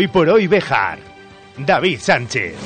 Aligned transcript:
Hoy 0.00 0.08
por 0.08 0.30
hoy 0.30 0.46
Bejar. 0.46 0.98
David 1.58 1.98
Sánchez. 2.00 2.56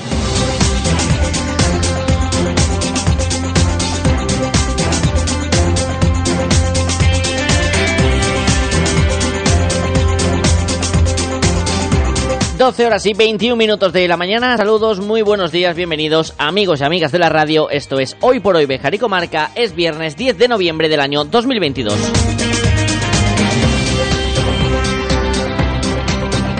12 12.57 12.87
horas 12.87 13.05
y 13.05 13.15
21 13.15 13.57
minutos 13.57 13.93
de 13.93 14.07
la 14.07 14.17
mañana. 14.17 14.57
Saludos, 14.57 15.01
muy 15.01 15.23
buenos 15.23 15.51
días, 15.51 15.75
bienvenidos 15.75 16.35
amigos 16.39 16.83
y 16.83 16.85
amigas 16.85 17.11
de 17.11 17.19
la 17.19 17.31
radio. 17.31 17.69
Esto 17.69 17.99
es 17.99 18.17
Hoy 18.21 18.39
por 18.39 18.55
Hoy 18.55 18.67
Bejar 18.67 18.95
y 18.95 18.99
Comarca. 18.99 19.51
Es 19.57 19.75
viernes 19.75 20.17
10 20.17 20.39
de 20.39 20.47
noviembre 20.47 20.89
del 20.89 21.01
año 21.01 21.25
2022. 21.25 22.34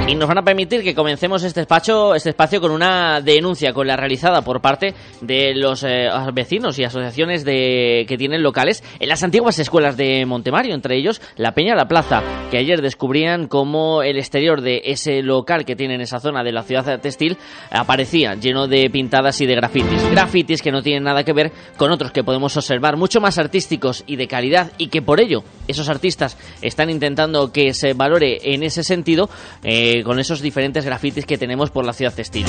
Y 0.07 0.17
nos 0.17 0.29
van 0.29 0.37
a 0.37 0.43
permitir 0.43 0.83
que 0.83 0.95
comencemos 0.95 1.43
este 1.45 1.63
espacio, 1.63 2.15
este 2.15 2.29
espacio 2.29 2.61
con 2.61 2.73
una 2.73 3.23
denuncia, 3.23 3.73
con 3.73 3.87
la 3.87 3.97
realizada 3.97 4.43
por 4.43 4.61
parte 4.61 4.93
de 5.23 5.55
los 5.55 5.83
eh, 5.83 6.11
vecinos 6.35 6.79
y 6.79 6.85
asociaciones 6.85 7.43
de, 7.43 8.05
que 8.07 8.19
tienen 8.19 8.43
locales 8.43 8.85
en 9.01 9.09
las 9.09 9.23
antiguas 9.23 9.59
escuelas 9.59 9.97
de 9.97 10.27
Montemario, 10.27 10.75
entre 10.75 10.99
ellos 10.99 11.23
la 11.37 11.53
Peña 11.53 11.75
La 11.75 11.89
Plaza, 11.89 12.23
que 12.51 12.59
ayer 12.59 12.83
descubrían 12.83 13.49
cómo 13.49 14.03
el 14.03 14.19
exterior 14.19 14.61
de 14.61 14.83
ese 14.85 15.23
local 15.23 15.65
que 15.65 15.75
tiene 15.75 15.95
en 15.95 16.03
esa 16.03 16.21
zona 16.21 16.45
de 16.45 16.53
la 16.53 16.65
ciudad 16.65 17.01
textil 17.01 17.39
aparecía 17.71 18.35
lleno 18.35 18.69
de 18.69 18.91
pintadas 18.91 19.41
y 19.41 19.47
de 19.47 19.55
grafitis. 19.55 20.11
Grafitis 20.11 20.61
que 20.61 20.71
no 20.71 20.83
tienen 20.83 21.05
nada 21.05 21.25
que 21.25 21.33
ver 21.33 21.51
con 21.79 21.91
otros 21.91 22.13
que 22.13 22.23
podemos 22.23 22.55
observar, 22.59 22.99
mucho 22.99 23.23
más 23.23 23.39
artísticos 23.39 24.05
y 24.07 24.17
de 24.17 24.29
calidad, 24.29 24.71
y 24.77 24.89
que 24.89 25.01
por 25.01 25.19
ello 25.19 25.45
esos 25.67 25.89
artistas 25.89 26.37
están 26.61 26.91
intentando 26.91 27.53
que 27.53 27.73
se 27.73 27.95
valore 27.95 28.53
en 28.53 28.63
ese 28.63 28.85
sentido. 28.85 29.31
Eh, 29.63 29.94
con 30.03 30.19
esos 30.19 30.41
diferentes 30.41 30.85
grafitis 30.85 31.27
que 31.27 31.39
tenemos 31.39 31.71
por 31.71 31.85
la 31.85 31.93
ciudad 31.93 32.15
textil. 32.15 32.47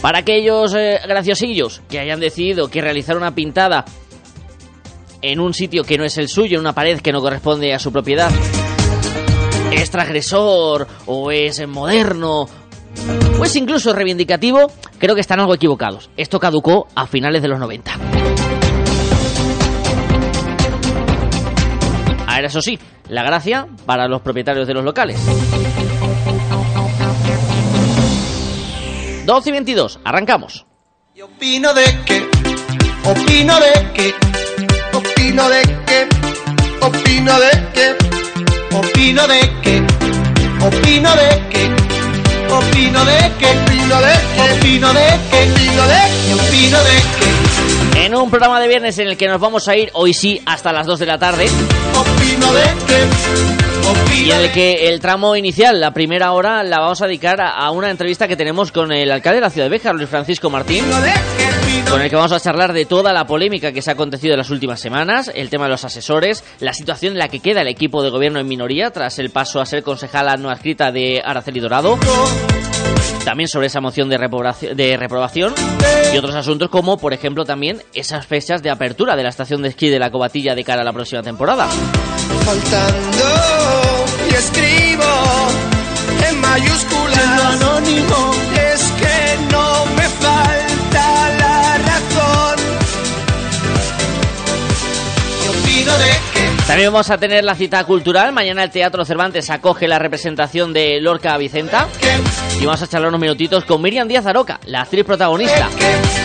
Para 0.00 0.18
aquellos 0.18 0.74
eh, 0.74 1.00
graciosillos 1.06 1.82
que 1.88 1.98
hayan 1.98 2.20
decidido 2.20 2.68
que 2.68 2.80
realizar 2.80 3.16
una 3.16 3.34
pintada 3.34 3.84
en 5.22 5.40
un 5.40 5.54
sitio 5.54 5.84
que 5.84 5.96
no 5.96 6.04
es 6.04 6.18
el 6.18 6.28
suyo, 6.28 6.56
en 6.56 6.60
una 6.60 6.74
pared 6.74 7.00
que 7.00 7.12
no 7.12 7.20
corresponde 7.20 7.72
a 7.72 7.78
su 7.78 7.92
propiedad, 7.92 8.30
es 9.72 9.90
transgresor 9.90 10.86
o 11.06 11.30
es 11.30 11.66
moderno 11.66 12.48
o 13.38 13.44
es 13.44 13.56
incluso 13.56 13.92
reivindicativo, 13.92 14.70
creo 14.98 15.14
que 15.14 15.20
están 15.20 15.40
algo 15.40 15.54
equivocados. 15.54 16.10
Esto 16.16 16.38
caducó 16.38 16.88
a 16.94 17.06
finales 17.06 17.42
de 17.42 17.48
los 17.48 17.58
90. 17.58 18.41
Eso 22.44 22.60
sí, 22.60 22.78
la 23.08 23.22
gracia 23.22 23.66
para 23.86 24.08
los 24.08 24.20
propietarios 24.22 24.66
de 24.66 24.74
los 24.74 24.84
locales. 24.84 25.18
12 29.24 29.48
y 29.48 29.52
22, 29.52 30.00
arrancamos. 30.04 30.66
Opino 31.22 31.72
de 31.74 31.84
opino 33.04 33.58
de 33.60 34.14
opino 35.02 35.48
de 35.48 35.62
opino 36.82 37.38
de 37.38 37.58
opino 38.70 39.26
de 39.26 39.48
opino 40.60 41.14
de 41.14 41.30
opino 42.50 43.04
de 43.04 43.22
opino 43.52 44.00
de 44.00 44.12
opino 44.42 44.92
de 44.92 45.04
opino 45.30 45.86
de 45.86 46.34
opino 46.34 46.78
de. 46.82 47.51
En 48.02 48.16
un 48.16 48.30
programa 48.30 48.58
de 48.58 48.66
viernes 48.66 48.98
en 48.98 49.06
el 49.06 49.16
que 49.16 49.28
nos 49.28 49.40
vamos 49.40 49.68
a 49.68 49.76
ir 49.76 49.90
hoy 49.92 50.12
sí 50.12 50.42
hasta 50.44 50.72
las 50.72 50.88
2 50.88 50.98
de 50.98 51.06
la 51.06 51.18
tarde. 51.18 51.46
Y 54.16 54.30
en 54.32 54.40
el 54.40 54.50
que 54.50 54.88
el 54.88 54.98
tramo 54.98 55.36
inicial, 55.36 55.80
la 55.80 55.92
primera 55.92 56.32
hora, 56.32 56.64
la 56.64 56.80
vamos 56.80 57.00
a 57.00 57.06
dedicar 57.06 57.40
a, 57.40 57.70
una 57.70 57.90
entrevista 57.92 58.26
que 58.26 58.36
tenemos 58.36 58.72
con 58.72 58.90
el 58.90 59.08
alcalde 59.08 59.36
de 59.36 59.42
la 59.42 59.50
ciudad 59.50 59.66
de 59.66 59.70
Béjar, 59.70 59.94
Luis 59.94 60.08
Francisco 60.08 60.50
Martín, 60.50 60.84
con 61.88 62.02
el 62.02 62.10
que 62.10 62.16
vamos 62.16 62.32
a 62.32 62.40
charlar 62.40 62.72
de 62.72 62.86
toda 62.86 63.12
la 63.12 63.24
polémica 63.24 63.70
que 63.70 63.82
se 63.82 63.90
ha 63.90 63.94
acontecido 63.94 64.34
en 64.34 64.38
las 64.38 64.50
últimas 64.50 64.80
semanas, 64.80 65.30
el 65.32 65.48
tema 65.48 65.66
de 65.66 65.70
los 65.70 65.84
asesores, 65.84 66.42
la 66.58 66.74
situación 66.74 67.12
en 67.12 67.20
la 67.20 67.28
que 67.28 67.38
queda 67.38 67.60
el 67.60 67.68
equipo 67.68 68.02
de 68.02 68.10
gobierno 68.10 68.40
en 68.40 68.48
minoría 68.48 68.90
tras 68.90 69.20
el 69.20 69.30
paso 69.30 69.60
a 69.60 69.66
ser 69.66 69.84
concejala 69.84 70.36
no 70.36 70.50
escrita 70.50 70.90
de 70.90 71.22
Araceli 71.24 71.60
Dorado 71.60 71.98
también 73.24 73.48
sobre 73.48 73.68
esa 73.68 73.80
moción 73.80 74.08
de 74.08 74.18
reprobación, 74.18 74.76
de 74.76 74.96
reprobación 74.96 75.54
y 76.12 76.16
otros 76.16 76.34
asuntos 76.34 76.68
como, 76.68 76.98
por 76.98 77.12
ejemplo, 77.12 77.44
también 77.44 77.82
esas 77.94 78.26
fechas 78.26 78.62
de 78.62 78.70
apertura 78.70 79.16
de 79.16 79.22
la 79.22 79.28
estación 79.28 79.62
de 79.62 79.68
esquí 79.68 79.88
de 79.88 79.98
la 79.98 80.10
Cobatilla 80.10 80.54
de 80.54 80.64
cara 80.64 80.82
a 80.82 80.84
la 80.84 80.92
próxima 80.92 81.22
temporada. 81.22 81.68
Faltando 82.44 83.24
y 84.30 84.34
escribo 84.34 85.04
en 86.28 86.40
mayúsculas 86.40 87.42
anónimo 87.54 88.34
es 88.72 88.82
que 89.00 89.52
no 89.52 89.86
me 89.96 90.08
falta 90.08 91.30
la 91.38 91.78
razón. 91.78 92.56
Yo 95.84 95.98
de 95.98 96.51
también 96.66 96.92
vamos 96.92 97.10
a 97.10 97.18
tener 97.18 97.44
la 97.44 97.54
cita 97.54 97.82
cultural. 97.84 98.32
Mañana 98.32 98.64
el 98.64 98.70
Teatro 98.70 99.04
Cervantes 99.04 99.50
acoge 99.50 99.88
la 99.88 99.98
representación 99.98 100.72
de 100.72 101.00
Lorca 101.00 101.36
Vicenta. 101.36 101.88
Y 102.60 102.64
vamos 102.64 102.82
a 102.82 102.86
charlar 102.86 103.08
unos 103.08 103.20
minutitos 103.20 103.64
con 103.64 103.82
Miriam 103.82 104.06
Díaz 104.06 104.26
Aroca, 104.26 104.60
la 104.66 104.82
actriz 104.82 105.04
protagonista, 105.04 105.68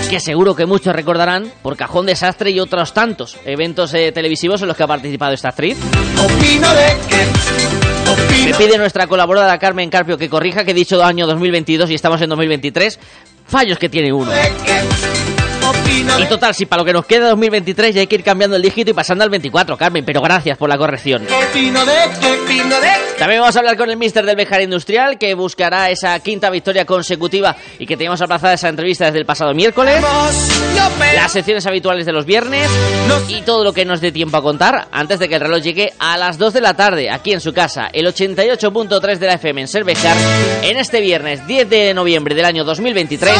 que 0.09 0.19
seguro 0.19 0.55
que 0.55 0.65
muchos 0.65 0.95
recordarán 0.95 1.51
por 1.63 1.75
Cajón 1.75 2.05
Desastre 2.05 2.51
y 2.51 2.59
otros 2.59 2.93
tantos 2.93 3.37
eventos 3.45 3.93
eh, 3.93 4.11
televisivos 4.11 4.61
en 4.61 4.67
los 4.67 4.77
que 4.77 4.83
ha 4.83 4.87
participado 4.87 5.33
esta 5.33 5.49
actriz. 5.49 5.77
Me 8.45 8.53
pide 8.53 8.77
nuestra 8.77 9.07
colaboradora 9.07 9.57
Carmen 9.57 9.89
Carpio 9.89 10.17
que 10.17 10.29
corrija 10.29 10.63
que 10.63 10.71
he 10.71 10.75
dicho 10.75 11.03
año 11.03 11.25
2022 11.27 11.89
y 11.89 11.95
estamos 11.95 12.21
en 12.21 12.29
2023. 12.29 12.99
Fallos 13.47 13.79
que 13.79 13.89
tiene 13.89 14.13
uno. 14.13 14.31
Y 16.19 16.25
total, 16.25 16.55
si 16.55 16.65
para 16.65 16.81
lo 16.81 16.85
que 16.85 16.93
nos 16.93 17.05
queda 17.05 17.29
2023 17.29 17.95
ya 17.95 18.01
hay 18.01 18.07
que 18.07 18.15
ir 18.15 18.23
cambiando 18.23 18.55
el 18.55 18.61
dígito 18.61 18.91
y 18.91 18.93
pasando 18.93 19.23
al 19.23 19.29
24, 19.29 19.77
Carmen, 19.77 20.03
pero 20.05 20.21
gracias 20.21 20.57
por 20.57 20.69
la 20.69 20.77
corrección. 20.77 21.25
También 23.17 23.41
vamos 23.41 23.55
a 23.55 23.59
hablar 23.59 23.77
con 23.77 23.89
el 23.89 23.97
mister 23.97 24.25
del 24.25 24.35
Bejar 24.35 24.61
Industrial, 24.61 25.17
que 25.17 25.33
buscará 25.33 25.89
esa 25.89 26.19
quinta 26.19 26.49
victoria 26.49 26.85
consecutiva 26.85 27.55
y 27.79 27.85
que 27.85 27.97
teníamos 27.97 28.21
aplazada 28.21 28.53
esa 28.53 28.69
entrevista 28.69 29.05
desde 29.05 29.19
el 29.19 29.25
pasado 29.25 29.53
miércoles. 29.53 30.03
Las 31.15 31.31
secciones 31.31 31.65
habituales 31.65 32.05
de 32.05 32.13
los 32.13 32.25
viernes 32.25 32.69
y 33.27 33.41
todo 33.41 33.63
lo 33.63 33.73
que 33.73 33.85
nos 33.85 34.01
dé 34.01 34.11
tiempo 34.11 34.37
a 34.37 34.41
contar 34.41 34.87
antes 34.91 35.19
de 35.19 35.27
que 35.27 35.35
el 35.35 35.41
reloj 35.41 35.61
llegue 35.61 35.93
a 35.99 36.17
las 36.17 36.37
2 36.37 36.53
de 36.53 36.61
la 36.61 36.75
tarde, 36.75 37.09
aquí 37.09 37.33
en 37.33 37.41
su 37.41 37.53
casa, 37.53 37.89
el 37.91 38.05
88.3 38.05 39.17
de 39.17 39.27
la 39.27 39.33
FM 39.33 39.61
en 39.61 39.67
Cervejar, 39.67 40.15
en 40.61 40.77
este 40.77 41.01
viernes 41.01 41.45
10 41.47 41.69
de 41.69 41.93
noviembre 41.93 42.35
del 42.35 42.45
año 42.45 42.63
2023 42.63 43.33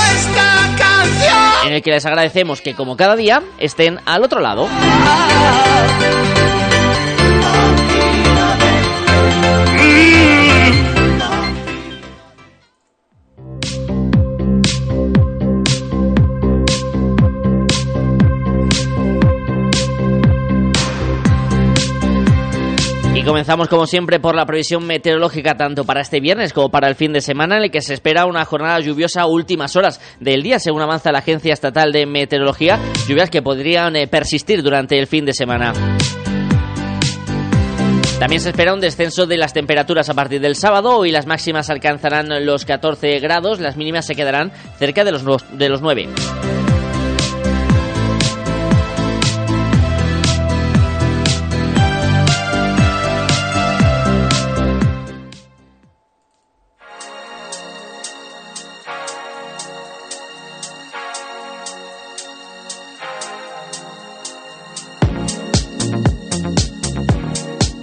en 1.65 1.73
el 1.73 1.81
que 1.81 1.91
les 1.91 2.05
agradecemos 2.17 2.61
que 2.61 2.73
como 2.73 2.97
cada 2.97 3.15
día 3.15 3.43
estén 3.59 3.99
al 4.05 4.23
otro 4.23 4.41
lado. 4.41 4.67
Comenzamos 23.27 23.67
como 23.67 23.85
siempre 23.85 24.21
por 24.21 24.35
la 24.35 24.45
previsión 24.45 24.87
meteorológica 24.87 25.55
tanto 25.55 25.83
para 25.83 25.99
este 25.99 26.21
viernes 26.21 26.53
como 26.53 26.69
para 26.69 26.87
el 26.87 26.95
fin 26.95 27.11
de 27.11 27.19
semana 27.19 27.57
en 27.57 27.63
el 27.63 27.71
que 27.71 27.81
se 27.81 27.93
espera 27.93 28.25
una 28.25 28.45
jornada 28.45 28.79
lluviosa 28.79 29.23
a 29.23 29.27
últimas 29.27 29.75
horas 29.75 29.99
del 30.21 30.43
día 30.43 30.59
según 30.59 30.81
avanza 30.81 31.11
la 31.11 31.19
Agencia 31.19 31.51
Estatal 31.51 31.91
de 31.91 32.05
Meteorología, 32.05 32.79
lluvias 33.05 33.29
que 33.29 33.41
podrían 33.41 33.97
eh, 33.97 34.07
persistir 34.07 34.63
durante 34.63 34.97
el 34.97 35.07
fin 35.07 35.25
de 35.25 35.33
semana. 35.33 35.73
También 38.17 38.41
se 38.41 38.49
espera 38.49 38.73
un 38.73 38.79
descenso 38.79 39.25
de 39.25 39.37
las 39.37 39.51
temperaturas 39.51 40.09
a 40.09 40.13
partir 40.13 40.39
del 40.39 40.55
sábado 40.55 41.05
y 41.05 41.11
las 41.11 41.27
máximas 41.27 41.69
alcanzarán 41.69 42.45
los 42.45 42.63
14 42.63 43.19
grados, 43.19 43.59
las 43.59 43.75
mínimas 43.75 44.05
se 44.05 44.15
quedarán 44.15 44.53
cerca 44.79 45.03
de 45.03 45.11
los, 45.11 45.23
de 45.51 45.69
los 45.69 45.81
9. 45.81 46.07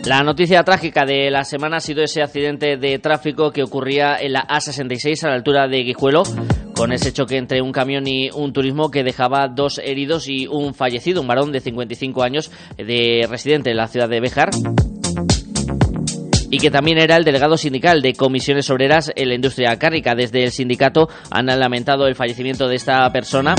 La 0.06 0.22
noticia 0.22 0.62
trágica 0.64 1.06
de 1.06 1.30
la 1.30 1.44
semana 1.44 1.78
ha 1.78 1.80
sido 1.80 2.02
ese 2.02 2.22
accidente 2.22 2.76
de 2.76 2.98
tráfico 2.98 3.50
que 3.50 3.62
ocurría 3.62 4.16
en 4.20 4.34
la 4.34 4.46
A66 4.46 5.24
a 5.24 5.28
la 5.28 5.34
altura 5.34 5.66
de 5.66 5.82
Guijuelo, 5.82 6.24
con 6.74 6.92
ese 6.92 7.10
choque 7.10 7.38
entre 7.38 7.62
un 7.62 7.72
camión 7.72 8.06
y 8.06 8.28
un 8.30 8.52
turismo 8.52 8.90
que 8.90 9.02
dejaba 9.02 9.48
dos 9.48 9.78
heridos 9.78 10.28
y 10.28 10.46
un 10.46 10.74
fallecido, 10.74 11.22
un 11.22 11.26
varón 11.26 11.52
de 11.52 11.60
55 11.60 12.22
años 12.22 12.50
de 12.76 13.26
residente 13.30 13.70
en 13.70 13.78
la 13.78 13.88
ciudad 13.88 14.10
de 14.10 14.20
Béjar 14.20 14.50
y 16.50 16.58
que 16.58 16.70
también 16.70 16.98
era 16.98 17.16
el 17.16 17.24
delegado 17.24 17.56
sindical 17.56 18.02
de 18.02 18.12
comisiones 18.12 18.68
obreras 18.70 19.10
en 19.16 19.28
la 19.28 19.34
industria 19.34 19.76
cárnica. 19.76 20.14
Desde 20.14 20.44
el 20.44 20.52
sindicato 20.52 21.08
han 21.30 21.46
lamentado 21.46 22.06
el 22.06 22.14
fallecimiento 22.14 22.68
de 22.68 22.76
esta 22.76 23.10
persona 23.10 23.54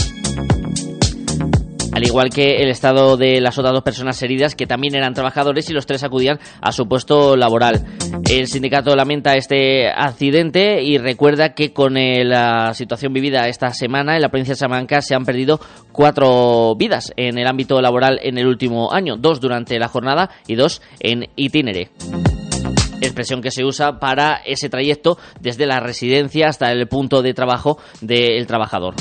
al 1.95 2.03
igual 2.03 2.29
que 2.29 2.57
el 2.57 2.67
estado 2.67 3.15
de 3.15 3.39
las 3.39 3.57
otras 3.57 3.73
dos 3.73 3.83
personas 3.83 4.21
heridas 4.21 4.53
que 4.53 4.67
también 4.67 4.95
eran 4.95 5.13
trabajadores 5.13 5.69
y 5.69 5.73
los 5.73 5.85
tres 5.85 6.03
acudían 6.03 6.39
a 6.61 6.73
su 6.73 6.89
puesto 6.89 7.37
laboral. 7.37 7.85
El 8.29 8.47
sindicato 8.47 8.93
lamenta 8.97 9.35
este 9.35 9.89
accidente 9.89 10.83
y 10.83 10.97
recuerda 10.97 11.53
que 11.53 11.71
con 11.71 11.95
eh, 11.95 12.25
la 12.25 12.73
situación 12.73 13.13
vivida 13.13 13.47
esta 13.47 13.71
semana 13.71 14.15
en 14.15 14.21
la 14.21 14.27
provincia 14.27 14.51
de 14.51 14.57
Salamanca 14.57 15.01
se 15.01 15.15
han 15.15 15.23
perdido 15.23 15.61
cuatro 15.93 16.75
vidas 16.75 17.13
en 17.15 17.37
el 17.37 17.47
ámbito 17.47 17.81
laboral 17.81 18.19
en 18.21 18.37
el 18.37 18.47
último 18.47 18.91
año, 18.91 19.15
dos 19.15 19.39
durante 19.39 19.79
la 19.79 19.87
jornada 19.87 20.29
y 20.47 20.55
dos 20.55 20.81
en 20.99 21.29
itinere 21.37 21.91
expresión 23.01 23.41
que 23.41 23.51
se 23.51 23.63
usa 23.63 23.99
para 23.99 24.41
ese 24.45 24.67
trayecto 24.67 25.17
desde 25.39 25.65
la 25.65 25.79
residencia 25.79 26.47
hasta 26.47 26.71
el 26.71 26.87
punto 26.87 27.21
de 27.21 27.33
trabajo 27.33 27.77
del 28.01 28.47
trabajador. 28.47 28.95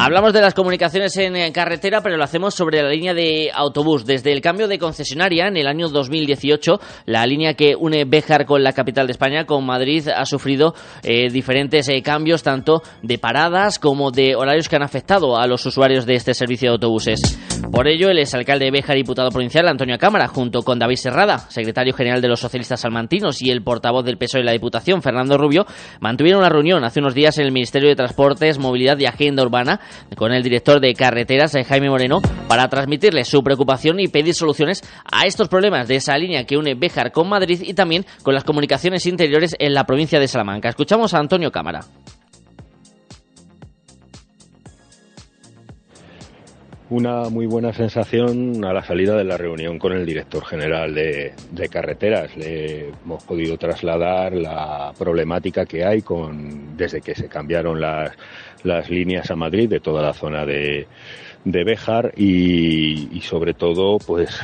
Hablamos 0.00 0.32
de 0.32 0.40
las 0.40 0.54
comunicaciones 0.54 1.16
en 1.16 1.52
carretera, 1.52 2.00
pero 2.02 2.16
lo 2.16 2.22
hacemos 2.22 2.54
sobre 2.54 2.80
la 2.80 2.88
línea 2.88 3.14
de 3.14 3.50
autobús. 3.52 4.06
Desde 4.06 4.32
el 4.32 4.40
cambio 4.40 4.68
de 4.68 4.78
concesionaria 4.78 5.48
en 5.48 5.56
el 5.56 5.66
año 5.66 5.88
2018, 5.88 6.78
la 7.06 7.26
línea 7.26 7.54
que 7.54 7.74
une 7.74 8.04
Béjar 8.04 8.46
con 8.46 8.62
la 8.62 8.72
capital 8.72 9.08
de 9.08 9.12
España, 9.12 9.44
con 9.44 9.66
Madrid, 9.66 10.08
ha 10.08 10.24
sufrido 10.24 10.72
eh, 11.02 11.30
diferentes 11.30 11.88
eh, 11.88 12.00
cambios, 12.00 12.44
tanto 12.44 12.80
de 13.02 13.18
paradas 13.18 13.80
como 13.80 14.12
de 14.12 14.36
horarios 14.36 14.68
que 14.68 14.76
han 14.76 14.84
afectado 14.84 15.36
a 15.36 15.48
los 15.48 15.66
usuarios 15.66 16.06
de 16.06 16.14
este 16.14 16.32
servicio 16.32 16.70
de 16.70 16.74
autobuses. 16.74 17.36
Por 17.72 17.88
ello, 17.88 18.08
el 18.08 18.20
exalcalde 18.20 18.66
de 18.66 18.70
Béjar 18.70 18.94
diputado 18.94 19.30
provincial, 19.30 19.66
Antonio 19.66 19.98
Cámara, 19.98 20.28
junto 20.28 20.62
con 20.62 20.78
David 20.78 20.96
Serrada, 20.96 21.38
secretario 21.50 21.92
general 21.92 22.22
de 22.22 22.28
los 22.28 22.38
socialistas 22.38 22.80
salmantinos, 22.80 23.42
y 23.42 23.50
el 23.50 23.62
portavoz 23.62 24.04
del 24.04 24.16
PSOE 24.16 24.42
de 24.42 24.46
la 24.46 24.52
Diputación, 24.52 25.02
Fernando 25.02 25.36
Rubio, 25.36 25.66
mantuvieron 26.00 26.40
una 26.40 26.48
reunión 26.48 26.84
hace 26.84 27.00
unos 27.00 27.14
días 27.14 27.36
en 27.38 27.46
el 27.46 27.52
Ministerio 27.52 27.88
de 27.88 27.96
Transportes, 27.96 28.58
Movilidad 28.58 28.96
y 28.98 29.06
Agenda 29.06 29.42
Urbana 29.42 29.80
con 30.16 30.32
el 30.32 30.42
director 30.42 30.80
de 30.80 30.94
carreteras, 30.94 31.54
eh, 31.54 31.64
Jaime 31.64 31.90
Moreno, 31.90 32.20
para 32.48 32.68
transmitirle 32.68 33.24
su 33.24 33.42
preocupación 33.42 34.00
y 34.00 34.08
pedir 34.08 34.34
soluciones 34.34 34.82
a 35.10 35.26
estos 35.26 35.48
problemas 35.48 35.88
de 35.88 35.96
esa 35.96 36.16
línea 36.16 36.44
que 36.44 36.56
une 36.56 36.74
Béjar 36.74 37.12
con 37.12 37.28
Madrid 37.28 37.60
y 37.62 37.74
también 37.74 38.04
con 38.22 38.34
las 38.34 38.44
comunicaciones 38.44 39.06
interiores 39.06 39.56
en 39.58 39.74
la 39.74 39.84
provincia 39.84 40.20
de 40.20 40.28
Salamanca. 40.28 40.68
Escuchamos 40.68 41.14
a 41.14 41.18
Antonio 41.18 41.50
Cámara. 41.50 41.80
una 46.90 47.28
muy 47.28 47.46
buena 47.46 47.72
sensación 47.72 48.64
a 48.64 48.72
la 48.72 48.82
salida 48.82 49.14
de 49.16 49.24
la 49.24 49.36
reunión 49.36 49.78
con 49.78 49.92
el 49.92 50.06
director 50.06 50.44
general 50.44 50.94
de, 50.94 51.34
carreteras. 51.70 52.34
Le 52.36 52.88
hemos 52.88 53.22
podido 53.24 53.58
trasladar 53.58 54.32
la 54.32 54.92
problemática 54.98 55.66
que 55.66 55.84
hay 55.84 56.00
con 56.00 56.76
desde 56.76 57.00
que 57.00 57.14
se 57.14 57.28
cambiaron 57.28 57.80
las, 57.80 58.12
las 58.64 58.90
líneas 58.90 59.30
a 59.30 59.36
Madrid 59.36 59.68
de 59.68 59.80
toda 59.80 60.02
la 60.02 60.12
zona 60.12 60.44
de, 60.44 60.86
de 61.44 61.64
Béjar 61.64 62.12
y, 62.16 63.20
sobre 63.22 63.54
todo 63.54 63.98
pues 63.98 64.40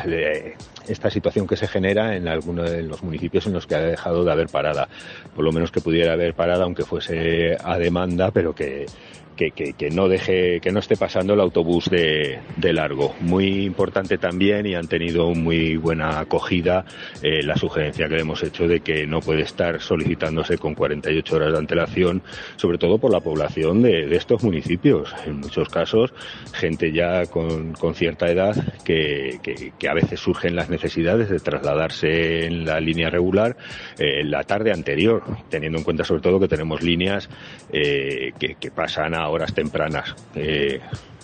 esta 0.86 1.10
situación 1.10 1.46
que 1.46 1.56
se 1.56 1.66
genera 1.66 2.16
en 2.16 2.28
algunos 2.28 2.70
de 2.70 2.82
los 2.82 3.02
municipios 3.02 3.46
en 3.46 3.54
los 3.54 3.66
que 3.66 3.74
ha 3.74 3.80
dejado 3.80 4.24
de 4.24 4.32
haber 4.32 4.48
parada. 4.48 4.88
Por 5.34 5.44
lo 5.44 5.52
menos 5.52 5.70
que 5.70 5.80
pudiera 5.80 6.12
haber 6.12 6.34
parada 6.34 6.64
aunque 6.64 6.84
fuese 6.84 7.56
a 7.62 7.78
demanda, 7.78 8.30
pero 8.30 8.54
que 8.54 8.86
que, 9.36 9.50
que, 9.50 9.90
no 9.90 10.08
deje, 10.08 10.60
que 10.60 10.72
no 10.72 10.78
esté 10.78 10.96
pasando 10.96 11.34
el 11.34 11.40
autobús 11.40 11.90
de, 11.90 12.38
de, 12.56 12.72
largo. 12.72 13.14
Muy 13.20 13.64
importante 13.64 14.18
también 14.18 14.66
y 14.66 14.74
han 14.74 14.88
tenido 14.88 15.34
muy 15.34 15.76
buena 15.76 16.20
acogida 16.20 16.84
eh, 17.22 17.42
la 17.42 17.56
sugerencia 17.56 18.08
que 18.08 18.14
le 18.14 18.22
hemos 18.22 18.42
hecho 18.42 18.68
de 18.68 18.80
que 18.80 19.06
no 19.06 19.20
puede 19.20 19.42
estar 19.42 19.80
solicitándose 19.80 20.58
con 20.58 20.74
48 20.74 21.36
horas 21.36 21.52
de 21.52 21.58
antelación, 21.58 22.22
sobre 22.56 22.78
todo 22.78 22.98
por 22.98 23.12
la 23.12 23.20
población 23.20 23.82
de, 23.82 24.06
de 24.06 24.16
estos 24.16 24.42
municipios. 24.42 25.14
En 25.26 25.40
muchos 25.40 25.68
casos, 25.68 26.12
gente 26.52 26.92
ya 26.92 27.26
con, 27.26 27.72
con 27.72 27.94
cierta 27.94 28.28
edad 28.30 28.54
que, 28.84 29.40
que, 29.42 29.88
a 29.88 29.94
veces 29.94 30.18
surgen 30.20 30.56
las 30.56 30.70
necesidades 30.70 31.28
de 31.28 31.38
trasladarse 31.40 32.46
en 32.46 32.64
la 32.64 32.80
línea 32.80 33.10
regular 33.10 33.56
eh, 33.98 34.24
la 34.24 34.44
tarde 34.44 34.72
anterior, 34.72 35.22
teniendo 35.50 35.78
en 35.78 35.84
cuenta 35.84 36.04
sobre 36.04 36.22
todo 36.22 36.40
que 36.40 36.48
tenemos 36.48 36.82
líneas 36.82 37.28
eh, 37.70 38.32
que, 38.38 38.54
que 38.54 38.70
pasan 38.70 39.14
a 39.14 39.23
horas 39.28 39.54
tempranas. 39.54 40.14
Eh, 40.34 40.80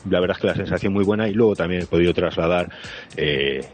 la 0.08 0.20
verdad 0.20 0.36
es 0.36 0.40
que 0.40 0.46
la 0.46 0.54
sensación 0.54 0.92
muy 0.92 1.04
buena 1.04 1.28
y 1.28 1.34
luego 1.34 1.54
también 1.54 1.82
he 1.82 1.86
podido 1.86 2.14
trasladar 2.14 2.70
eh, 3.16 3.66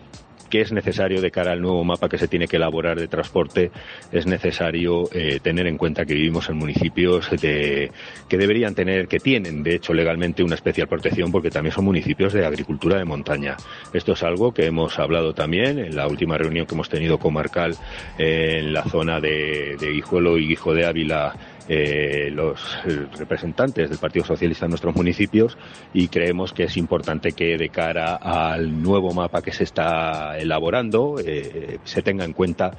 que 0.50 0.60
es 0.60 0.72
necesario 0.72 1.20
de 1.20 1.30
cara 1.30 1.52
al 1.52 1.60
nuevo 1.60 1.84
mapa 1.84 2.08
que 2.08 2.18
se 2.18 2.28
tiene 2.28 2.46
que 2.46 2.56
elaborar 2.56 2.98
de 2.98 3.08
transporte, 3.08 3.70
es 4.12 4.26
necesario 4.26 5.08
eh, 5.12 5.40
tener 5.42 5.66
en 5.66 5.76
cuenta 5.76 6.04
que 6.04 6.14
vivimos 6.14 6.48
en 6.48 6.56
municipios 6.56 7.30
de, 7.30 7.90
que 8.28 8.38
deberían 8.38 8.74
tener, 8.74 9.08
que 9.08 9.18
tienen 9.18 9.62
de 9.62 9.74
hecho 9.74 9.92
legalmente 9.92 10.42
una 10.42 10.54
especial 10.54 10.88
protección 10.88 11.32
porque 11.32 11.50
también 11.50 11.74
son 11.74 11.84
municipios 11.84 12.32
de 12.32 12.46
agricultura 12.46 12.98
de 12.98 13.04
montaña. 13.04 13.56
Esto 13.92 14.12
es 14.12 14.22
algo 14.22 14.52
que 14.52 14.66
hemos 14.66 14.98
hablado 14.98 15.34
también 15.34 15.78
en 15.78 15.96
la 15.96 16.06
última 16.06 16.38
reunión 16.38 16.66
que 16.66 16.74
hemos 16.74 16.88
tenido 16.88 17.18
comarcal 17.18 17.74
en 18.18 18.72
la 18.72 18.84
zona 18.84 19.20
de, 19.20 19.76
de 19.78 19.90
Guijuelo 19.90 20.38
y 20.38 20.48
Guijo 20.48 20.74
de 20.74 20.86
Ávila 20.86 21.34
eh, 21.68 22.30
los 22.32 22.60
eh, 22.86 23.06
representantes 23.18 23.90
del 23.90 23.98
Partido 23.98 24.24
Socialista 24.24 24.66
en 24.66 24.70
nuestros 24.70 24.94
municipios 24.94 25.58
y 25.92 26.08
creemos 26.08 26.52
que 26.52 26.64
es 26.64 26.76
importante 26.76 27.32
que 27.32 27.56
de 27.56 27.68
cara 27.70 28.16
al 28.16 28.82
nuevo 28.82 29.12
mapa 29.12 29.42
que 29.42 29.52
se 29.52 29.64
está 29.64 30.38
elaborando 30.38 31.16
eh, 31.24 31.78
se 31.84 32.02
tenga 32.02 32.24
en 32.24 32.32
cuenta. 32.32 32.76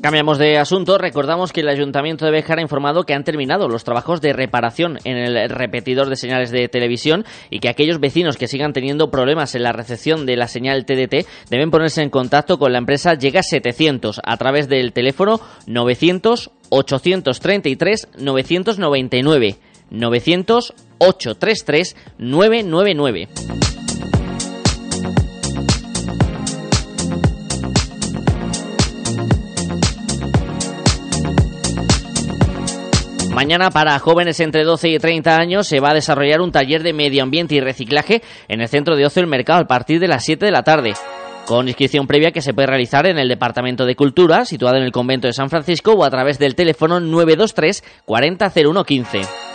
Cambiamos 0.00 0.38
de 0.38 0.56
asunto. 0.56 0.96
Recordamos 0.96 1.52
que 1.52 1.60
el 1.60 1.68
Ayuntamiento 1.68 2.24
de 2.24 2.30
Béjar 2.30 2.58
ha 2.58 2.62
informado 2.62 3.04
que 3.04 3.12
han 3.12 3.22
terminado 3.22 3.68
los 3.68 3.84
trabajos 3.84 4.22
de 4.22 4.32
reparación 4.32 4.98
en 5.04 5.18
el 5.18 5.50
repetidor 5.50 6.08
de 6.08 6.16
señales 6.16 6.50
de 6.50 6.68
televisión 6.68 7.26
y 7.50 7.60
que 7.60 7.68
aquellos 7.68 8.00
vecinos 8.00 8.38
que 8.38 8.48
sigan 8.48 8.72
teniendo 8.72 9.10
problemas 9.10 9.54
en 9.54 9.62
la 9.62 9.72
recepción 9.72 10.24
de 10.24 10.36
la 10.36 10.48
señal 10.48 10.86
TDT 10.86 11.26
deben 11.50 11.70
ponerse 11.70 12.02
en 12.02 12.08
contacto 12.08 12.58
con 12.58 12.72
la 12.72 12.78
empresa 12.78 13.12
Llega 13.12 13.42
700 13.42 14.22
a 14.24 14.36
través 14.38 14.70
del 14.70 14.94
teléfono 14.94 15.38
900 15.66 16.50
833 16.70 18.08
999 18.16 19.56
900 19.90 20.74
833 20.98 21.96
999. 22.16 23.28
Mañana 33.40 33.70
para 33.70 33.98
jóvenes 33.98 34.38
entre 34.40 34.64
12 34.64 34.90
y 34.90 34.98
30 34.98 35.34
años 35.38 35.66
se 35.66 35.80
va 35.80 35.92
a 35.92 35.94
desarrollar 35.94 36.42
un 36.42 36.52
taller 36.52 36.82
de 36.82 36.92
medio 36.92 37.22
ambiente 37.22 37.54
y 37.54 37.60
reciclaje 37.60 38.20
en 38.48 38.60
el 38.60 38.68
centro 38.68 38.96
de 38.96 39.06
ocio 39.06 39.22
del 39.22 39.30
mercado 39.30 39.62
a 39.62 39.66
partir 39.66 39.98
de 39.98 40.08
las 40.08 40.26
7 40.26 40.44
de 40.44 40.52
la 40.52 40.62
tarde 40.62 40.92
con 41.46 41.66
inscripción 41.66 42.06
previa 42.06 42.32
que 42.32 42.42
se 42.42 42.52
puede 42.52 42.66
realizar 42.66 43.06
en 43.06 43.18
el 43.18 43.30
Departamento 43.30 43.86
de 43.86 43.96
Cultura, 43.96 44.44
situado 44.44 44.76
en 44.76 44.82
el 44.82 44.92
convento 44.92 45.26
de 45.26 45.32
San 45.32 45.48
Francisco, 45.48 45.92
o 45.92 46.04
a 46.04 46.10
través 46.10 46.38
del 46.38 46.54
teléfono 46.54 47.00
923 47.00 47.82
400115. 48.04 49.49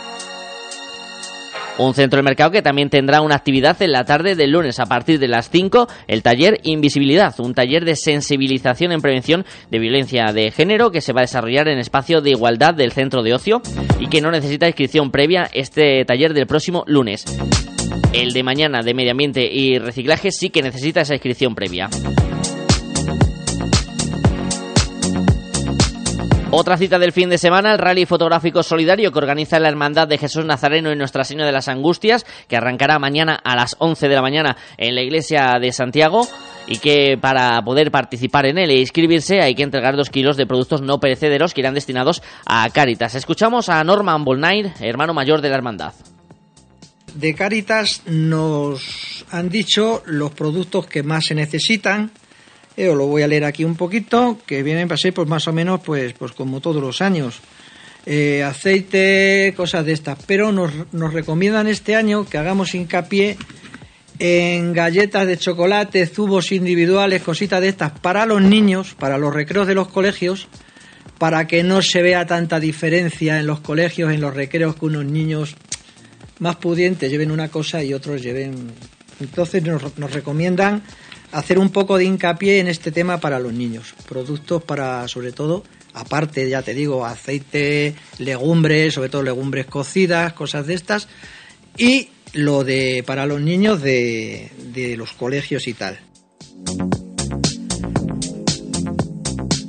Un 1.77 1.93
centro 1.93 2.17
de 2.17 2.23
mercado 2.23 2.51
que 2.51 2.61
también 2.61 2.89
tendrá 2.89 3.21
una 3.21 3.35
actividad 3.35 3.81
en 3.81 3.91
la 3.91 4.05
tarde 4.05 4.35
del 4.35 4.51
lunes 4.51 4.79
a 4.79 4.85
partir 4.85 5.19
de 5.19 5.27
las 5.27 5.49
5, 5.49 5.87
el 6.07 6.23
taller 6.23 6.59
Invisibilidad, 6.63 7.37
un 7.39 7.53
taller 7.53 7.83
de 7.83 7.97
sensibilización 7.97 8.93
en 8.93 9.01
prevención 9.01 9.45
de 9.69 9.79
violencia 9.79 10.31
de 10.33 10.51
género 10.51 10.91
que 10.91 11.01
se 11.01 11.11
va 11.11 11.21
a 11.21 11.23
desarrollar 11.23 11.67
en 11.67 11.77
espacio 11.77 12.21
de 12.21 12.31
igualdad 12.31 12.73
del 12.75 12.93
centro 12.93 13.23
de 13.23 13.33
ocio 13.33 13.61
y 13.99 14.07
que 14.07 14.21
no 14.21 14.31
necesita 14.31 14.67
inscripción 14.67 15.11
previa 15.11 15.49
este 15.53 16.05
taller 16.05 16.33
del 16.33 16.47
próximo 16.47 16.85
lunes. 16.87 17.25
El 18.13 18.31
de 18.31 18.43
mañana 18.43 18.81
de 18.81 18.93
medio 18.93 19.11
ambiente 19.11 19.45
y 19.51 19.77
reciclaje 19.77 20.31
sí 20.31 20.49
que 20.49 20.61
necesita 20.61 21.01
esa 21.01 21.15
inscripción 21.15 21.55
previa. 21.55 21.89
Otra 26.57 26.77
cita 26.77 26.97
del 26.97 27.11
fin 27.11 27.29
de 27.29 27.37
semana, 27.37 27.73
el 27.73 27.79
rally 27.79 28.05
fotográfico 28.05 28.63
solidario 28.63 29.11
que 29.11 29.17
organiza 29.17 29.59
la 29.59 29.67
Hermandad 29.67 30.07
de 30.07 30.17
Jesús 30.17 30.45
Nazareno 30.45 30.89
y 30.89 30.95
Nuestra 30.95 31.25
Señora 31.25 31.47
de 31.47 31.51
las 31.51 31.67
Angustias, 31.67 32.25
que 32.47 32.55
arrancará 32.55 32.97
mañana 32.97 33.35
a 33.43 33.57
las 33.57 33.75
11 33.77 34.07
de 34.07 34.15
la 34.15 34.21
mañana 34.21 34.55
en 34.77 34.95
la 34.95 35.01
iglesia 35.01 35.59
de 35.59 35.73
Santiago 35.73 36.25
y 36.65 36.77
que 36.77 37.17
para 37.19 37.61
poder 37.61 37.91
participar 37.91 38.45
en 38.45 38.57
él 38.57 38.69
e 38.69 38.79
inscribirse 38.79 39.41
hay 39.41 39.53
que 39.53 39.63
entregar 39.63 39.97
dos 39.97 40.09
kilos 40.09 40.37
de 40.37 40.47
productos 40.47 40.81
no 40.81 41.01
perecederos 41.01 41.53
que 41.53 41.59
irán 41.59 41.73
destinados 41.73 42.23
a 42.45 42.69
Cáritas. 42.69 43.15
Escuchamos 43.15 43.67
a 43.67 43.83
Norman 43.83 44.23
Bolnair, 44.23 44.71
hermano 44.79 45.13
mayor 45.13 45.41
de 45.41 45.49
la 45.49 45.55
Hermandad. 45.55 45.93
De 47.15 47.35
Cáritas 47.35 48.01
nos 48.05 49.25
han 49.29 49.49
dicho 49.49 50.03
los 50.05 50.31
productos 50.31 50.87
que 50.87 51.03
más 51.03 51.25
se 51.25 51.35
necesitan 51.35 52.11
Eh, 52.77 52.89
os 52.89 52.97
lo 52.97 53.07
voy 53.07 53.21
a 53.21 53.27
leer 53.27 53.45
aquí 53.45 53.63
un 53.63 53.75
poquito, 53.75 54.37
que 54.45 54.63
vienen 54.63 54.91
a 54.91 54.97
ser 54.97 55.13
pues 55.13 55.27
más 55.27 55.47
o 55.47 55.53
menos 55.53 55.79
pues, 55.81 56.13
pues 56.13 56.33
como 56.33 56.59
todos 56.59 56.81
los 56.81 57.01
años. 57.01 57.39
Eh, 58.05 58.43
aceite, 58.43 59.53
cosas 59.55 59.85
de 59.85 59.93
estas. 59.93 60.17
Pero 60.25 60.51
nos, 60.51 60.71
nos 60.91 61.13
recomiendan 61.13 61.67
este 61.67 61.95
año 61.95 62.25
que 62.25 62.37
hagamos 62.37 62.75
hincapié 62.75 63.37
en 64.19 64.73
galletas 64.73 65.27
de 65.27 65.37
chocolate, 65.37 66.05
zubos 66.05 66.51
individuales, 66.51 67.21
cositas 67.21 67.61
de 67.61 67.69
estas 67.69 67.91
para 67.99 68.25
los 68.25 68.41
niños, 68.41 68.95
para 68.97 69.17
los 69.17 69.33
recreos 69.33 69.67
de 69.67 69.75
los 69.75 69.87
colegios, 69.87 70.47
para 71.17 71.47
que 71.47 71.63
no 71.63 71.81
se 71.81 72.01
vea 72.01 72.25
tanta 72.25 72.59
diferencia 72.59 73.39
en 73.39 73.47
los 73.47 73.61
colegios, 73.61 74.11
en 74.13 74.21
los 74.21 74.33
recreos, 74.33 74.75
que 74.75 74.85
unos 74.85 75.05
niños 75.05 75.55
más 76.39 76.57
pudientes 76.57 77.09
lleven 77.09 77.31
una 77.31 77.49
cosa 77.49 77.83
y 77.83 77.93
otros 77.93 78.21
lleven. 78.21 78.71
Entonces 79.19 79.63
nos, 79.63 79.97
nos 79.97 80.13
recomiendan 80.13 80.83
hacer 81.35 81.59
un 81.59 81.69
poco 81.69 81.97
de 81.97 82.05
hincapié 82.05 82.59
en 82.59 82.67
este 82.69 82.91
tema 82.91 83.19
para 83.19 83.39
los 83.39 83.51
niños. 83.51 83.93
Productos 84.07 84.63
para, 84.63 85.05
sobre 85.09 85.33
todo, 85.33 85.65
aparte, 85.93 86.49
ya 86.49 86.61
te 86.61 86.73
digo, 86.73 87.05
aceite, 87.05 87.93
legumbres, 88.19 88.93
sobre 88.93 89.09
todo 89.09 89.21
legumbres 89.21 89.65
cocidas, 89.65 90.31
cosas 90.31 90.65
de 90.65 90.75
estas. 90.75 91.09
Y 91.77 92.09
lo 92.31 92.63
de 92.63 93.03
para 93.05 93.25
los 93.25 93.41
niños 93.41 93.81
de, 93.81 94.49
de 94.73 94.95
los 94.95 95.11
colegios 95.11 95.67
y 95.67 95.73
tal. 95.73 95.99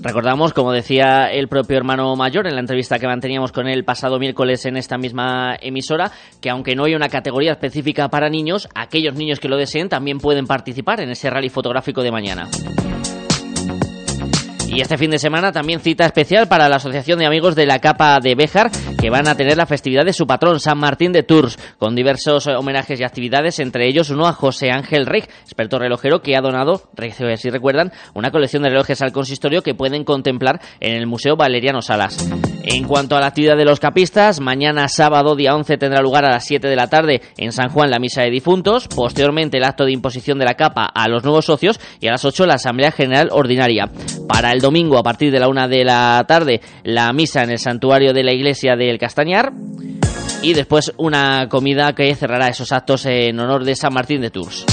Recordamos, 0.06 0.52
como 0.52 0.70
decía 0.70 1.32
el 1.32 1.48
propio 1.48 1.76
hermano 1.76 2.14
mayor 2.14 2.46
en 2.46 2.54
la 2.54 2.60
entrevista 2.60 3.00
que 3.00 3.08
manteníamos 3.08 3.50
con 3.50 3.66
él 3.66 3.84
pasado 3.84 4.20
miércoles 4.20 4.64
en 4.64 4.76
esta 4.76 4.98
misma 4.98 5.56
emisora, 5.60 6.12
que 6.40 6.48
aunque 6.48 6.76
no 6.76 6.84
hay 6.84 6.94
una 6.94 7.08
categoría 7.08 7.50
específica 7.50 8.08
para 8.08 8.30
niños, 8.30 8.68
aquellos 8.76 9.16
niños 9.16 9.40
que 9.40 9.48
lo 9.48 9.56
deseen 9.56 9.88
también 9.88 10.18
pueden 10.18 10.46
participar 10.46 11.00
en 11.00 11.10
ese 11.10 11.28
rally 11.28 11.48
fotográfico 11.48 12.04
de 12.04 12.12
mañana. 12.12 12.48
Y 14.76 14.83
este 14.83 14.99
fin 14.99 15.11
de 15.11 15.18
semana 15.18 15.52
también 15.52 15.80
cita 15.80 16.04
especial 16.04 16.49
para 16.49 16.68
la 16.68 16.76
Asociación 16.76 17.18
de 17.18 17.25
Amigos 17.25 17.56
de 17.56 17.64
la 17.64 17.78
Capa 17.78 18.21
de 18.21 18.35
Béjar, 18.35 18.71
que 19.00 19.09
van 19.09 19.26
a 19.26 19.35
tener 19.35 19.56
la 19.56 19.64
festividad 19.64 20.04
de 20.04 20.12
su 20.12 20.26
patrón, 20.26 20.61
San 20.61 20.76
Martín 20.76 21.12
de 21.12 21.23
Tours, 21.23 21.59
con 21.78 21.97
diversos 21.97 22.47
homenajes 22.47 23.00
y 23.00 23.04
actividades, 23.04 23.59
entre 23.59 23.88
ellos 23.88 24.11
uno 24.11 24.26
a 24.26 24.35
José 24.35 24.71
Ángel 24.71 25.06
Rey, 25.06 25.23
experto 25.45 25.78
relojero 25.78 26.21
que 26.21 26.37
ha 26.37 26.42
donado, 26.42 26.90
si 27.38 27.49
recuerdan, 27.49 27.90
una 28.12 28.30
colección 28.30 28.64
de 28.64 28.68
relojes 28.68 29.00
al 29.00 29.12
consistorio 29.12 29.62
que 29.62 29.75
pueden 29.75 30.04
contemplar 30.04 30.61
en 30.80 30.95
el 30.95 31.06
Museo 31.06 31.37
Valeriano 31.37 31.80
Salas. 31.80 32.28
En 32.68 32.85
cuanto 32.85 33.16
a 33.16 33.21
la 33.21 33.28
actividad 33.28 33.56
de 33.56 33.64
los 33.64 33.80
capistas, 33.80 34.40
mañana 34.40 34.88
sábado 34.88 35.37
día 35.37 35.54
11 35.54 35.78
tendrá 35.78 36.02
lugar 36.02 36.25
a 36.25 36.33
las 36.33 36.45
7 36.45 36.66
de 36.66 36.76
la 36.76 36.88
tarde 36.88 37.23
en 37.38 37.52
San 37.52 37.68
Juan 37.71 37.90
la 37.90 38.00
misa 38.00 38.23
de 38.23 38.30
difuntos, 38.30 38.88
posteriormente 38.88 39.56
el 39.56 39.64
acto 39.64 39.85
de 39.85 39.92
imposición 39.92 40.38
de 40.38 40.47
la 40.47 40.54
capa 40.54 40.85
a 40.85 41.09
los 41.09 41.23
nuevos 41.23 41.47
socios 41.47 41.80
y 42.00 42.09
a 42.09 42.11
las 42.11 42.25
8 42.25 42.45
la 42.45 42.54
Asamblea 42.54 42.90
General 42.90 43.28
Ordinaria. 43.30 43.88
Para 44.28 44.50
el 44.50 44.61
domingo 44.66 44.99
a 44.99 45.02
partir 45.04 45.30
de 45.30 45.38
la 45.38 45.49
1 45.49 45.68
de 45.68 45.85
la 45.85 46.25
tarde 46.26 46.61
la 46.82 47.12
misa 47.12 47.44
en 47.44 47.50
el 47.50 47.58
santuario 47.61 48.12
de 48.12 48.25
la 48.25 48.32
iglesia 48.32 48.75
del 48.75 48.99
Castañar 48.99 49.52
y 50.42 50.54
después 50.54 50.92
una 50.96 51.49
comida 51.49 51.94
que 51.94 52.12
cerrará 52.16 52.49
esos 52.49 52.73
actos 52.73 53.06
en 53.06 53.38
honor 53.38 53.64
de 53.64 53.76
San 53.76 53.94
Martín 53.94 54.20
de 54.20 54.30
Tours. 54.30 54.66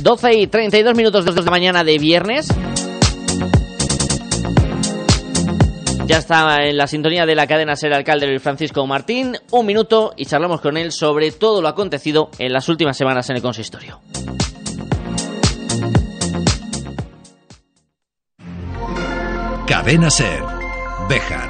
Doce 0.00 0.38
y 0.38 0.46
32 0.46 0.96
minutos 0.96 1.26
desde 1.26 1.42
la 1.42 1.50
mañana 1.50 1.84
de 1.84 1.98
viernes. 1.98 2.48
Ya 6.06 6.16
está 6.16 6.64
en 6.64 6.78
la 6.78 6.86
sintonía 6.86 7.26
de 7.26 7.34
la 7.34 7.46
cadena 7.46 7.76
Ser 7.76 7.92
Alcalde 7.92 8.26
Luis 8.26 8.42
Francisco 8.42 8.86
Martín. 8.86 9.36
Un 9.50 9.66
minuto 9.66 10.14
y 10.16 10.24
charlamos 10.24 10.62
con 10.62 10.78
él 10.78 10.92
sobre 10.92 11.30
todo 11.30 11.60
lo 11.60 11.68
acontecido 11.68 12.30
en 12.38 12.54
las 12.54 12.70
últimas 12.70 12.96
semanas 12.96 13.28
en 13.28 13.36
el 13.36 13.42
consistorio. 13.42 14.00
Cadena 19.66 20.10
Ser. 20.10 20.42
Béjar. 21.08 21.48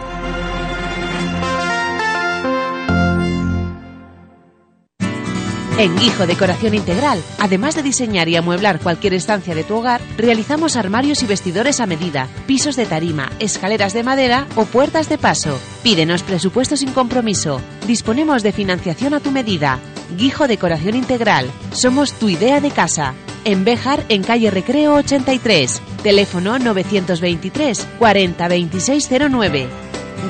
En 5.79 5.97
Guijo 5.97 6.27
Decoración 6.27 6.75
Integral, 6.75 7.23
además 7.41 7.75
de 7.75 7.83
diseñar 7.83 8.29
y 8.29 8.37
amueblar 8.37 8.81
cualquier 8.81 9.15
estancia 9.15 9.55
de 9.55 9.65
tu 9.65 9.77
hogar, 9.77 10.03
realizamos 10.19 10.77
armarios 10.77 11.23
y 11.23 11.27
vestidores 11.27 11.81
a 11.81 11.87
medida, 11.87 12.29
pisos 12.47 12.77
de 12.77 12.85
tarima, 12.85 13.33
escaleras 13.41 13.95
de 13.95 14.03
madera 14.03 14.47
o 14.57 14.67
puertas 14.67 15.09
de 15.09 15.17
paso. 15.17 15.59
Pídenos 15.83 16.23
presupuesto 16.23 16.77
sin 16.77 16.93
compromiso. 16.93 17.63
Disponemos 17.87 18.43
de 18.43 18.53
financiación 18.53 19.15
a 19.15 19.21
tu 19.21 19.31
medida. 19.31 19.79
Guijo 20.19 20.47
Decoración 20.47 20.97
Integral. 20.97 21.51
Somos 21.73 22.13
tu 22.13 22.29
idea 22.29 22.61
de 22.61 22.71
casa. 22.71 23.15
En 23.45 23.65
Béjar, 23.65 24.05
en 24.09 24.23
calle 24.23 24.51
Recreo 24.51 24.95
83. 24.95 25.83
Teléfono 26.03 26.59
923 26.59 27.87
40 27.99 28.49
2609. 28.49 29.67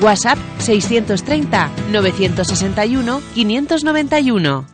WhatsApp 0.01 0.39
630 0.59 1.69
961 1.91 3.21
591. 3.35 4.72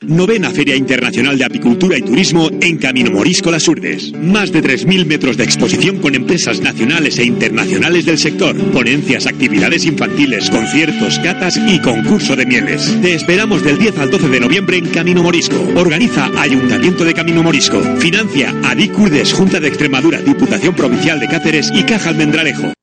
Novena 0.00 0.50
Feria 0.50 0.76
Internacional 0.76 1.36
de 1.36 1.44
Apicultura 1.44 1.98
y 1.98 2.02
Turismo 2.02 2.48
en 2.60 2.78
Camino 2.78 3.10
Morisco 3.10 3.50
Las 3.50 3.66
Urdes. 3.66 4.12
Más 4.12 4.52
de 4.52 4.62
3.000 4.62 5.04
metros 5.06 5.36
de 5.36 5.42
exposición 5.42 5.98
con 5.98 6.14
empresas 6.14 6.60
nacionales 6.60 7.18
e 7.18 7.24
internacionales 7.24 8.06
del 8.06 8.16
sector. 8.16 8.56
Ponencias, 8.70 9.26
actividades 9.26 9.84
infantiles, 9.86 10.50
conciertos, 10.50 11.18
catas 11.18 11.56
y 11.56 11.80
concurso 11.80 12.36
de 12.36 12.46
mieles. 12.46 12.96
Te 13.02 13.14
esperamos 13.14 13.64
del 13.64 13.78
10 13.78 13.98
al 13.98 14.10
12 14.12 14.28
de 14.28 14.40
noviembre 14.40 14.76
en 14.76 14.86
Camino 14.86 15.24
Morisco. 15.24 15.56
Organiza 15.74 16.30
Ayuntamiento 16.38 17.04
de 17.04 17.14
Camino 17.14 17.42
Morisco. 17.42 17.82
Financia 17.98 18.54
Adicurdes, 18.64 19.32
Junta 19.32 19.58
de 19.58 19.66
Extremadura, 19.66 20.22
Diputación 20.22 20.76
Provincial 20.76 21.18
de 21.18 21.26
Cáceres 21.26 21.72
y 21.74 21.82
Caja 21.82 22.10
Almendralejo. 22.10 22.77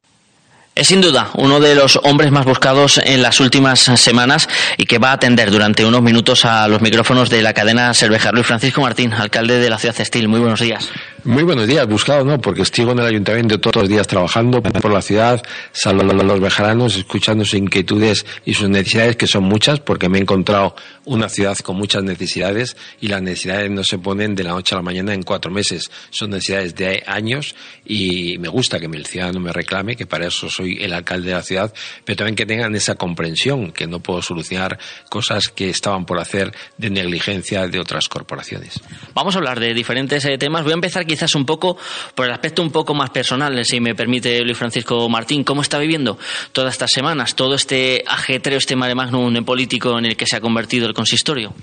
Es 0.76 0.88
sin 0.88 1.00
duda 1.00 1.30
uno 1.36 1.62
de 1.62 1.74
los 1.74 1.98
hombres 2.04 2.32
más 2.32 2.44
buscados 2.44 3.00
en 3.02 3.22
las 3.22 3.40
últimas 3.40 3.80
semanas 3.80 4.50
y 4.76 4.86
que 4.86 4.98
va 4.98 5.12
a 5.12 5.14
atender 5.14 5.50
durante 5.50 5.86
unos 5.86 6.02
minutos 6.02 6.44
a 6.44 6.68
los 6.68 6.82
micrófonos 6.82 7.30
de 7.30 7.42
la 7.42 7.54
cadena 7.54 7.94
Cervejar. 7.94 8.34
Luis 8.34 8.46
Francisco 8.46 8.82
Martín, 8.82 9.14
alcalde 9.14 9.58
de 9.58 9.70
la 9.70 9.80
ciudad 9.80 9.96
Estil. 9.98 10.28
Muy 10.28 10.42
buenos 10.42 10.60
días. 10.60 10.92
Muy 11.26 11.42
buenos 11.42 11.66
días, 11.66 11.88
buscado 11.88 12.24
no, 12.24 12.40
porque 12.40 12.62
estoy 12.62 12.88
en 12.88 13.00
el 13.00 13.06
ayuntamiento 13.08 13.60
todos 13.60 13.78
los 13.78 13.90
días 13.90 14.06
trabajando 14.06 14.62
por 14.62 14.94
la 14.94 15.02
ciudad, 15.02 15.44
saludando 15.72 16.22
a 16.22 16.24
los 16.24 16.40
bejaranos, 16.40 16.96
escuchando 16.98 17.44
sus 17.44 17.56
inquietudes 17.56 18.28
y 18.46 18.54
sus 18.54 18.70
necesidades, 18.70 19.16
que 19.16 19.26
son 19.26 19.46
muchas, 19.46 19.80
porque 19.80 20.08
me 20.08 20.20
he 20.20 20.22
encontrado 20.22 20.76
una 21.04 21.28
ciudad 21.28 21.58
con 21.58 21.78
muchas 21.78 22.04
necesidades 22.04 22.78
y 23.02 23.08
las 23.08 23.24
necesidades 23.24 23.72
no 23.72 23.84
se 23.84 23.98
ponen 23.98 24.36
de 24.36 24.44
la 24.44 24.52
noche 24.52 24.76
a 24.76 24.78
la 24.78 24.82
mañana 24.84 25.16
en 25.16 25.24
cuatro 25.24 25.50
meses, 25.50 25.90
son 26.12 26.30
necesidades 26.30 26.76
de 26.76 27.04
años 27.08 27.56
y 27.84 28.38
me 28.38 28.48
gusta 28.48 28.80
que 28.80 28.86
el 28.86 29.06
ciudadano 29.08 29.40
me 29.40 29.52
reclame, 29.52 29.96
que 29.96 30.06
para 30.06 30.28
eso 30.28 30.48
soy 30.48 30.78
el 30.80 30.94
alcalde 30.94 31.30
de 31.30 31.34
la 31.34 31.42
ciudad, 31.42 31.74
pero 32.04 32.18
también 32.18 32.36
que 32.36 32.46
tengan 32.46 32.76
esa 32.76 32.94
comprensión, 32.94 33.72
que 33.72 33.88
no 33.88 34.00
puedo 34.00 34.22
solucionar 34.22 34.78
cosas 35.10 35.50
que 35.50 35.72
estaban 35.72 36.06
por 36.06 36.20
hacer 36.20 36.54
de 36.78 36.92
negligencia 36.92 37.68
de 37.68 37.80
otras 37.80 38.10
corporaciones. 38.10 38.80
Vamos 39.16 39.34
a 39.34 39.40
hablar 39.40 39.60
de 39.60 39.74
diferentes 39.74 40.24
eh, 40.26 40.38
temas. 40.38 40.64
Voy 40.64 40.74
a 40.74 40.76
empezar 40.76 41.04
quizás 41.16 41.34
un 41.36 41.46
poco 41.46 41.78
por 42.14 42.26
el 42.26 42.34
aspecto 42.34 42.62
un 42.62 42.72
poco 42.72 42.94
más 42.94 43.10
personal, 43.10 43.64
si 43.64 43.80
me 43.80 43.96
permite 43.96 44.42
Luis 44.42 44.58
Francisco 44.58 45.08
Martín. 45.08 45.44
¿Cómo 45.46 45.62
está 45.62 45.80
viviendo 45.80 46.18
todas 46.52 46.74
estas 46.74 46.92
semanas, 46.92 47.36
todo 47.36 47.56
este 47.56 48.04
ajetreo, 48.06 48.58
este 48.58 48.76
mare 48.76 48.96
magnum 48.96 49.46
político 49.46 49.98
en 49.98 50.06
el 50.06 50.18
que 50.18 50.26
se 50.26 50.36
ha 50.36 50.42
convertido 50.42 50.88
el 50.88 50.94
consistorio? 50.94 51.54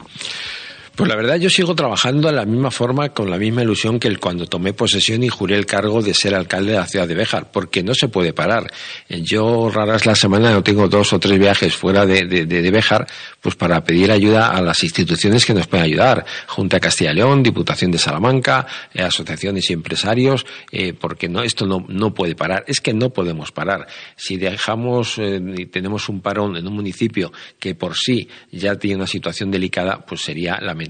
Pues 0.94 1.08
la 1.08 1.16
verdad 1.16 1.37
yo 1.37 1.49
sigo 1.49 1.75
trabajando 1.75 2.28
de 2.28 2.34
la 2.34 2.44
misma 2.44 2.70
forma, 2.70 3.08
con 3.08 3.30
la 3.30 3.38
misma 3.38 3.62
ilusión 3.62 3.99
que 3.99 4.08
el 4.08 4.20
cuando 4.20 4.44
tomé 4.44 4.75
posesión 4.75 5.22
y 5.22 5.28
juré 5.28 5.56
el 5.56 5.64
cargo 5.64 6.02
de 6.02 6.12
ser 6.12 6.34
alcalde 6.34 6.72
de 6.72 6.78
la 6.78 6.87
ciudad 6.87 7.08
de 7.08 7.14
Béjar, 7.14 7.50
porque 7.50 7.82
no 7.82 7.94
se 7.94 8.08
puede 8.08 8.34
parar. 8.34 8.70
Yo 9.08 9.70
raras 9.70 10.04
la 10.04 10.14
semana 10.14 10.52
no 10.52 10.62
tengo 10.62 10.88
dos 10.88 11.14
o 11.14 11.18
tres 11.18 11.38
viajes 11.38 11.75
fuera 11.75 12.04
de, 12.04 12.26
de, 12.26 12.44
de 12.44 12.70
Béjar, 12.70 13.06
pues 13.40 13.54
para 13.54 13.82
pedir 13.82 14.12
ayuda 14.12 14.49
a 14.49 14.61
las 14.61 14.84
instituciones 14.84 15.46
que 15.46 15.54
nos 15.54 15.66
pueden 15.66 15.87
ayudar. 15.87 16.26
Junta 16.46 16.76
de 16.76 16.82
Castilla 16.82 17.12
y 17.12 17.14
León, 17.14 17.42
Diputación 17.42 17.90
de 17.90 17.96
Salamanca, 17.96 18.66
eh, 18.92 19.02
asociaciones 19.02 19.70
y 19.70 19.72
empresarios, 19.72 20.44
eh, 20.70 20.92
porque 20.92 21.26
no, 21.26 21.42
esto 21.42 21.66
no, 21.66 21.87
no 21.88 22.12
puede 22.12 22.34
parar. 22.34 22.64
Es 22.66 22.80
que 22.80 22.92
no 22.92 23.08
podemos 23.08 23.50
parar. 23.50 23.87
Si 24.16 24.37
dejamos 24.37 25.16
eh, 25.16 25.40
y 25.56 25.66
tenemos 25.66 26.11
un 26.11 26.20
parón 26.20 26.54
en 26.58 26.66
un 26.66 26.75
municipio 26.75 27.32
que 27.58 27.75
por 27.75 27.96
sí 27.96 28.28
ya 28.50 28.76
tiene 28.76 28.96
una 28.96 29.06
situación 29.06 29.50
delicada, 29.50 30.04
pues 30.04 30.20
sería 30.20 30.58
lamentable 30.61 30.81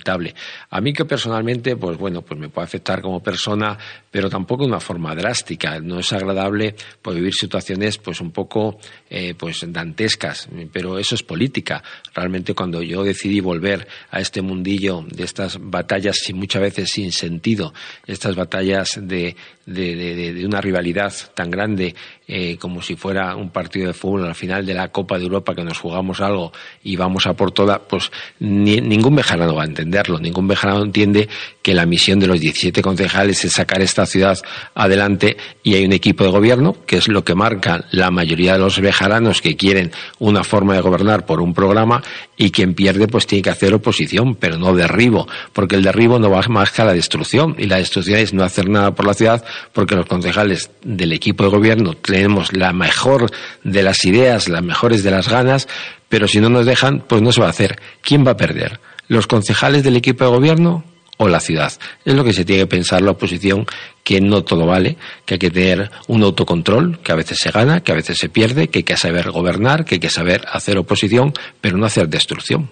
a 0.70 0.80
mí 0.80 0.92
que 0.92 1.04
personalmente, 1.04 1.76
pues 1.76 1.96
bueno, 1.98 2.22
pues 2.22 2.38
me 2.38 2.48
puede 2.48 2.64
afectar 2.64 3.00
como 3.00 3.22
persona, 3.22 3.78
pero 4.10 4.28
tampoco 4.28 4.64
de 4.64 4.68
una 4.68 4.80
forma 4.80 5.14
drástica. 5.14 5.80
No 5.80 5.98
es 5.98 6.12
agradable 6.12 6.74
pues, 7.00 7.16
vivir 7.16 7.34
situaciones 7.34 7.98
pues 7.98 8.20
un 8.20 8.30
poco 8.30 8.78
eh, 9.10 9.34
pues 9.34 9.64
dantescas, 9.68 10.48
pero 10.72 10.98
eso 10.98 11.14
es 11.14 11.22
política. 11.22 11.82
Realmente 12.14 12.54
cuando 12.54 12.82
yo 12.82 13.02
decidí 13.04 13.40
volver 13.40 13.86
a 14.10 14.20
este 14.20 14.42
mundillo 14.42 15.04
de 15.08 15.24
estas 15.24 15.58
batallas 15.60 16.16
muchas 16.34 16.62
veces 16.62 16.90
sin 16.90 17.12
sentido, 17.12 17.72
estas 18.06 18.34
batallas 18.36 18.98
de, 19.00 19.36
de, 19.66 20.32
de 20.34 20.46
una 20.46 20.60
rivalidad 20.60 21.12
tan 21.34 21.50
grande 21.50 21.94
eh, 22.28 22.56
como 22.58 22.82
si 22.82 22.94
fuera 22.94 23.34
un 23.34 23.50
partido 23.50 23.88
de 23.88 23.94
fútbol 23.94 24.26
al 24.26 24.34
final 24.34 24.64
de 24.64 24.74
la 24.74 24.88
Copa 24.88 25.18
de 25.18 25.24
Europa 25.24 25.54
que 25.54 25.64
nos 25.64 25.78
jugamos 25.78 26.20
algo 26.20 26.52
y 26.84 26.96
vamos 26.96 27.26
a 27.26 27.34
por 27.34 27.50
toda, 27.50 27.80
pues 27.80 28.10
ningún 28.38 29.16
bejarano 29.16 29.54
va 29.54 29.62
a 29.62 29.66
entenderlo. 29.66 30.18
Ningún 30.18 30.46
bejarano 30.46 30.84
entiende 30.84 31.28
que 31.62 31.74
la 31.74 31.86
misión 31.86 32.20
de 32.20 32.26
los 32.26 32.40
17 32.40 32.82
concejales 32.82 33.44
es 33.44 33.52
sacar 33.52 33.82
esta 33.82 34.06
ciudad 34.06 34.38
adelante 34.74 35.36
y 35.62 35.74
hay 35.74 35.84
un 35.84 35.92
equipo 35.92 36.24
de 36.24 36.30
gobierno, 36.30 36.76
que 36.86 36.96
es 36.96 37.08
lo 37.08 37.24
que 37.24 37.34
marca 37.34 37.84
la 37.90 38.10
mayoría 38.10 38.54
de 38.54 38.58
los 38.58 38.80
bejaranos 38.80 39.40
que 39.40 39.56
quieren 39.56 39.92
una 40.18 40.44
forma 40.44 40.74
de 40.74 40.80
gobernar 40.80 41.26
por 41.26 41.40
un 41.40 41.54
programa 41.54 42.02
y 42.36 42.50
quien 42.50 42.74
pierde 42.74 43.08
pues 43.08 43.26
tiene 43.26 43.42
que 43.42 43.50
hacer 43.50 43.74
oposición, 43.74 44.34
pero 44.34 44.58
no 44.58 44.74
derribo, 44.74 45.28
porque 45.52 45.76
el 45.76 45.82
derribo 45.82 46.18
no 46.18 46.30
va 46.30 46.42
más 46.48 46.72
que 46.72 46.82
a 46.82 46.84
la 46.84 46.92
destrucción 46.92 47.54
y 47.58 47.66
la 47.66 47.76
destrucción 47.76 48.18
es 48.18 48.32
no 48.32 48.42
hacer 48.42 48.68
nada 48.68 48.94
por 48.94 49.06
la 49.06 49.14
ciudad 49.14 49.44
porque 49.72 49.94
los 49.94 50.06
concejales 50.06 50.70
del 50.82 51.12
equipo 51.12 51.44
de 51.44 51.50
gobierno 51.50 51.94
tenemos 52.22 52.52
la 52.52 52.72
mejor 52.72 53.32
de 53.64 53.82
las 53.82 54.04
ideas, 54.04 54.48
las 54.48 54.62
mejores 54.62 55.02
de 55.02 55.10
las 55.10 55.28
ganas, 55.28 55.66
pero 56.08 56.28
si 56.28 56.40
no 56.40 56.48
nos 56.50 56.66
dejan, 56.66 57.00
pues 57.00 57.20
no 57.20 57.32
se 57.32 57.40
va 57.40 57.48
a 57.48 57.50
hacer. 57.50 57.80
¿Quién 58.00 58.24
va 58.24 58.32
a 58.32 58.36
perder? 58.36 58.78
¿Los 59.08 59.26
concejales 59.26 59.82
del 59.82 59.96
equipo 59.96 60.22
de 60.22 60.30
gobierno 60.30 60.84
o 61.16 61.26
la 61.26 61.40
ciudad? 61.40 61.72
Es 62.04 62.14
lo 62.14 62.22
que 62.22 62.32
se 62.32 62.44
tiene 62.44 62.62
que 62.62 62.68
pensar 62.68 63.02
la 63.02 63.10
oposición, 63.10 63.66
que 64.04 64.20
no 64.20 64.44
todo 64.44 64.66
vale, 64.66 64.98
que 65.26 65.34
hay 65.34 65.38
que 65.40 65.50
tener 65.50 65.90
un 66.06 66.22
autocontrol, 66.22 67.00
que 67.00 67.10
a 67.10 67.16
veces 67.16 67.40
se 67.40 67.50
gana, 67.50 67.80
que 67.80 67.90
a 67.90 67.96
veces 67.96 68.18
se 68.18 68.28
pierde, 68.28 68.68
que 68.68 68.78
hay 68.78 68.84
que 68.84 68.96
saber 68.96 69.32
gobernar, 69.32 69.84
que 69.84 69.96
hay 69.96 70.00
que 70.00 70.08
saber 70.08 70.44
hacer 70.52 70.78
oposición, 70.78 71.32
pero 71.60 71.76
no 71.76 71.86
hacer 71.86 72.08
destrucción. 72.08 72.70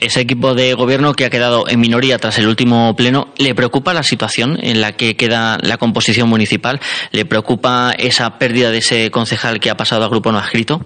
Ese 0.00 0.20
equipo 0.20 0.54
de 0.54 0.74
gobierno 0.74 1.14
que 1.14 1.24
ha 1.24 1.30
quedado 1.30 1.68
en 1.68 1.80
minoría 1.80 2.18
tras 2.18 2.38
el 2.38 2.48
último 2.48 2.94
pleno, 2.96 3.28
¿le 3.38 3.54
preocupa 3.54 3.94
la 3.94 4.02
situación 4.02 4.58
en 4.62 4.80
la 4.80 4.92
que 4.92 5.16
queda 5.16 5.58
la 5.62 5.76
composición 5.76 6.28
municipal? 6.28 6.80
¿Le 7.12 7.24
preocupa 7.24 7.92
esa 7.98 8.38
pérdida 8.38 8.70
de 8.70 8.78
ese 8.78 9.10
concejal 9.10 9.60
que 9.60 9.70
ha 9.70 9.76
pasado 9.76 10.04
al 10.04 10.10
grupo 10.10 10.32
no 10.32 10.38
escrito? 10.38 10.80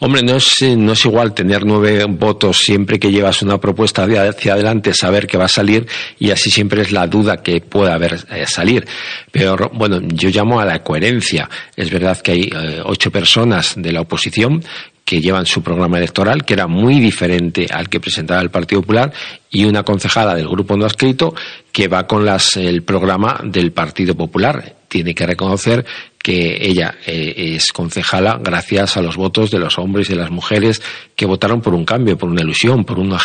Hombre, 0.00 0.22
no 0.22 0.36
es, 0.36 0.60
no 0.60 0.92
es 0.92 1.04
igual 1.04 1.32
tener 1.32 1.64
nueve 1.64 2.04
votos 2.08 2.58
siempre 2.58 2.98
que 2.98 3.12
llevas 3.12 3.42
una 3.42 3.58
propuesta 3.58 4.04
hacia 4.04 4.54
adelante, 4.54 4.92
saber 4.92 5.26
que 5.26 5.38
va 5.38 5.44
a 5.44 5.48
salir 5.48 5.86
y 6.18 6.30
así 6.30 6.50
siempre 6.50 6.82
es 6.82 6.90
la 6.90 7.06
duda 7.06 7.42
que 7.42 7.60
pueda 7.60 7.94
haber 7.94 8.18
eh, 8.30 8.44
salir. 8.46 8.86
Pero 9.30 9.70
bueno, 9.72 10.00
yo 10.02 10.30
llamo 10.30 10.60
a 10.60 10.64
la 10.64 10.82
coherencia. 10.82 11.48
Es 11.76 11.90
verdad 11.90 12.20
que 12.20 12.32
hay 12.32 12.42
eh, 12.42 12.82
ocho 12.84 13.10
personas 13.10 13.74
de 13.76 13.92
la 13.92 14.00
oposición 14.00 14.62
que 15.04 15.20
llevan 15.20 15.46
su 15.46 15.62
programa 15.62 15.98
electoral, 15.98 16.44
que 16.44 16.54
era 16.54 16.66
muy 16.66 16.98
diferente 16.98 17.66
al 17.70 17.88
que 17.88 18.00
presentaba 18.00 18.40
el 18.40 18.50
Partido 18.50 18.80
Popular, 18.80 19.12
y 19.50 19.64
una 19.64 19.82
concejala 19.82 20.34
del 20.34 20.48
Grupo 20.48 20.76
No 20.76 20.86
Escrito 20.86 21.34
que 21.70 21.88
va 21.88 22.06
con 22.06 22.24
las, 22.24 22.56
el 22.56 22.82
programa 22.82 23.40
del 23.44 23.72
Partido 23.72 24.14
Popular. 24.14 24.76
Tiene 24.88 25.14
que 25.14 25.26
reconocer 25.26 25.84
que 26.24 26.56
ella 26.60 26.94
eh, 27.04 27.54
es 27.56 27.72
concejala 27.72 28.40
gracias 28.42 28.96
a 28.96 29.02
los 29.02 29.16
votos 29.16 29.50
de 29.50 29.58
los 29.58 29.78
hombres 29.78 30.08
y 30.08 30.14
de 30.14 30.20
las 30.20 30.30
mujeres 30.30 30.80
que 31.14 31.26
votaron 31.26 31.60
por 31.60 31.74
un 31.74 31.84
cambio, 31.84 32.16
por 32.16 32.30
una 32.30 32.40
ilusión, 32.40 32.84
por 32.84 32.98
una, 32.98 33.18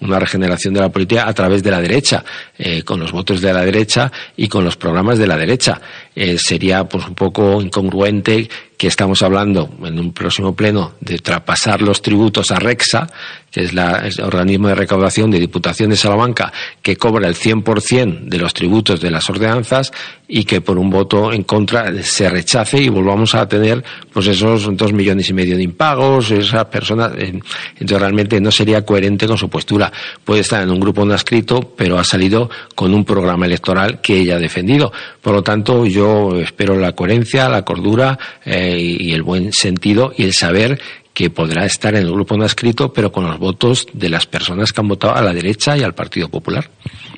una 0.00 0.18
regeneración 0.20 0.74
de 0.74 0.80
la 0.80 0.90
política 0.90 1.26
a 1.26 1.34
través 1.34 1.62
de 1.62 1.70
la 1.70 1.80
derecha, 1.80 2.24
eh, 2.56 2.82
con 2.84 3.00
los 3.00 3.10
votos 3.10 3.40
de 3.40 3.52
la 3.52 3.64
derecha 3.64 4.12
y 4.36 4.46
con 4.46 4.64
los 4.64 4.76
programas 4.76 5.18
de 5.18 5.26
la 5.26 5.36
derecha. 5.36 5.80
Eh, 6.22 6.36
sería 6.36 6.84
pues 6.84 7.06
un 7.06 7.14
poco 7.14 7.62
incongruente 7.62 8.46
que 8.76 8.88
estamos 8.88 9.22
hablando 9.22 9.70
en 9.84 9.98
un 9.98 10.12
próximo 10.12 10.54
pleno 10.54 10.92
de 11.00 11.18
traspasar 11.18 11.80
los 11.80 12.02
tributos 12.02 12.50
a 12.50 12.58
Rexa, 12.58 13.06
que 13.50 13.64
es, 13.64 13.74
la, 13.74 14.06
el 14.06 14.20
organismo 14.22 14.68
de 14.68 14.74
recaudación 14.74 15.30
de 15.30 15.38
Diputación 15.38 15.90
de 15.90 15.96
Salamanca, 15.96 16.52
que 16.80 16.96
cobra 16.96 17.28
el 17.28 17.34
100% 17.34 18.28
de 18.28 18.38
los 18.38 18.54
tributos 18.54 19.00
de 19.00 19.10
las 19.10 19.28
ordenanzas 19.28 19.92
y 20.28 20.44
que 20.44 20.60
por 20.60 20.78
un 20.78 20.88
voto 20.88 21.32
en 21.32 21.42
contra 21.42 22.02
se 22.02 22.30
rechace 22.30 22.80
y 22.80 22.88
volvamos 22.88 23.34
a 23.34 23.46
tener 23.48 23.84
pues 24.12 24.26
esos 24.28 24.74
dos 24.76 24.92
millones 24.92 25.28
y 25.28 25.34
medio 25.34 25.56
de 25.56 25.62
impagos, 25.62 26.30
esas 26.30 26.64
personas, 26.66 27.12
eh, 27.18 27.38
entonces 27.72 28.00
realmente 28.00 28.40
no 28.40 28.50
sería 28.50 28.84
coherente 28.84 29.26
con 29.26 29.36
su 29.36 29.50
postura. 29.50 29.92
Puede 30.24 30.40
estar 30.40 30.62
en 30.62 30.70
un 30.70 30.80
grupo 30.80 31.04
no 31.04 31.14
escrito, 31.14 31.74
pero 31.76 31.98
ha 31.98 32.04
salido 32.04 32.48
con 32.74 32.94
un 32.94 33.04
programa 33.04 33.44
electoral 33.44 34.00
que 34.00 34.20
ella 34.20 34.36
ha 34.36 34.38
defendido. 34.38 34.92
Por 35.20 35.34
lo 35.34 35.42
tanto, 35.42 35.86
yo 35.86 36.36
espero 36.36 36.76
la 36.76 36.92
coherencia, 36.92 37.48
la 37.48 37.62
cordura, 37.62 38.18
eh, 38.44 38.78
y 38.78 39.12
el 39.12 39.22
buen 39.22 39.52
sentido 39.52 40.12
y 40.16 40.24
el 40.24 40.32
saber 40.32 40.80
que 41.12 41.28
podrá 41.28 41.66
estar 41.66 41.94
en 41.94 42.04
el 42.04 42.12
grupo 42.12 42.36
no 42.36 42.46
escrito, 42.46 42.92
pero 42.92 43.12
con 43.12 43.26
los 43.26 43.38
votos 43.38 43.86
de 43.92 44.08
las 44.08 44.26
personas 44.26 44.72
que 44.72 44.80
han 44.80 44.88
votado 44.88 45.14
a 45.16 45.22
la 45.22 45.32
derecha 45.32 45.76
y 45.76 45.82
al 45.82 45.94
Partido 45.94 46.28
Popular. 46.28 46.70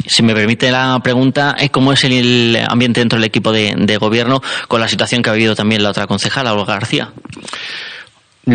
Si 0.06 0.22
me 0.22 0.34
permite 0.34 0.70
la 0.70 0.98
pregunta, 1.04 1.56
¿cómo 1.70 1.92
es 1.92 2.02
el 2.04 2.58
ambiente 2.68 3.00
dentro 3.00 3.18
del 3.18 3.26
equipo 3.26 3.52
de, 3.52 3.74
de 3.76 3.96
gobierno 3.98 4.42
con 4.66 4.80
la 4.80 4.88
situación 4.88 5.22
que 5.22 5.30
ha 5.30 5.34
habido 5.34 5.54
también 5.54 5.82
la 5.82 5.90
otra 5.90 6.06
concejala, 6.06 6.54
Olga 6.54 6.74
García? 6.74 7.12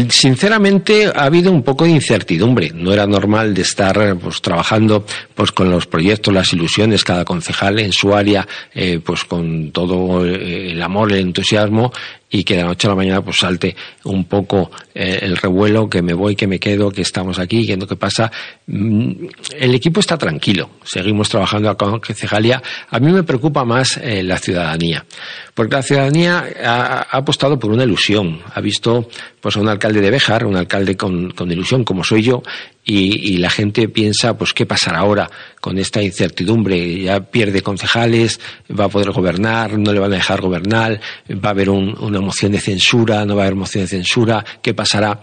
Sinceramente 0.09 1.07
ha 1.07 1.23
habido 1.23 1.49
un 1.49 1.63
poco 1.63 1.85
de 1.85 1.91
incertidumbre. 1.91 2.71
No 2.73 2.91
era 2.91 3.07
normal 3.07 3.53
de 3.53 3.61
estar 3.61 4.17
pues, 4.17 4.41
trabajando 4.41 5.05
pues, 5.33 5.53
con 5.53 5.71
los 5.71 5.87
proyectos, 5.87 6.33
las 6.33 6.51
ilusiones, 6.51 7.05
cada 7.05 7.23
concejal 7.23 7.79
en 7.79 7.93
su 7.93 8.13
área, 8.13 8.45
eh, 8.73 8.99
pues 8.99 9.23
con 9.23 9.71
todo 9.71 10.25
el 10.25 10.81
amor, 10.81 11.13
el 11.13 11.19
entusiasmo 11.19 11.93
y 12.29 12.43
que 12.43 12.55
de 12.55 12.61
la 12.61 12.69
noche 12.69 12.87
a 12.87 12.91
la 12.91 12.95
mañana 12.95 13.21
pues 13.21 13.37
salte 13.37 13.75
un 14.03 14.25
poco 14.25 14.71
eh, 14.93 15.19
el 15.21 15.37
revuelo, 15.37 15.89
que 15.89 16.01
me 16.01 16.13
voy, 16.13 16.35
que 16.35 16.47
me 16.47 16.59
quedo, 16.59 16.91
que 16.91 17.01
estamos 17.01 17.39
aquí, 17.39 17.65
que 17.65 17.77
no 17.77 17.87
que 17.87 17.95
pasa. 17.95 18.31
Mm, 18.67 19.27
el 19.57 19.75
equipo 19.75 19.99
está 19.99 20.17
tranquilo, 20.17 20.71
seguimos 20.83 21.29
trabajando 21.29 21.75
con 21.77 21.99
concejalía. 21.99 22.61
A 22.89 22.99
mí 22.99 23.11
me 23.11 23.23
preocupa 23.23 23.63
más 23.63 23.97
eh, 23.97 24.23
la 24.23 24.37
ciudadanía, 24.37 25.05
porque 25.53 25.75
la 25.75 25.83
ciudadanía 25.83 26.45
ha, 26.63 27.17
apostado 27.17 27.57
por 27.57 27.71
una 27.71 27.83
ilusión, 27.83 28.41
ha 28.53 28.59
visto 28.59 29.09
pues 29.39 29.55
a 29.55 29.61
un 29.61 29.69
alcalde 29.69 30.01
de 30.01 30.11
Béjar, 30.11 30.45
un 30.45 30.57
alcalde 30.57 30.97
con, 30.97 31.31
con 31.31 31.51
ilusión 31.51 31.83
como 31.83 32.03
soy 32.03 32.23
yo, 32.23 32.43
y, 32.89 33.33
y, 33.33 33.37
la 33.37 33.49
gente 33.49 33.89
piensa, 33.89 34.37
pues, 34.37 34.53
¿qué 34.53 34.65
pasará 34.65 34.99
ahora 34.99 35.29
con 35.59 35.77
esta 35.77 36.01
incertidumbre? 36.01 37.01
Ya 37.01 37.19
pierde 37.19 37.61
concejales, 37.61 38.39
va 38.67 38.85
a 38.85 38.89
poder 38.89 39.11
gobernar, 39.11 39.77
no 39.77 39.91
le 39.91 39.99
van 39.99 40.13
a 40.13 40.15
dejar 40.15 40.39
gobernar, 40.39 41.01
va 41.29 41.49
a 41.49 41.51
haber 41.51 41.69
una 41.69 42.21
moción 42.21 42.53
de 42.53 42.61
censura, 42.61 43.25
no 43.25 43.35
va 43.35 43.43
a 43.43 43.45
haber 43.47 43.57
moción 43.57 43.83
de 43.83 43.89
censura, 43.89 44.45
¿qué 44.61 44.73
pasará? 44.73 45.19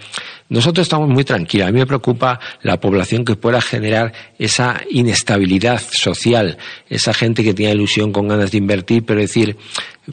Nosotros 0.50 0.84
estamos 0.84 1.08
muy 1.08 1.24
tranquilos. 1.24 1.66
A 1.66 1.72
mí 1.72 1.78
me 1.78 1.86
preocupa 1.86 2.38
la 2.60 2.78
población 2.78 3.24
que 3.24 3.34
pueda 3.34 3.62
generar 3.62 4.12
esa 4.38 4.82
inestabilidad 4.90 5.80
social, 5.90 6.58
esa 6.90 7.14
gente 7.14 7.42
que 7.42 7.54
tiene 7.54 7.72
ilusión 7.72 8.12
con 8.12 8.28
ganas 8.28 8.50
de 8.50 8.58
invertir, 8.58 9.06
pero 9.06 9.20
decir, 9.20 9.56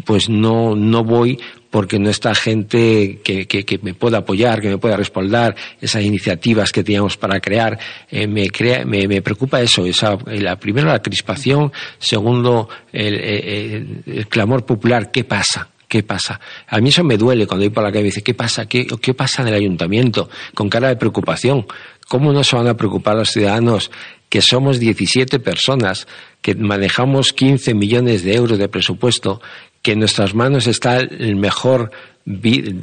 pues 0.05 0.29
no, 0.29 0.73
no 0.73 1.03
voy 1.03 1.37
porque 1.71 1.97
no 1.97 2.09
está 2.09 2.35
gente 2.35 3.21
que, 3.23 3.47
que, 3.47 3.79
me 3.81 3.95
pueda 3.95 4.19
apoyar, 4.19 4.61
que 4.61 4.69
me 4.69 4.77
pueda 4.77 4.97
respaldar, 4.97 5.55
esas 5.79 6.03
iniciativas 6.03 6.71
que 6.71 6.83
teníamos 6.83 7.17
para 7.17 7.39
crear. 7.39 7.79
Eh, 8.11 8.27
me, 8.27 8.49
crea, 8.49 8.85
me, 8.85 9.07
me, 9.07 9.21
preocupa 9.21 9.61
eso, 9.61 9.85
esa, 9.85 10.17
la 10.25 10.57
primero 10.57 10.89
la 10.89 11.01
crispación, 11.01 11.71
segundo 11.97 12.69
el, 12.91 13.15
el, 13.15 14.03
el 14.05 14.27
clamor 14.27 14.65
popular, 14.65 15.11
¿qué 15.11 15.23
pasa? 15.23 15.69
¿Qué 15.87 16.03
pasa? 16.03 16.39
A 16.67 16.79
mí 16.79 16.89
eso 16.89 17.03
me 17.03 17.17
duele 17.17 17.47
cuando 17.47 17.65
voy 17.65 17.73
por 17.73 17.83
la 17.83 17.91
calle 17.91 18.03
y 18.03 18.05
dice, 18.05 18.21
¿qué 18.21 18.33
pasa? 18.33 18.65
¿Qué, 18.65 18.87
¿Qué 19.01 19.13
pasa 19.13 19.41
en 19.41 19.49
el 19.49 19.55
ayuntamiento? 19.55 20.29
Con 20.53 20.69
cara 20.69 20.89
de 20.89 20.95
preocupación. 20.95 21.65
¿Cómo 22.07 22.31
no 22.31 22.43
se 22.43 22.55
van 22.55 22.67
a 22.67 22.77
preocupar 22.77 23.15
los 23.15 23.31
ciudadanos 23.31 23.91
que 24.29 24.41
somos 24.41 24.79
17 24.79 25.39
personas, 25.39 26.07
que 26.41 26.55
manejamos 26.55 27.33
15 27.33 27.73
millones 27.73 28.23
de 28.23 28.35
euros 28.35 28.57
de 28.57 28.69
presupuesto, 28.69 29.41
que 29.81 29.93
en 29.93 29.99
nuestras 29.99 30.33
manos 30.33 30.67
está 30.67 30.99
el 30.99 31.35
mejor 31.35 31.91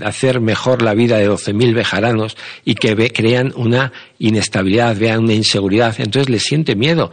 hacer 0.04 0.40
mejor 0.40 0.82
la 0.82 0.94
vida 0.94 1.18
de 1.18 1.30
12.000 1.30 1.74
bejaranos 1.74 2.36
y 2.64 2.74
que 2.74 3.12
crean 3.12 3.52
una 3.56 3.92
inestabilidad, 4.18 4.96
vean 4.96 5.20
una 5.20 5.34
inseguridad. 5.34 5.94
Entonces 5.98 6.28
les 6.28 6.42
siente 6.42 6.74
miedo. 6.74 7.10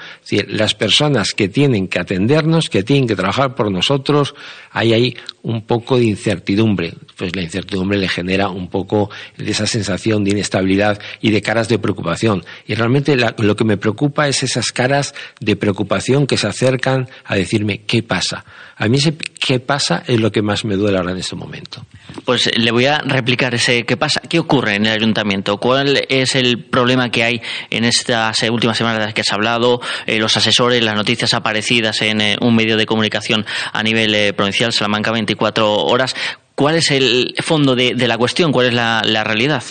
Las 0.48 0.74
personas 0.74 1.34
que 1.34 1.50
tienen 1.50 1.88
que 1.88 2.00
atendernos, 2.00 2.70
que 2.70 2.84
tienen 2.84 3.08
que 3.08 3.16
trabajar 3.16 3.54
por 3.54 3.72
nosotros, 3.72 4.34
hay 4.72 4.94
ahí 4.94 5.18
un 5.44 5.62
poco 5.62 5.98
de 5.98 6.06
incertidumbre. 6.06 6.94
Pues 7.16 7.36
la 7.36 7.44
incertidumbre 7.44 8.00
le 8.00 8.10
genera 8.10 8.50
un 8.50 8.70
poco 8.70 9.12
de 9.38 9.52
esa 9.52 9.68
sensación 9.68 10.24
de 10.24 10.32
inestabilidad 10.32 11.00
y 11.22 11.30
de 11.30 11.42
caras 11.42 11.70
de 11.70 11.78
preocupación. 11.78 12.44
Y 12.66 12.74
realmente 12.74 13.16
lo 13.16 13.56
que 13.56 13.64
me 13.64 13.78
preocupa 13.78 14.28
es 14.28 14.42
esas 14.42 14.72
caras 14.72 15.14
de 15.40 15.56
preocupación 15.56 16.26
que 16.26 16.38
se 16.38 16.48
acercan 16.48 17.08
a 17.24 17.36
decirme 17.36 17.82
qué 17.86 18.02
pasa. 18.02 18.46
A 18.78 18.90
mí 18.90 18.98
ese 18.98 19.16
qué 19.16 19.60
pasa 19.60 20.04
es 20.06 20.20
lo 20.20 20.32
que 20.32 20.42
más 20.42 20.66
me 20.66 20.76
duele 20.76 20.98
ahora 20.98 21.12
en 21.12 21.18
este 21.18 21.36
momento. 21.36 21.86
Pues 22.26 22.50
le 22.58 22.72
voy 22.72 22.88
a 22.88 22.98
replicar 22.98 23.56
ese 23.56 23.86
qué 23.86 23.96
pasa. 23.96 24.22
¿Qué 24.28 24.38
ocurre 24.38 24.76
en 24.76 24.86
el 24.86 24.92
ayuntamiento? 24.92 25.58
¿Cuál 25.58 26.04
es 26.10 26.36
el 26.36 26.66
problema 26.66 27.10
que 27.10 27.24
hay 27.24 27.42
en 27.70 27.86
estas 27.86 28.44
últimas 28.44 28.78
semanas 28.78 29.00
de 29.00 29.06
las 29.06 29.14
que 29.14 29.22
has 29.22 29.32
hablado? 29.32 29.80
Eh, 30.06 30.20
los 30.20 30.36
asesores, 30.36 30.84
las 30.84 30.96
noticias 30.96 31.34
aparecidas 31.34 32.02
en 32.02 32.20
eh, 32.20 32.38
un 32.42 32.54
medio 32.54 32.76
de 32.76 32.86
comunicación 32.86 33.46
a 33.72 33.82
nivel 33.82 34.14
eh, 34.14 34.34
provincial, 34.34 34.74
Salamanca 34.74 35.12
24 35.12 35.74
horas. 35.86 36.14
¿Cuál 36.54 36.76
es 36.76 36.92
el 36.92 37.34
fondo 37.44 37.76
de, 37.76 37.96
de 37.96 38.08
la 38.08 38.18
cuestión? 38.18 38.52
¿Cuál 38.52 38.68
es 38.68 38.74
la, 38.74 39.02
la 39.06 39.24
realidad? 39.24 39.64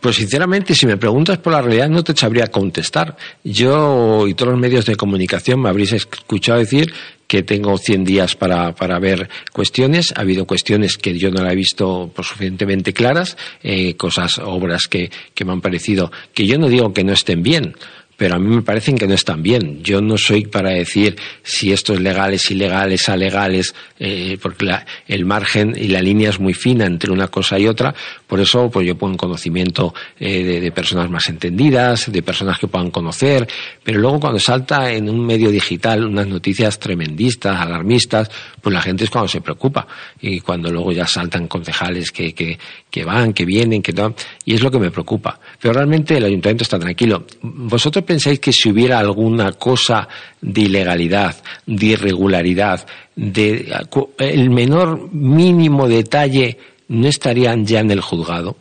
Pues 0.00 0.16
sinceramente, 0.16 0.74
si 0.74 0.86
me 0.86 0.98
preguntas 0.98 1.38
por 1.38 1.54
la 1.54 1.62
realidad, 1.62 1.88
no 1.88 2.04
te 2.04 2.14
sabría 2.14 2.48
contestar. 2.48 3.16
Yo 3.42 4.26
y 4.28 4.34
todos 4.34 4.52
los 4.52 4.60
medios 4.60 4.84
de 4.84 4.96
comunicación 4.96 5.62
me 5.62 5.70
habréis 5.70 5.92
escuchado 5.92 6.58
decir 6.58 6.92
que 7.34 7.42
tengo 7.42 7.76
100 7.76 8.04
días 8.04 8.36
para, 8.36 8.76
para 8.76 9.00
ver 9.00 9.28
cuestiones. 9.52 10.14
Ha 10.16 10.20
habido 10.20 10.46
cuestiones 10.46 10.96
que 10.96 11.18
yo 11.18 11.32
no 11.32 11.42
la 11.42 11.50
he 11.50 11.56
visto 11.56 12.08
por 12.14 12.24
suficientemente 12.24 12.92
claras, 12.92 13.36
eh, 13.60 13.96
cosas, 13.96 14.38
obras 14.38 14.86
que, 14.86 15.10
que 15.34 15.44
me 15.44 15.50
han 15.50 15.60
parecido, 15.60 16.12
que 16.32 16.46
yo 16.46 16.58
no 16.58 16.68
digo 16.68 16.92
que 16.92 17.02
no 17.02 17.12
estén 17.12 17.42
bien, 17.42 17.74
pero 18.16 18.36
a 18.36 18.38
mí 18.38 18.54
me 18.54 18.62
parecen 18.62 18.96
que 18.96 19.08
no 19.08 19.14
están 19.14 19.42
bien. 19.42 19.82
Yo 19.82 20.00
no 20.00 20.16
soy 20.16 20.46
para 20.46 20.70
decir 20.70 21.16
si 21.42 21.72
esto 21.72 21.94
es 21.94 22.00
legal, 22.00 22.34
es 22.34 22.48
ilegal, 22.52 22.92
es 22.92 23.08
alegales, 23.08 23.74
es, 23.98 24.34
eh, 24.34 24.38
porque 24.40 24.70
el 25.08 25.24
margen 25.24 25.74
y 25.76 25.88
la 25.88 26.00
línea 26.00 26.30
es 26.30 26.38
muy 26.38 26.54
fina 26.54 26.86
entre 26.86 27.10
una 27.10 27.26
cosa 27.26 27.58
y 27.58 27.66
otra. 27.66 27.96
Por 28.34 28.40
eso, 28.40 28.68
pues 28.68 28.84
yo 28.84 28.98
pongo 28.98 29.12
en 29.12 29.16
conocimiento 29.16 29.94
eh, 30.18 30.60
de, 30.60 30.72
personas 30.72 31.08
más 31.08 31.28
entendidas, 31.28 32.10
de 32.10 32.20
personas 32.20 32.58
que 32.58 32.66
puedan 32.66 32.90
conocer. 32.90 33.46
Pero 33.84 34.00
luego 34.00 34.18
cuando 34.18 34.40
salta 34.40 34.90
en 34.90 35.08
un 35.08 35.24
medio 35.24 35.52
digital 35.52 36.04
unas 36.04 36.26
noticias 36.26 36.80
tremendistas, 36.80 37.60
alarmistas, 37.60 38.28
pues 38.60 38.74
la 38.74 38.80
gente 38.82 39.04
es 39.04 39.10
cuando 39.10 39.28
se 39.28 39.40
preocupa. 39.40 39.86
Y 40.20 40.40
cuando 40.40 40.68
luego 40.72 40.90
ya 40.90 41.06
saltan 41.06 41.46
concejales 41.46 42.10
que, 42.10 42.34
que, 42.34 43.04
van, 43.04 43.32
que 43.32 43.44
vienen, 43.44 43.80
que 43.80 43.92
no. 43.92 44.16
Y 44.44 44.54
es 44.54 44.62
lo 44.64 44.70
que 44.72 44.80
me 44.80 44.90
preocupa. 44.90 45.38
Pero 45.60 45.74
realmente 45.74 46.16
el 46.16 46.24
ayuntamiento 46.24 46.64
está 46.64 46.76
tranquilo. 46.76 47.26
Vosotros 47.40 48.04
pensáis 48.04 48.40
que 48.40 48.52
si 48.52 48.68
hubiera 48.68 48.98
alguna 48.98 49.52
cosa 49.52 50.08
de 50.40 50.62
ilegalidad, 50.62 51.36
de 51.66 51.86
irregularidad, 51.86 52.84
de 53.14 53.72
el 54.18 54.50
menor 54.50 55.12
mínimo 55.12 55.86
detalle, 55.86 56.58
no 56.88 57.08
estarían 57.08 57.66
ya 57.66 57.80
en 57.80 57.90
el 57.90 58.00
juzgado? 58.00 58.56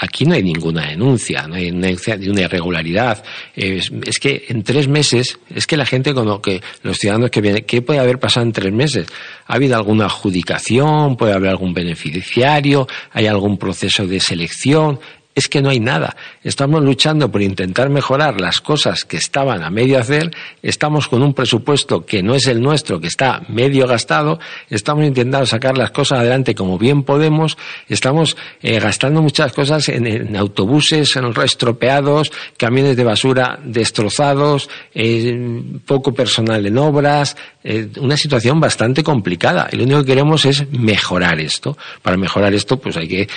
Aquí 0.00 0.24
no 0.24 0.34
hay 0.34 0.42
ninguna 0.42 0.88
denuncia, 0.88 1.46
no 1.46 1.54
hay 1.54 1.70
denuncia 1.70 2.16
de 2.16 2.28
una 2.28 2.42
irregularidad. 2.42 3.22
Es, 3.54 3.90
que 4.18 4.44
en 4.48 4.64
tres 4.64 4.88
meses, 4.88 5.38
es 5.48 5.66
que 5.68 5.76
la 5.76 5.86
gente, 5.86 6.12
cuando 6.12 6.42
que 6.42 6.60
los 6.82 6.98
ciudadanos 6.98 7.30
que 7.30 7.40
vienen, 7.40 7.64
¿qué 7.64 7.80
puede 7.80 8.00
haber 8.00 8.18
pasado 8.18 8.44
en 8.44 8.52
tres 8.52 8.72
meses? 8.72 9.06
¿Ha 9.46 9.54
habido 9.54 9.76
alguna 9.76 10.06
adjudicación? 10.06 11.16
¿Puede 11.16 11.32
haber 11.32 11.50
algún 11.50 11.72
beneficiario? 11.72 12.88
¿Hay 13.12 13.26
algún 13.28 13.56
proceso 13.56 14.04
de 14.04 14.18
selección? 14.18 14.98
Es 15.34 15.48
que 15.48 15.60
no 15.60 15.70
hay 15.70 15.80
nada. 15.80 16.16
Estamos 16.42 16.82
luchando 16.82 17.30
por 17.30 17.42
intentar 17.42 17.90
mejorar 17.90 18.40
las 18.40 18.60
cosas 18.60 19.04
que 19.04 19.16
estaban 19.16 19.62
a 19.62 19.70
medio 19.70 19.98
hacer, 19.98 20.30
estamos 20.62 21.08
con 21.08 21.22
un 21.22 21.34
presupuesto 21.34 22.06
que 22.06 22.22
no 22.22 22.34
es 22.34 22.46
el 22.46 22.60
nuestro, 22.60 23.00
que 23.00 23.08
está 23.08 23.42
medio 23.48 23.86
gastado, 23.86 24.38
estamos 24.70 25.04
intentando 25.04 25.46
sacar 25.46 25.76
las 25.76 25.90
cosas 25.90 26.20
adelante 26.20 26.54
como 26.54 26.78
bien 26.78 27.02
podemos, 27.02 27.58
estamos 27.88 28.36
eh, 28.62 28.78
gastando 28.78 29.22
muchas 29.22 29.52
cosas 29.52 29.88
en, 29.88 30.36
autobuses 30.36 31.16
en 31.16 31.24
estropeados, 31.42 32.30
camiones 32.56 32.96
de 32.96 33.04
basura 33.04 33.58
destrozados, 33.64 34.70
eh, 34.94 35.62
poco 35.84 36.14
personal 36.14 36.64
en 36.64 36.78
obras, 36.78 37.36
eh, 37.64 37.88
una 37.98 38.16
situación 38.16 38.60
bastante 38.60 39.02
complicada. 39.02 39.68
Y 39.72 39.76
lo 39.76 39.84
único 39.84 40.00
que 40.00 40.06
queremos 40.06 40.44
es 40.44 40.70
mejorar 40.70 41.40
esto. 41.40 41.76
Para 42.02 42.16
mejorar 42.16 42.54
esto, 42.54 42.78
pues 42.78 42.96
hay 42.96 43.08
que 43.08 43.28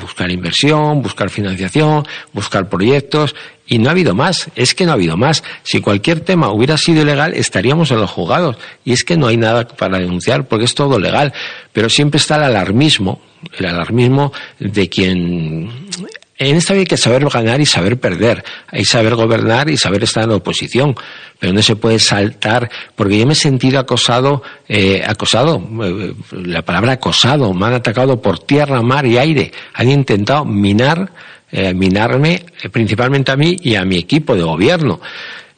buscar 0.00 0.30
inversión, 0.30 1.02
buscar 1.02 1.28
financiación, 1.28 1.41
buscar 2.32 2.68
proyectos, 2.68 3.34
y 3.66 3.78
no 3.78 3.88
ha 3.88 3.92
habido 3.92 4.14
más, 4.14 4.48
es 4.54 4.74
que 4.74 4.84
no 4.84 4.90
ha 4.90 4.94
habido 4.94 5.16
más. 5.16 5.42
Si 5.62 5.80
cualquier 5.80 6.20
tema 6.20 6.52
hubiera 6.52 6.76
sido 6.76 7.02
ilegal, 7.02 7.32
estaríamos 7.34 7.90
en 7.90 8.00
los 8.00 8.10
juzgados. 8.10 8.56
Y 8.84 8.92
es 8.92 9.02
que 9.02 9.16
no 9.16 9.28
hay 9.28 9.36
nada 9.36 9.66
para 9.66 9.98
denunciar, 9.98 10.46
porque 10.46 10.66
es 10.66 10.74
todo 10.74 10.98
legal. 10.98 11.32
Pero 11.72 11.88
siempre 11.88 12.18
está 12.18 12.36
el 12.36 12.42
alarmismo, 12.42 13.22
el 13.58 13.66
alarmismo 13.66 14.32
de 14.58 14.88
quien 14.90 15.70
en 16.48 16.56
esta 16.56 16.74
hay 16.74 16.84
que 16.84 16.96
saber 16.96 17.28
ganar 17.28 17.60
y 17.60 17.66
saber 17.66 17.98
perder. 17.98 18.44
Hay 18.68 18.84
saber 18.84 19.14
gobernar 19.14 19.68
y 19.68 19.76
saber 19.76 20.02
estar 20.04 20.24
en 20.24 20.30
la 20.30 20.36
oposición. 20.36 20.94
Pero 21.38 21.52
no 21.52 21.62
se 21.62 21.76
puede 21.76 21.98
saltar, 21.98 22.70
porque 22.94 23.18
yo 23.18 23.26
me 23.26 23.32
he 23.32 23.36
sentido 23.36 23.80
acosado, 23.80 24.42
eh, 24.68 25.02
acosado, 25.06 25.62
eh, 25.84 26.14
la 26.32 26.62
palabra 26.62 26.92
acosado, 26.92 27.52
me 27.52 27.66
han 27.66 27.74
atacado 27.74 28.20
por 28.20 28.38
tierra, 28.38 28.80
mar 28.82 29.06
y 29.06 29.18
aire. 29.18 29.52
Han 29.74 29.90
intentado 29.90 30.44
minar, 30.44 31.10
eh, 31.50 31.74
minarme 31.74 32.46
eh, 32.62 32.68
principalmente 32.70 33.30
a 33.30 33.36
mí 33.36 33.56
y 33.60 33.74
a 33.74 33.84
mi 33.84 33.98
equipo 33.98 34.34
de 34.34 34.42
gobierno. 34.42 35.00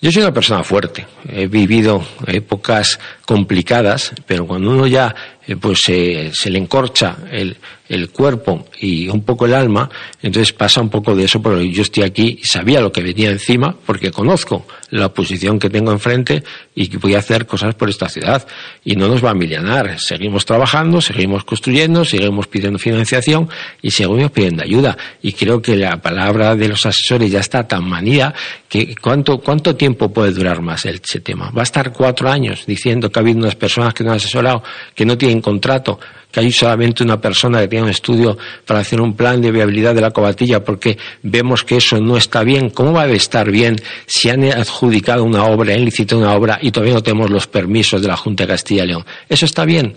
Yo 0.01 0.11
soy 0.11 0.23
una 0.23 0.35
persona 0.35 0.63
fuerte, 0.63 1.07
he 1.27 1.47
vivido 1.47 2.05
épocas 2.27 2.99
complicadas, 3.27 4.13
pero 4.27 4.47
cuando 4.47 4.71
uno 4.71 4.87
ya 4.87 5.15
eh, 5.47 5.57
pues 5.57 5.89
eh, 5.89 6.31
se 6.33 6.51
le 6.51 6.59
encorcha 6.59 7.17
el, 7.31 7.57
el, 7.89 8.09
cuerpo 8.09 8.67
y 8.81 9.09
un 9.09 9.23
poco 9.25 9.45
el 9.45 9.53
alma, 9.53 9.91
entonces 10.23 10.55
pasa 10.55 10.81
un 10.81 10.89
poco 10.89 11.15
de 11.15 11.25
eso, 11.25 11.43
porque 11.43 11.71
yo 11.71 11.83
estoy 11.83 12.03
aquí 12.03 12.39
y 12.41 12.47
sabía 12.47 12.81
lo 12.81 12.91
que 12.91 13.03
venía 13.03 13.31
encima, 13.31 13.77
porque 13.85 14.11
conozco 14.11 14.67
la 14.89 15.13
posición 15.13 15.59
que 15.59 15.69
tengo 15.69 15.93
enfrente 15.93 16.43
y 16.75 16.89
que 16.89 16.97
voy 16.97 17.15
a 17.15 17.19
hacer 17.19 17.47
cosas 17.47 17.75
por 17.75 17.91
esta 17.91 18.09
ciudad. 18.09 18.47
Y 18.85 18.97
no 18.97 19.09
nos 19.09 19.25
va 19.25 19.31
a 19.31 19.35
milanar. 19.35 19.99
Seguimos 20.01 20.47
trabajando, 20.47 21.01
seguimos 21.01 21.45
construyendo, 21.45 22.05
seguimos 22.05 22.47
pidiendo 22.47 22.79
financiación 22.79 23.49
y 23.83 23.91
seguimos 23.91 24.31
pidiendo 24.31 24.63
ayuda. 24.63 24.97
Y 25.21 25.33
creo 25.33 25.61
que 25.61 25.77
la 25.77 26.01
palabra 26.01 26.57
de 26.57 26.69
los 26.69 26.87
asesores 26.87 27.31
ya 27.31 27.41
está 27.41 27.67
tan 27.67 27.85
manía 27.85 28.33
que 28.69 28.95
¿cuánto, 28.97 29.39
cuánto 29.39 29.77
tiempo 29.77 30.13
puede 30.13 30.33
durar 30.33 30.63
más 30.63 30.87
ese 30.87 31.21
tema? 31.21 31.51
Va 31.51 31.63
a 31.63 31.65
estar 31.65 31.93
cuatro 31.93 32.31
años 32.31 32.65
diciendo 32.67 33.11
que 33.15 33.21
ha 33.21 33.23
habido 33.23 33.39
unas 33.39 33.55
personas 33.55 33.95
que 33.95 34.03
no 34.03 34.11
han 34.11 34.17
asesorado, 34.17 34.63
que 34.95 35.07
no 35.07 35.17
tienen 35.17 35.41
contrato, 35.41 36.01
que 36.33 36.41
hay 36.41 36.51
solamente 36.51 37.05
una 37.05 37.21
persona 37.21 37.61
que 37.61 37.69
tiene 37.69 37.85
un 37.85 37.91
estudio 37.91 38.37
para 38.67 38.81
hacer 38.81 39.01
un 39.01 39.15
plan 39.15 39.41
de 39.41 39.53
viabilidad 39.53 39.95
de 39.95 40.01
la 40.01 40.11
cobatilla 40.11 40.65
porque 40.65 40.99
vemos 41.23 41.63
que 41.63 41.77
eso 41.77 42.01
no 42.01 42.17
está 42.17 42.43
bien. 42.43 42.71
¿Cómo 42.71 42.93
va 42.93 43.03
a 43.03 43.09
estar 43.09 43.51
bien 43.53 43.77
si 44.07 44.31
han 44.31 44.43
adjudicado 44.45 45.23
una 45.23 45.45
obra, 45.45 45.75
han 45.75 45.85
licitado 45.85 46.21
una 46.21 46.35
obra 46.35 46.59
y 46.61 46.73
todavía 46.73 46.95
no 46.95 47.03
tenemos 47.03 47.31
los 47.31 47.47
permisos 47.47 48.03
de 48.03 48.09
la 48.09 48.17
Junta 48.17 48.45
de 48.45 48.49
Castilla 48.49 48.83
y 48.83 48.89
León? 48.89 49.05
¿Eso 49.29 49.47
está 49.47 49.65
bien? 49.65 49.95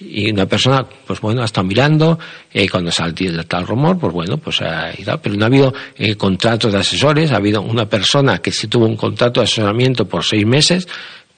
y 0.00 0.30
una 0.30 0.46
persona, 0.46 0.86
pues 1.06 1.20
bueno, 1.20 1.42
ha 1.42 1.44
estado 1.44 1.66
mirando, 1.66 2.18
eh, 2.52 2.68
cuando 2.68 2.90
sale 2.90 3.14
tal 3.44 3.66
rumor, 3.66 3.98
pues 3.98 4.12
bueno, 4.12 4.38
pues 4.38 4.62
ha 4.62 4.92
ido, 4.96 5.20
pero 5.20 5.34
no 5.34 5.44
ha 5.44 5.48
habido 5.48 5.74
eh, 5.96 6.14
contratos 6.14 6.72
de 6.72 6.78
asesores, 6.78 7.32
ha 7.32 7.36
habido 7.36 7.62
una 7.62 7.88
persona 7.88 8.38
que 8.38 8.52
sí 8.52 8.68
tuvo 8.68 8.86
un 8.86 8.96
contrato 8.96 9.40
de 9.40 9.44
asesoramiento 9.44 10.06
por 10.06 10.24
seis 10.24 10.46
meses, 10.46 10.86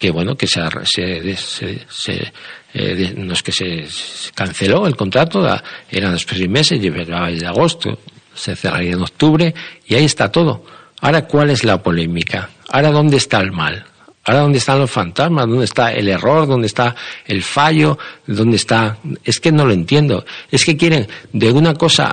que 0.00 0.10
bueno, 0.10 0.34
que 0.34 0.46
se, 0.46 0.62
se, 0.84 1.36
se, 1.36 1.86
se 1.88 2.32
eh, 2.72 3.14
no 3.18 3.34
es 3.34 3.42
que 3.42 3.52
se, 3.52 3.86
canceló 4.34 4.86
el 4.86 4.96
contrato, 4.96 5.46
eran 5.90 6.12
los 6.12 6.22
seis 6.22 6.48
meses, 6.48 6.80
llevaba 6.80 7.30
desde 7.30 7.46
agosto, 7.46 7.98
se 8.34 8.56
cerraría 8.56 8.92
en 8.92 9.02
octubre, 9.02 9.54
y 9.86 9.94
ahí 9.94 10.06
está 10.06 10.32
todo. 10.32 10.64
Ahora, 11.02 11.26
¿cuál 11.26 11.50
es 11.50 11.64
la 11.64 11.82
polémica? 11.82 12.48
Ahora, 12.70 12.90
¿dónde 12.90 13.18
está 13.18 13.40
el 13.40 13.52
mal? 13.52 13.84
Ahora, 14.24 14.40
¿dónde 14.40 14.58
están 14.58 14.78
los 14.78 14.90
fantasmas? 14.90 15.46
¿Dónde 15.46 15.66
está 15.66 15.92
el 15.92 16.08
error? 16.08 16.46
¿Dónde 16.46 16.66
está 16.66 16.96
el 17.26 17.42
fallo? 17.42 17.98
¿Dónde 18.26 18.56
está? 18.56 18.96
Es 19.22 19.38
que 19.38 19.52
no 19.52 19.66
lo 19.66 19.72
entiendo. 19.72 20.24
Es 20.50 20.64
que 20.64 20.78
quieren 20.78 21.08
de 21.32 21.52
una 21.52 21.74
cosa 21.74 22.12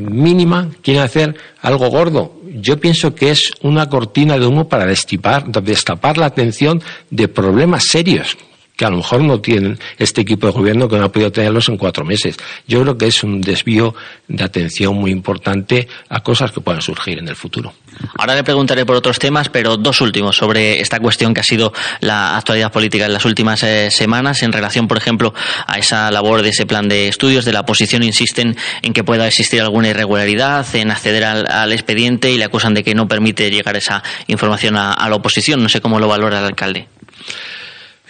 mínima, 0.00 0.70
quieren 0.82 1.02
hacer 1.02 1.36
algo 1.60 1.88
gordo. 1.88 2.34
Yo 2.54 2.78
pienso 2.78 3.14
que 3.14 3.30
es 3.30 3.52
una 3.62 3.88
cortina 3.88 4.38
de 4.38 4.46
humo 4.46 4.68
para 4.68 4.86
destapar, 4.86 5.46
destapar 5.46 6.18
la 6.18 6.26
atención 6.26 6.82
de 7.10 7.28
problemas 7.28 7.84
serios 7.84 8.36
que 8.76 8.84
a 8.84 8.90
lo 8.90 8.98
mejor 8.98 9.20
no 9.22 9.40
tienen 9.40 9.78
este 9.98 10.22
equipo 10.22 10.46
de 10.46 10.52
gobierno 10.52 10.88
que 10.88 10.96
no 10.96 11.04
ha 11.04 11.12
podido 11.12 11.30
tenerlos 11.30 11.68
en 11.68 11.76
cuatro 11.76 12.04
meses. 12.04 12.36
Yo 12.66 12.82
creo 12.82 12.96
que 12.96 13.06
es 13.06 13.22
un 13.22 13.40
desvío 13.40 13.94
de 14.28 14.44
atención 14.44 14.94
muy 14.96 15.10
importante 15.10 15.88
a 16.08 16.20
cosas 16.20 16.52
que 16.52 16.60
puedan 16.60 16.82
surgir 16.82 17.18
en 17.18 17.28
el 17.28 17.36
futuro. 17.36 17.74
Ahora 18.18 18.34
le 18.34 18.42
preguntaré 18.42 18.86
por 18.86 18.96
otros 18.96 19.18
temas, 19.18 19.48
pero 19.48 19.76
dos 19.76 20.00
últimos 20.00 20.36
sobre 20.36 20.80
esta 20.80 20.98
cuestión 21.00 21.34
que 21.34 21.40
ha 21.40 21.44
sido 21.44 21.72
la 22.00 22.36
actualidad 22.36 22.72
política 22.72 23.06
en 23.06 23.12
las 23.12 23.24
últimas 23.24 23.62
eh, 23.62 23.90
semanas 23.90 24.42
en 24.42 24.52
relación, 24.52 24.88
por 24.88 24.96
ejemplo, 24.96 25.34
a 25.66 25.78
esa 25.78 26.10
labor 26.10 26.42
de 26.42 26.48
ese 26.48 26.66
plan 26.66 26.88
de 26.88 27.08
estudios. 27.08 27.44
De 27.44 27.52
la 27.52 27.60
oposición 27.60 28.02
insisten 28.02 28.56
en 28.80 28.92
que 28.92 29.04
pueda 29.04 29.26
existir 29.26 29.60
alguna 29.60 29.88
irregularidad 29.88 30.66
en 30.74 30.90
acceder 30.90 31.24
al, 31.24 31.46
al 31.46 31.72
expediente 31.72 32.30
y 32.30 32.38
le 32.38 32.44
acusan 32.44 32.74
de 32.74 32.82
que 32.82 32.94
no 32.94 33.06
permite 33.06 33.50
llegar 33.50 33.76
esa 33.76 34.02
información 34.26 34.76
a, 34.76 34.92
a 34.92 35.08
la 35.08 35.16
oposición. 35.16 35.62
No 35.62 35.68
sé 35.68 35.80
cómo 35.80 36.00
lo 36.00 36.08
valora 36.08 36.38
el 36.38 36.46
alcalde. 36.46 36.88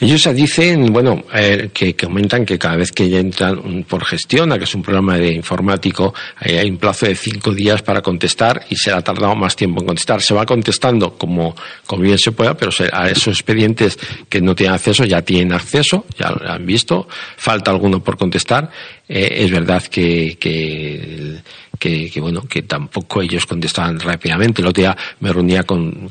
Ellos 0.03 0.35
dicen, 0.35 0.93
bueno, 0.93 1.23
eh, 1.33 1.71
que, 1.73 1.95
que, 1.95 2.07
comentan 2.07 2.45
que 2.45 2.59
cada 2.59 2.75
vez 2.75 2.91
que 2.91 3.09
ya 3.09 3.21
entran 3.21 3.85
por 3.85 4.05
gestión, 4.05 4.51
que 4.59 4.65
es 4.65 4.75
un 4.75 4.83
programa 4.83 5.17
de 5.17 5.33
informático, 5.33 6.13
eh, 6.41 6.59
hay 6.59 6.69
un 6.69 6.79
plazo 6.79 7.07
de 7.07 7.15
cinco 7.15 7.55
días 7.55 7.83
para 7.83 8.03
contestar 8.03 8.67
y 8.69 8.75
se 8.75 8.91
ha 8.91 9.01
tardado 9.01 9.37
más 9.37 9.55
tiempo 9.55 9.81
en 9.81 9.87
contestar. 9.87 10.21
Se 10.21 10.35
va 10.35 10.45
contestando 10.45 11.17
como, 11.17 11.55
como 11.87 12.03
bien 12.03 12.19
se 12.19 12.33
pueda, 12.33 12.57
pero 12.57 12.73
a 12.93 13.11
esos 13.11 13.29
expedientes 13.29 13.97
que 14.29 14.41
no 14.41 14.57
tienen 14.57 14.75
acceso 14.75 15.05
ya 15.05 15.23
tienen 15.23 15.53
acceso, 15.53 16.05
ya 16.19 16.33
lo 16.33 16.51
han 16.51 16.67
visto. 16.67 17.07
Falta 17.37 17.71
alguno 17.71 18.03
por 18.03 18.17
contestar. 18.17 18.73
Eh, 19.09 19.45
es 19.45 19.53
verdad 19.53 19.85
que, 19.85 20.37
que, 20.37 21.43
que, 21.79 22.11
que, 22.11 22.21
bueno, 22.21 22.43
que 22.49 22.63
tampoco 22.63 23.23
ellos 23.23 23.47
contestaban 23.47 24.01
rápidamente. 24.01 24.63
El 24.63 24.67
otro 24.67 24.83
día 24.83 24.97
me 25.21 25.33
reunía 25.33 25.63
con 25.63 26.11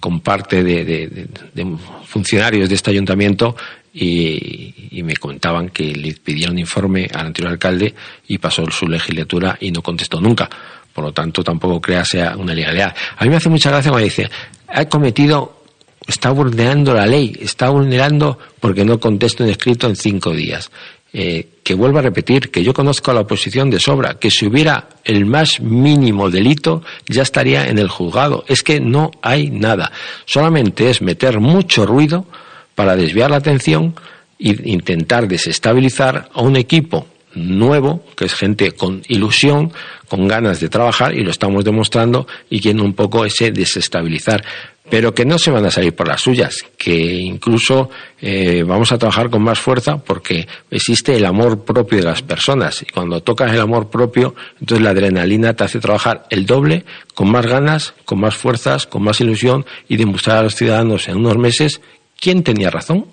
con 0.00 0.20
parte 0.20 0.64
de, 0.64 0.84
de, 0.84 1.28
de, 1.54 1.76
funcionarios 2.06 2.68
de 2.68 2.74
este 2.74 2.90
ayuntamiento 2.90 3.54
y, 3.92 4.88
y, 4.90 5.02
me 5.02 5.16
comentaban 5.16 5.68
que 5.68 5.94
le 5.94 6.14
pidieron 6.14 6.58
informe 6.58 7.08
al 7.12 7.26
anterior 7.26 7.52
alcalde 7.52 7.94
y 8.26 8.38
pasó 8.38 8.64
su 8.70 8.88
legislatura 8.88 9.56
y 9.60 9.70
no 9.70 9.82
contestó 9.82 10.20
nunca. 10.20 10.48
Por 10.92 11.04
lo 11.04 11.12
tanto, 11.12 11.44
tampoco 11.44 11.80
crea 11.80 12.04
sea 12.04 12.36
una 12.36 12.54
legalidad. 12.54 12.94
A 13.16 13.24
mí 13.24 13.30
me 13.30 13.36
hace 13.36 13.48
mucha 13.48 13.70
gracia 13.70 13.90
cuando 13.90 14.04
dice, 14.04 14.28
ha 14.68 14.84
cometido 14.86 15.60
está 16.06 16.30
vulnerando 16.30 16.92
la 16.94 17.06
ley, 17.06 17.36
está 17.40 17.70
vulnerando 17.70 18.38
porque 18.58 18.84
no 18.84 18.98
contesto 18.98 19.44
un 19.44 19.50
escrito 19.50 19.86
en 19.86 19.96
cinco 19.96 20.32
días. 20.32 20.70
Eh, 21.12 21.48
que 21.64 21.74
vuelvo 21.74 21.98
a 21.98 22.02
repetir, 22.02 22.50
que 22.52 22.62
yo 22.62 22.72
conozco 22.72 23.10
a 23.10 23.14
la 23.14 23.20
oposición 23.22 23.68
de 23.68 23.80
sobra, 23.80 24.14
que 24.14 24.30
si 24.30 24.46
hubiera 24.46 24.88
el 25.04 25.26
más 25.26 25.60
mínimo 25.60 26.30
delito 26.30 26.82
ya 27.08 27.22
estaría 27.22 27.66
en 27.68 27.78
el 27.78 27.88
juzgado. 27.88 28.44
Es 28.46 28.62
que 28.62 28.80
no 28.80 29.10
hay 29.20 29.50
nada. 29.50 29.90
Solamente 30.24 30.88
es 30.88 31.02
meter 31.02 31.40
mucho 31.40 31.84
ruido 31.84 32.26
para 32.76 32.94
desviar 32.94 33.30
la 33.30 33.38
atención 33.38 33.94
e 34.38 34.56
intentar 34.64 35.26
desestabilizar 35.26 36.28
a 36.32 36.42
un 36.42 36.56
equipo 36.56 37.06
nuevo, 37.34 38.04
que 38.16 38.24
es 38.24 38.34
gente 38.34 38.72
con 38.72 39.02
ilusión, 39.08 39.72
con 40.08 40.26
ganas 40.26 40.60
de 40.60 40.68
trabajar, 40.68 41.14
y 41.14 41.22
lo 41.22 41.30
estamos 41.30 41.64
demostrando, 41.64 42.26
y 42.48 42.60
quieren 42.60 42.82
un 42.82 42.94
poco 42.94 43.24
ese 43.24 43.50
desestabilizar. 43.52 44.44
Pero 44.90 45.14
que 45.14 45.24
no 45.24 45.38
se 45.38 45.50
van 45.50 45.64
a 45.64 45.70
salir 45.70 45.94
por 45.94 46.08
las 46.08 46.20
suyas, 46.20 46.64
que 46.76 46.94
incluso 46.94 47.90
eh, 48.20 48.64
vamos 48.66 48.90
a 48.92 48.98
trabajar 48.98 49.30
con 49.30 49.42
más 49.42 49.58
fuerza 49.58 49.98
porque 49.98 50.48
existe 50.70 51.14
el 51.14 51.24
amor 51.24 51.64
propio 51.64 51.98
de 51.98 52.04
las 52.04 52.22
personas. 52.22 52.82
Y 52.82 52.86
cuando 52.86 53.22
tocas 53.22 53.52
el 53.52 53.60
amor 53.60 53.88
propio, 53.88 54.34
entonces 54.60 54.84
la 54.84 54.90
adrenalina 54.90 55.54
te 55.54 55.64
hace 55.64 55.78
trabajar 55.78 56.26
el 56.30 56.44
doble, 56.44 56.84
con 57.14 57.30
más 57.30 57.46
ganas, 57.46 57.94
con 58.04 58.20
más 58.20 58.34
fuerzas, 58.34 58.86
con 58.86 59.02
más 59.04 59.20
ilusión, 59.20 59.64
y 59.88 59.96
demostrar 59.96 60.38
a 60.38 60.42
los 60.42 60.56
ciudadanos 60.56 61.08
en 61.08 61.18
unos 61.18 61.38
meses 61.38 61.80
quién 62.18 62.42
tenía 62.42 62.70
razón 62.70 63.06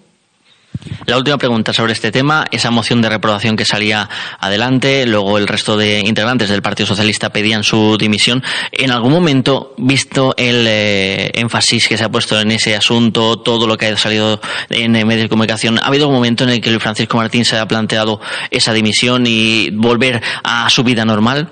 la 1.06 1.18
última 1.18 1.38
pregunta 1.38 1.74
sobre 1.74 1.94
este 1.94 2.12
tema, 2.12 2.46
esa 2.52 2.70
moción 2.70 3.02
de 3.02 3.10
reprobación 3.10 3.56
que 3.56 3.66
salía 3.66 4.10
adelante, 4.40 5.06
luego 5.06 5.38
el 5.38 5.48
resto 5.48 5.78
de 5.78 6.02
integrantes 6.02 6.50
del 6.50 6.62
Partido 6.62 6.88
Socialista 6.88 7.32
pedían 7.32 7.64
su 7.64 7.98
dimisión. 7.98 8.44
¿En 8.72 8.92
algún 8.92 9.12
momento, 9.12 9.74
visto 9.78 10.34
el 10.38 10.66
eh, 10.68 11.32
énfasis 11.34 11.88
que 11.88 11.98
se 11.98 12.04
ha 12.04 12.10
puesto 12.10 12.40
en 12.40 12.52
ese 12.52 12.76
asunto, 12.76 13.40
todo 13.40 13.68
lo 13.68 13.78
que 13.78 13.88
ha 13.88 13.98
salido 13.98 14.40
en 14.70 14.92
medios 14.92 15.24
de 15.24 15.30
comunicación, 15.30 15.80
¿ha 15.80 15.88
habido 15.88 16.06
algún 16.06 16.18
momento 16.18 16.44
en 16.44 16.52
el 16.52 16.62
que 16.62 16.70
Luis 16.70 16.84
Francisco 16.84 17.18
Martín 17.18 17.46
se 17.46 17.58
ha 17.58 17.68
planteado 17.68 18.20
esa 18.52 18.74
dimisión 18.74 19.26
y 19.26 19.70
volver 19.72 20.22
a 20.44 20.70
su 20.70 20.84
vida 20.84 21.06
normal? 21.06 21.50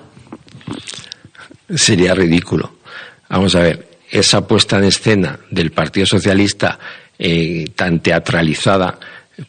Sería 1.74 2.14
ridículo. 2.14 2.76
Vamos 3.30 3.56
a 3.56 3.60
ver, 3.60 3.98
esa 4.10 4.48
puesta 4.48 4.78
en 4.78 4.84
escena 4.84 5.40
del 5.50 5.72
Partido 5.72 6.06
Socialista 6.06 6.78
eh, 7.20 7.66
tan 7.76 8.00
teatralizada, 8.00 9.00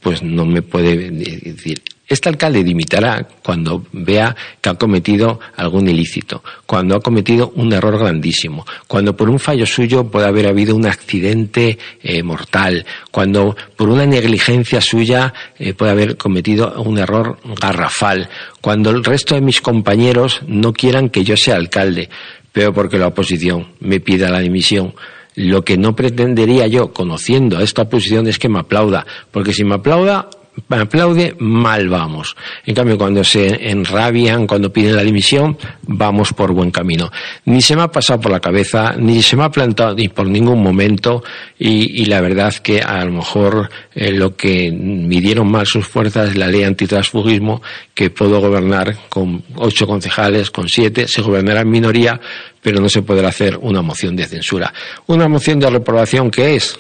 pues 0.00 0.22
no 0.22 0.44
me 0.44 0.62
puede 0.62 1.10
decir. 1.10 1.82
Este 2.08 2.28
alcalde 2.28 2.62
dimitará 2.62 3.26
cuando 3.42 3.84
vea 3.90 4.36
que 4.60 4.68
ha 4.68 4.74
cometido 4.74 5.40
algún 5.56 5.88
ilícito, 5.88 6.44
cuando 6.64 6.94
ha 6.94 7.00
cometido 7.00 7.52
un 7.56 7.72
error 7.72 7.98
grandísimo, 7.98 8.64
cuando 8.86 9.16
por 9.16 9.28
un 9.28 9.40
fallo 9.40 9.66
suyo 9.66 10.04
puede 10.04 10.28
haber 10.28 10.46
habido 10.46 10.76
un 10.76 10.86
accidente 10.86 11.78
eh, 12.00 12.22
mortal, 12.22 12.86
cuando 13.10 13.56
por 13.74 13.88
una 13.88 14.06
negligencia 14.06 14.80
suya 14.80 15.34
eh, 15.58 15.74
puede 15.74 15.90
haber 15.90 16.16
cometido 16.16 16.80
un 16.80 16.98
error 16.98 17.38
garrafal, 17.60 18.28
cuando 18.60 18.90
el 18.90 19.02
resto 19.02 19.34
de 19.34 19.40
mis 19.40 19.60
compañeros 19.60 20.42
no 20.46 20.72
quieran 20.72 21.10
que 21.10 21.24
yo 21.24 21.36
sea 21.36 21.56
alcalde, 21.56 22.08
pero 22.52 22.72
porque 22.72 22.98
la 22.98 23.08
oposición 23.08 23.72
me 23.80 23.98
pida 23.98 24.30
la 24.30 24.38
dimisión 24.38 24.94
lo 25.36 25.64
que 25.64 25.76
no 25.76 25.94
pretendería 25.94 26.66
yo, 26.66 26.92
conociendo 26.92 27.60
esta 27.60 27.82
oposición, 27.82 28.26
es 28.26 28.38
que 28.38 28.48
me 28.48 28.58
aplauda, 28.58 29.06
porque 29.30 29.52
si 29.52 29.64
me 29.64 29.76
aplauda, 29.76 30.28
aplaude, 30.68 31.36
mal 31.38 31.88
vamos. 31.88 32.36
En 32.64 32.74
cambio, 32.74 32.98
cuando 32.98 33.22
se 33.22 33.70
enrabian, 33.70 34.46
cuando 34.46 34.72
piden 34.72 34.96
la 34.96 35.02
dimisión, 35.02 35.56
vamos 35.82 36.32
por 36.32 36.52
buen 36.52 36.70
camino. 36.70 37.10
Ni 37.44 37.60
se 37.60 37.76
me 37.76 37.82
ha 37.82 37.88
pasado 37.88 38.20
por 38.20 38.32
la 38.32 38.40
cabeza, 38.40 38.94
ni 38.98 39.22
se 39.22 39.36
me 39.36 39.44
ha 39.44 39.50
plantado 39.50 39.94
ni 39.94 40.08
por 40.08 40.26
ningún 40.26 40.62
momento, 40.62 41.22
y, 41.58 42.04
la 42.06 42.20
verdad 42.20 42.54
que 42.54 42.80
a 42.80 43.04
lo 43.04 43.12
mejor 43.12 43.70
eh, 43.94 44.12
lo 44.12 44.36
que 44.36 44.70
midieron 44.70 45.50
mal 45.50 45.66
sus 45.66 45.86
fuerzas 45.86 46.30
es 46.30 46.36
la 46.36 46.48
ley 46.48 46.62
antitransfugismo, 46.62 47.62
que 47.94 48.10
puedo 48.10 48.40
gobernar 48.40 48.96
con 49.08 49.42
ocho 49.56 49.86
concejales, 49.86 50.50
con 50.50 50.68
siete, 50.68 51.08
se 51.08 51.22
gobernará 51.22 51.62
en 51.62 51.70
minoría, 51.70 52.20
pero 52.62 52.80
no 52.80 52.88
se 52.88 53.02
podrá 53.02 53.28
hacer 53.28 53.58
una 53.60 53.82
moción 53.82 54.16
de 54.16 54.26
censura. 54.26 54.72
Una 55.06 55.28
moción 55.28 55.58
de 55.58 55.70
reprobación, 55.70 56.30
¿qué 56.30 56.56
es? 56.56 56.78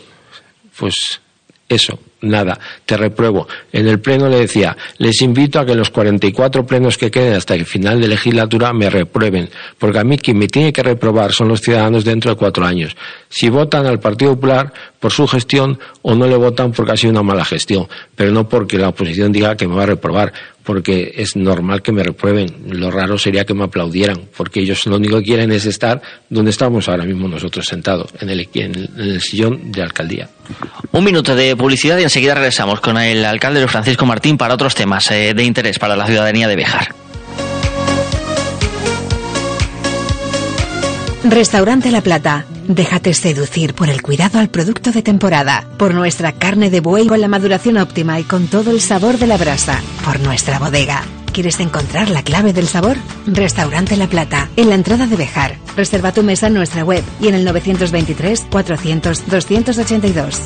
Pues 0.76 1.20
eso, 1.68 1.98
nada, 2.28 2.58
te 2.84 2.96
repruebo. 2.96 3.48
En 3.72 3.86
el 3.88 4.00
pleno 4.00 4.28
le 4.28 4.40
decía, 4.40 4.76
les 4.98 5.20
invito 5.22 5.60
a 5.60 5.66
que 5.66 5.74
los 5.74 5.90
44 5.90 6.66
plenos 6.66 6.98
que 6.98 7.10
queden 7.10 7.34
hasta 7.34 7.54
el 7.54 7.66
final 7.66 8.00
de 8.00 8.08
legislatura 8.08 8.72
me 8.72 8.90
reprueben, 8.90 9.48
porque 9.78 9.98
a 9.98 10.04
mí 10.04 10.18
quien 10.18 10.38
me 10.38 10.48
tiene 10.48 10.72
que 10.72 10.82
reprobar 10.82 11.32
son 11.32 11.48
los 11.48 11.60
ciudadanos 11.60 12.04
dentro 12.04 12.30
de 12.30 12.36
cuatro 12.36 12.64
años. 12.64 12.96
Si 13.28 13.48
votan 13.48 13.86
al 13.86 14.00
Partido 14.00 14.34
Popular 14.34 14.72
por 15.00 15.12
su 15.12 15.26
gestión 15.26 15.78
o 16.02 16.14
no 16.14 16.26
le 16.26 16.36
votan 16.36 16.72
porque 16.72 16.92
ha 16.92 16.96
sido 16.96 17.12
una 17.12 17.22
mala 17.22 17.44
gestión, 17.44 17.86
pero 18.14 18.32
no 18.32 18.48
porque 18.48 18.78
la 18.78 18.88
oposición 18.88 19.32
diga 19.32 19.56
que 19.56 19.68
me 19.68 19.74
va 19.74 19.84
a 19.84 19.86
reprobar, 19.86 20.32
porque 20.66 21.12
es 21.16 21.36
normal 21.36 21.80
que 21.80 21.92
me 21.92 22.02
reprueben. 22.02 22.48
Lo 22.70 22.90
raro 22.90 23.16
sería 23.16 23.44
que 23.44 23.54
me 23.54 23.64
aplaudieran, 23.64 24.22
porque 24.36 24.60
ellos 24.60 24.84
lo 24.86 24.96
único 24.96 25.18
que 25.18 25.24
quieren 25.24 25.52
es 25.52 25.64
estar 25.64 26.02
donde 26.28 26.50
estamos 26.50 26.88
ahora 26.88 27.04
mismo 27.04 27.28
nosotros 27.28 27.64
sentados, 27.66 28.10
en 28.20 28.30
el, 28.30 28.48
en 28.54 28.90
el 28.96 29.20
sillón 29.20 29.70
de 29.70 29.82
alcaldía. 29.82 30.28
Un 30.90 31.04
minuto 31.04 31.36
de 31.36 31.54
publicidad 31.54 31.96
enseguida 32.16 32.34
regresamos 32.34 32.80
con 32.80 32.96
el 32.96 33.26
alcalde 33.26 33.68
Francisco 33.68 34.06
Martín 34.06 34.38
para 34.38 34.54
otros 34.54 34.74
temas 34.74 35.10
eh, 35.10 35.34
de 35.34 35.44
interés 35.44 35.78
para 35.78 35.96
la 35.96 36.06
ciudadanía 36.06 36.48
de 36.48 36.56
Bejar. 36.56 36.94
Restaurante 41.24 41.90
La 41.90 42.00
Plata. 42.00 42.46
Déjate 42.68 43.12
seducir 43.12 43.74
por 43.74 43.90
el 43.90 44.00
cuidado 44.00 44.38
al 44.38 44.48
producto 44.48 44.92
de 44.92 45.02
temporada, 45.02 45.68
por 45.76 45.92
nuestra 45.92 46.32
carne 46.32 46.70
de 46.70 46.80
buey 46.80 47.06
con 47.06 47.20
la 47.20 47.28
maduración 47.28 47.76
óptima 47.76 48.18
y 48.18 48.24
con 48.24 48.46
todo 48.46 48.70
el 48.70 48.80
sabor 48.80 49.18
de 49.18 49.26
la 49.26 49.36
brasa, 49.36 49.82
por 50.02 50.18
nuestra 50.20 50.58
bodega. 50.58 51.02
¿Quieres 51.34 51.60
encontrar 51.60 52.08
la 52.08 52.22
clave 52.22 52.54
del 52.54 52.66
sabor? 52.66 52.96
Restaurante 53.26 53.94
La 53.98 54.06
Plata, 54.06 54.48
en 54.56 54.70
la 54.70 54.74
entrada 54.74 55.06
de 55.06 55.16
Bejar. 55.16 55.58
Reserva 55.76 56.12
tu 56.12 56.22
mesa 56.22 56.46
en 56.46 56.54
nuestra 56.54 56.82
web 56.82 57.04
y 57.20 57.28
en 57.28 57.34
el 57.34 57.44
923 57.44 58.46
400 58.50 59.26
282. 59.26 60.40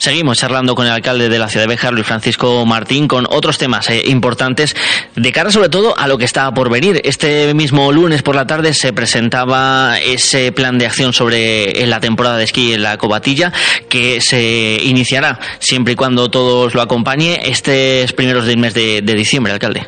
Seguimos 0.00 0.38
charlando 0.38 0.74
con 0.74 0.86
el 0.86 0.92
alcalde 0.92 1.28
de 1.28 1.38
la 1.38 1.50
ciudad 1.50 1.64
de 1.64 1.68
Bejar, 1.68 1.92
Luis 1.92 2.06
Francisco 2.06 2.64
Martín, 2.64 3.06
con 3.06 3.26
otros 3.28 3.58
temas 3.58 3.90
eh, 3.90 4.02
importantes 4.06 4.74
de 5.14 5.30
cara 5.30 5.50
sobre 5.50 5.68
todo 5.68 5.94
a 5.98 6.08
lo 6.08 6.16
que 6.16 6.24
está 6.24 6.50
por 6.54 6.70
venir. 6.70 7.02
Este 7.04 7.52
mismo 7.52 7.92
lunes 7.92 8.22
por 8.22 8.34
la 8.34 8.46
tarde 8.46 8.72
se 8.72 8.94
presentaba 8.94 9.98
ese 10.00 10.52
plan 10.52 10.78
de 10.78 10.86
acción 10.86 11.12
sobre 11.12 11.82
eh, 11.82 11.86
la 11.86 12.00
temporada 12.00 12.38
de 12.38 12.44
esquí 12.44 12.72
en 12.72 12.82
la 12.82 12.96
Cobatilla 12.96 13.52
que 13.90 14.22
se 14.22 14.78
iniciará 14.82 15.38
siempre 15.58 15.92
y 15.92 15.96
cuando 15.96 16.30
todos 16.30 16.74
lo 16.74 16.80
acompañe 16.80 17.38
estos 17.44 18.14
primeros 18.14 18.46
del 18.46 18.56
mes 18.56 18.72
de, 18.72 19.02
de 19.02 19.14
diciembre, 19.14 19.52
alcalde. 19.52 19.86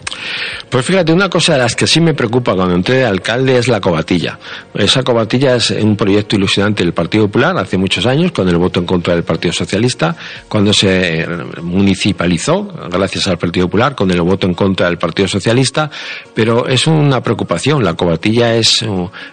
Pues 0.68 0.85
fíjate, 0.85 1.11
una 1.12 1.31
cosa 1.31 1.55
de 1.55 1.61
las 1.61 1.75
que 1.75 1.87
sí 1.87 2.03
me 2.03 2.12
preocupa 2.12 2.55
cuando 2.55 2.75
entré 2.75 2.96
de 2.96 3.05
alcalde 3.07 3.57
es 3.57 3.66
la 3.66 3.81
cobatilla. 3.81 4.38
Esa 4.75 5.03
cobatilla 5.03 5.57
es 5.57 5.70
un 5.70 5.96
proyecto 5.96 6.37
ilusionante 6.37 6.83
del 6.83 6.92
Partido 6.92 7.29
Popular 7.29 7.57
hace 7.57 7.79
muchos 7.79 8.05
años, 8.05 8.33
con 8.33 8.46
el 8.46 8.59
voto 8.59 8.81
en 8.81 8.85
contra 8.85 9.14
del 9.14 9.22
Partido 9.25 9.53
Socialista, 9.53 10.01
cuando 10.48 10.72
se 10.72 11.26
municipalizó, 11.62 12.64
gracias 12.90 13.28
al 13.28 13.38
Partido 13.38 13.66
Popular, 13.66 13.94
con 13.94 14.10
el 14.10 14.20
voto 14.22 14.46
en 14.46 14.54
contra 14.54 14.86
del 14.86 14.98
Partido 14.98 15.28
Socialista, 15.28 15.90
pero 16.34 16.66
es 16.66 16.86
una 16.86 17.22
preocupación. 17.22 17.84
La 17.84 17.94
cobatilla 17.94 18.54
es, 18.56 18.84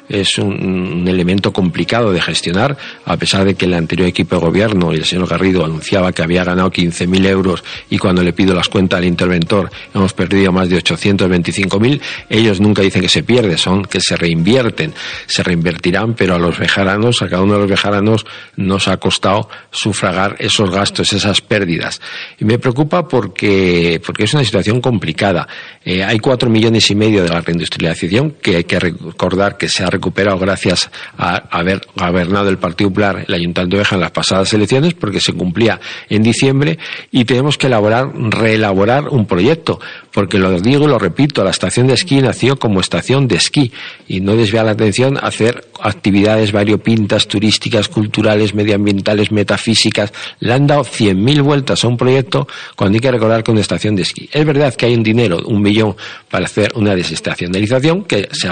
es 0.07 0.37
un, 0.37 1.05
elemento 1.07 1.51
complicado 1.51 2.11
de 2.11 2.21
gestionar, 2.21 2.77
a 3.05 3.17
pesar 3.17 3.45
de 3.45 3.55
que 3.55 3.65
el 3.65 3.73
anterior 3.73 4.07
equipo 4.07 4.35
de 4.35 4.41
gobierno 4.41 4.93
y 4.93 4.97
el 4.97 5.05
señor 5.05 5.27
Garrido 5.27 5.65
anunciaba 5.65 6.11
que 6.11 6.21
había 6.21 6.43
ganado 6.43 6.71
15.000 6.71 7.25
euros 7.27 7.63
y 7.89 7.97
cuando 7.97 8.21
le 8.21 8.33
pido 8.33 8.53
las 8.53 8.69
cuentas 8.69 8.99
al 8.99 9.05
interventor 9.05 9.71
hemos 9.93 10.13
perdido 10.13 10.51
más 10.51 10.69
de 10.69 10.77
800 10.77 11.29
25.000, 11.29 12.01
ellos 12.29 12.59
nunca 12.59 12.81
dicen 12.81 13.01
que 13.01 13.09
se 13.09 13.23
pierde, 13.23 13.57
son 13.57 13.83
que 13.85 14.01
se 14.01 14.15
reinvierten. 14.15 14.93
Se 15.27 15.43
reinvertirán, 15.43 16.13
pero 16.13 16.35
a 16.35 16.39
los 16.39 16.57
bejaranos, 16.57 17.21
a 17.21 17.29
cada 17.29 17.41
uno 17.41 17.53
de 17.53 17.59
los 17.59 17.69
bejaranos, 17.69 18.25
nos 18.55 18.87
ha 18.87 18.97
costado 18.97 19.49
sufragar 19.71 20.35
esos 20.39 20.58
gastos, 20.67 21.13
esas 21.13 21.41
pérdidas. 21.41 22.01
Y 22.39 22.45
me 22.45 22.57
preocupa 22.59 23.07
porque, 23.07 24.01
porque 24.05 24.23
es 24.23 24.33
una 24.33 24.43
situación 24.43 24.81
complicada. 24.81 25.47
Eh, 25.83 26.03
hay 26.03 26.19
cuatro 26.19 26.49
millones 26.49 26.89
y 26.89 26.95
medio 26.95 27.23
de 27.23 27.29
la 27.29 27.41
reindustrialización 27.41 28.31
que 28.41 28.57
hay 28.57 28.63
que 28.63 28.79
recordar 28.79 29.57
que 29.57 29.69
se 29.69 29.83
ha 29.83 29.89
recuperado 29.89 30.39
gracias 30.39 30.89
a 31.17 31.35
haber 31.51 31.81
gobernado 31.95 32.49
el 32.49 32.57
Partido 32.57 32.89
Popular, 32.89 33.25
el 33.27 33.33
Ayuntamiento 33.33 33.77
de 33.77 33.81
Beja 33.83 33.95
en 33.95 34.01
las 34.01 34.11
pasadas 34.11 34.53
elecciones, 34.53 34.93
porque 34.93 35.19
se 35.19 35.33
cumplía 35.33 35.79
en 36.09 36.23
diciembre 36.23 36.79
y 37.11 37.25
tenemos 37.25 37.57
que 37.57 37.67
elaborar, 37.67 38.11
reelaborar 38.15 39.07
un 39.09 39.25
proyecto 39.25 39.79
porque 40.11 40.37
lo 40.37 40.59
digo 40.59 40.85
y 40.85 40.87
lo 40.87 40.99
repito, 40.99 41.43
la 41.43 41.51
estación 41.51 41.87
de 41.87 41.93
esquí 41.93 42.21
nació 42.21 42.57
como 42.57 42.79
estación 42.79 43.27
de 43.27 43.35
esquí 43.35 43.71
y 44.07 44.21
no 44.21 44.35
desvía 44.35 44.63
la 44.63 44.71
atención 44.71 45.17
hacer 45.21 45.68
actividades 45.81 46.51
variopintas, 46.51 47.27
turísticas, 47.27 47.87
culturales, 47.87 48.53
medioambientales, 48.53 49.31
metafísicas. 49.31 50.11
Le 50.39 50.53
han 50.53 50.67
dado 50.67 50.83
100.000 50.83 51.41
vueltas 51.41 51.83
a 51.83 51.87
un 51.87 51.97
proyecto 51.97 52.47
cuando 52.75 52.97
hay 52.97 53.01
que 53.01 53.11
recordar 53.11 53.43
que 53.43 53.51
una 53.51 53.61
estación 53.61 53.95
de 53.95 54.03
esquí. 54.03 54.29
Es 54.31 54.45
verdad 54.45 54.73
que 54.73 54.85
hay 54.85 54.95
un 54.95 55.03
dinero, 55.03 55.39
un 55.45 55.61
millón, 55.61 55.95
para 56.29 56.45
hacer 56.45 56.71
una 56.75 56.95
desestacionalización, 56.95 58.03
que 58.03 58.29
se, 58.31 58.49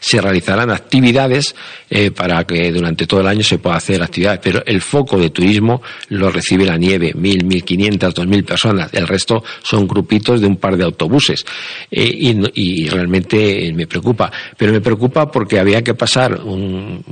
se 0.00 0.20
realizarán 0.20 0.70
actividades 0.70 1.54
eh, 1.90 2.10
para 2.10 2.44
que 2.44 2.70
durante 2.72 3.06
todo 3.06 3.20
el 3.20 3.26
año 3.26 3.42
se 3.42 3.58
pueda 3.58 3.76
hacer 3.76 4.02
actividades, 4.02 4.40
pero 4.42 4.62
el 4.66 4.80
foco 4.80 5.18
de 5.18 5.30
turismo 5.30 5.82
lo 6.08 6.30
recibe 6.30 6.64
la 6.64 6.76
nieve, 6.76 7.14
1.000, 7.14 7.44
1.500, 7.44 8.14
2.000 8.14 8.44
personas. 8.44 8.90
El 8.92 9.06
resto 9.06 9.42
son 9.62 9.86
grupitos 9.86 10.40
de 10.40 10.46
un 10.46 10.56
par 10.56 10.76
de 10.76 10.84
autobuses. 10.84 11.44
Eh, 11.90 12.04
y, 12.04 12.38
y 12.54 12.88
realmente 12.88 13.72
me 13.74 13.86
preocupa. 13.86 14.30
Pero 14.56 14.72
me 14.72 14.80
preocupa 14.80 15.30
porque 15.30 15.58
había 15.58 15.82
que 15.82 15.94
pasar 15.94 16.40
un, 16.48 17.02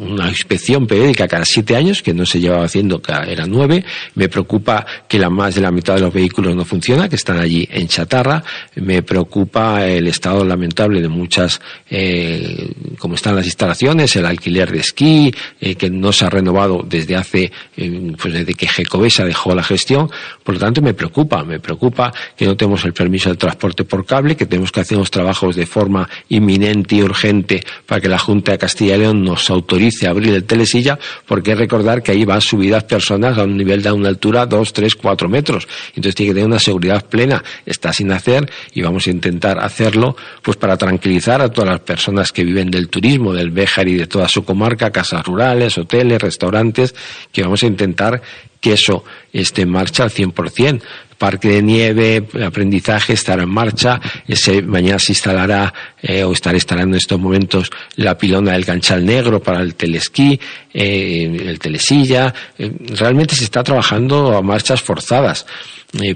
una 0.00 0.28
inspección 0.28 0.86
periódica 0.86 1.28
cada 1.28 1.44
siete 1.44 1.76
años, 1.76 2.02
que 2.02 2.14
no 2.14 2.24
se 2.24 2.40
llevaba 2.40 2.64
haciendo, 2.64 3.02
que 3.02 3.12
era 3.12 3.46
nueve. 3.46 3.84
Me 4.14 4.28
preocupa 4.28 4.86
que 5.06 5.18
la 5.18 5.28
más 5.28 5.54
de 5.54 5.60
la 5.60 5.70
mitad 5.70 5.94
de 5.94 6.00
los 6.00 6.12
vehículos 6.12 6.56
no 6.56 6.64
funciona, 6.64 7.08
que 7.08 7.16
están 7.16 7.38
allí 7.38 7.68
en 7.70 7.86
chatarra. 7.86 8.42
Me 8.76 9.02
preocupa 9.02 9.86
el 9.86 10.08
estado 10.08 10.44
lamentable 10.44 11.02
de 11.02 11.08
muchas, 11.08 11.60
eh, 11.90 12.72
como 12.98 13.14
están 13.14 13.36
las 13.36 13.44
instalaciones, 13.44 14.16
el 14.16 14.24
alquiler 14.24 14.70
de 14.72 14.78
esquí, 14.78 15.34
eh, 15.60 15.74
que 15.74 15.90
no 15.90 16.12
se 16.12 16.24
ha 16.24 16.30
renovado 16.30 16.82
desde 16.88 17.16
hace, 17.16 17.52
eh, 17.76 18.12
pues 18.20 18.32
desde 18.32 18.54
que 18.54 18.68
Jecovesa 18.68 19.24
dejó 19.24 19.54
la 19.54 19.62
gestión. 19.62 20.10
Por 20.42 20.54
lo 20.54 20.60
tanto, 20.60 20.80
me 20.80 20.94
preocupa, 20.94 21.44
me 21.44 21.60
preocupa 21.60 22.12
que 22.36 22.46
no 22.46 22.56
tenemos 22.56 22.84
el 22.86 22.94
permiso 22.94 23.28
de 23.28 23.36
transporte 23.36 23.84
por 23.84 24.06
cable, 24.06 24.34
que 24.36 24.46
tenemos 24.46 24.72
que 24.72 24.80
hacer 24.80 24.96
unos 24.96 25.10
trabajos 25.10 25.56
de 25.56 25.66
forma 25.66 26.08
inminente 26.30 26.96
y 26.96 27.02
urgente 27.02 27.62
para 27.84 28.00
que 28.00 28.08
la 28.08 28.18
Junta 28.18 28.52
de 28.52 28.58
Castilla 28.58 28.96
y 28.96 29.00
León 29.00 29.22
nos 29.22 29.50
autorice 29.50 29.89
dice 29.90 30.06
abrir 30.06 30.34
el 30.34 30.44
telesilla, 30.44 30.98
porque 31.26 31.54
recordar 31.54 32.02
que 32.02 32.12
ahí 32.12 32.24
van 32.24 32.40
subidas 32.40 32.84
personas 32.84 33.36
a 33.38 33.44
un 33.44 33.56
nivel 33.56 33.82
de 33.82 33.92
una 33.92 34.08
altura 34.08 34.46
2, 34.46 34.72
3, 34.72 34.94
4 34.94 35.28
metros. 35.28 35.68
Entonces 35.88 36.14
tiene 36.14 36.30
que 36.30 36.34
tener 36.34 36.48
una 36.48 36.58
seguridad 36.58 37.04
plena. 37.06 37.42
Está 37.66 37.92
sin 37.92 38.12
hacer 38.12 38.50
y 38.72 38.82
vamos 38.82 39.06
a 39.06 39.10
intentar 39.10 39.58
hacerlo 39.58 40.16
pues 40.42 40.56
para 40.56 40.76
tranquilizar 40.76 41.42
a 41.42 41.50
todas 41.50 41.70
las 41.70 41.80
personas 41.80 42.32
que 42.32 42.44
viven 42.44 42.70
del 42.70 42.88
turismo, 42.88 43.32
del 43.32 43.50
Béjar 43.50 43.88
y 43.88 43.96
de 43.96 44.06
toda 44.06 44.28
su 44.28 44.44
comarca, 44.44 44.90
casas 44.90 45.24
rurales, 45.24 45.76
hoteles, 45.76 46.22
restaurantes, 46.22 46.94
que 47.32 47.42
vamos 47.42 47.62
a 47.62 47.66
intentar 47.66 48.22
que 48.60 48.74
eso 48.74 49.04
esté 49.32 49.62
en 49.62 49.70
marcha 49.70 50.02
al 50.02 50.10
100% 50.10 50.82
parque 51.20 51.48
de 51.50 51.62
nieve, 51.62 52.26
aprendizaje 52.42 53.12
estará 53.12 53.42
en 53.42 53.50
marcha. 53.50 54.00
Ese, 54.26 54.62
mañana 54.62 54.98
se 54.98 55.12
instalará 55.12 55.72
eh, 56.00 56.24
o 56.24 56.32
estará 56.32 56.56
instalando 56.56 56.96
en 56.96 56.98
estos 56.98 57.20
momentos 57.20 57.70
la 57.96 58.16
pilona 58.16 58.52
del 58.52 58.64
ganchal 58.64 59.04
negro 59.04 59.42
para 59.42 59.60
el 59.60 59.74
telesquí, 59.74 60.40
eh, 60.72 61.30
el 61.46 61.58
telesilla. 61.58 62.32
Eh, 62.58 62.72
realmente 62.96 63.34
se 63.34 63.44
está 63.44 63.62
trabajando 63.62 64.34
a 64.34 64.40
marchas 64.40 64.80
forzadas. 64.80 65.44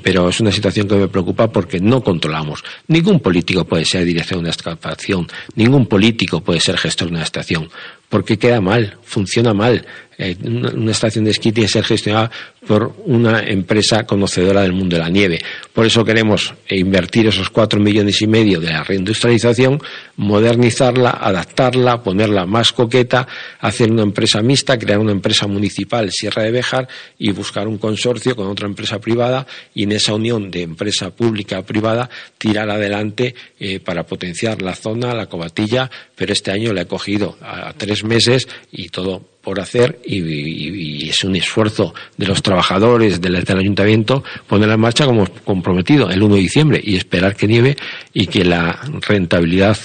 pero 0.02 0.28
es 0.28 0.40
una 0.40 0.52
situación 0.52 0.86
que 0.86 0.94
me 0.94 1.08
preocupa 1.08 1.48
porque 1.48 1.80
no 1.80 2.00
controlamos. 2.00 2.64
Ningún 2.88 3.20
político 3.20 3.64
puede 3.64 3.84
ser 3.84 4.04
director 4.04 4.38
de 4.38 4.42
una 4.42 4.50
estación, 4.50 5.26
ningún 5.56 5.86
político 5.86 6.40
puede 6.40 6.60
ser 6.60 6.78
gestor 6.78 7.08
de 7.08 7.14
una 7.14 7.24
estación, 7.24 7.68
porque 8.08 8.38
queda 8.38 8.60
mal, 8.60 8.96
funciona 9.02 9.52
mal. 9.52 9.84
Eh, 10.18 10.36
una 10.42 10.92
estación 10.92 11.24
de 11.24 11.32
esquí 11.32 11.52
tiene 11.52 11.66
que 11.66 11.72
ser 11.72 11.84
gestionada 11.84 12.30
por 12.66 12.94
una 13.04 13.40
empresa 13.40 14.04
conocedora 14.04 14.62
del 14.62 14.72
mundo 14.72 14.96
de 14.96 15.02
la 15.02 15.08
nieve. 15.08 15.40
Por 15.72 15.86
eso 15.86 16.04
queremos 16.04 16.54
invertir 16.68 17.26
esos 17.26 17.50
cuatro 17.50 17.80
millones 17.80 18.22
y 18.22 18.26
medio 18.26 18.60
de 18.60 18.68
la 18.70 18.84
reindustrialización, 18.84 19.80
modernizarla, 20.16 21.10
adaptarla, 21.10 22.02
ponerla 22.02 22.46
más 22.46 22.72
coqueta, 22.72 23.26
hacer 23.60 23.90
una 23.90 24.02
empresa 24.02 24.40
mixta, 24.40 24.78
crear 24.78 24.98
una 24.98 25.12
empresa 25.12 25.46
municipal 25.46 26.10
Sierra 26.10 26.42
de 26.42 26.52
Béjar 26.52 26.88
y 27.18 27.32
buscar 27.32 27.68
un 27.68 27.78
consorcio 27.78 28.36
con 28.36 28.46
otra 28.46 28.66
empresa 28.66 28.98
privada 29.00 29.46
y 29.74 29.84
en 29.84 29.92
esa 29.92 30.14
unión 30.14 30.50
de 30.50 30.62
empresa 30.62 31.10
pública 31.10 31.62
privada 31.62 32.08
tirar 32.38 32.70
adelante 32.70 33.34
eh, 33.58 33.80
para 33.80 34.04
potenciar 34.04 34.62
la 34.62 34.74
zona, 34.74 35.14
la 35.14 35.26
cobatilla, 35.26 35.90
pero 36.14 36.32
este 36.32 36.50
año 36.50 36.72
la 36.72 36.82
he 36.82 36.86
cogido 36.86 37.36
a 37.40 37.72
tres 37.74 38.04
meses 38.04 38.48
y 38.72 38.88
todo 38.88 39.33
por 39.44 39.60
hacer 39.60 40.00
y, 40.04 41.08
es 41.08 41.22
un 41.22 41.36
esfuerzo 41.36 41.94
de 42.16 42.26
los 42.26 42.42
trabajadores 42.42 43.20
del, 43.20 43.44
del, 43.44 43.58
ayuntamiento 43.58 44.24
ponerla 44.48 44.74
en 44.74 44.80
marcha 44.80 45.04
como 45.04 45.26
comprometido 45.44 46.10
el 46.10 46.22
1 46.22 46.34
de 46.34 46.40
diciembre 46.40 46.80
y 46.82 46.96
esperar 46.96 47.36
que 47.36 47.46
nieve 47.46 47.76
y 48.12 48.26
que 48.26 48.44
la 48.44 48.80
rentabilidad 49.06 49.76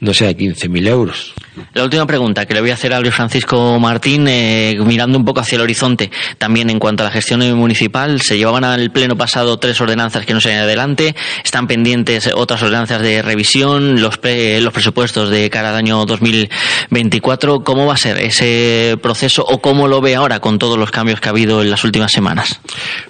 no 0.00 0.12
sea 0.12 0.28
de 0.28 0.36
15.000 0.36 0.88
euros. 0.88 1.34
La 1.72 1.84
última 1.84 2.06
pregunta 2.06 2.46
que 2.46 2.54
le 2.54 2.60
voy 2.60 2.70
a 2.70 2.74
hacer 2.74 2.92
a 2.92 3.00
Luis 3.00 3.14
Francisco 3.14 3.78
Martín, 3.78 4.26
eh, 4.28 4.76
mirando 4.84 5.16
un 5.16 5.24
poco 5.24 5.40
hacia 5.40 5.56
el 5.56 5.62
horizonte, 5.62 6.10
también 6.36 6.68
en 6.68 6.78
cuanto 6.80 7.02
a 7.02 7.06
la 7.06 7.12
gestión 7.12 7.40
municipal, 7.54 8.20
se 8.20 8.36
llevaban 8.36 8.64
al 8.64 8.90
pleno 8.90 9.16
pasado 9.16 9.56
tres 9.58 9.80
ordenanzas 9.80 10.26
que 10.26 10.34
no 10.34 10.40
se 10.40 10.52
han 10.52 10.64
adelante, 10.64 11.14
están 11.44 11.66
pendientes 11.66 12.28
otras 12.34 12.62
ordenanzas 12.62 13.02
de 13.02 13.22
revisión, 13.22 14.00
los, 14.00 14.18
los 14.22 14.72
presupuestos 14.72 15.30
de 15.30 15.48
cara 15.48 15.70
al 15.70 15.76
año 15.76 16.04
2024. 16.04 17.62
¿Cómo 17.62 17.86
va 17.86 17.94
a 17.94 17.98
ser 17.98 18.18
ese 18.18 18.96
proceso 19.00 19.44
o 19.44 19.60
cómo 19.60 19.86
lo 19.86 20.00
ve 20.00 20.16
ahora 20.16 20.40
con 20.40 20.58
todos 20.58 20.76
los 20.76 20.90
cambios 20.90 21.20
que 21.20 21.28
ha 21.28 21.30
habido 21.30 21.62
en 21.62 21.70
las 21.70 21.84
últimas 21.84 22.10
semanas? 22.10 22.60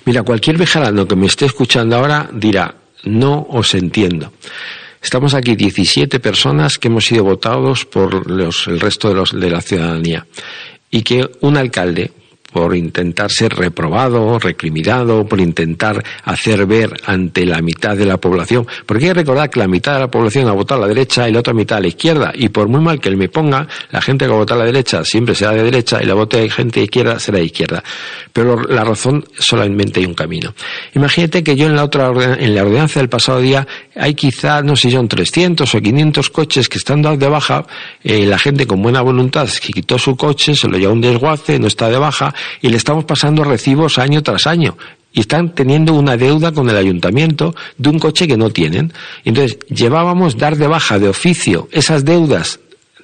Mira, 0.04 0.22
cualquier 0.22 0.58
vejarano 0.58 1.08
que 1.08 1.16
me 1.16 1.26
esté 1.26 1.46
escuchando 1.46 1.96
ahora 1.96 2.28
dirá, 2.32 2.74
no 3.04 3.46
os 3.48 3.74
entiendo. 3.74 4.32
Estamos 5.04 5.34
aquí 5.34 5.54
17 5.54 6.18
personas 6.18 6.78
que 6.78 6.88
hemos 6.88 7.04
sido 7.04 7.24
votados 7.24 7.84
por 7.84 8.28
los, 8.28 8.66
el 8.66 8.80
resto 8.80 9.10
de, 9.10 9.14
los, 9.14 9.38
de 9.38 9.50
la 9.50 9.60
ciudadanía. 9.60 10.26
Y 10.90 11.02
que 11.02 11.30
un 11.42 11.58
alcalde 11.58 12.10
por 12.54 12.76
intentar 12.76 13.32
ser 13.32 13.52
reprobado, 13.52 14.38
recriminado, 14.38 15.26
por 15.26 15.40
intentar 15.40 16.00
hacer 16.22 16.66
ver 16.66 16.94
ante 17.04 17.44
la 17.44 17.60
mitad 17.60 17.96
de 17.96 18.06
la 18.06 18.18
población. 18.18 18.64
Porque 18.86 19.06
hay 19.06 19.10
que 19.10 19.14
recordar 19.14 19.50
que 19.50 19.58
la 19.58 19.66
mitad 19.66 19.94
de 19.94 19.98
la 19.98 20.08
población 20.08 20.46
ha 20.46 20.52
votado 20.52 20.84
a 20.84 20.86
la 20.86 20.94
derecha 20.94 21.28
y 21.28 21.32
la 21.32 21.40
otra 21.40 21.52
mitad 21.52 21.78
a 21.78 21.80
la 21.80 21.88
izquierda. 21.88 22.30
Y 22.32 22.50
por 22.50 22.68
muy 22.68 22.80
mal 22.80 23.00
que 23.00 23.08
él 23.08 23.16
me 23.16 23.28
ponga, 23.28 23.66
la 23.90 24.00
gente 24.00 24.24
que 24.24 24.32
ha 24.32 24.36
votado 24.36 24.60
a 24.60 24.64
la 24.66 24.70
derecha 24.70 25.04
siempre 25.04 25.34
será 25.34 25.50
de 25.50 25.64
derecha 25.64 26.00
y 26.00 26.06
la 26.06 26.14
voto 26.14 26.36
de 26.36 26.48
gente 26.48 26.78
de 26.78 26.84
izquierda 26.84 27.18
será 27.18 27.38
de 27.38 27.44
izquierda. 27.46 27.82
Pero 28.32 28.62
la 28.62 28.84
razón 28.84 29.24
solamente 29.36 29.98
hay 29.98 30.06
un 30.06 30.14
camino. 30.14 30.54
Imagínate 30.94 31.42
que 31.42 31.56
yo 31.56 31.66
en 31.66 31.74
la 31.74 31.82
otra 31.82 32.12
en 32.38 32.54
la 32.54 32.62
ordenanza 32.62 33.00
del 33.00 33.08
pasado 33.08 33.40
día 33.40 33.66
hay 33.96 34.14
quizá, 34.14 34.62
no 34.62 34.76
sé 34.76 34.90
si 34.90 34.94
son 34.94 35.08
300 35.08 35.74
o 35.74 35.80
500 35.80 36.30
coches 36.30 36.68
que 36.68 36.78
están 36.78 37.02
de 37.02 37.28
baja, 37.28 37.66
eh, 38.04 38.26
la 38.26 38.38
gente 38.38 38.64
con 38.64 38.80
buena 38.80 39.00
voluntad 39.00 39.48
que 39.60 39.72
quitó 39.72 39.98
su 39.98 40.16
coche, 40.16 40.54
se 40.54 40.68
lo 40.68 40.78
llevó 40.78 40.92
a 40.92 40.94
un 40.94 41.00
desguace, 41.00 41.58
no 41.58 41.66
está 41.66 41.88
de 41.88 41.98
baja, 41.98 42.32
y 42.60 42.68
le 42.68 42.76
estamos 42.76 43.04
pasando 43.04 43.44
recibos 43.44 43.98
año 43.98 44.22
tras 44.22 44.46
año 44.46 44.76
y 45.12 45.20
están 45.20 45.54
teniendo 45.54 45.94
una 45.94 46.16
deuda 46.16 46.52
con 46.52 46.68
el 46.68 46.76
ayuntamiento 46.76 47.54
de 47.78 47.88
un 47.88 47.98
coche 47.98 48.26
que 48.26 48.36
no 48.36 48.50
tienen. 48.50 48.92
Entonces, 49.24 49.58
llevábamos 49.68 50.36
dar 50.36 50.56
de 50.56 50.66
baja 50.66 50.98
de 50.98 51.08
oficio 51.08 51.68
esas 51.70 52.04
deudas 52.04 52.58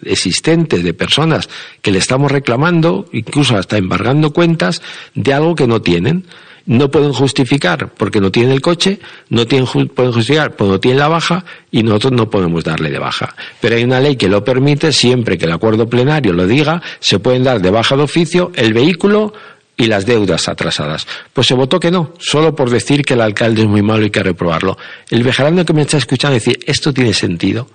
existentes 0.04 0.82
de 0.82 0.94
personas 0.94 1.48
que 1.82 1.92
le 1.92 1.98
estamos 1.98 2.32
reclamando, 2.32 3.06
incluso 3.12 3.56
hasta 3.56 3.76
embargando 3.76 4.32
cuentas 4.32 4.82
de 5.14 5.32
algo 5.32 5.54
que 5.54 5.66
no 5.66 5.82
tienen. 5.82 6.24
No 6.66 6.90
pueden 6.90 7.12
justificar 7.12 7.92
porque 7.94 8.20
no 8.20 8.30
tienen 8.30 8.52
el 8.52 8.60
coche, 8.60 9.00
no 9.28 9.46
tienen, 9.46 9.66
pueden 9.88 10.12
justificar 10.12 10.56
porque 10.56 10.72
no 10.72 10.80
tienen 10.80 11.00
la 11.00 11.08
baja 11.08 11.44
y 11.70 11.82
nosotros 11.82 12.12
no 12.12 12.30
podemos 12.30 12.64
darle 12.64 12.90
de 12.90 12.98
baja. 12.98 13.34
Pero 13.60 13.76
hay 13.76 13.84
una 13.84 14.00
ley 14.00 14.16
que 14.16 14.28
lo 14.28 14.44
permite, 14.44 14.92
siempre 14.92 15.38
que 15.38 15.46
el 15.46 15.52
acuerdo 15.52 15.88
plenario 15.88 16.32
lo 16.32 16.46
diga, 16.46 16.82
se 17.00 17.18
pueden 17.18 17.44
dar 17.44 17.60
de 17.60 17.70
baja 17.70 17.96
de 17.96 18.02
oficio 18.02 18.52
el 18.54 18.72
vehículo 18.72 19.32
y 19.80 19.86
las 19.86 20.04
deudas 20.04 20.48
atrasadas. 20.48 21.06
Pues 21.32 21.46
se 21.46 21.54
votó 21.54 21.80
que 21.80 21.90
no, 21.90 22.12
solo 22.18 22.54
por 22.54 22.68
decir 22.68 23.02
que 23.02 23.14
el 23.14 23.22
alcalde 23.22 23.62
es 23.62 23.68
muy 23.68 23.82
malo 23.82 24.02
y 24.02 24.04
hay 24.04 24.10
que 24.10 24.22
reprobarlo. 24.22 24.76
El 25.08 25.22
vejarano 25.22 25.64
que 25.64 25.72
me 25.72 25.82
está 25.82 25.96
escuchando 25.96 26.34
decir, 26.34 26.58
¿esto 26.66 26.92
tiene 26.92 27.14
sentido? 27.14 27.66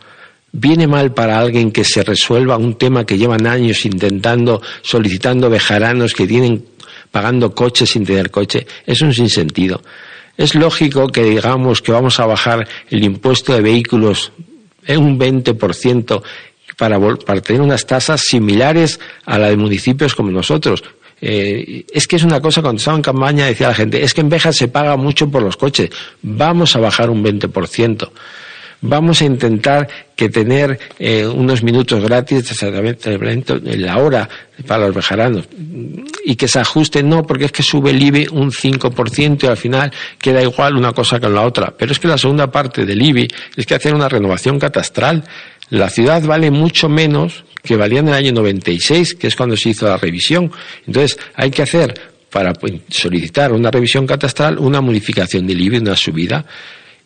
¿Viene 0.51 0.87
mal 0.87 1.13
para 1.13 1.39
alguien 1.39 1.71
que 1.71 1.83
se 1.83 2.03
resuelva 2.03 2.57
un 2.57 2.75
tema 2.75 3.05
que 3.05 3.17
llevan 3.17 3.45
años 3.47 3.85
intentando, 3.85 4.61
solicitando 4.83 5.49
vejaranos 5.49 6.13
que 6.13 6.27
tienen 6.27 6.63
pagando 7.15 7.55
coches 7.55 7.91
sin 7.91 8.03
tener 8.03 8.29
coche? 8.29 8.67
Es 8.85 8.99
un 8.99 9.13
sinsentido. 9.13 9.81
Es 10.35 10.53
lógico 10.53 11.07
que 11.07 11.23
digamos 11.23 11.81
que 11.81 11.93
vamos 11.93 12.19
a 12.19 12.25
bajar 12.25 12.67
el 12.89 13.05
impuesto 13.05 13.53
de 13.53 13.61
vehículos 13.61 14.33
en 14.85 15.01
un 15.01 15.17
20% 15.17 16.21
para, 16.75 16.99
para 16.99 17.39
tener 17.39 17.61
unas 17.61 17.85
tasas 17.85 18.19
similares 18.19 18.99
a 19.23 19.39
la 19.39 19.47
de 19.47 19.55
municipios 19.55 20.13
como 20.13 20.29
nosotros. 20.29 20.83
Eh, 21.21 21.85
es 21.93 22.05
que 22.05 22.17
es 22.17 22.23
una 22.23 22.41
cosa, 22.41 22.61
cuando 22.61 22.79
estaba 22.79 22.97
en 22.97 23.03
campaña 23.03 23.45
decía 23.45 23.69
la 23.69 23.75
gente, 23.75 24.03
es 24.03 24.13
que 24.13 24.19
en 24.19 24.27
Beja 24.27 24.51
se 24.51 24.67
paga 24.67 24.97
mucho 24.97 25.31
por 25.31 25.41
los 25.41 25.55
coches, 25.55 25.91
vamos 26.21 26.75
a 26.75 26.79
bajar 26.79 27.09
un 27.09 27.23
20%. 27.23 28.09
Vamos 28.85 29.21
a 29.21 29.25
intentar 29.25 29.87
que 30.15 30.29
tener 30.29 30.79
eh, 30.97 31.25
unos 31.25 31.63
minutos 31.63 32.01
gratis 32.01 32.51
exactamente 32.51 33.13
en 33.13 33.81
la 33.81 33.97
hora 33.97 34.29
para 34.65 34.85
los 34.85 34.95
bejaranos 34.95 35.47
y 36.25 36.35
que 36.35 36.47
se 36.47 36.59
ajuste, 36.59 37.03
no, 37.03 37.23
porque 37.23 37.45
es 37.45 37.51
que 37.51 37.63
sube 37.63 37.91
el 37.91 38.01
IBI 38.01 38.27
un 38.31 38.51
5% 38.51 39.43
y 39.43 39.47
al 39.47 39.57
final 39.57 39.91
queda 40.17 40.41
igual 40.41 40.75
una 40.75 40.91
cosa 40.91 41.19
con 41.19 41.33
la 41.33 41.43
otra. 41.43 41.73
Pero 41.77 41.91
es 41.91 41.99
que 41.99 42.07
la 42.07 42.17
segunda 42.17 42.49
parte 42.49 42.85
del 42.85 43.01
IBI 43.01 43.27
es 43.55 43.65
que 43.65 43.75
hacer 43.75 43.93
una 43.93 44.09
renovación 44.09 44.57
catastral. 44.57 45.23
La 45.69 45.89
ciudad 45.89 46.23
vale 46.23 46.49
mucho 46.49 46.89
menos 46.89 47.45
que 47.61 47.75
valía 47.75 47.99
en 47.99 48.07
el 48.07 48.13
año 48.13 48.31
96, 48.31 49.15
que 49.15 49.27
es 49.27 49.35
cuando 49.35 49.55
se 49.55 49.69
hizo 49.69 49.87
la 49.87 49.97
revisión. 49.97 50.51
Entonces, 50.87 51.17
hay 51.35 51.51
que 51.51 51.61
hacer, 51.61 51.93
para 52.31 52.53
solicitar 52.89 53.51
una 53.51 53.69
revisión 53.69 54.07
catastral, 54.07 54.57
una 54.57 54.81
modificación 54.81 55.45
del 55.45 55.61
IBI, 55.61 55.77
una 55.77 55.95
subida. 55.95 56.45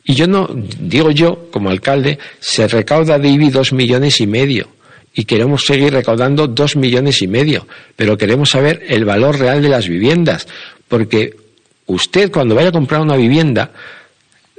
Y 0.04 0.16
yo 0.16 0.28
no, 0.28 0.50
digo 0.80 1.12
yo, 1.12 1.50
como 1.52 1.70
alcalde, 1.70 2.18
se 2.40 2.68
recauda 2.68 3.20
de 3.20 3.30
IBI 3.30 3.50
dos 3.50 3.74
millones 3.74 4.22
y 4.22 4.28
medio. 4.28 4.68
Y 5.14 5.26
queremos 5.26 5.66
seguir 5.66 5.94
recaudando 5.94 6.48
dos 6.48 6.76
millones 6.76 7.22
y 7.22 7.28
medio. 7.28 7.68
Pero 7.96 8.18
queremos 8.18 8.50
saber 8.50 8.84
el 8.88 9.06
valor 9.06 9.38
real 9.38 9.62
de 9.62 9.70
las 9.70 9.88
viviendas. 9.88 10.48
Porque 10.88 11.36
usted, 11.88 12.32
cuando 12.32 12.56
vaya 12.56 12.70
a 12.70 12.74
comprar 12.74 13.02
una 13.02 13.16
vivienda, 13.16 13.72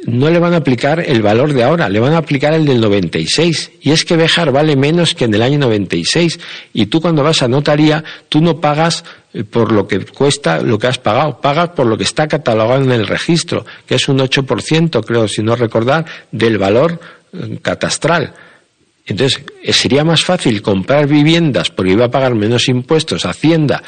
no 0.06 0.30
le 0.30 0.38
van 0.38 0.54
a 0.54 0.58
aplicar 0.58 1.00
el 1.00 1.22
valor 1.22 1.52
de 1.52 1.62
ahora, 1.62 1.88
le 1.88 2.00
van 2.00 2.14
a 2.14 2.18
aplicar 2.18 2.54
el 2.54 2.64
del 2.64 2.80
96. 2.80 3.72
Y 3.82 3.90
es 3.90 4.04
que 4.04 4.16
Bejar 4.16 4.50
vale 4.52 4.76
menos 4.76 5.14
que 5.14 5.24
en 5.24 5.34
el 5.34 5.42
año 5.42 5.58
96. 5.58 6.40
Y 6.72 6.86
tú 6.86 7.00
cuando 7.00 7.22
vas 7.22 7.42
a 7.42 7.48
notaría, 7.48 8.02
tú 8.28 8.40
no 8.40 8.60
pagas 8.60 9.04
eh, 9.32 9.44
por 9.44 9.72
lo 9.72 9.86
que 9.86 10.04
cuesta 10.06 10.60
lo 10.60 10.78
que 10.78 10.86
has 10.86 10.98
pagado, 10.98 11.40
pagas 11.40 11.70
por 11.70 11.86
lo 11.86 11.96
que 11.96 12.04
está 12.04 12.28
catalogado 12.28 12.82
en 12.82 12.92
el 12.92 13.06
registro, 13.06 13.66
que 13.86 13.96
es 13.96 14.08
un 14.08 14.18
8%, 14.18 15.04
creo, 15.04 15.28
si 15.28 15.42
no 15.42 15.54
recordar, 15.54 16.06
del 16.32 16.58
valor 16.58 16.98
eh, 17.32 17.58
catastral. 17.60 18.34
Entonces, 19.06 19.42
eh, 19.62 19.72
sería 19.72 20.04
más 20.04 20.24
fácil 20.24 20.62
comprar 20.62 21.06
viviendas 21.06 21.70
porque 21.70 21.92
iba 21.92 22.04
a 22.04 22.10
pagar 22.10 22.34
menos 22.34 22.68
impuestos, 22.68 23.24
Hacienda, 23.24 23.82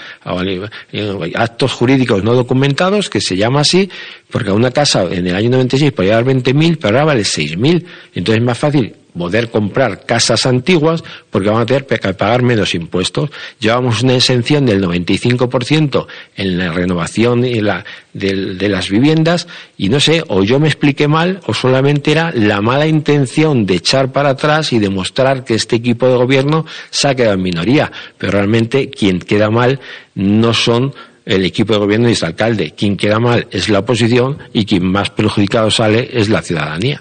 actos 1.35 1.73
jurídicos 1.73 2.25
no 2.25 2.35
documentados, 2.35 3.09
que 3.11 3.21
se 3.21 3.37
llama 3.37 3.61
así, 3.61 3.89
porque 4.31 4.51
una 4.51 4.71
casa 4.71 5.05
en 5.11 5.27
el 5.27 5.35
año 5.35 5.51
96 5.51 5.93
podía 5.93 6.15
dar 6.15 6.25
20.000, 6.25 6.79
pero 6.81 6.99
ahora 6.99 7.05
vale 7.05 7.23
6.000. 7.23 7.85
Entonces 8.15 8.41
es 8.41 8.47
más 8.47 8.59
fácil 8.59 8.95
poder 9.17 9.51
comprar 9.51 10.05
casas 10.07 10.47
antiguas 10.47 11.05
porque 11.31 11.51
van 11.51 11.63
a 11.63 11.67
tener 11.67 11.87
que 11.87 11.99
pagar 12.15 12.43
menos 12.43 12.75
impuestos. 12.75 13.31
Llevamos 13.59 14.03
una 14.03 14.15
exención 14.15 14.67
del 14.67 14.83
95% 14.83 16.07
en 16.37 16.59
la 16.59 16.73
renovación 16.73 17.45
y 17.45 17.61
la, 17.61 17.85
de, 18.13 18.55
de, 18.55 18.69
las 18.69 18.89
viviendas 18.89 19.47
y 19.77 19.89
no 19.89 20.01
sé, 20.01 20.23
o 20.29 20.43
yo 20.43 20.59
me 20.59 20.69
expliqué 20.69 21.09
mal 21.09 21.41
o 21.47 21.55
solamente 21.55 22.13
era 22.13 22.33
la 22.33 22.61
mala 22.61 22.87
intención 22.87 23.67
de 23.67 23.75
echar 23.75 24.13
para 24.13 24.31
atrás 24.31 24.73
y 24.73 24.79
demostrar 24.79 25.45
que 25.45 25.55
este 25.55 25.77
equipo 25.77 26.09
de 26.09 26.17
gobierno 26.17 26.67
se 26.91 27.09
ha 27.09 27.15
quedado 27.15 27.35
en 27.35 27.43
minoría. 27.43 27.93
Pero 28.19 28.33
realmente 28.33 28.91
quien 28.91 29.19
queda 29.19 29.51
mal 29.51 29.81
no 30.15 30.55
son 30.55 30.95
el 31.25 31.45
equipo 31.45 31.75
de 31.75 31.79
gobierno 31.79 32.09
y 32.09 32.13
el 32.13 32.25
alcalde. 32.25 32.73
Quien 32.77 32.97
queda 32.97 33.19
mal 33.19 33.47
es 33.51 33.69
la 33.69 33.81
oposición 33.81 34.39
y 34.53 34.65
quien 34.65 34.85
más 34.85 35.11
perjudicado 35.11 35.71
sale 35.71 36.11
es 36.13 36.29
la 36.29 36.43
ciudadanía. 36.43 37.01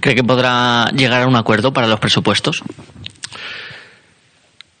¿Cree 0.00 0.14
que 0.14 0.24
podrá 0.24 0.86
llegar 0.94 1.22
a 1.22 1.26
un 1.26 1.36
acuerdo 1.36 1.72
para 1.72 1.86
los 1.86 1.98
presupuestos? 2.00 2.62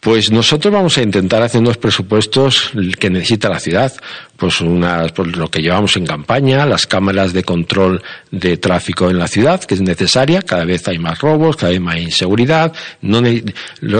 Pues 0.00 0.30
nosotros 0.30 0.72
vamos 0.72 0.96
a 0.96 1.02
intentar 1.02 1.42
hacer 1.42 1.60
unos 1.60 1.76
presupuestos 1.76 2.72
que 2.98 3.10
necesita 3.10 3.50
la 3.50 3.60
ciudad. 3.60 3.92
Pues, 4.40 4.62
unas, 4.62 5.12
pues 5.12 5.36
lo 5.36 5.50
que 5.50 5.60
llevamos 5.60 5.98
en 5.98 6.06
campaña, 6.06 6.64
las 6.64 6.86
cámaras 6.86 7.34
de 7.34 7.42
control 7.44 8.02
de 8.30 8.56
tráfico 8.56 9.10
en 9.10 9.18
la 9.18 9.28
ciudad, 9.28 9.62
que 9.62 9.74
es 9.74 9.82
necesaria, 9.82 10.40
cada 10.40 10.64
vez 10.64 10.88
hay 10.88 10.98
más 10.98 11.18
robos, 11.18 11.56
cada 11.56 11.72
vez 11.72 11.80
más 11.82 11.98
inseguridad, 11.98 12.72
no 13.02 13.22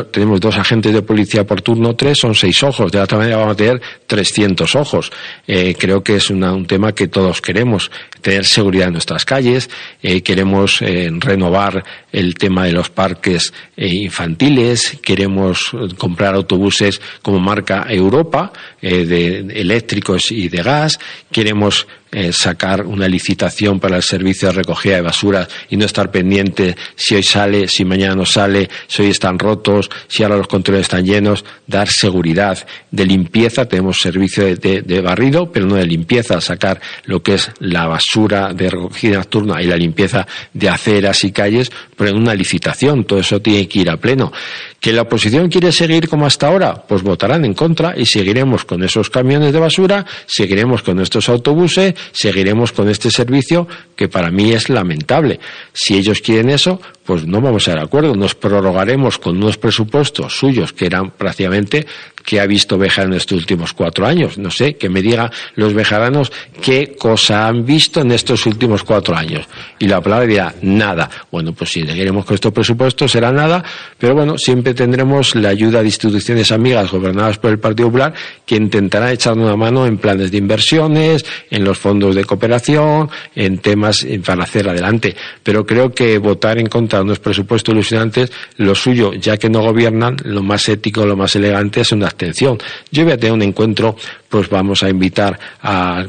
tenemos 0.06 0.40
dos 0.40 0.56
agentes 0.56 0.94
de 0.94 1.02
policía 1.02 1.44
por 1.44 1.60
turno, 1.60 1.94
tres, 1.94 2.20
son 2.20 2.34
seis 2.34 2.62
ojos, 2.62 2.90
de 2.90 2.96
la 2.96 3.04
otra 3.04 3.18
manera 3.18 3.36
vamos 3.36 3.52
a 3.52 3.56
tener 3.56 3.82
300 4.06 4.74
ojos. 4.76 5.12
Eh, 5.46 5.74
creo 5.78 6.02
que 6.02 6.16
es 6.16 6.30
un 6.30 6.66
tema 6.66 6.94
que 6.94 7.08
todos 7.08 7.42
queremos, 7.42 7.90
tener 8.22 8.46
seguridad 8.46 8.86
en 8.86 8.94
nuestras 8.94 9.26
calles, 9.26 9.68
eh, 10.02 10.22
queremos 10.22 10.80
eh, 10.80 11.10
renovar 11.18 11.84
el 12.12 12.34
tema 12.34 12.64
de 12.64 12.72
los 12.72 12.88
parques 12.88 13.52
infantiles, 13.76 14.96
queremos 15.02 15.70
comprar 15.96 16.34
autobuses 16.34 17.00
como 17.22 17.40
marca 17.40 17.86
Europa, 17.88 18.52
de 18.80 19.40
eléctricos 19.54 20.30
y 20.30 20.48
de 20.48 20.62
gas, 20.62 20.98
queremos 21.30 21.86
eh, 22.12 22.32
sacar 22.32 22.86
una 22.86 23.06
licitación 23.06 23.78
para 23.78 23.96
el 23.96 24.02
servicio 24.02 24.48
de 24.48 24.54
recogida 24.54 24.96
de 24.96 25.02
basura 25.02 25.46
y 25.68 25.76
no 25.76 25.84
estar 25.84 26.10
pendiente 26.10 26.76
si 26.96 27.14
hoy 27.14 27.22
sale, 27.22 27.68
si 27.68 27.84
mañana 27.84 28.16
no 28.16 28.26
sale, 28.26 28.68
si 28.88 29.02
hoy 29.02 29.10
están 29.10 29.38
rotos, 29.38 29.88
si 30.08 30.24
ahora 30.24 30.36
los 30.36 30.48
controles 30.48 30.82
están 30.82 31.04
llenos, 31.04 31.44
dar 31.68 31.88
seguridad. 31.88 32.66
De 32.90 33.06
limpieza, 33.06 33.66
tenemos 33.66 34.00
servicio 34.00 34.56
de, 34.56 35.00
barrido, 35.00 35.52
pero 35.52 35.66
no 35.66 35.76
de 35.76 35.86
limpieza, 35.86 36.40
sacar 36.40 36.80
lo 37.04 37.22
que 37.22 37.34
es 37.34 37.52
la 37.60 37.86
basura 37.86 38.52
de 38.54 38.70
recogida 38.70 39.18
nocturna 39.18 39.62
y 39.62 39.66
la 39.66 39.76
limpieza 39.76 40.26
de 40.52 40.68
aceras 40.68 41.22
y 41.22 41.30
calles, 41.30 41.70
una 42.08 42.34
licitación, 42.34 43.04
todo 43.04 43.18
eso 43.18 43.40
tiene 43.40 43.68
que 43.68 43.80
ir 43.80 43.90
a 43.90 43.96
pleno. 43.96 44.32
¿Que 44.80 44.92
la 44.92 45.02
oposición 45.02 45.48
quiere 45.50 45.72
seguir 45.72 46.08
como 46.08 46.24
hasta 46.24 46.46
ahora? 46.46 46.74
Pues 46.74 47.02
votarán 47.02 47.44
en 47.44 47.54
contra 47.54 47.94
y 47.96 48.06
seguiremos 48.06 48.64
con 48.64 48.82
esos 48.82 49.10
camiones 49.10 49.52
de 49.52 49.58
basura, 49.58 50.06
seguiremos 50.26 50.82
con 50.82 51.00
estos 51.00 51.28
autobuses, 51.28 51.94
seguiremos 52.12 52.72
con 52.72 52.88
este 52.88 53.10
servicio 53.10 53.68
que 53.94 54.08
para 54.08 54.30
mí 54.30 54.52
es 54.52 54.70
lamentable. 54.70 55.38
Si 55.72 55.96
ellos 55.96 56.20
quieren 56.20 56.48
eso, 56.48 56.80
pues 57.04 57.26
no 57.26 57.40
vamos 57.40 57.68
a 57.68 57.74
de 57.74 57.82
acuerdo. 57.82 58.14
Nos 58.14 58.34
prorrogaremos 58.34 59.18
con 59.18 59.36
unos 59.36 59.58
presupuestos 59.58 60.38
suyos 60.38 60.72
que 60.72 60.86
eran 60.86 61.10
prácticamente 61.10 61.86
que 62.24 62.40
ha 62.40 62.46
visto 62.46 62.78
Bejar 62.78 63.06
en 63.06 63.14
estos 63.14 63.38
últimos 63.38 63.72
cuatro 63.72 64.06
años. 64.06 64.38
No 64.38 64.50
sé, 64.50 64.76
que 64.76 64.88
me 64.88 65.02
diga 65.02 65.30
los 65.54 65.74
bejaranos 65.74 66.32
qué 66.60 66.94
cosa 66.98 67.46
han 67.46 67.64
visto 67.64 68.00
en 68.00 68.12
estos 68.12 68.46
últimos 68.46 68.84
cuatro 68.84 69.16
años. 69.16 69.46
Y 69.78 69.86
la 69.86 70.00
palabra 70.00 70.26
dirá 70.26 70.54
nada. 70.62 71.10
Bueno, 71.30 71.52
pues 71.52 71.70
si 71.70 71.84
seguiremos 71.84 72.24
con 72.24 72.34
estos 72.34 72.52
presupuestos 72.52 73.12
será 73.12 73.32
nada, 73.32 73.62
pero 73.98 74.14
bueno, 74.14 74.38
siempre 74.38 74.74
tendremos 74.74 75.34
la 75.34 75.50
ayuda 75.50 75.80
de 75.80 75.86
instituciones 75.86 76.52
amigas 76.52 76.90
gobernadas 76.90 77.38
por 77.38 77.50
el 77.50 77.58
Partido 77.58 77.88
Popular 77.88 78.14
que 78.46 78.56
intentará 78.56 79.12
echar 79.12 79.36
una 79.36 79.56
mano 79.56 79.86
en 79.86 79.98
planes 79.98 80.30
de 80.30 80.38
inversiones, 80.38 81.24
en 81.50 81.64
los 81.64 81.78
fondos 81.78 82.14
de 82.14 82.24
cooperación, 82.24 83.10
en 83.34 83.58
temas 83.58 84.06
para 84.24 84.44
hacer 84.44 84.68
adelante. 84.68 85.14
Pero 85.42 85.64
creo 85.66 85.92
que 85.92 86.18
votar 86.18 86.58
en 86.58 86.66
contra 86.66 86.98
de 86.98 87.04
unos 87.04 87.18
presupuestos 87.18 87.72
ilusionantes, 87.72 88.32
lo 88.56 88.74
suyo, 88.74 89.12
ya 89.14 89.36
que 89.36 89.48
no 89.48 89.60
gobiernan, 89.60 90.16
lo 90.24 90.42
más 90.42 90.68
ético, 90.68 91.06
lo 91.06 91.16
más 91.16 91.36
elegante 91.36 91.80
es 91.80 91.92
una 91.92 92.09
abstención. 92.10 92.58
Yo 92.90 93.04
voy 93.04 93.12
a 93.12 93.16
tener 93.16 93.32
un 93.32 93.42
encuentro, 93.42 93.96
pues 94.28 94.48
vamos 94.48 94.82
a 94.82 94.88
invitar 94.88 95.38
a, 95.62 96.04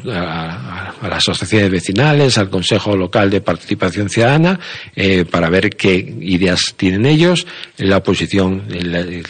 las 1.01 1.17
asociaciones 1.17 1.71
vecinales, 1.71 2.37
al 2.37 2.49
Consejo 2.49 2.95
Local 2.95 3.29
de 3.29 3.41
Participación 3.41 4.09
Ciudadana, 4.09 4.59
eh, 4.95 5.25
para 5.25 5.49
ver 5.49 5.69
qué 5.71 5.95
ideas 6.21 6.73
tienen 6.75 7.05
ellos, 7.05 7.47
la 7.77 7.97
oposición 7.97 8.63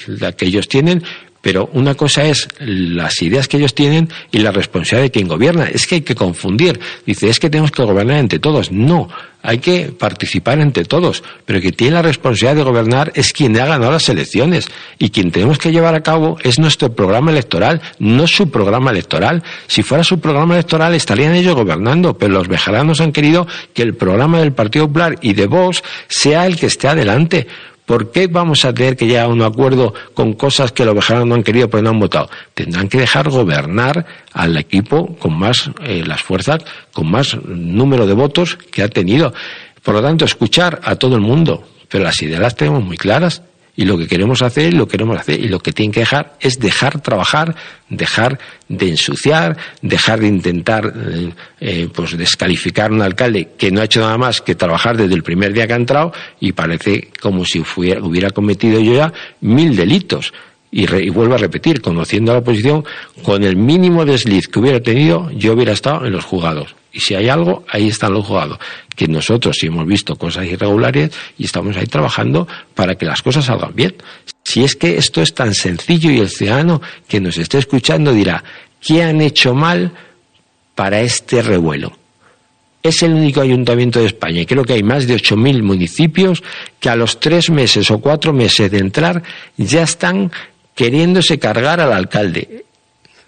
la 0.08 0.32
que 0.34 0.46
ellos 0.46 0.68
tienen, 0.68 1.04
pero 1.42 1.70
una 1.74 1.96
cosa 1.96 2.24
es 2.26 2.48
las 2.60 3.22
ideas 3.22 3.48
que 3.48 3.58
ellos 3.58 3.74
tienen 3.74 4.10
y 4.32 4.40
la 4.40 4.52
responsabilidad 4.52 5.06
de 5.06 5.12
quien 5.12 5.28
gobierna. 5.28 5.66
Es 5.66 5.88
que 5.88 5.96
hay 5.96 6.02
que 6.02 6.16
confundir. 6.16 6.80
Dice, 7.06 7.30
es 7.30 7.40
que 7.40 7.50
tenemos 7.50 7.72
que 7.72 7.84
gobernar 7.84 8.18
entre 8.18 8.40
todos. 8.40 8.72
No, 8.72 9.10
hay 9.42 9.58
que 9.58 9.92
participar 9.98 10.60
entre 10.60 10.86
todos. 10.86 11.24
Pero 11.46 11.60
quien 11.60 11.74
tiene 11.74 11.96
la 11.96 12.04
responsabilidad 12.04 12.58
de 12.58 12.64
gobernar 12.64 13.12
es 13.16 13.34
quien 13.34 13.60
ha 13.60 13.66
ganado 13.66 13.92
las 13.92 14.08
elecciones. 14.10 14.68
Y 15.00 15.10
quien 15.10 15.32
tenemos 15.32 15.58
que 15.58 15.72
llevar 15.72 15.96
a 15.96 16.04
cabo 16.04 16.38
es 16.44 16.60
nuestro 16.60 16.94
programa 16.94 17.32
electoral, 17.32 17.82
no 17.98 18.28
su 18.28 18.52
programa 18.52 18.92
electoral. 18.92 19.44
Si 19.68 19.82
fuera 19.82 20.04
su 20.04 20.20
programa 20.20 20.54
electoral 20.54 20.94
estarían 20.94 21.34
ellos 21.34 21.56
gobernando, 21.56 22.18
pero 22.18 22.34
los 22.34 22.48
vejaranos 22.48 23.02
han 23.02 23.12
querido 23.12 23.48
que 23.74 23.82
el 23.82 23.96
programa 23.96 24.40
del 24.40 24.54
Partido 24.54 24.88
Popular 24.88 25.18
y 25.22 25.34
de 25.34 25.48
Vox 25.48 25.84
sea 26.08 26.46
el 26.46 26.56
que 26.56 26.68
esté 26.68 26.88
adelante. 26.88 27.48
¿Por 27.86 28.12
qué 28.12 28.28
vamos 28.28 28.64
a 28.66 28.74
tener 28.74 28.96
que 28.96 29.06
llegar 29.06 29.26
a 29.26 29.30
un 29.30 29.42
acuerdo 29.42 29.94
con 30.14 30.34
cosas 30.34 30.72
que 30.72 30.86
los 30.86 30.96
vejaranos 30.96 31.28
no 31.28 31.36
han 31.36 31.44
querido 31.44 31.70
porque 31.70 31.84
no 31.84 31.90
han 31.90 32.00
votado? 32.00 32.30
Tendrán 32.54 32.88
que 32.88 33.00
dejar 33.00 33.30
gobernar 33.30 34.06
al 34.34 34.56
equipo 34.58 35.16
con 35.18 35.38
más, 35.38 35.70
eh, 35.84 36.04
las 36.06 36.22
fuerzas, 36.22 36.64
con 36.94 37.10
más 37.10 37.36
número 37.44 38.08
de 38.08 38.14
votos 38.14 38.58
que 38.72 38.84
ha 38.84 38.88
tenido. 38.88 39.34
Por 39.84 39.96
lo 39.96 40.02
tanto, 40.02 40.26
escuchar 40.26 40.80
a 40.84 40.96
todo 40.96 41.16
el 41.16 41.22
mundo, 41.22 41.64
pero 41.90 42.04
las 42.04 42.22
ideas 42.22 42.40
las 42.40 42.56
tenemos 42.56 42.84
muy 42.84 42.98
claras 42.98 43.42
y 43.76 43.86
lo 43.86 43.98
que 43.98 44.08
queremos 44.08 44.42
hacer, 44.42 44.74
lo 44.74 44.88
queremos 44.88 45.18
hacer. 45.18 45.40
Y 45.40 45.48
lo 45.48 45.60
que 45.60 45.72
tienen 45.72 45.92
que 45.92 46.02
dejar 46.02 46.38
es 46.40 46.60
dejar 46.60 47.02
trabajar, 47.02 47.56
dejar 47.90 48.38
de 48.68 48.90
ensuciar, 48.90 49.58
dejar 49.82 50.20
de 50.20 50.28
intentar 50.28 50.94
eh, 50.94 51.30
eh, 51.60 51.90
pues 51.94 52.18
descalificar 52.18 52.92
a 52.92 52.94
un 52.94 53.02
alcalde 53.02 53.50
que 53.58 53.72
no 53.72 53.82
ha 53.82 53.86
hecho 53.86 54.02
nada 54.02 54.18
más 54.18 54.42
que 54.42 54.56
trabajar 54.56 54.98
desde 54.98 55.16
el 55.16 55.24
primer 55.24 55.54
día 55.54 55.68
que 55.68 55.74
ha 55.74 55.78
entrado 55.78 56.14
y 56.40 56.52
parece 56.52 57.10
como 57.22 57.46
si 57.46 57.60
hubiera 57.60 58.32
cometido 58.32 58.80
yo 58.80 58.94
ya 58.94 59.14
mil 59.42 59.76
delitos 59.76 60.34
Y, 60.72 60.84
y, 60.94 61.10
vuelvo 61.10 61.36
a 61.36 61.38
repetir, 61.38 61.82
conociendo 61.82 62.32
a 62.32 62.36
la 62.36 62.40
oposición, 62.40 62.86
con 63.24 63.44
el 63.44 63.58
mínimo 63.58 64.06
desliz 64.06 64.48
que 64.48 64.60
hubiera 64.60 64.80
tenido, 64.80 65.30
yo 65.32 65.54
hubiera 65.54 65.74
estado 65.74 66.06
en 66.06 66.14
los 66.14 66.24
juzgados. 66.24 66.76
Y 66.94 67.00
si 67.00 67.16
hay 67.16 67.30
algo, 67.30 67.64
ahí 67.70 67.88
están 67.88 68.14
los 68.14 68.26
juzgados. 68.26 68.60
Que 68.96 69.08
nosotros 69.08 69.58
sí 69.60 69.68
hemos 69.68 69.86
visto 69.86 70.16
cosas 70.16 70.46
irregulares 70.46 71.12
y 71.38 71.46
estamos 71.46 71.78
ahí 71.78 71.88
trabajando 71.88 72.48
para 72.76 72.96
que 72.96 73.06
las 73.06 73.22
cosas 73.22 73.46
salgan 73.46 73.74
bien. 73.74 73.96
Si 74.44 74.64
es 74.64 74.76
que 74.76 74.98
esto 74.98 75.22
es 75.22 75.34
tan 75.34 75.54
sencillo 75.54 76.12
y 76.12 76.20
el 76.20 76.30
ciudadano 76.30 76.82
que 77.08 77.22
nos 77.22 77.38
esté 77.38 77.60
escuchando 77.60 78.14
dirá, 78.14 78.44
¿qué 78.82 79.04
han 79.04 79.22
hecho 79.22 79.54
mal 79.54 79.94
para 80.76 81.02
este 81.02 81.42
revuelo? 81.42 81.94
Es 82.84 83.04
el 83.04 83.14
único 83.14 83.42
ayuntamiento 83.42 84.00
de 84.00 84.08
España 84.08 84.42
y 84.42 84.46
creo 84.46 84.66
que 84.66 84.74
hay 84.74 84.84
más 84.84 85.06
de 85.08 85.16
8.000 85.16 85.62
municipios 85.62 86.44
que 86.80 86.90
a 86.90 86.96
los 86.96 87.20
tres 87.20 87.52
meses 87.52 87.92
o 87.92 88.00
cuatro 88.00 88.34
meses 88.34 88.72
de 88.72 88.80
entrar 88.80 89.22
ya 89.56 89.84
están 89.84 90.32
queriéndose 90.82 91.38
cargar 91.38 91.80
al 91.80 91.94
alcalde. 91.94 92.66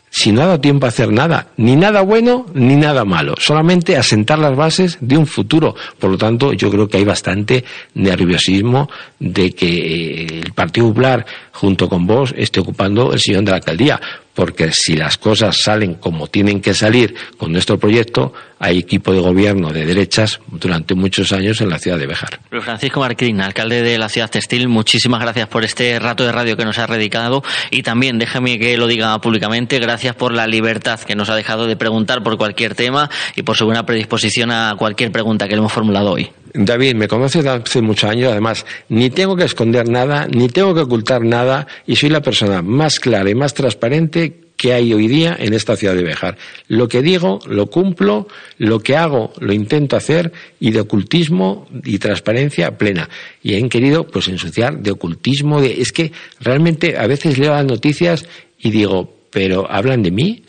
Si 0.09 0.31
no 0.31 0.41
ha 0.41 0.45
dado 0.45 0.59
tiempo 0.59 0.87
a 0.87 0.89
hacer 0.89 1.11
nada, 1.11 1.49
ni 1.57 1.75
nada 1.75 2.01
bueno 2.01 2.47
ni 2.55 2.75
nada 2.75 3.05
malo, 3.05 3.35
solamente 3.37 3.95
asentar 3.95 4.39
las 4.39 4.55
bases 4.55 4.97
de 5.01 5.17
un 5.17 5.27
futuro. 5.27 5.75
Por 5.99 6.09
lo 6.09 6.17
tanto, 6.17 6.53
yo 6.53 6.71
creo 6.71 6.87
que 6.87 6.97
hay 6.97 7.03
bastante 7.03 7.63
nerviosismo 7.93 8.89
de 9.19 9.51
que 9.51 10.41
el 10.43 10.53
Partido 10.53 10.87
Popular, 10.87 11.27
junto 11.51 11.87
con 11.87 12.07
vos, 12.07 12.33
esté 12.35 12.59
ocupando 12.59 13.13
el 13.13 13.19
sillón 13.19 13.45
de 13.45 13.51
la 13.51 13.57
alcaldía 13.57 14.01
porque 14.33 14.71
si 14.71 14.95
las 14.95 15.17
cosas 15.17 15.57
salen 15.61 15.95
como 15.95 16.27
tienen 16.27 16.61
que 16.61 16.73
salir 16.73 17.15
con 17.37 17.51
nuestro 17.51 17.77
proyecto, 17.77 18.33
hay 18.59 18.79
equipo 18.79 19.11
de 19.11 19.19
gobierno 19.19 19.71
de 19.71 19.85
derechas 19.85 20.39
durante 20.47 20.95
muchos 20.95 21.31
años 21.31 21.61
en 21.61 21.69
la 21.69 21.79
ciudad 21.79 21.97
de 21.97 22.07
Bejar. 22.07 22.39
Francisco 22.61 22.99
Marquín, 22.99 23.41
alcalde 23.41 23.81
de 23.81 23.97
la 23.97 24.09
ciudad 24.09 24.29
textil, 24.29 24.67
muchísimas 24.67 25.21
gracias 25.21 25.47
por 25.47 25.63
este 25.63 25.99
rato 25.99 26.23
de 26.23 26.31
radio 26.31 26.55
que 26.55 26.65
nos 26.65 26.79
ha 26.79 26.87
dedicado 26.87 27.43
y 27.71 27.83
también 27.83 28.19
déjeme 28.19 28.59
que 28.59 28.77
lo 28.77 28.87
diga 28.87 29.19
públicamente, 29.19 29.79
gracias 29.79 30.15
por 30.15 30.33
la 30.33 30.47
libertad 30.47 30.99
que 30.99 31.15
nos 31.15 31.29
ha 31.29 31.35
dejado 31.35 31.67
de 31.67 31.75
preguntar 31.75 32.23
por 32.23 32.37
cualquier 32.37 32.75
tema 32.75 33.09
y 33.35 33.43
por 33.43 33.57
su 33.57 33.65
buena 33.65 33.85
predisposición 33.85 34.51
a 34.51 34.75
cualquier 34.77 35.11
pregunta 35.11 35.47
que 35.47 35.55
le 35.55 35.59
hemos 35.59 35.73
formulado 35.73 36.11
hoy. 36.11 36.29
David, 36.53 36.95
me 36.95 37.07
conoces 37.07 37.45
hace 37.45 37.81
muchos 37.81 38.09
años, 38.09 38.31
además, 38.31 38.65
ni 38.89 39.09
tengo 39.09 39.35
que 39.35 39.45
esconder 39.45 39.89
nada, 39.89 40.27
ni 40.27 40.49
tengo 40.49 40.75
que 40.75 40.81
ocultar 40.81 41.23
nada, 41.23 41.67
y 41.87 41.95
soy 41.95 42.09
la 42.09 42.21
persona 42.21 42.61
más 42.61 42.99
clara 42.99 43.29
y 43.29 43.35
más 43.35 43.55
transparente 43.55 44.43
que 44.55 44.71
hay 44.71 44.93
hoy 44.93 45.07
día 45.07 45.35
en 45.39 45.53
esta 45.53 45.75
ciudad 45.75 45.95
de 45.95 46.03
Bejar. 46.03 46.37
Lo 46.67 46.87
que 46.87 47.01
digo, 47.01 47.39
lo 47.47 47.71
cumplo, 47.71 48.27
lo 48.59 48.79
que 48.79 48.95
hago, 48.95 49.33
lo 49.39 49.51
intento 49.51 49.95
hacer, 49.95 50.31
y 50.59 50.71
de 50.71 50.81
ocultismo 50.81 51.67
y 51.83 51.97
transparencia 51.97 52.77
plena. 52.77 53.09
Y 53.41 53.55
han 53.55 53.67
querido, 53.67 54.05
pues, 54.05 54.27
ensuciar 54.27 54.77
de 54.77 54.91
ocultismo, 54.91 55.59
de... 55.59 55.81
es 55.81 55.91
que 55.91 56.11
realmente 56.39 56.97
a 56.99 57.07
veces 57.07 57.39
leo 57.39 57.51
las 57.51 57.65
noticias 57.65 58.27
y 58.59 58.69
digo, 58.69 59.13
pero 59.31 59.69
¿hablan 59.69 60.03
de 60.03 60.11
mí? 60.11 60.43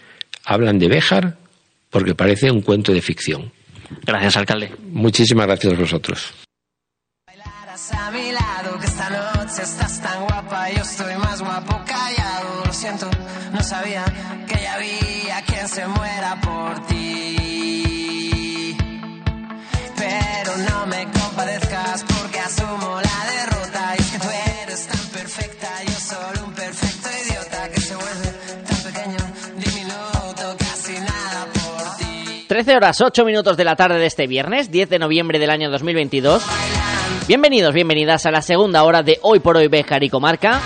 ¿Hablan 0.44 0.78
de 0.78 0.88
Bejar? 0.88 1.38
Porque 1.88 2.14
parece 2.14 2.50
un 2.50 2.60
cuento 2.60 2.92
de 2.92 3.00
ficción. 3.00 3.52
Gracias, 4.04 4.36
alcalde. 4.36 4.74
Muchísimas 4.90 5.46
gracias 5.46 5.72
a 5.72 5.76
vosotros. 5.76 6.34
a 7.92 8.10
mi 8.10 8.32
lado, 8.32 8.78
que 8.78 8.86
esta 8.86 9.10
noche 9.10 9.62
estás 9.62 10.00
tan 10.00 10.24
guapa, 10.24 10.70
yo 10.70 10.82
estoy 10.82 11.16
más 11.16 11.40
guapo 11.40 11.82
callado, 11.84 12.64
lo 12.64 12.72
siento, 12.72 13.10
no 13.52 13.62
sabía 13.62 14.04
que 14.46 14.62
ya 14.62 14.74
había 14.74 15.42
quien 15.42 15.68
se 15.68 15.86
muera 15.86 16.40
por 16.40 16.86
ti. 16.86 18.76
Pero 19.96 20.56
no 20.68 20.86
me 20.86 21.04
compadezcas 21.10 22.04
porque 22.04 22.38
asumo 22.38 23.00
la 23.00 23.03
13 32.54 32.76
horas 32.76 33.00
8 33.00 33.24
minutos 33.24 33.56
de 33.56 33.64
la 33.64 33.74
tarde 33.74 33.98
de 33.98 34.06
este 34.06 34.28
viernes, 34.28 34.70
10 34.70 34.88
de 34.88 35.00
noviembre 35.00 35.40
del 35.40 35.50
año 35.50 35.72
2022. 35.72 36.40
Bienvenidos, 37.26 37.74
bienvenidas 37.74 38.26
a 38.26 38.30
la 38.30 38.42
segunda 38.42 38.84
hora 38.84 39.02
de 39.02 39.18
Hoy 39.22 39.40
por 39.40 39.56
Hoy 39.56 39.66
Bejar 39.66 40.04
y 40.04 40.08
Comarca. 40.08 40.60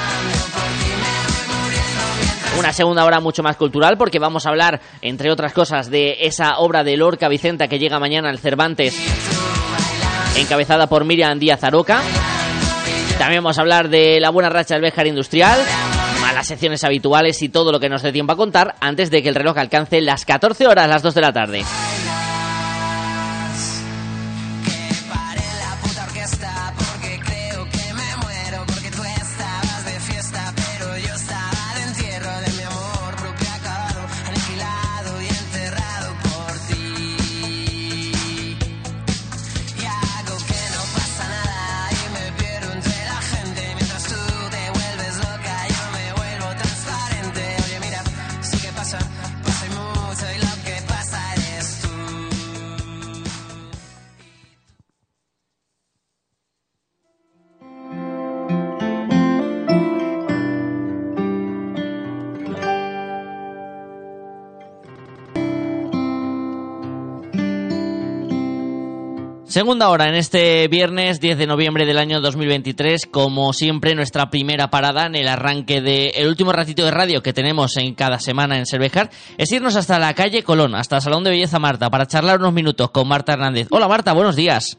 Una 2.59 2.75
segunda 2.75 3.07
hora 3.07 3.21
mucho 3.21 3.43
más 3.43 3.57
cultural 3.57 3.97
porque 3.97 4.19
vamos 4.19 4.45
a 4.45 4.51
hablar, 4.51 4.83
entre 5.01 5.33
otras 5.33 5.55
cosas, 5.55 5.91
de 5.91 6.19
esa 6.21 6.59
obra 6.59 6.85
de 6.85 6.95
Lorca 6.99 7.27
Vicenta 7.27 7.69
que 7.69 7.79
llega 7.79 7.99
mañana 7.99 8.29
al 8.29 8.39
Cervantes, 8.39 8.95
encabezada 10.37 10.89
por 10.89 11.07
Miriam 11.07 11.39
Díaz 11.39 11.65
Aroca. 11.65 12.03
También 13.19 13.43
vamos 13.43 13.57
a 13.57 13.63
hablar 13.63 13.89
de 13.89 14.21
la 14.21 14.29
buena 14.29 14.51
racha 14.51 14.75
del 14.75 14.83
Bejar 14.83 15.07
Industrial, 15.07 15.59
las 16.39 16.47
secciones 16.47 16.85
habituales 16.85 17.43
y 17.43 17.49
todo 17.49 17.73
lo 17.73 17.81
que 17.81 17.89
nos 17.89 18.01
dé 18.01 18.13
tiempo 18.13 18.33
a 18.33 18.37
contar 18.37 18.77
antes 18.81 19.11
de 19.11 19.25
que 19.25 19.29
el 19.29 19.35
reloj 19.35 19.59
alcance 19.59 20.01
las 20.01 20.25
14 20.25 20.69
horas, 20.69 20.89
las 20.89 21.03
2 21.03 21.15
de 21.15 21.21
la 21.21 21.33
tarde. 21.33 21.65
Segunda 69.49 69.89
hora 69.89 70.11
en 70.11 70.15
este 70.15 70.69
viernes 70.69 71.21
10 71.21 71.39
de 71.39 71.47
noviembre 71.47 71.87
del 71.87 71.97
año 71.97 72.21
2023, 72.21 73.07
como 73.07 73.55
siempre 73.55 73.95
nuestra 73.95 74.29
primera 74.29 74.69
parada 74.69 75.07
en 75.07 75.15
el 75.15 75.27
arranque 75.27 75.81
del 75.81 76.29
último 76.29 76.53
ratito 76.53 76.85
de 76.85 76.91
radio 76.91 77.23
que 77.23 77.33
tenemos 77.33 77.79
en 77.79 77.95
cada 77.95 78.19
semana 78.19 78.59
en 78.59 78.67
Cervejar 78.67 79.09
es 79.39 79.51
irnos 79.51 79.77
hasta 79.77 79.99
la 79.99 80.13
calle 80.13 80.43
Colón, 80.43 80.75
hasta 80.75 80.97
el 80.97 81.03
Salón 81.03 81.25
de 81.25 81.31
Belleza 81.31 81.59
Marta, 81.59 81.89
para 81.89 82.07
charlar 82.07 82.41
unos 82.41 82.53
minutos 82.53 82.91
con 82.91 83.09
Marta 83.09 83.33
Hernández. 83.33 83.69
Hola 83.71 83.89
Marta, 83.89 84.13
buenos 84.13 84.37
días. 84.37 84.77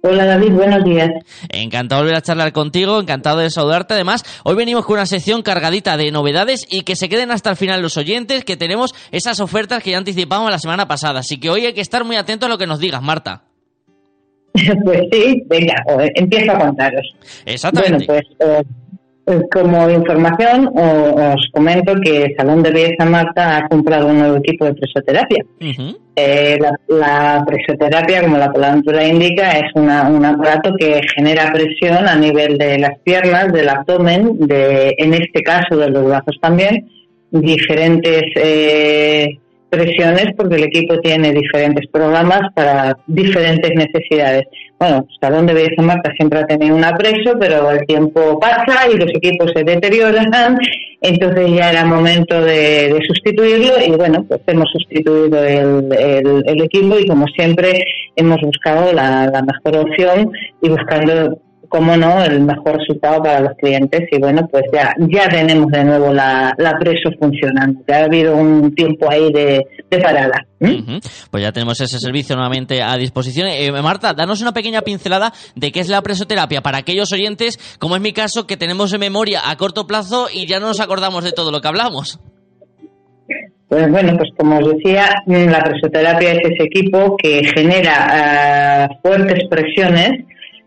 Hola 0.00 0.26
David, 0.26 0.52
buenos 0.52 0.84
días. 0.84 1.10
Encantado 1.48 2.00
de 2.00 2.06
volver 2.06 2.18
a 2.18 2.22
charlar 2.22 2.52
contigo, 2.52 3.00
encantado 3.00 3.38
de 3.38 3.50
saludarte. 3.50 3.94
Además, 3.94 4.24
hoy 4.44 4.54
venimos 4.54 4.84
con 4.84 4.94
una 4.94 5.06
sección 5.06 5.42
cargadita 5.42 5.96
de 5.96 6.12
novedades 6.12 6.66
y 6.70 6.82
que 6.82 6.94
se 6.94 7.08
queden 7.08 7.32
hasta 7.32 7.50
el 7.50 7.56
final 7.56 7.82
los 7.82 7.96
oyentes, 7.96 8.44
que 8.44 8.56
tenemos 8.56 8.94
esas 9.10 9.40
ofertas 9.40 9.82
que 9.82 9.90
ya 9.90 9.98
anticipamos 9.98 10.50
la 10.50 10.60
semana 10.60 10.86
pasada. 10.86 11.20
Así 11.20 11.40
que 11.40 11.50
hoy 11.50 11.66
hay 11.66 11.72
que 11.72 11.80
estar 11.80 12.04
muy 12.04 12.14
atentos 12.14 12.46
a 12.46 12.50
lo 12.50 12.58
que 12.58 12.66
nos 12.66 12.78
digas, 12.78 13.02
Marta. 13.02 13.42
Pues 14.84 15.02
sí, 15.12 15.42
venga, 15.46 15.74
empiezo 16.14 16.52
a 16.52 16.58
contaros. 16.58 17.06
Exactamente. 17.44 18.06
Bueno, 18.06 18.22
pues 18.38 18.50
eh, 18.50 18.62
como 19.52 19.90
información 19.90 20.70
os 20.74 21.48
comento 21.52 21.94
que 22.02 22.34
Salón 22.36 22.62
de 22.62 22.70
Belleza 22.70 23.04
Marta 23.04 23.58
ha 23.58 23.68
comprado 23.68 24.06
un 24.08 24.18
nuevo 24.18 24.36
equipo 24.36 24.64
de 24.64 24.74
presoterapia. 24.74 25.44
Eh, 26.16 26.58
la, 26.60 26.72
la 26.88 27.44
presoterapia, 27.46 28.22
como 28.22 28.38
la 28.38 28.50
palabra 28.52 29.04
indica, 29.06 29.52
es 29.52 29.70
una- 29.74 30.08
un 30.08 30.24
aparato 30.24 30.74
que 30.78 31.00
genera 31.14 31.52
presión 31.52 32.08
a 32.08 32.16
nivel 32.16 32.58
de 32.58 32.78
las 32.78 32.98
piernas, 33.04 33.52
del 33.52 33.68
abdomen, 33.68 34.36
de, 34.40 34.94
en 34.98 35.14
este 35.14 35.42
caso 35.42 35.76
de 35.76 35.90
los 35.90 36.04
brazos 36.04 36.36
también, 36.40 36.88
diferentes 37.30 38.22
eh, 38.36 39.38
presiones 39.70 40.26
porque 40.36 40.56
el 40.56 40.64
equipo 40.64 40.98
tiene 41.00 41.32
diferentes 41.32 41.86
programas 41.90 42.40
para 42.54 42.96
diferentes 43.06 43.70
necesidades. 43.74 44.44
Bueno, 44.78 45.06
Salón 45.20 45.46
de 45.46 45.54
Belleza 45.54 45.82
Marta 45.82 46.12
siempre 46.16 46.38
ha 46.38 46.46
tenido 46.46 46.76
una 46.76 46.96
preso, 46.96 47.36
pero 47.38 47.70
el 47.70 47.84
tiempo 47.86 48.38
pasa 48.38 48.88
y 48.92 48.96
los 48.96 49.10
equipos 49.10 49.50
se 49.54 49.64
deterioran, 49.64 50.30
entonces 51.02 51.50
ya 51.52 51.70
era 51.70 51.84
momento 51.84 52.40
de, 52.40 52.96
sustituirlo 53.06 53.72
y 53.86 53.90
bueno, 53.90 54.24
pues 54.28 54.40
hemos 54.46 54.70
sustituido 54.70 55.42
el, 55.44 55.92
el- 55.98 56.42
el 56.46 56.62
equipo 56.62 56.98
y 56.98 57.06
como 57.06 57.26
siempre 57.36 57.84
hemos 58.16 58.40
buscado 58.40 58.92
la 58.92 59.42
mejor 59.42 59.84
opción 59.86 60.30
y 60.62 60.68
buscando 60.68 61.38
como 61.68 61.96
no, 61.96 62.22
el 62.22 62.40
mejor 62.40 62.78
resultado 62.78 63.22
para 63.22 63.40
los 63.40 63.52
clientes 63.58 64.08
y 64.10 64.18
bueno, 64.18 64.46
pues 64.50 64.64
ya, 64.72 64.94
ya 64.98 65.28
tenemos 65.28 65.70
de 65.70 65.84
nuevo 65.84 66.12
la, 66.12 66.54
la 66.58 66.78
preso 66.78 67.10
funcionando, 67.18 67.80
que 67.86 67.94
ha 67.94 68.04
habido 68.04 68.36
un 68.36 68.74
tiempo 68.74 69.10
ahí 69.10 69.32
de, 69.32 69.66
de 69.90 69.98
parada. 69.98 70.46
Ujú. 70.60 70.98
Pues 71.30 71.42
ya 71.42 71.52
tenemos 71.52 71.80
ese 71.80 71.98
servicio 71.98 72.34
nuevamente 72.34 72.82
a 72.82 72.96
disposición. 72.96 73.48
Eh, 73.48 73.70
Marta, 73.82 74.14
danos 74.14 74.40
una 74.40 74.52
pequeña 74.52 74.82
pincelada 74.82 75.32
de 75.54 75.70
qué 75.70 75.80
es 75.80 75.88
la 75.88 76.02
presoterapia 76.02 76.62
para 76.62 76.78
aquellos 76.78 77.12
oyentes, 77.12 77.58
como 77.78 77.96
es 77.96 78.02
mi 78.02 78.12
caso, 78.12 78.46
que 78.46 78.56
tenemos 78.56 78.92
en 78.92 79.00
memoria 79.00 79.42
a 79.44 79.56
corto 79.56 79.86
plazo 79.86 80.28
y 80.32 80.46
ya 80.46 80.60
no 80.60 80.68
nos 80.68 80.80
acordamos 80.80 81.24
de 81.24 81.32
todo 81.32 81.52
lo 81.52 81.60
que 81.60 81.68
hablamos. 81.68 82.18
Pues 83.68 83.90
bueno, 83.90 84.16
pues 84.16 84.30
como 84.36 84.58
os 84.58 84.74
decía, 84.74 85.22
mm, 85.26 85.50
la 85.50 85.62
presoterapia 85.62 86.32
es 86.32 86.38
ese 86.38 86.64
equipo 86.64 87.16
que 87.18 87.42
genera 87.54 88.06
ah, 88.08 88.88
fuertes 89.02 89.46
presiones 89.50 90.24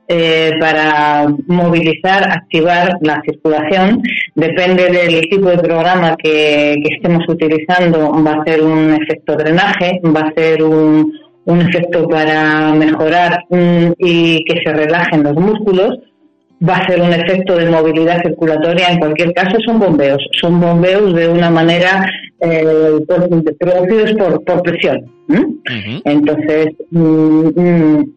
eh, 0.08 0.52
para 0.60 1.28
movilizar, 1.48 2.30
activar 2.30 2.98
la 3.02 3.22
circulación. 3.26 4.02
Depende 4.36 4.90
del 4.90 5.22
tipo 5.30 5.50
de 5.50 5.58
programa 5.58 6.16
que, 6.18 6.82
que 6.84 6.96
estemos 6.96 7.24
utilizando, 7.28 8.12
va 8.24 8.34
a 8.34 8.44
ser 8.46 8.62
un 8.62 8.94
efecto 9.02 9.36
drenaje, 9.36 10.02
va 10.06 10.22
a 10.22 10.34
ser 10.34 10.64
un, 10.64 11.14
un 11.46 11.62
efecto 11.62 12.08
para 12.08 12.74
mejorar 12.74 13.44
mm, 13.50 13.94
y 13.98 14.44
que 14.46 14.62
se 14.64 14.74
relajen 14.74 15.24
los 15.24 15.36
músculos, 15.36 16.00
va 16.68 16.76
a 16.76 16.88
ser 16.88 17.02
un 17.02 17.12
efecto 17.12 17.56
de 17.56 17.70
movilidad 17.70 18.22
circulatoria. 18.22 18.90
En 18.90 19.00
cualquier 19.00 19.34
caso, 19.34 19.58
son 19.66 19.80
bombeos. 19.80 20.24
Son 20.40 20.60
bombeos 20.60 21.14
de 21.16 21.28
una 21.28 21.50
manera 21.50 22.06
eh, 22.40 23.00
producidos 23.60 24.14
por, 24.14 24.44
por 24.44 24.62
presión. 24.62 25.06
Entonces, 26.06 26.68
mm, 26.92 27.48
mm, 27.56 28.14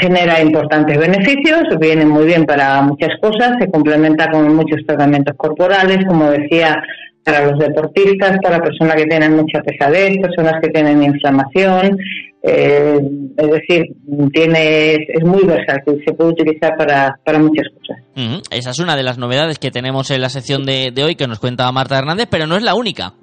genera 0.00 0.40
importantes 0.40 0.98
beneficios, 0.98 1.62
viene 1.80 2.04
muy 2.04 2.26
bien 2.26 2.44
para 2.44 2.82
muchas 2.82 3.10
cosas, 3.20 3.52
se 3.60 3.70
complementa 3.70 4.30
con 4.30 4.54
muchos 4.54 4.84
tratamientos 4.86 5.34
corporales, 5.36 6.04
como 6.06 6.30
decía, 6.30 6.76
para 7.22 7.44
los 7.46 7.58
deportistas, 7.58 8.38
para 8.42 8.60
personas 8.60 8.96
que 8.96 9.06
tienen 9.06 9.36
mucha 9.36 9.60
pesadez, 9.60 10.16
personas 10.20 10.54
que 10.62 10.68
tienen 10.70 11.02
inflamación, 11.02 11.98
eh, 12.42 13.00
es 13.36 13.50
decir, 13.50 13.86
tiene, 14.32 14.94
es 14.94 15.24
muy 15.24 15.44
versátil, 15.44 16.00
se 16.06 16.14
puede 16.14 16.30
utilizar 16.30 16.76
para, 16.76 17.18
para 17.24 17.38
muchas 17.38 17.66
cosas. 17.74 18.04
Esa 18.50 18.70
es 18.70 18.78
una 18.78 18.96
de 18.96 19.02
las 19.02 19.18
novedades 19.18 19.58
que 19.58 19.72
tenemos 19.72 20.10
en 20.10 20.20
la 20.20 20.28
sección 20.28 20.64
de, 20.64 20.92
de 20.92 21.04
hoy 21.04 21.16
que 21.16 21.26
nos 21.26 21.40
cuenta 21.40 21.70
Marta 21.72 21.98
Hernández, 21.98 22.28
pero 22.30 22.46
no 22.46 22.56
es 22.56 22.62
la 22.62 22.74
única. 22.74 23.14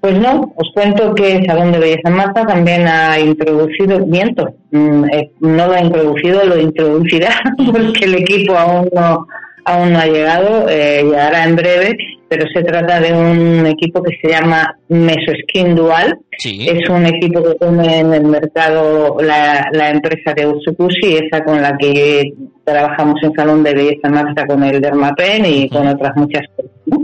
Pues 0.00 0.16
no, 0.18 0.52
os 0.54 0.70
cuento 0.74 1.12
que 1.14 1.44
Salón 1.44 1.72
de 1.72 1.80
Belleza 1.80 2.10
Marta 2.10 2.46
también 2.46 2.86
ha 2.86 3.18
introducido, 3.18 4.06
miento, 4.06 4.54
mm, 4.70 5.04
eh, 5.12 5.30
no 5.40 5.66
lo 5.66 5.72
ha 5.72 5.80
introducido, 5.80 6.44
lo 6.44 6.58
introducirá 6.58 7.30
porque 7.72 8.04
el 8.04 8.14
equipo 8.14 8.56
aún 8.56 8.88
no, 8.94 9.26
aún 9.64 9.92
no 9.92 9.98
ha 9.98 10.06
llegado, 10.06 10.68
eh, 10.68 11.02
llegará 11.02 11.44
en 11.44 11.56
breve, 11.56 11.96
pero 12.28 12.46
se 12.54 12.62
trata 12.62 13.00
de 13.00 13.12
un 13.12 13.66
equipo 13.66 14.02
que 14.02 14.16
se 14.22 14.28
llama 14.28 14.76
Mesoskin 14.88 15.74
Dual. 15.74 16.16
Es 16.44 16.88
un 16.88 17.06
equipo 17.06 17.42
que 17.42 17.54
tiene 17.54 18.00
en 18.00 18.14
el 18.14 18.24
mercado 18.24 19.16
la, 19.20 19.68
la 19.72 19.90
empresa 19.90 20.32
de 20.36 20.46
Utsukushi, 20.46 21.16
esa 21.16 21.42
con 21.42 21.60
la 21.60 21.76
que 21.76 22.34
trabajamos 22.64 23.20
en 23.22 23.32
Salón 23.32 23.64
de 23.64 23.74
Belleza 23.74 24.08
Marta 24.08 24.46
con 24.46 24.62
el 24.62 24.80
Dermapen 24.80 25.44
y 25.46 25.68
con 25.68 25.86
otras 25.88 26.14
muchas 26.16 26.42
cosas. 26.54 26.70
¿no? 26.86 26.98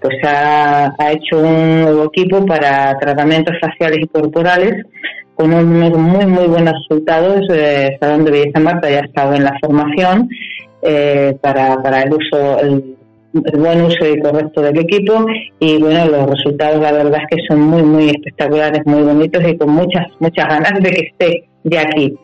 Pues 0.00 0.16
ha, 0.24 0.94
ha 0.98 1.12
hecho 1.12 1.38
un 1.38 1.82
nuevo 1.82 2.04
equipo 2.04 2.44
para 2.46 2.96
tratamientos 2.98 3.56
faciales 3.60 4.00
y 4.02 4.06
corporales 4.06 4.84
con 5.34 5.52
unos 5.52 5.96
muy, 5.96 6.26
muy 6.26 6.46
buenos 6.46 6.74
resultados. 6.74 7.46
Eh, 7.50 7.96
Salón 8.00 8.24
de 8.24 8.30
Belleza 8.32 8.60
Marta 8.60 8.90
ya 8.90 8.98
ha 8.98 9.04
estado 9.04 9.34
en 9.34 9.44
la 9.44 9.56
formación 9.60 10.28
eh, 10.82 11.36
para, 11.40 11.80
para 11.82 12.02
el 12.02 12.12
uso, 12.12 12.60
el, 12.60 12.96
el 13.34 13.60
buen 13.60 13.82
uso 13.82 14.06
y 14.06 14.20
correcto 14.20 14.62
del 14.62 14.78
equipo 14.78 15.26
y 15.60 15.78
bueno, 15.78 16.06
los 16.06 16.30
resultados 16.30 16.80
la 16.80 16.92
verdad 16.92 17.20
es 17.22 17.36
que 17.36 17.46
son 17.48 17.60
muy, 17.60 17.82
muy 17.82 18.10
espectaculares, 18.10 18.82
muy 18.86 19.02
bonitos 19.02 19.42
y 19.46 19.56
con 19.56 19.70
muchas, 19.70 20.06
muchas 20.18 20.48
ganas 20.48 20.80
de 20.80 20.90
que 20.90 21.06
esté 21.06 21.48
ya 21.64 21.82
aquí. 21.82 22.14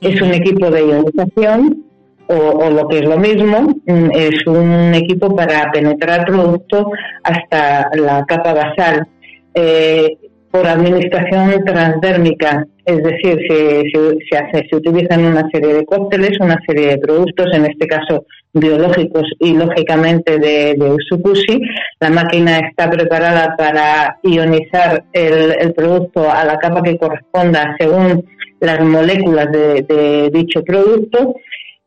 Es 0.00 0.20
un 0.20 0.32
equipo 0.32 0.70
de 0.70 0.80
ionización 0.80 1.84
o, 2.32 2.70
lo 2.70 2.88
que 2.88 2.98
es 2.98 3.04
lo 3.04 3.18
mismo, 3.18 3.74
mm, 3.86 4.10
es 4.12 4.46
un 4.46 4.94
equipo 4.94 5.34
para 5.34 5.70
penetrar 5.70 6.24
producto 6.24 6.90
hasta 7.22 7.88
la 7.94 8.24
capa 8.26 8.54
basal. 8.54 9.06
Eh, 9.54 10.16
por 10.52 10.66
administración 10.66 11.64
transdérmica, 11.64 12.66
es 12.84 13.02
decir, 13.02 13.38
se, 13.48 13.82
se, 13.90 14.18
se 14.30 14.36
hace, 14.36 14.76
utilizan 14.76 15.24
una 15.24 15.48
serie 15.50 15.72
de 15.72 15.84
cócteles, 15.86 16.38
una 16.40 16.58
serie 16.66 16.88
de 16.88 16.98
productos, 16.98 17.46
en 17.54 17.64
este 17.64 17.86
caso 17.86 18.26
biológicos 18.52 19.22
y 19.38 19.54
lógicamente 19.54 20.38
de, 20.38 20.74
de 20.76 20.90
Usukushi. 20.92 21.58
La 22.00 22.10
máquina 22.10 22.58
está 22.58 22.90
preparada 22.90 23.56
para 23.56 24.18
ionizar 24.22 25.04
el, 25.14 25.72
producto 25.72 26.30
a 26.30 26.44
la 26.44 26.58
capa 26.58 26.82
que 26.82 26.98
corresponda 26.98 27.74
según 27.78 28.22
las 28.60 28.84
moléculas 28.84 29.50
de 29.50 30.30
dicho 30.32 30.62
producto 30.62 31.34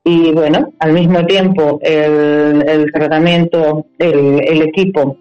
y 0.05 0.31
bueno, 0.33 0.71
al 0.79 0.93
mismo 0.93 1.25
tiempo 1.25 1.79
el, 1.81 2.63
el 2.69 2.91
tratamiento, 2.93 3.87
el, 3.97 4.39
el 4.47 4.61
equipo 4.61 5.17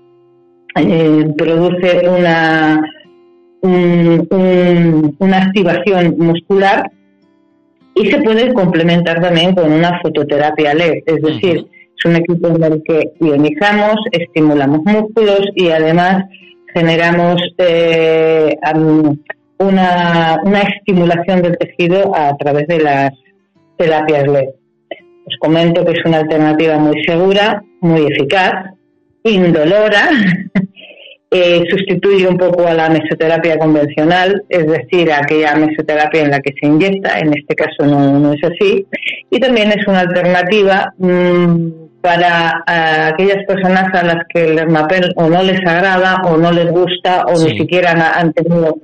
eh, 0.77 1.25
produce 1.39 2.07
una 2.09 2.85
un- 3.63 4.27
un- 4.31 5.17
una 5.19 5.39
activación 5.39 6.17
muscular 6.19 6.91
y 7.95 8.11
se 8.11 8.19
puede 8.21 8.53
complementar 8.53 9.23
también 9.23 9.55
con 9.55 9.73
una 9.73 9.99
fototerapia 10.03 10.75
LED, 10.75 10.99
es 11.07 11.23
decir, 11.23 11.67
es 11.97 12.05
un 12.05 12.17
equipo 12.17 12.49
en 12.49 12.63
el 12.65 12.83
que 12.87 13.13
ionizamos, 13.21 13.97
estimulamos 14.13 14.81
músculos 14.85 15.41
y 15.55 15.71
además 15.71 16.25
generamos 16.75 17.41
eh, 17.57 18.55
una, 19.59 20.41
una 20.45 20.61
estimulación 20.61 21.41
del 21.41 21.57
tejido 21.57 22.15
a 22.15 22.37
través 22.37 22.67
de 22.67 22.81
las 22.81 23.13
terapias 23.79 24.27
LED. 24.27 24.49
Os 25.27 25.37
comento 25.39 25.85
que 25.85 25.93
es 25.93 26.05
una 26.05 26.19
alternativa 26.19 26.79
muy 26.79 27.03
segura, 27.05 27.63
muy 27.81 28.07
eficaz, 28.07 28.75
indolora, 29.23 30.11
eh, 31.31 31.65
sustituye 31.69 32.29
un 32.29 32.37
poco 32.37 32.67
a 32.67 32.75
la 32.75 32.89
mesoterapia 32.91 33.59
convencional, 33.59 34.45
es 34.49 34.67
decir, 34.67 35.11
a 35.11 35.19
aquella 35.19 35.57
mesoterapia 35.57 36.23
en 36.23 36.31
la 36.31 36.41
que 36.41 36.53
se 36.61 36.67
inyecta, 36.67 37.19
en 37.19 37.37
este 37.37 37.55
caso 37.55 37.87
no, 37.87 38.21
no 38.21 38.33
es 38.35 38.45
así, 38.45 38.87
y 39.31 39.41
también 39.41 39.73
es 39.73 39.87
una 39.89 40.01
alternativa 40.01 40.93
mm, 40.99 41.85
para 42.03 42.63
aquellas 43.09 43.45
personas 43.47 43.93
a 43.95 44.05
las 44.05 44.27
que 44.29 44.45
el 44.45 44.57
dermapel 44.57 45.13
o 45.17 45.29
no 45.29 45.43
les 45.43 45.61
agrada 45.61 46.21
o 46.25 46.37
no 46.37 46.53
les 46.53 46.71
gusta 46.71 47.25
o 47.27 47.33
ni 47.33 47.57
siquiera 47.57 47.93
han, 47.93 48.03
han 48.03 48.33
tenido 48.35 48.77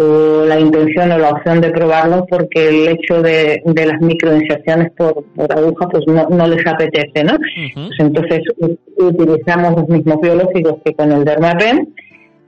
eh, 0.00 0.44
la 0.46 0.60
intención 0.60 1.10
o 1.10 1.18
la 1.18 1.30
opción 1.30 1.60
de 1.60 1.70
probarlo 1.70 2.24
porque 2.30 2.68
el 2.68 2.88
hecho 2.88 3.20
de, 3.20 3.60
de 3.64 3.86
las 3.86 4.00
microinserciones 4.00 4.92
por, 4.96 5.24
por 5.34 5.52
aguja 5.52 5.88
pues 5.88 6.04
no, 6.06 6.28
no 6.28 6.46
les 6.46 6.64
apetece, 6.64 7.24
¿no? 7.24 7.36
Pues 7.36 7.98
entonces 7.98 8.40
utilizamos 8.96 9.74
los 9.74 9.88
mismos 9.88 10.20
biológicos 10.20 10.76
que 10.84 10.94
con 10.94 11.10
el 11.10 11.24
Dermapen 11.24 11.92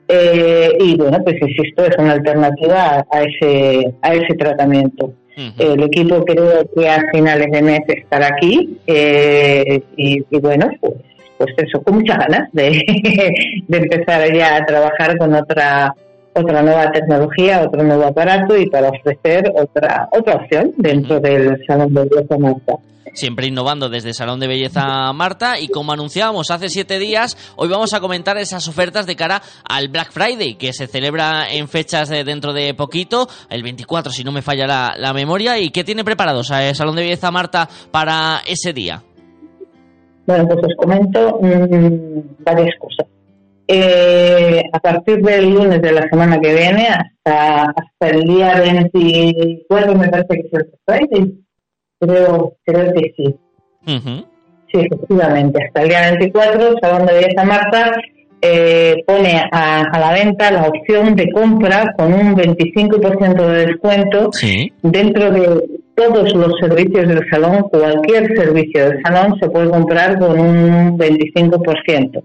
eh, 0.07 0.76
y 0.78 0.96
bueno, 0.96 1.18
pues 1.24 1.36
insisto, 1.40 1.84
es 1.84 1.96
una 1.98 2.12
alternativa 2.12 2.98
a, 2.98 3.07
a 3.11 3.22
ese, 3.22 3.94
a 4.03 4.14
ese 4.14 4.34
tratamiento. 4.34 5.12
El 5.59 5.82
equipo 5.84 6.22
creo 6.24 6.68
que 6.76 6.88
a 6.88 7.03
finales 7.12 7.51
de 7.51 7.62
mes 7.62 7.80
estará 7.88 8.26
aquí 8.26 8.78
eh, 8.86 9.82
y, 9.96 10.22
y 10.30 10.38
bueno, 10.38 10.70
pues, 10.80 10.94
pues 11.38 11.55
eso, 11.57 11.82
con 11.82 11.96
muchas 11.96 12.18
ganas 12.18 12.48
de, 12.53 12.70
de 13.68 13.76
empezar 13.78 14.32
ya 14.34 14.57
a 14.57 14.66
trabajar 14.66 15.16
con 15.16 15.32
otra 15.34 15.94
otra 16.35 16.62
nueva 16.62 16.91
tecnología, 16.93 17.62
otro 17.62 17.83
nuevo 17.83 18.05
aparato 18.05 18.57
y 18.57 18.68
para 18.68 18.89
ofrecer 18.89 19.53
otra 19.55 20.09
otra 20.12 20.37
opción 20.37 20.72
dentro 20.76 21.20
del 21.20 21.59
salón 21.66 21.95
de 21.95 22.05
belleza 22.05 22.39
Marta. 22.39 22.74
Siempre 23.12 23.49
innovando 23.49 23.89
desde 23.89 24.14
Salón 24.14 24.39
de 24.39 24.47
Belleza 24.47 25.12
Marta 25.12 25.59
y 25.59 25.66
como 25.68 25.93
anunciábamos 25.93 26.51
hace 26.51 26.68
siete 26.68 27.01
días, 27.01 27.37
hoy 27.57 27.68
vamos 27.68 27.93
a 27.93 28.01
comentar 28.01 28.37
esas 28.39 28.68
ofertas 28.68 29.05
de 29.07 29.16
cara 29.16 29.43
al 29.68 29.89
Black 29.89 30.12
Friday 30.12 30.55
que 30.55 30.72
se 30.72 30.87
celebra 30.87 31.51
en 31.51 31.66
fechas 31.66 32.09
de 32.09 32.22
dentro 32.22 32.53
de 32.53 32.72
poquito, 32.74 33.26
el 33.49 33.64
24 33.64 34.12
si 34.12 34.22
no 34.22 34.31
me 34.31 34.43
falla 34.43 34.66
la, 34.66 34.95
la 34.97 35.12
memoria. 35.12 35.59
¿Y 35.59 35.70
qué 35.70 35.83
tiene 35.83 36.05
preparados 36.05 36.51
el 36.51 36.74
Salón 36.76 36.95
de 36.95 37.03
Belleza 37.03 37.33
Marta 37.33 37.68
para 37.91 38.43
ese 38.47 38.72
día? 38.72 39.03
Bueno, 40.26 40.47
pues 40.47 40.59
os 40.64 40.74
comento 40.76 41.41
mm, 41.43 42.45
varias 42.45 42.76
cosas. 42.78 43.07
Eh, 43.73 44.64
a 44.73 44.81
partir 44.81 45.23
del 45.23 45.55
lunes 45.55 45.81
de 45.81 45.93
la 45.93 46.03
semana 46.09 46.41
que 46.41 46.53
viene 46.53 46.89
hasta, 46.89 47.66
hasta 47.66 48.09
el 48.09 48.25
día 48.25 48.59
24, 48.59 49.95
me 49.95 50.09
parece 50.09 50.29
que 50.29 50.49
es 50.49 50.53
el 50.53 50.71
Friday. 50.85 51.35
Creo, 52.01 52.57
creo 52.64 52.93
que 52.93 53.14
sí. 53.16 53.37
Sí, 53.87 54.81
efectivamente. 54.81 55.64
Hasta 55.64 55.83
el 55.83 55.89
día 55.89 56.11
24, 56.11 56.68
el 56.68 56.79
Salón 56.83 57.07
de 57.07 57.12
Belleza 57.12 57.45
Marta 57.45 57.93
eh, 58.43 59.05
pone 59.07 59.41
a, 59.53 59.83
a 59.83 60.01
la 60.01 60.12
venta 60.14 60.51
la 60.51 60.66
opción 60.66 61.14
de 61.14 61.31
compra 61.31 61.95
con 61.97 62.12
un 62.12 62.35
25% 62.35 63.47
de 63.47 63.66
descuento 63.66 64.31
dentro 64.83 65.31
de 65.31 65.64
todos 65.95 66.35
los 66.35 66.55
servicios 66.59 67.07
del 67.07 67.21
salón, 67.31 67.62
cualquier 67.71 68.37
servicio 68.37 68.89
del 68.89 69.03
salón 69.05 69.39
se 69.39 69.49
puede 69.49 69.71
comprar 69.71 70.18
con 70.18 70.41
un 70.41 70.99
25%. 70.99 72.25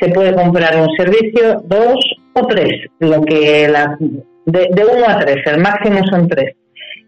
Se 0.00 0.08
puede 0.08 0.34
comprar 0.34 0.76
un 0.80 0.88
servicio, 0.96 1.62
dos 1.66 1.96
o 2.34 2.46
tres, 2.46 2.72
lo 2.98 3.22
que 3.22 3.68
la, 3.68 3.96
de, 4.46 4.68
de 4.70 4.84
uno 4.84 5.08
a 5.08 5.18
tres, 5.20 5.46
el 5.46 5.60
máximo 5.60 6.00
son 6.10 6.28
tres. 6.28 6.54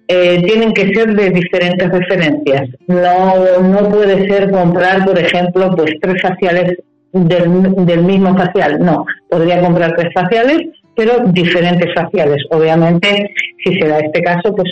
Eh, 0.08 0.40
tienen 0.46 0.72
que 0.72 0.94
ser 0.94 1.14
de 1.14 1.30
diferentes 1.30 1.90
referencias. 1.90 2.68
No, 2.86 3.60
no 3.60 3.88
puede 3.90 4.28
ser 4.28 4.50
comprar, 4.52 5.04
por 5.04 5.18
ejemplo, 5.18 5.70
pues 5.76 5.94
tres 6.00 6.22
faciales 6.22 6.76
del, 7.12 7.84
del 7.84 8.04
mismo 8.04 8.36
facial. 8.36 8.78
No, 8.78 9.04
podría 9.28 9.60
comprar 9.60 9.96
tres 9.96 10.12
faciales, 10.14 10.58
pero 10.94 11.24
diferentes 11.26 11.92
faciales. 11.92 12.44
Obviamente, 12.50 13.34
si 13.64 13.74
se 13.80 13.88
da 13.88 13.98
este 13.98 14.22
caso, 14.22 14.54
pues 14.54 14.70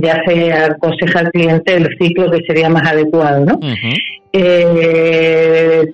ya 0.00 0.22
se 0.24 0.52
aconseja 0.52 1.18
al 1.18 1.32
cliente 1.32 1.74
el 1.74 1.88
ciclo 2.00 2.30
que 2.30 2.44
sería 2.46 2.68
más 2.68 2.88
adecuado, 2.88 3.44
¿no? 3.44 3.58
Eh, 4.32 5.92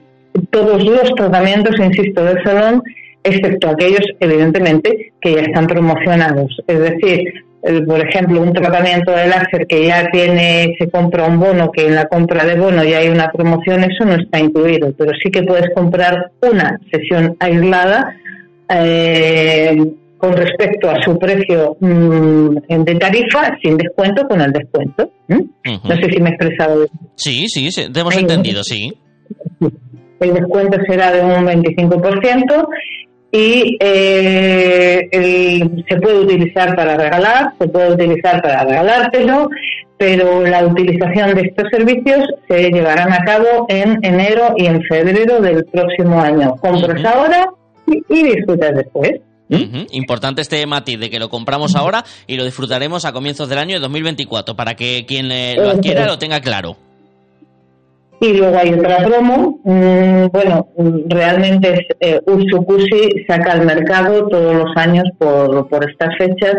todos 0.51 0.85
los 0.85 1.15
tratamientos, 1.15 1.75
insisto, 1.79 2.25
del 2.25 2.43
salón, 2.45 2.83
excepto 3.23 3.71
aquellos, 3.71 4.05
evidentemente, 4.21 5.13
que 5.21 5.35
ya 5.35 5.41
están 5.43 5.67
promocionados. 5.67 6.57
Es 6.67 6.79
decir, 6.79 7.33
por 7.87 8.01
ejemplo, 8.01 8.41
un 8.41 8.53
tratamiento 8.53 9.11
de 9.11 9.27
láser 9.27 9.67
que 9.67 9.87
ya 9.87 10.09
tiene, 10.13 10.75
se 10.79 10.89
compra 10.89 11.27
un 11.27 11.41
bono, 11.41 11.71
que 11.73 11.87
en 11.87 11.95
la 11.97 12.07
compra 12.07 12.45
de 12.45 12.59
bono 12.59 12.85
ya 12.85 12.99
hay 12.99 13.09
una 13.09 13.29
promoción, 13.31 13.83
eso 13.83 14.05
no 14.05 14.15
está 14.15 14.39
incluido, 14.39 14.93
pero 14.97 15.13
sí 15.23 15.31
que 15.31 15.43
puedes 15.43 15.69
comprar 15.75 16.31
una 16.43 16.79
sesión 16.93 17.37
aislada 17.41 18.15
eh, 18.69 19.77
con 20.17 20.33
respecto 20.37 20.91
a 20.91 21.03
su 21.03 21.19
precio 21.19 21.77
mm, 21.81 22.57
de 22.85 22.95
tarifa, 22.95 23.57
sin 23.63 23.77
descuento, 23.77 24.27
con 24.29 24.41
el 24.41 24.53
descuento. 24.53 25.11
No 25.29 25.97
sé 25.97 26.11
si 26.11 26.21
me 26.21 26.31
he 26.31 26.33
expresado 26.35 26.77
bien. 26.79 26.91
Sí, 27.17 27.49
sí, 27.49 27.71
sí, 27.73 27.93
te 27.93 28.01
hemos 28.01 28.15
Ahí, 28.15 28.23
entendido, 28.23 28.63
sí. 28.63 28.93
El 30.21 30.35
descuento 30.35 30.79
será 30.87 31.13
de 31.13 31.23
un 31.23 31.45
25% 31.47 32.69
y 33.33 33.77
eh, 33.81 35.09
el- 35.11 35.85
se 35.89 35.97
puede 35.97 36.21
utilizar 36.21 36.75
para 36.77 36.97
regalar, 36.97 37.53
se 37.59 37.69
puede 37.69 37.93
utilizar 37.93 38.41
para 38.41 38.65
regalártelo, 38.65 39.49
pero 39.99 40.43
la 40.47 40.65
utilización 40.67 41.35
de 41.35 41.43
estos 41.43 41.69
servicios 41.71 42.27
se 42.49 42.71
llevarán 42.71 43.13
a 43.13 43.25
cabo 43.25 43.67
en 43.69 43.99
enero 44.03 44.55
y 44.57 44.67
en 44.67 44.83
febrero 44.83 45.41
del 45.41 45.65
próximo 45.65 46.21
año. 46.21 46.57
Compras 46.57 47.05
ahora 47.05 47.47
y, 47.87 48.03
y 48.09 48.23
disfrutas 48.23 48.75
después. 48.75 49.13
Importante 49.93 50.43
este 50.43 50.67
matiz 50.67 50.99
de 50.99 51.09
que 51.09 51.21
lo 51.21 51.29
compramos 51.29 51.77
ahora 51.77 52.05
y 52.27 52.37
lo 52.37 52.45
disfrutaremos 52.45 53.05
a 53.05 53.13
comienzos 53.13 53.49
del 53.49 53.59
año 53.59 53.75
de 53.77 53.81
2024 53.81 54.57
para 54.57 54.75
que 54.75 55.05
quien 55.07 55.31
eh, 55.31 55.55
lo 55.57 55.71
adquiera 55.71 56.05
lo 56.07 56.19
tenga 56.19 56.41
claro. 56.41 56.77
Y 58.21 58.33
luego 58.39 58.57
hay 58.57 58.73
otra 58.73 58.97
promo, 59.05 59.59
mm, 59.65 60.27
bueno, 60.33 60.69
realmente 61.09 61.75
es, 61.75 61.81
eh, 62.01 62.21
saca 63.29 63.53
al 63.53 63.67
mercado 63.67 64.27
todos 64.29 64.55
los 64.55 64.77
años 64.77 65.05
por, 65.19 65.69
por 65.69 65.89
estas 65.91 66.17
fechas 66.17 66.55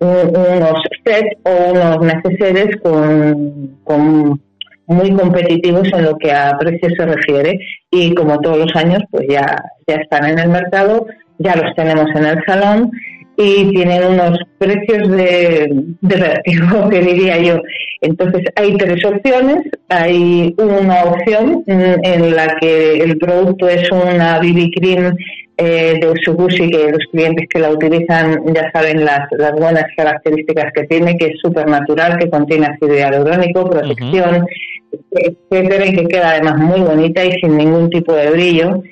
un- 0.00 0.36
unos 0.36 0.80
sets 1.04 1.34
o 1.44 1.72
unos 1.72 2.00
neceseres 2.00 2.76
con, 2.82 3.78
con 3.84 4.40
muy 4.86 5.10
competitivos 5.12 5.88
en 5.92 6.04
lo 6.04 6.16
que 6.16 6.30
a 6.32 6.56
precio 6.58 6.88
se 6.96 7.06
refiere. 7.06 7.58
Y 7.90 8.14
como 8.14 8.38
todos 8.40 8.58
los 8.58 8.76
años 8.76 9.02
pues 9.10 9.26
ya, 9.28 9.56
ya 9.86 9.94
están 9.96 10.26
en 10.26 10.38
el 10.38 10.48
mercado, 10.50 11.06
ya 11.38 11.56
los 11.56 11.74
tenemos 11.74 12.06
en 12.14 12.24
el 12.26 12.44
salón 12.46 12.90
y 13.40 13.70
tienen 13.70 14.04
unos 14.04 14.36
precios 14.58 15.08
de, 15.10 15.68
de 16.00 16.16
vértigo, 16.16 16.88
que 16.90 17.00
diría 17.12 17.38
yo. 17.38 17.60
Entonces 18.00 18.42
hay 18.56 18.76
tres 18.76 19.04
opciones. 19.04 19.58
Hay 19.88 20.54
una 20.58 21.04
opción 21.04 21.62
en 21.66 22.34
la 22.34 22.56
que 22.60 22.94
el 22.94 23.16
producto 23.16 23.68
es 23.68 23.88
una 23.92 24.40
BB 24.40 24.70
Cream 24.74 25.16
eh, 25.56 25.98
de 26.00 26.10
Usugushi, 26.10 26.68
que 26.68 26.90
los 26.90 27.04
clientes 27.12 27.46
que 27.48 27.60
la 27.60 27.70
utilizan 27.70 28.42
ya 28.52 28.70
saben 28.72 29.04
las, 29.04 29.28
las 29.30 29.52
buenas 29.52 29.84
características 29.96 30.72
que 30.74 30.84
tiene, 30.84 31.16
que 31.16 31.26
es 31.26 31.40
súper 31.40 31.68
natural, 31.68 32.18
que 32.18 32.28
contiene 32.28 32.66
ácido 32.66 32.96
hialurónico, 32.96 33.70
protección, 33.70 34.46
etcétera, 35.12 35.86
y 35.86 35.94
que 35.94 36.08
queda 36.08 36.30
además 36.30 36.58
muy 36.58 36.80
bonita 36.80 37.24
y 37.24 37.32
sin 37.40 37.56
ningún 37.56 37.88
tipo 37.88 38.14
de 38.14 38.30
brillo 38.30 38.82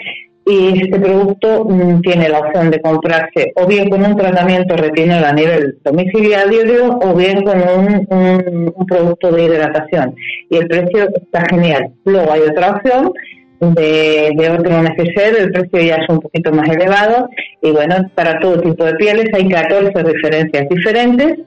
y 0.49 0.80
este 0.80 1.01
producto 1.01 1.64
mm, 1.64 2.01
tiene 2.03 2.28
la 2.28 2.38
opción 2.38 2.70
de 2.70 2.80
comprarse 2.80 3.53
o 3.57 3.66
bien 3.66 3.90
con 3.90 4.05
un 4.05 4.16
tratamiento 4.16 4.76
retinol 4.76 5.24
a 5.24 5.32
nivel 5.32 5.78
domiciliario 5.84 6.99
o 7.03 7.14
bien 7.14 7.42
con 7.42 7.59
un, 7.59 8.07
un- 8.11 8.86
producto 8.86 9.32
de 9.32 9.42
hidratación. 9.44 10.14
Y 10.49 10.57
el 10.59 10.68
precio 10.68 11.09
está 11.20 11.44
genial. 11.51 11.90
Luego 12.05 12.30
hay 12.32 12.42
otra 12.42 12.70
opción 12.76 13.12
de, 13.61 14.30
de 14.36 14.51
otro 14.51 14.82
neceser, 14.82 15.34
el 15.36 15.51
precio 15.51 15.80
ya 15.80 15.97
es 15.97 16.09
un 16.09 16.20
poquito 16.20 16.53
más 16.53 16.68
elevado. 16.68 17.28
Y 17.62 17.72
bueno, 17.72 17.97
para 18.14 18.38
todo 18.38 18.61
tipo 18.61 18.84
de 18.84 18.94
pieles 18.94 19.26
hay 19.34 19.49
14 19.49 19.90
referencias 20.03 20.68
diferentes 20.68 21.38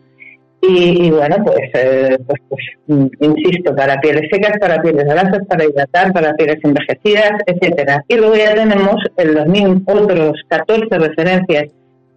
y, 0.62 1.07
y 1.07 1.12
bueno, 1.12 1.38
pues, 1.45 1.70
eh, 1.74 2.18
pues, 2.26 2.41
pues, 2.49 2.62
mm, 2.88 3.07
insisto, 3.22 3.76
para 3.76 3.99
pieles 4.01 4.30
secas, 4.32 4.57
para 4.60 4.82
pieles 4.82 5.05
grasas, 5.05 5.45
para 5.47 5.66
hidratar, 5.66 6.12
para 6.12 6.34
pieles 6.34 6.57
envejecidas, 6.64 7.32
etcétera. 7.45 8.03
Y 8.07 8.16
luego 8.16 8.36
ya 8.36 8.55
tenemos 8.55 8.95
en 9.18 9.36
los 9.36 9.47
mismos 9.47 9.82
otros 9.88 10.34
14 10.49 10.97
referencias 10.97 11.68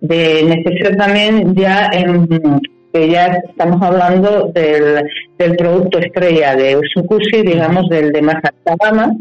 de 0.00 0.42
necesidad 0.42 0.96
también 0.96 1.54
ya 1.54 1.88
que 2.92 3.08
ya 3.08 3.26
estamos 3.48 3.80
hablando 3.80 4.50
del, 4.52 5.08
del 5.38 5.56
producto 5.56 5.98
estrella 5.98 6.56
de 6.56 6.76
Usukushi, 6.76 7.42
digamos 7.42 7.88
del 7.88 8.12
de 8.12 8.22
más 8.22 8.36
alta 8.36 8.76
gama. 8.84 9.16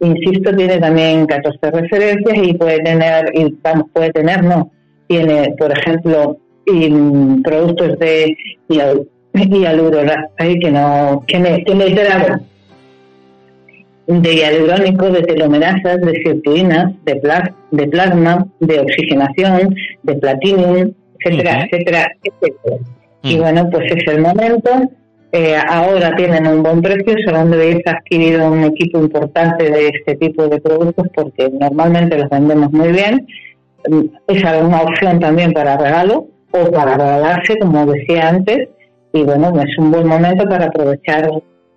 Insisto, 0.00 0.54
tiene 0.54 0.78
también 0.78 1.26
14 1.26 1.70
referencias 1.72 2.38
y 2.40 2.54
puede 2.54 2.78
tener, 2.80 3.30
y 3.34 3.50
puede 3.92 4.12
tener, 4.12 4.44
no, 4.44 4.70
tiene, 5.08 5.54
por 5.58 5.76
ejemplo, 5.76 6.36
y, 6.72 6.90
mm, 6.90 7.42
productos 7.42 7.98
de 7.98 8.36
hial- 8.68 9.06
hialurona- 9.34 10.28
ay, 10.38 10.58
que 10.58 10.70
no 10.70 11.22
que 11.26 11.38
me, 11.38 11.64
que 11.64 11.74
me 11.74 11.84
de 14.06 14.34
hialurónico, 14.34 15.10
de 15.10 15.22
telomerasas, 15.22 16.00
de 16.00 16.12
sirtuinas, 16.22 16.92
de, 17.04 17.20
plas- 17.20 17.52
de 17.70 17.86
plasma, 17.88 18.46
de 18.60 18.80
oxigenación, 18.80 19.74
de 20.02 20.14
platinum, 20.14 20.92
etcétera, 21.20 21.64
etcétera, 21.70 22.06
etcétera. 22.22 22.76
Y 23.22 23.36
bueno, 23.38 23.68
pues 23.70 23.92
es 23.92 24.06
el 24.08 24.20
momento. 24.22 24.70
Eh, 25.32 25.56
ahora 25.68 26.16
tienen 26.16 26.46
un 26.46 26.62
buen 26.62 26.80
precio, 26.80 27.14
Salón 27.26 27.50
de 27.50 27.58
Belleza 27.58 27.90
ha 27.90 27.94
adquirido 27.98 28.50
un 28.50 28.64
equipo 28.64 28.98
importante 28.98 29.70
de 29.70 29.88
este 29.88 30.16
tipo 30.16 30.48
de 30.48 30.58
productos 30.58 31.06
porque 31.14 31.50
normalmente 31.60 32.16
los 32.16 32.30
vendemos 32.30 32.72
muy 32.72 32.88
bien. 32.92 33.26
Mm, 33.90 34.04
Es 34.26 34.42
una 34.42 34.80
opción 34.82 35.20
también 35.20 35.52
para 35.52 35.76
regalo 35.76 36.28
o 36.52 36.70
para 36.70 36.96
regalarse, 36.96 37.54
como 37.60 37.86
decía 37.86 38.28
antes. 38.28 38.68
Y 39.12 39.22
bueno, 39.22 39.52
es 39.60 39.78
un 39.78 39.90
buen 39.90 40.06
momento 40.06 40.44
para 40.48 40.66
aprovechar 40.66 41.30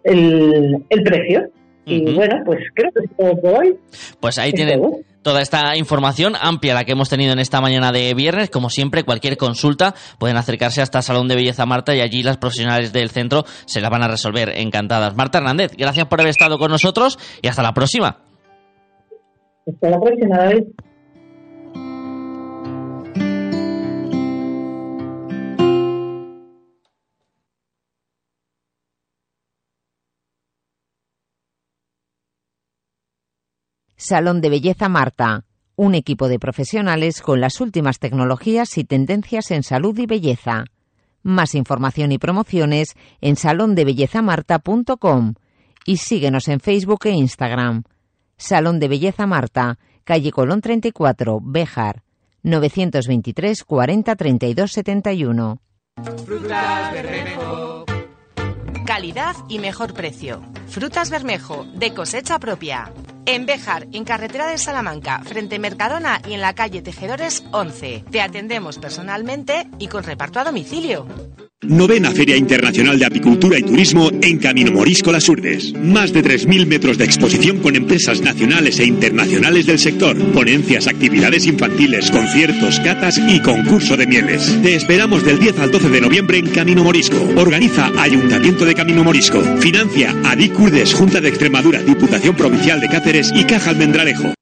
el, 0.04 0.86
el 0.90 1.04
precio. 1.04 1.50
Y 1.86 2.14
bueno, 2.14 2.36
pues 2.46 2.60
creo 2.76 2.92
que 2.92 3.06
es 3.06 3.18
todo 3.18 3.42
por 3.42 3.64
hoy. 3.64 3.76
Pues 4.20 4.38
ahí 4.38 4.52
tienen 4.54 4.82
todo. 4.82 5.00
toda 5.24 5.42
esta 5.42 5.76
información 5.76 6.34
amplia 6.40 6.76
la 6.76 6.84
que 6.84 6.92
hemos 6.92 7.10
tenido 7.10 7.34
en 7.34 7.40
esta 7.40 7.60
mañana 7.60 7.92
de 7.92 8.14
viernes. 8.14 8.50
Como 8.50 8.70
siempre, 8.70 9.04
cualquier 9.04 9.36
consulta 9.36 9.96
pueden 10.20 10.38
acercarse 10.38 10.82
hasta 10.82 11.02
Salón 11.02 11.28
de 11.28 11.36
Belleza 11.36 11.66
Marta 11.66 11.96
y 11.96 12.02
allí 12.02 12.22
las 12.22 12.38
profesionales 12.38 12.94
del 12.94 13.10
centro 13.10 13.44
se 13.66 13.82
la 13.82 13.90
van 13.90 14.04
a 14.04 14.08
resolver 14.08 14.50
encantadas. 14.58 15.16
Marta 15.16 15.40
Hernández, 15.40 15.72
gracias 15.76 16.06
por 16.06 16.22
haber 16.22 16.30
estado 16.30 16.60
con 16.60 16.70
nosotros 16.70 17.18
y 17.42 17.48
hasta 17.48 17.64
la 17.64 17.74
próxima. 17.74 18.20
Hasta 19.68 19.90
la 19.90 20.00
próxima, 20.00 20.38
David. 20.38 20.64
Salón 34.12 34.42
de 34.42 34.50
Belleza 34.50 34.90
Marta, 34.90 35.46
un 35.78 35.96
equipo 35.96 36.28
de 36.28 36.38
profesionales 36.38 37.22
con 37.22 37.40
las 37.40 37.62
últimas 37.62 37.98
tecnologías 37.98 38.78
y 38.78 38.84
tendencias 38.84 39.52
en 39.52 39.64
salud 39.64 39.98
y 39.98 40.06
belleza. 40.06 40.66
Más 41.24 41.56
información 41.56 42.12
y 42.12 42.18
promociones 42.18 42.96
en 43.22 43.38
salondebellezamarta.com 43.38 45.36
y 45.86 45.96
síguenos 45.96 46.50
en 46.50 46.60
Facebook 46.60 47.06
e 47.06 47.12
Instagram. 47.12 47.84
Salón 48.36 48.82
de 48.82 48.90
Belleza 48.90 49.28
Marta, 49.28 49.80
calle 50.04 50.34
Colón 50.34 50.60
34, 50.60 51.40
Béjar, 51.42 52.04
923 52.44 53.64
40 53.64 54.16
32 54.18 54.72
71. 54.74 55.62
Frutas 56.26 56.92
Bermejo. 56.92 57.86
Calidad 58.86 59.38
y 59.48 59.60
mejor 59.60 59.94
precio. 59.94 60.42
Frutas 60.72 61.10
Bermejo, 61.10 61.68
de 61.74 61.94
cosecha 61.94 62.40
propia. 62.40 62.94
En 63.26 63.46
Béjar, 63.46 63.88
en 63.92 64.06
carretera 64.06 64.48
de 64.48 64.58
Salamanca, 64.58 65.22
frente 65.26 65.60
Mercadona 65.60 66.22
y 66.26 66.34
en 66.34 66.40
la 66.40 66.56
calle 66.56 66.82
Tejedores 66.82 67.44
11. 67.52 68.06
Te 68.10 68.22
atendemos 68.22 68.80
personalmente 68.80 69.68
y 69.80 69.88
con 69.88 70.06
reparto 70.06 70.40
a 70.40 70.46
domicilio. 70.46 71.06
Novena 71.64 72.10
Feria 72.10 72.36
Internacional 72.36 72.98
de 72.98 73.06
Apicultura 73.06 73.60
y 73.60 73.62
Turismo 73.62 74.10
en 74.24 74.40
Camino 74.40 74.72
Morisco 74.72 75.12
Las 75.12 75.30
Urdes. 75.30 75.74
Más 75.76 76.12
de 76.12 76.24
3.000 76.24 76.66
metros 76.66 76.98
de 76.98 77.06
exposición 77.06 77.60
con 77.60 77.76
empresas 77.76 78.20
nacionales 78.20 78.80
e 78.80 78.86
internacionales 78.86 79.68
del 79.68 79.78
sector. 79.78 80.18
Ponencias, 80.34 80.88
actividades 80.88 81.46
infantiles, 81.46 82.10
conciertos, 82.10 82.80
catas 82.80 83.20
y 83.20 83.40
concurso 83.42 83.96
de 83.96 84.08
mieles. 84.08 84.60
Te 84.64 84.74
esperamos 84.74 85.24
del 85.24 85.38
10 85.38 85.60
al 85.60 85.70
12 85.70 85.90
de 85.90 86.02
noviembre 86.02 86.40
en 86.40 86.50
Camino 86.50 86.84
Morisco. 86.84 87.22
Organiza 87.38 87.92
Ayuntamiento 87.96 88.66
de 88.66 88.74
Camino 88.74 89.04
Morisco. 89.04 89.40
Financia 89.60 90.16
Adic 90.26 90.60
Urdes, 90.62 90.94
Junta 90.94 91.20
de 91.20 91.30
Extremadura, 91.30 91.80
Diputación 91.80 92.36
Provincial 92.36 92.80
de 92.80 92.88
Cáceres 92.88 93.32
y 93.34 93.44
Caja 93.46 93.72
Almendralejo. 93.72 94.36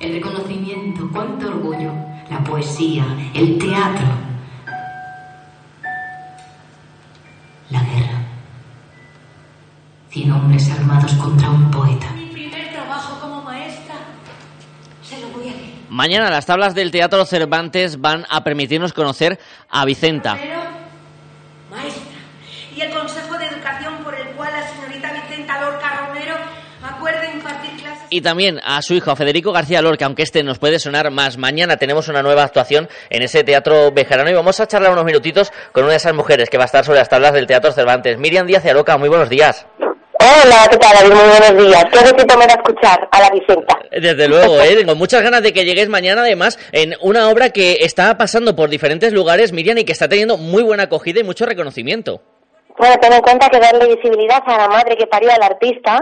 El 0.00 0.12
reconocimiento, 0.12 1.08
cuánto 1.10 1.48
orgullo, 1.48 1.90
la 2.30 2.44
poesía, 2.44 3.06
el 3.32 3.56
teatro. 3.56 4.04
La 7.70 7.80
guerra. 7.80 8.22
Cien 10.10 10.30
hombres 10.32 10.70
armados 10.70 11.14
contra 11.14 11.48
un 11.48 11.70
poeta. 11.70 12.10
Mi 12.16 12.26
primer 12.26 12.70
trabajo 12.70 13.18
como 13.18 13.42
maestra 13.42 13.94
se 15.02 15.22
lo 15.22 15.28
voy 15.28 15.48
a 15.48 15.52
leer. 15.52 15.72
Mañana 15.88 16.30
las 16.30 16.44
tablas 16.44 16.74
del 16.74 16.90
Teatro 16.90 17.24
Cervantes 17.24 17.98
van 17.98 18.26
a 18.28 18.44
permitirnos 18.44 18.92
conocer 18.92 19.40
a 19.70 19.86
Vicenta. 19.86 20.36
Pero, 20.38 20.60
maestra, 21.70 22.02
y 22.76 22.80
el 22.82 22.90
Consejo 22.90 23.38
de 23.38 23.46
Educación 23.46 23.94
por 24.04 24.14
el 24.14 24.28
cual 24.36 24.50
la 24.52 24.68
señorita 24.68 25.12
Vicenta 25.12 25.60
Lorca 25.60 26.06
Romero 26.06 26.34
acuerda 26.82 27.32
impartir 27.32 27.70
clases. 27.80 28.01
Y 28.12 28.20
también 28.20 28.60
a 28.62 28.82
su 28.82 28.92
hijo, 28.92 29.10
a 29.10 29.16
Federico 29.16 29.52
García 29.52 29.80
Lorca, 29.80 30.04
aunque 30.04 30.22
este 30.22 30.42
nos 30.42 30.58
puede 30.58 30.78
sonar 30.78 31.10
más. 31.10 31.38
Mañana 31.38 31.78
tenemos 31.78 32.08
una 32.08 32.22
nueva 32.22 32.42
actuación 32.42 32.86
en 33.08 33.22
ese 33.22 33.42
teatro 33.42 33.90
bejarano 33.90 34.28
y 34.28 34.34
vamos 34.34 34.60
a 34.60 34.66
charlar 34.66 34.92
unos 34.92 35.06
minutitos 35.06 35.50
con 35.72 35.84
una 35.84 35.92
de 35.92 35.96
esas 35.96 36.12
mujeres 36.12 36.50
que 36.50 36.58
va 36.58 36.64
a 36.64 36.66
estar 36.66 36.84
sobre 36.84 36.98
las 36.98 37.08
tablas 37.08 37.32
del 37.32 37.46
Teatro 37.46 37.72
Cervantes. 37.72 38.18
Miriam 38.18 38.46
Díaz 38.46 38.64
de 38.64 38.70
Aroca, 38.70 38.98
muy 38.98 39.08
buenos 39.08 39.30
días. 39.30 39.66
Hola, 39.78 40.68
¿qué 40.70 40.76
tal, 40.76 40.94
David? 40.94 41.14
Muy 41.14 41.24
buenos 41.26 41.66
días. 41.66 41.84
Qué 41.90 42.00
gusto 42.00 42.38
me 42.38 42.46
da 42.46 42.52
escuchar 42.52 43.08
a 43.10 43.20
la 43.22 43.30
Vicenta. 43.30 43.78
Desde 43.90 44.28
luego, 44.28 44.60
¿eh? 44.60 44.76
tengo 44.76 44.94
muchas 44.94 45.22
ganas 45.22 45.42
de 45.42 45.54
que 45.54 45.64
llegues 45.64 45.88
mañana, 45.88 46.20
además, 46.20 46.58
en 46.72 46.94
una 47.00 47.30
obra 47.30 47.48
que 47.48 47.78
está 47.80 48.18
pasando 48.18 48.54
por 48.54 48.68
diferentes 48.68 49.14
lugares, 49.14 49.54
Miriam, 49.54 49.78
y 49.78 49.84
que 49.84 49.92
está 49.92 50.06
teniendo 50.06 50.36
muy 50.36 50.62
buena 50.62 50.82
acogida 50.82 51.20
y 51.20 51.24
mucho 51.24 51.46
reconocimiento. 51.46 52.20
Bueno, 52.76 52.94
ten 53.00 53.14
en 53.14 53.22
cuenta 53.22 53.48
que 53.48 53.58
darle 53.58 53.94
visibilidad 53.96 54.42
a 54.44 54.58
la 54.58 54.68
madre 54.68 54.98
que 54.98 55.06
parió 55.06 55.30
al 55.32 55.42
artista, 55.42 55.98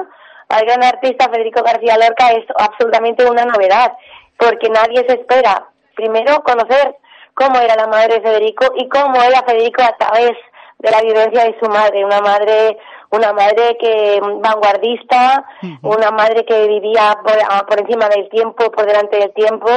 al 0.51 0.65
gran 0.65 0.85
artista 0.85 1.29
Federico 1.31 1.63
García 1.63 1.97
Lorca, 1.97 2.31
es 2.33 2.45
absolutamente 2.59 3.25
una 3.25 3.45
novedad, 3.45 3.93
porque 4.37 4.69
nadie 4.69 5.05
se 5.09 5.15
espera, 5.15 5.67
primero, 5.95 6.43
conocer 6.43 6.97
cómo 7.35 7.59
era 7.59 7.77
la 7.77 7.87
madre 7.87 8.17
de 8.17 8.23
Federico 8.23 8.67
y 8.77 8.89
cómo 8.89 9.23
era 9.23 9.43
Federico 9.47 9.83
a 9.83 9.97
través 9.97 10.33
de 10.79 10.91
la 10.91 11.01
vivencia 11.03 11.45
de 11.45 11.57
su 11.61 11.69
madre, 11.71 12.05
una 12.05 12.21
madre 12.21 12.79
una 13.13 13.33
madre 13.33 13.77
que 13.79 14.21
vanguardista, 14.21 15.45
una 15.83 16.11
madre 16.13 16.45
que 16.45 16.69
vivía 16.69 17.19
por, 17.25 17.35
ah, 17.51 17.67
por 17.69 17.81
encima 17.81 18.09
del 18.09 18.29
tiempo, 18.29 18.71
por 18.71 18.87
delante 18.87 19.19
del 19.19 19.33
tiempo, 19.33 19.69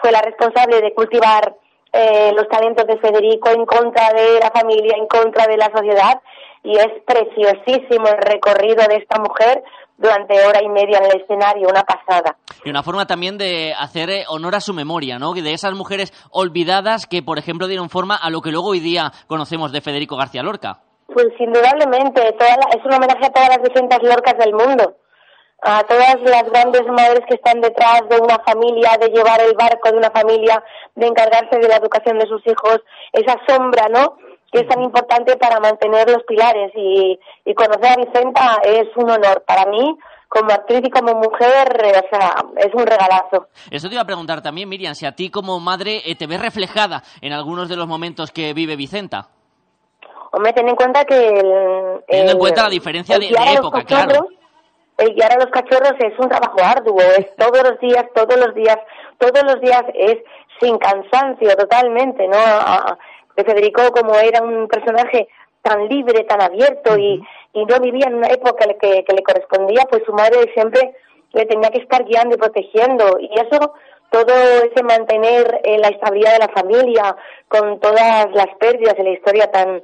fue 0.00 0.10
la 0.10 0.22
responsable 0.22 0.80
de 0.80 0.94
cultivar 0.94 1.54
eh, 1.92 2.32
los 2.34 2.48
talentos 2.48 2.86
de 2.86 2.96
Federico 2.98 3.50
en 3.50 3.66
contra 3.66 4.12
de 4.12 4.40
la 4.40 4.50
familia, 4.50 4.94
en 4.96 5.06
contra 5.08 5.46
de 5.46 5.58
la 5.58 5.70
sociedad, 5.74 6.20
y 6.62 6.76
es 6.76 6.88
preciosísimo 7.04 8.08
el 8.08 8.18
recorrido 8.18 8.86
de 8.86 8.96
esta 8.96 9.18
mujer 9.18 9.62
durante 10.00 10.34
hora 10.46 10.62
y 10.62 10.68
media 10.68 10.98
en 10.98 11.04
el 11.04 11.20
escenario, 11.20 11.68
una 11.68 11.82
pasada. 11.84 12.36
Y 12.64 12.70
una 12.70 12.82
forma 12.82 13.06
también 13.06 13.36
de 13.38 13.74
hacer 13.78 14.08
eh, 14.10 14.24
honor 14.28 14.54
a 14.56 14.60
su 14.60 14.72
memoria, 14.74 15.18
¿no? 15.18 15.32
De 15.34 15.52
esas 15.52 15.74
mujeres 15.74 16.12
olvidadas 16.30 17.06
que, 17.06 17.22
por 17.22 17.38
ejemplo, 17.38 17.66
dieron 17.68 17.90
forma 17.90 18.16
a 18.16 18.30
lo 18.30 18.40
que 18.40 18.50
luego 18.50 18.68
hoy 18.70 18.80
día 18.80 19.12
conocemos 19.26 19.72
de 19.72 19.80
Federico 19.82 20.16
García 20.16 20.42
Lorca. 20.42 20.80
Pues 21.12 21.26
indudablemente, 21.38 22.32
toda 22.38 22.50
la- 22.56 22.70
es 22.78 22.84
un 22.84 22.94
homenaje 22.94 23.26
a 23.26 23.30
todas 23.30 23.48
las 23.50 23.62
Vicentas 23.62 24.02
Lorcas 24.02 24.38
del 24.38 24.54
mundo, 24.54 24.96
a 25.62 25.82
todas 25.82 26.16
las 26.24 26.44
grandes 26.50 26.86
madres 26.86 27.20
que 27.28 27.34
están 27.34 27.60
detrás 27.60 28.00
de 28.08 28.18
una 28.18 28.38
familia, 28.46 28.96
de 28.98 29.08
llevar 29.08 29.40
el 29.42 29.54
barco 29.54 29.90
de 29.90 29.98
una 29.98 30.10
familia, 30.10 30.62
de 30.94 31.06
encargarse 31.06 31.58
de 31.58 31.68
la 31.68 31.76
educación 31.76 32.18
de 32.18 32.26
sus 32.26 32.40
hijos, 32.46 32.80
esa 33.12 33.36
sombra, 33.46 33.88
¿no? 33.90 34.16
Que 34.52 34.60
es 34.60 34.68
tan 34.68 34.82
importante 34.82 35.36
para 35.36 35.60
mantener 35.60 36.10
los 36.10 36.22
pilares 36.24 36.72
y, 36.74 37.18
y 37.44 37.54
conocer 37.54 37.86
a 37.92 37.96
Vicenta 37.96 38.60
es 38.64 38.88
un 38.96 39.08
honor 39.10 39.44
para 39.46 39.66
mí 39.70 39.96
como 40.28 40.50
actriz 40.52 40.80
y 40.84 40.90
como 40.90 41.12
mujer, 41.14 41.80
eh, 41.84 41.92
o 42.04 42.16
sea, 42.16 42.36
es 42.58 42.72
un 42.74 42.86
regalazo. 42.86 43.48
Eso 43.70 43.88
te 43.88 43.94
iba 43.94 44.02
a 44.02 44.06
preguntar 44.06 44.40
también, 44.42 44.68
Miriam, 44.68 44.94
si 44.94 45.04
a 45.06 45.12
ti 45.12 45.28
como 45.30 45.58
madre 45.60 46.02
eh, 46.04 46.14
te 46.14 46.26
ves 46.28 46.40
reflejada 46.40 47.02
en 47.20 47.32
algunos 47.32 47.68
de 47.68 47.76
los 47.76 47.86
momentos 47.88 48.30
que 48.30 48.54
vive 48.54 48.76
Vicenta. 48.76 49.28
Hombre, 50.32 50.52
ten 50.52 50.68
en 50.68 50.76
cuenta 50.76 51.04
que 51.04 51.16
el, 51.28 52.00
Teniendo 52.06 52.32
en 52.32 52.38
cuenta 52.38 52.62
la 52.64 52.68
diferencia 52.70 53.18
de- 53.18 53.26
de 53.28 53.52
época, 53.54 53.82
claro. 53.82 54.28
El 54.96 55.14
guiar 55.14 55.32
a 55.32 55.36
los 55.36 55.46
cachorros 55.46 55.94
es 55.98 56.16
un 56.18 56.28
trabajo 56.28 56.58
arduo, 56.62 57.00
es 57.00 57.34
todos 57.36 57.62
los 57.68 57.80
días, 57.80 58.04
todos 58.14 58.36
los 58.38 58.54
días, 58.54 58.78
todos 59.18 59.42
los 59.44 59.60
días 59.60 59.82
es 59.94 60.18
sin 60.60 60.76
cansancio 60.78 61.56
totalmente, 61.56 62.28
¿no? 62.28 62.36
A- 62.36 62.60
a- 62.76 62.98
de 63.36 63.44
Federico 63.44 63.90
como 63.92 64.14
era 64.14 64.42
un 64.42 64.68
personaje 64.68 65.28
tan 65.62 65.88
libre, 65.88 66.24
tan 66.24 66.40
abierto 66.40 66.96
y, 66.96 67.22
y 67.52 67.64
no 67.64 67.80
vivía 67.80 68.06
en 68.06 68.14
una 68.14 68.28
época 68.28 68.66
que, 68.66 68.76
que, 68.76 69.04
que 69.04 69.12
le 69.12 69.22
correspondía, 69.22 69.84
pues 69.90 70.02
su 70.06 70.12
madre 70.12 70.50
siempre 70.54 70.94
le 71.32 71.46
tenía 71.46 71.70
que 71.70 71.80
estar 71.80 72.04
guiando 72.04 72.34
y 72.34 72.38
protegiendo. 72.38 73.18
Y 73.20 73.30
eso 73.34 73.74
todo 74.10 74.34
ese 74.64 74.82
mantener 74.82 75.60
eh, 75.64 75.78
la 75.78 75.88
estabilidad 75.88 76.32
de 76.32 76.46
la 76.46 76.48
familia 76.48 77.16
con 77.48 77.78
todas 77.80 78.26
las 78.32 78.48
pérdidas 78.58 78.96
de 78.96 79.04
la 79.04 79.10
historia 79.10 79.50
tan 79.50 79.82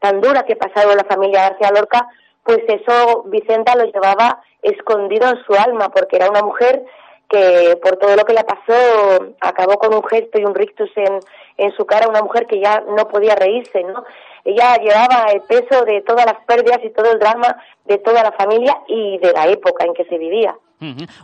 tan 0.00 0.20
dura 0.20 0.44
que 0.44 0.52
ha 0.52 0.56
pasado 0.56 0.94
la 0.94 1.04
familia 1.04 1.48
García 1.48 1.72
Lorca, 1.74 2.06
pues 2.44 2.60
eso 2.68 3.24
Vicenta 3.26 3.74
lo 3.74 3.84
llevaba 3.84 4.40
escondido 4.62 5.28
en 5.28 5.44
su 5.44 5.54
alma, 5.54 5.88
porque 5.88 6.16
era 6.16 6.30
una 6.30 6.42
mujer 6.42 6.84
que 7.28 7.76
por 7.82 7.96
todo 7.96 8.14
lo 8.16 8.24
que 8.24 8.32
le 8.32 8.44
pasó 8.44 9.34
acabó 9.40 9.76
con 9.78 9.94
un 9.94 10.04
gesto 10.04 10.38
y 10.38 10.44
un 10.44 10.54
rictus 10.54 10.90
en, 10.96 11.18
en 11.58 11.72
su 11.72 11.84
cara, 11.84 12.08
una 12.08 12.22
mujer 12.22 12.46
que 12.46 12.60
ya 12.60 12.80
no 12.80 13.08
podía 13.08 13.34
reírse, 13.34 13.82
¿no? 13.82 14.04
Ella 14.44 14.76
llevaba 14.76 15.26
el 15.32 15.42
peso 15.42 15.84
de 15.84 16.00
todas 16.02 16.24
las 16.24 16.42
pérdidas 16.46 16.78
y 16.82 16.90
todo 16.90 17.12
el 17.12 17.18
drama 17.18 17.56
de 17.84 17.98
toda 17.98 18.22
la 18.22 18.32
familia 18.32 18.78
y 18.86 19.18
de 19.18 19.32
la 19.32 19.46
época 19.48 19.84
en 19.84 19.92
que 19.92 20.04
se 20.04 20.16
vivía. 20.16 20.54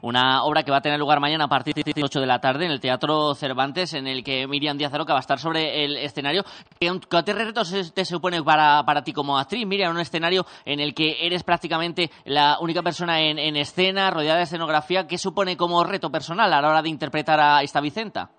Una 0.03 0.43
obra 0.43 0.65
que 0.65 0.73
va 0.73 0.79
a 0.79 0.83
tener 0.83 0.99
lugar 0.99 1.21
mañana 1.21 1.45
a 1.45 1.49
partir 1.49 1.75
de 1.75 1.93
las 1.95 2.05
8 2.05 2.21
de 2.21 2.27
la 2.27 2.41
tarde 2.41 2.65
en 2.65 2.73
el 2.73 2.81
Teatro 2.81 3.35
Cervantes, 3.35 3.95
en 3.95 4.09
el 4.09 4.25
que 4.25 4.49
Miriam 4.49 4.77
Díaz 4.77 4.93
Aroca 4.93 5.13
va 5.13 5.21
a 5.21 5.21
estar 5.21 5.39
sobre 5.39 5.85
el 5.85 5.97
escenario. 5.97 6.43
¿Qué, 6.81 7.33
retos 7.33 7.93
te 7.95 8.05
supone 8.05 8.43
para, 8.43 8.83
para 8.85 9.05
ti 9.05 9.13
como 9.13 9.39
actriz, 9.39 9.65
Miriam, 9.65 9.93
un 9.93 10.01
escenario 10.01 10.45
en 10.65 10.81
el 10.81 10.93
que 10.93 11.25
eres 11.25 11.45
prácticamente 11.45 12.11
la 12.25 12.59
única 12.61 12.83
persona 12.83 13.21
en, 13.21 13.39
en 13.39 13.57
escena, 13.57 14.11
rodeada 14.11 14.39
de 14.39 14.45
escenografía? 14.45 15.07
¿Qué 15.07 15.19
supone 15.19 15.57
como 15.57 15.85
reto 15.85 16.11
personal 16.11 16.53
a 16.53 16.61
la 16.61 16.69
hora 16.69 16.83
de 16.83 16.89
interpretar 16.89 17.39
a 17.39 17.63
esta 17.63 17.81
Vicenta? 17.81 18.31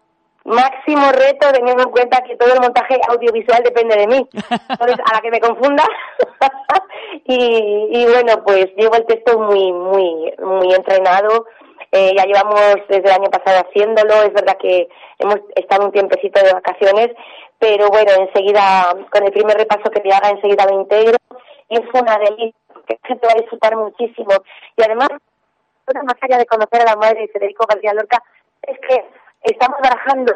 Máximo 0.45 1.11
reto 1.11 1.51
teniendo 1.51 1.83
en 1.83 1.89
cuenta 1.89 2.21
que 2.21 2.37
todo 2.37 2.53
el 2.53 2.61
montaje 2.61 2.99
audiovisual 3.09 3.63
depende 3.63 3.95
de 3.95 4.07
mí. 4.07 4.29
Entonces, 4.69 4.97
a 5.03 5.15
la 5.15 5.21
que 5.21 5.31
me 5.31 5.39
confunda. 5.39 5.83
y, 7.25 7.87
y 7.91 8.05
bueno, 8.05 8.43
pues 8.45 8.67
llevo 8.77 8.95
el 8.95 9.07
texto 9.07 9.39
muy, 9.39 9.73
muy, 9.73 10.33
muy 10.37 10.73
entrenado. 10.73 11.47
Eh, 11.91 12.13
ya 12.15 12.25
llevamos 12.25 12.59
desde 12.89 13.07
el 13.07 13.21
año 13.21 13.29
pasado 13.31 13.65
haciéndolo. 13.67 14.13
Es 14.21 14.33
verdad 14.33 14.57
que 14.59 14.87
hemos 15.17 15.37
estado 15.55 15.85
un 15.85 15.91
tiempecito 15.91 16.39
de 16.43 16.53
vacaciones, 16.53 17.09
pero 17.57 17.87
bueno, 17.87 18.11
enseguida, 18.19 18.95
con 19.11 19.23
el 19.23 19.31
primer 19.31 19.57
repaso 19.57 19.89
que 19.89 20.01
te 20.01 20.13
haga, 20.13 20.29
enseguida 20.29 20.65
lo 20.65 20.81
integro. 20.81 21.17
Y 21.69 21.77
es 21.77 21.85
una 21.93 22.19
delicia, 22.19 22.59
porque 22.71 22.99
la 23.01 23.07
gente 23.07 23.27
va 23.27 23.33
a 23.33 23.41
disfrutar 23.41 23.75
muchísimo. 23.77 24.31
Y 24.77 24.83
además, 24.83 25.09
más 26.03 26.15
allá 26.21 26.37
de 26.37 26.45
conocer 26.45 26.81
a 26.81 26.91
la 26.91 26.95
madre 26.97 27.21
de 27.21 27.27
Federico 27.29 27.65
García 27.67 27.93
Lorca, 27.93 28.21
es 28.61 28.77
que 28.87 29.05
estamos 29.45 29.79
barajando 29.81 30.33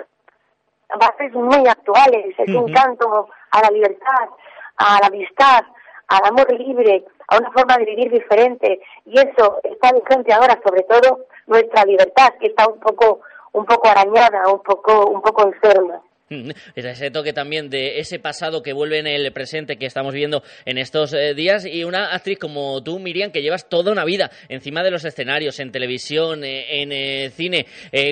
bases 0.97 1.34
muy 1.34 1.68
actuales, 1.68 2.36
ese 2.38 2.51
encanto 2.51 3.28
a 3.51 3.62
la 3.62 3.70
libertad, 3.70 4.30
a 4.78 4.99
la 5.01 5.07
amistad, 5.07 5.64
al 6.07 6.26
amor 6.26 6.51
libre, 6.51 7.05
a 7.28 7.38
una 7.38 7.51
forma 7.51 7.78
de 7.78 7.86
vivir 7.86 8.12
diferente. 8.12 8.82
Y 9.05 9.20
eso 9.20 9.60
está 9.64 9.91
vigente 9.91 10.34
ahora, 10.34 10.60
sobre 10.66 10.84
todo 10.84 11.26
nuestra 11.47 11.86
libertad, 11.86 12.34
que 12.39 12.47
está 12.47 12.68
un 12.68 12.80
poco, 12.80 13.22
un 13.53 13.66
poco 13.66 13.88
arañada, 13.88 14.47
un 14.51 14.62
poco, 14.62 15.07
un 15.07 15.22
poco 15.22 15.43
enferma. 15.43 16.01
Ese 16.75 17.11
toque 17.11 17.34
también 17.34 17.69
de 17.69 17.99
ese 17.99 18.19
pasado 18.19 18.61
que 18.61 18.73
vuelve 18.73 18.99
en 18.99 19.07
el 19.07 19.32
presente 19.32 19.77
que 19.77 19.86
estamos 19.86 20.13
viendo 20.13 20.43
en 20.65 20.77
estos 20.77 21.13
eh, 21.13 21.34
días 21.34 21.65
y 21.65 21.84
una 21.84 22.13
actriz 22.13 22.38
como 22.39 22.84
tú, 22.84 22.99
Miriam, 22.99 23.32
que 23.32 23.41
llevas 23.41 23.67
toda 23.67 23.91
una 23.91 24.05
vida 24.05 24.30
encima 24.47 24.84
de 24.84 24.91
los 24.91 25.05
escenarios, 25.05 25.59
en 25.59 25.71
televisión, 25.71 26.43
eh, 26.43 26.82
en 26.82 26.91
eh, 26.91 27.30
cine. 27.32 27.65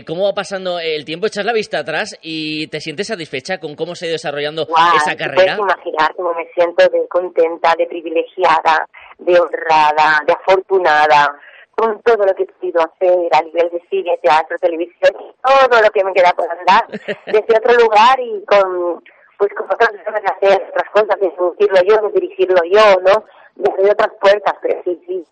¿Cómo 0.06 0.26
va 0.26 0.34
pasando 0.34 0.80
el 0.80 1.06
tiempo? 1.06 1.28
Echas 1.28 1.46
la 1.46 1.54
vista 1.54 1.80
atrás 1.80 2.18
y 2.22 2.68
te 2.68 2.80
sientes 2.80 3.08
satisfecha 3.08 3.60
con 3.60 3.76
cómo 3.76 3.96
se 3.96 4.06
ha 4.06 4.08
ido 4.08 4.16
desarrollando 4.16 4.68
esa 4.96 5.16
carrera. 5.16 5.58
puedes 5.58 5.76
imaginar 5.76 6.14
cómo 6.16 6.34
me 6.34 6.46
siento 6.54 6.84
de 6.90 7.08
contenta, 7.08 7.74
de 7.78 7.86
privilegiada, 7.86 8.88
de 9.20 9.40
honrada, 9.40 10.22
de 10.26 10.34
afortunada, 10.34 11.40
con 11.78 12.02
todo 12.02 12.26
lo 12.26 12.34
que 12.34 12.44
he 12.44 12.48
podido 12.48 12.82
hacer 12.82 13.30
a 13.32 13.42
nivel 13.44 13.70
de 13.70 13.82
cine, 13.90 14.20
teatro, 14.24 14.58
televisión, 14.58 15.14
y 15.14 15.36
todo 15.44 15.82
lo 15.82 15.90
que 15.92 16.04
me 16.04 16.14
queda 16.14 16.32
por 16.32 16.50
andar 16.50 16.88
desde 17.28 17.58
otro 17.58 17.74
lugar 17.76 18.20
y 18.20 18.44
con 18.46 19.04
pues 19.38 19.54
como 19.56 19.70
otras 19.72 19.92
personas 19.92 20.24
de 20.24 20.28
hacer 20.28 20.68
otras 20.70 20.90
cosas, 20.90 21.20
de 21.20 21.30
dirigirlo 21.30 21.82
yo, 21.88 22.08
de 22.08 22.20
dirigirlo 22.20 22.62
yo, 22.64 23.02
¿no? 23.02 23.24
De 23.56 23.72
abrir 23.72 23.92
otras 23.92 24.10
puertas, 24.20 24.56
pero 24.64 24.82
sí, 24.84 25.00
sí. 25.06 25.24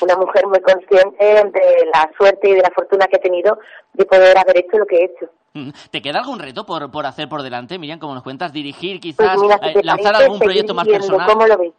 Una 0.00 0.16
mujer 0.16 0.46
muy 0.48 0.60
consciente 0.60 1.24
de 1.24 1.88
la 1.94 2.10
suerte 2.18 2.50
y 2.50 2.54
de 2.54 2.62
la 2.62 2.70
fortuna 2.74 3.06
que 3.06 3.16
he 3.16 3.20
tenido 3.20 3.58
de 3.92 4.04
poder 4.04 4.36
haber 4.36 4.58
hecho 4.58 4.76
lo 4.76 4.84
que 4.84 4.96
he 4.96 5.04
hecho. 5.04 5.30
¿Te 5.90 6.02
queda 6.02 6.18
algún 6.18 6.40
reto 6.40 6.66
por, 6.66 6.90
por 6.90 7.06
hacer 7.06 7.28
por 7.28 7.42
delante, 7.42 7.78
Miriam, 7.78 7.98
como 7.98 8.12
nos 8.12 8.24
cuentas? 8.24 8.52
¿Dirigir, 8.52 9.00
Pues 9.00 9.16
quizás, 9.16 9.40
mira, 9.40 9.58
si 9.58 9.78
eh, 9.78 9.82
lanzar 9.84 10.16
algún 10.16 10.40
proyecto 10.40 10.74
más 10.74 10.86
personal? 10.86 11.26
¿Cómo 11.30 11.46
lo 11.46 11.56
ves? 11.56 11.72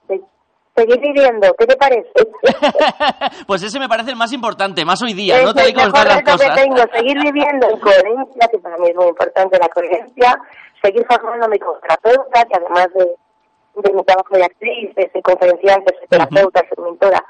Se- 0.76 0.82
Seguir 0.82 1.00
viviendo, 1.02 1.54
¿qué 1.58 1.66
te 1.68 1.76
parece? 1.78 2.10
Pues 3.48 3.62
ese 3.64 3.80
me 3.80 3.88
parece 3.90 4.10
el 4.12 4.16
más 4.16 4.32
importante, 4.34 4.84
más 4.86 5.02
hoy 5.02 5.14
día, 5.14 5.38
es 5.40 5.46
¿no? 5.46 5.54
Mejor 5.54 5.68
están 5.70 5.92
las 6.08 6.16
reto 6.18 6.26
que 6.26 6.32
cosas. 6.32 6.56
tengo, 6.56 6.78
seguir 6.94 7.20
viviendo 7.22 7.70
en 7.70 7.80
coherencia, 7.80 8.48
que 8.52 8.58
para 8.60 8.78
mí 8.78 8.88
es 8.90 8.96
muy 8.96 9.08
importante 9.08 9.58
la 9.60 9.70
coherencia, 9.70 10.42
seguir 10.82 11.06
formándome 11.08 11.60
como 11.60 11.78
terapeuta, 11.80 12.46
que 12.46 12.56
además 12.58 12.88
de, 12.96 13.06
de 13.84 13.94
mi 13.94 14.04
trabajo 14.04 14.36
de 14.36 14.44
actriz, 14.46 14.96
de 14.96 15.10
ser 15.12 15.22
conferenciante, 15.22 15.94
soy 16.00 16.08
terapeuta, 16.08 16.62
soy 16.74 16.84
mentora, 16.86 17.24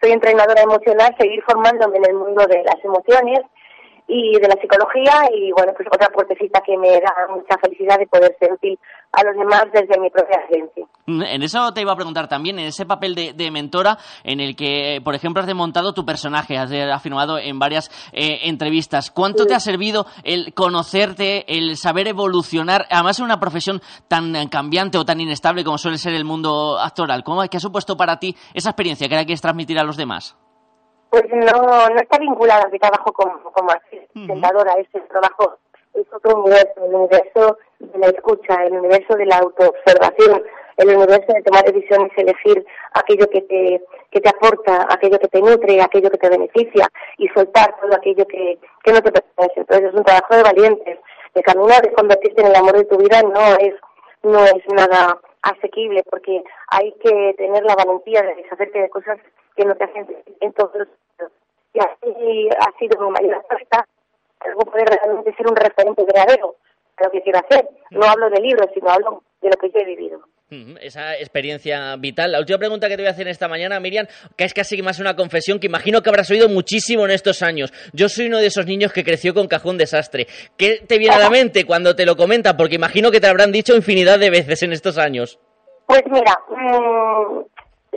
soy 0.00 0.12
entrenadora 0.12 0.62
emocional, 0.62 1.14
seguir 1.18 1.42
formándome 1.44 1.98
en 1.98 2.06
el 2.06 2.14
mundo 2.14 2.46
de 2.46 2.62
las 2.64 2.82
emociones 2.84 3.40
y 4.08 4.38
de 4.38 4.48
la 4.48 4.54
psicología 4.60 5.28
y 5.34 5.50
bueno, 5.52 5.72
pues 5.76 5.88
otra 5.92 6.08
puertecita 6.08 6.60
que 6.64 6.76
me 6.78 6.90
da 7.00 7.12
mucha 7.28 7.58
felicidad 7.60 7.98
de 7.98 8.06
poder 8.06 8.36
ser 8.38 8.52
útil 8.52 8.78
a 9.12 9.24
los 9.24 9.34
demás 9.36 9.64
desde 9.72 9.98
mi 10.00 10.10
propia 10.10 10.38
agencia. 10.44 10.86
Mm, 11.06 11.22
En 11.22 11.42
eso 11.42 11.72
te 11.72 11.80
iba 11.80 11.92
a 11.92 11.96
preguntar 11.96 12.28
también, 12.28 12.58
en 12.58 12.66
ese 12.66 12.86
papel 12.86 13.14
de, 13.14 13.32
de 13.32 13.50
mentora 13.50 13.98
en 14.22 14.40
el 14.40 14.54
que, 14.54 15.00
por 15.02 15.14
ejemplo, 15.14 15.40
has 15.40 15.46
desmontado 15.46 15.92
tu 15.92 16.04
personaje, 16.04 16.56
has 16.56 16.70
eh, 16.70 16.82
afirmado 16.90 17.38
en 17.38 17.58
varias 17.58 17.90
eh, 18.12 18.40
entrevistas. 18.44 19.10
¿Cuánto 19.10 19.44
te 19.46 19.54
ha 19.54 19.60
servido 19.60 20.06
el 20.22 20.54
conocerte, 20.54 21.44
el 21.58 21.76
saber 21.76 22.06
evolucionar, 22.08 22.86
además 22.90 23.18
en 23.18 23.24
una 23.24 23.40
profesión 23.40 23.80
tan 24.08 24.48
cambiante 24.48 24.98
o 24.98 25.04
tan 25.04 25.20
inestable 25.20 25.64
como 25.64 25.78
suele 25.78 25.98
ser 25.98 26.14
el 26.14 26.24
mundo 26.24 26.78
actoral? 26.78 27.24
¿Cómo, 27.24 27.42
¿Qué 27.48 27.56
ha 27.56 27.60
supuesto 27.60 27.96
para 27.96 28.18
ti 28.18 28.36
esa 28.54 28.70
experiencia 28.70 29.08
que 29.08 29.14
ahora 29.14 29.24
quieres 29.24 29.42
transmitir 29.42 29.78
a 29.78 29.84
los 29.84 29.96
demás? 29.96 30.36
Pues 31.10 31.24
no, 31.30 31.88
no 31.88 31.96
está 31.96 32.18
vinculada 32.18 32.64
a 32.64 32.68
mi 32.68 32.78
trabajo 32.78 33.12
como, 33.12 33.40
como 33.52 33.72
presentadora, 34.12 34.74
es 34.74 34.88
el 34.92 35.06
trabajo, 35.08 35.58
es 35.94 36.06
otro 36.12 36.42
universo, 36.42 36.84
el 36.84 36.94
universo 36.94 37.58
de 37.78 37.98
la 37.98 38.06
escucha, 38.08 38.64
el 38.64 38.74
universo 38.74 39.14
de 39.16 39.26
la 39.26 39.38
autoobservación, 39.38 40.42
el 40.76 40.88
universo 40.94 41.32
de 41.32 41.42
tomar 41.42 41.64
decisiones, 41.64 42.12
elegir 42.16 42.66
aquello 42.92 43.28
que 43.30 43.42
te, 43.42 43.82
que 44.10 44.20
te 44.20 44.28
aporta, 44.28 44.86
aquello 44.90 45.18
que 45.18 45.28
te 45.28 45.40
nutre, 45.40 45.80
aquello 45.80 46.10
que 46.10 46.18
te 46.18 46.28
beneficia 46.28 46.88
y 47.18 47.28
soltar 47.28 47.74
todo 47.80 47.94
aquello 47.94 48.26
que, 48.26 48.58
que 48.82 48.92
no 48.92 49.00
te 49.00 49.12
pertenece. 49.12 49.60
Entonces 49.60 49.88
es 49.88 49.94
un 49.94 50.04
trabajo 50.04 50.36
de 50.36 50.42
valientes. 50.42 50.98
El 51.34 51.42
camino 51.42 51.74
de 51.82 51.92
convertirte 51.92 52.42
en 52.42 52.48
el 52.48 52.56
amor 52.56 52.76
de 52.76 52.84
tu 52.84 52.98
vida 52.98 53.22
no 53.22 53.56
es, 53.58 53.74
no 54.22 54.44
es 54.44 54.62
nada 54.74 55.18
asequible 55.42 56.02
porque 56.10 56.42
hay 56.68 56.92
que 57.02 57.34
tener 57.38 57.62
la 57.64 57.74
valentía 57.74 58.22
de 58.22 58.34
deshacerte 58.34 58.80
de 58.80 58.88
cosas 58.90 59.18
que 59.56 59.64
no 59.64 59.74
te 59.74 59.84
hacen 59.84 60.06
en 60.40 60.52
todos 60.52 60.72
los. 60.76 60.88
Y 61.74 61.78
así 61.78 62.48
ha 62.58 62.78
sido 62.78 63.00
mi 63.06 63.10
mayor 63.10 63.34
apuesta, 63.34 63.86
algo 64.40 64.60
poder 64.60 64.88
realmente 64.88 65.34
ser 65.36 65.46
un 65.48 65.56
referente 65.56 66.04
verdadero 66.04 66.56
de 66.98 67.04
lo 67.04 67.10
que 67.10 67.22
quiero 67.22 67.38
hacer. 67.40 67.68
No 67.90 68.06
hablo 68.06 68.30
de 68.30 68.40
libros, 68.40 68.68
sino 68.72 68.88
hablo 68.90 69.22
de 69.42 69.50
lo 69.50 69.56
que 69.56 69.68
yo 69.70 69.80
he 69.80 69.84
vivido. 69.84 70.20
Ujú, 70.48 70.78
Esa 70.80 71.16
experiencia 71.16 71.96
vital. 71.96 72.30
La 72.32 72.38
última 72.38 72.56
pregunta 72.58 72.88
que 72.88 72.96
te 72.96 73.02
voy 73.02 73.08
a 73.08 73.10
hacer 73.10 73.26
esta 73.28 73.48
mañana, 73.48 73.80
Miriam, 73.80 74.06
que 74.36 74.44
es 74.44 74.54
casi 74.54 74.80
más 74.80 75.00
una 75.00 75.16
confesión 75.16 75.58
que 75.58 75.66
imagino 75.66 76.00
que 76.02 76.08
habrás 76.08 76.30
oído 76.30 76.48
muchísimo 76.48 77.04
en 77.04 77.10
estos 77.10 77.42
años. 77.42 77.72
Yo 77.92 78.08
soy 78.08 78.26
uno 78.28 78.38
de 78.38 78.46
esos 78.46 78.64
niños 78.64 78.92
que 78.92 79.02
creció 79.04 79.34
con 79.34 79.48
cajón 79.48 79.76
desastre. 79.76 80.26
¿Qué 80.56 80.84
te 80.86 80.98
viene 80.98 81.16
a 81.16 81.18
la 81.18 81.30
mente 81.30 81.64
cuando 81.66 81.96
te 81.96 82.06
lo 82.06 82.16
comentan? 82.16 82.56
Porque 82.56 82.76
imagino 82.76 83.10
que 83.10 83.20
te 83.20 83.26
habrán 83.26 83.50
dicho 83.52 83.74
infinidad 83.74 84.18
de 84.20 84.30
veces 84.30 84.62
en 84.62 84.72
estos 84.72 84.96
años. 84.98 85.38
Pues 85.86 86.02
mira, 86.06 86.32
mm, 86.48 87.40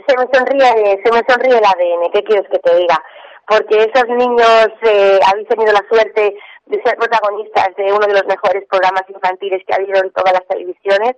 se 0.06 0.16
me 0.16 0.26
sonríe, 0.32 1.00
se 1.04 1.12
me 1.12 1.22
sonríe 1.28 1.58
el 1.58 1.64
ADN, 1.64 2.10
¿qué 2.12 2.22
quieres 2.24 2.48
que 2.50 2.58
te 2.58 2.76
diga? 2.76 3.02
Porque 3.46 3.90
esos 3.92 4.08
niños 4.08 4.68
eh, 4.82 5.18
habéis 5.26 5.48
tenido 5.48 5.72
la 5.72 5.84
suerte 5.88 6.36
de 6.66 6.82
ser 6.82 6.96
protagonistas 6.96 7.74
de 7.76 7.92
uno 7.92 8.06
de 8.06 8.14
los 8.14 8.26
mejores 8.26 8.64
programas 8.68 9.02
infantiles 9.08 9.62
que 9.66 9.72
ha 9.72 9.76
habido 9.76 10.00
en 10.02 10.12
todas 10.12 10.32
las 10.32 10.46
televisiones. 10.46 11.16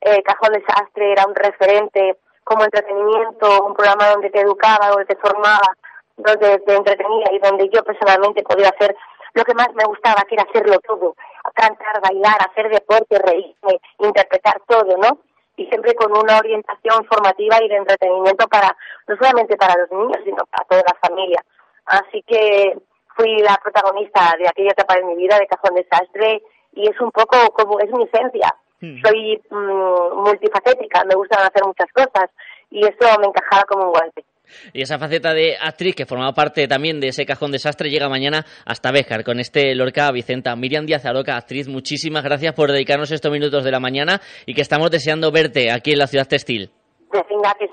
Eh, 0.00 0.22
Cajón 0.22 0.52
Desastre 0.52 1.12
era 1.12 1.26
un 1.26 1.34
referente 1.34 2.16
como 2.44 2.64
entretenimiento, 2.64 3.64
un 3.64 3.74
programa 3.74 4.10
donde 4.10 4.30
te 4.30 4.40
educaba, 4.40 4.88
donde 4.88 5.06
te 5.06 5.16
formaba, 5.16 5.68
donde 6.16 6.58
te 6.60 6.74
entretenía 6.74 7.26
y 7.32 7.38
donde 7.40 7.68
yo 7.68 7.82
personalmente 7.82 8.42
podía 8.42 8.68
hacer 8.68 8.96
lo 9.34 9.44
que 9.44 9.54
más 9.54 9.68
me 9.74 9.84
gustaba, 9.84 10.22
que 10.28 10.34
era 10.34 10.44
hacerlo 10.48 10.78
todo, 10.80 11.14
cantar, 11.54 12.00
bailar, 12.00 12.38
hacer 12.40 12.70
deporte, 12.70 13.18
reírme, 13.18 13.80
interpretar 13.98 14.62
todo, 14.66 14.96
¿no? 14.96 15.18
Y 15.56 15.66
siempre 15.66 15.94
con 15.94 16.12
una 16.12 16.38
orientación 16.38 17.04
formativa 17.06 17.62
y 17.62 17.68
de 17.68 17.76
entretenimiento 17.76 18.46
para 18.48 18.76
no 19.08 19.16
solamente 19.16 19.56
para 19.56 19.74
los 19.80 19.90
niños 19.90 20.18
sino 20.24 20.44
para 20.46 20.64
toda 20.68 20.82
la 20.86 21.08
familia. 21.08 21.44
Así 21.86 22.22
que 22.26 22.76
fui 23.16 23.38
la 23.38 23.58
protagonista 23.62 24.34
de 24.38 24.48
aquella 24.48 24.72
etapa 24.72 24.96
de 24.96 25.04
mi 25.04 25.16
vida 25.16 25.38
de 25.38 25.46
Cajón 25.46 25.74
Desastre 25.74 26.42
y 26.74 26.88
es 26.88 27.00
un 27.00 27.10
poco 27.10 27.36
como 27.52 27.80
es 27.80 27.90
mi 27.90 28.04
esencia. 28.04 28.54
Soy 29.02 29.42
mm, 29.50 30.22
multifacética 30.22 31.04
me 31.04 31.14
gustan 31.14 31.40
hacer 31.40 31.64
muchas 31.64 31.90
cosas 31.92 32.30
y 32.70 32.80
eso 32.80 33.18
me 33.18 33.26
encajaba 33.26 33.64
como 33.64 33.84
un 33.84 33.92
guante 33.92 34.24
Y 34.72 34.82
esa 34.82 34.98
faceta 34.98 35.32
de 35.32 35.56
actriz 35.60 35.94
que 35.94 36.06
formaba 36.06 36.32
parte 36.32 36.66
también 36.68 37.00
de 37.00 37.08
ese 37.08 37.26
cajón 37.26 37.52
desastre 37.52 37.90
llega 37.90 38.08
mañana 38.08 38.44
hasta 38.64 38.90
Béjar 38.90 39.24
con 39.24 39.40
este 39.40 39.74
Lorca 39.74 40.10
Vicenta. 40.12 40.56
Miriam 40.56 40.86
Díaz 40.86 41.04
Aroca, 41.04 41.36
actriz, 41.36 41.68
muchísimas 41.68 42.24
gracias 42.24 42.54
por 42.54 42.70
dedicarnos 42.70 43.10
estos 43.10 43.32
minutos 43.32 43.64
de 43.64 43.70
la 43.70 43.80
mañana 43.80 44.20
y 44.46 44.54
que 44.54 44.62
estamos 44.62 44.90
deseando 44.90 45.30
verte 45.30 45.70
aquí 45.70 45.92
en 45.92 45.98
la 45.98 46.06
ciudad 46.06 46.26
textil. 46.26 46.70
de 47.12 47.22
venga 47.28 47.54
que 47.58 47.66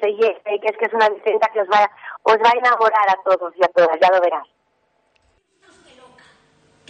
que 0.00 0.66
es 0.66 0.76
que 0.78 0.86
es 0.86 0.94
una 0.94 1.08
Vicenta 1.08 1.48
que 1.52 1.60
os 1.60 1.68
va, 1.68 1.88
os 2.22 2.36
va 2.36 2.48
a 2.48 2.58
enamorar 2.58 3.08
a 3.08 3.16
todos 3.24 3.52
y 3.56 3.64
a 3.64 3.68
todas 3.68 3.98
ya 4.00 4.08
lo 4.14 4.20
verás 4.20 4.46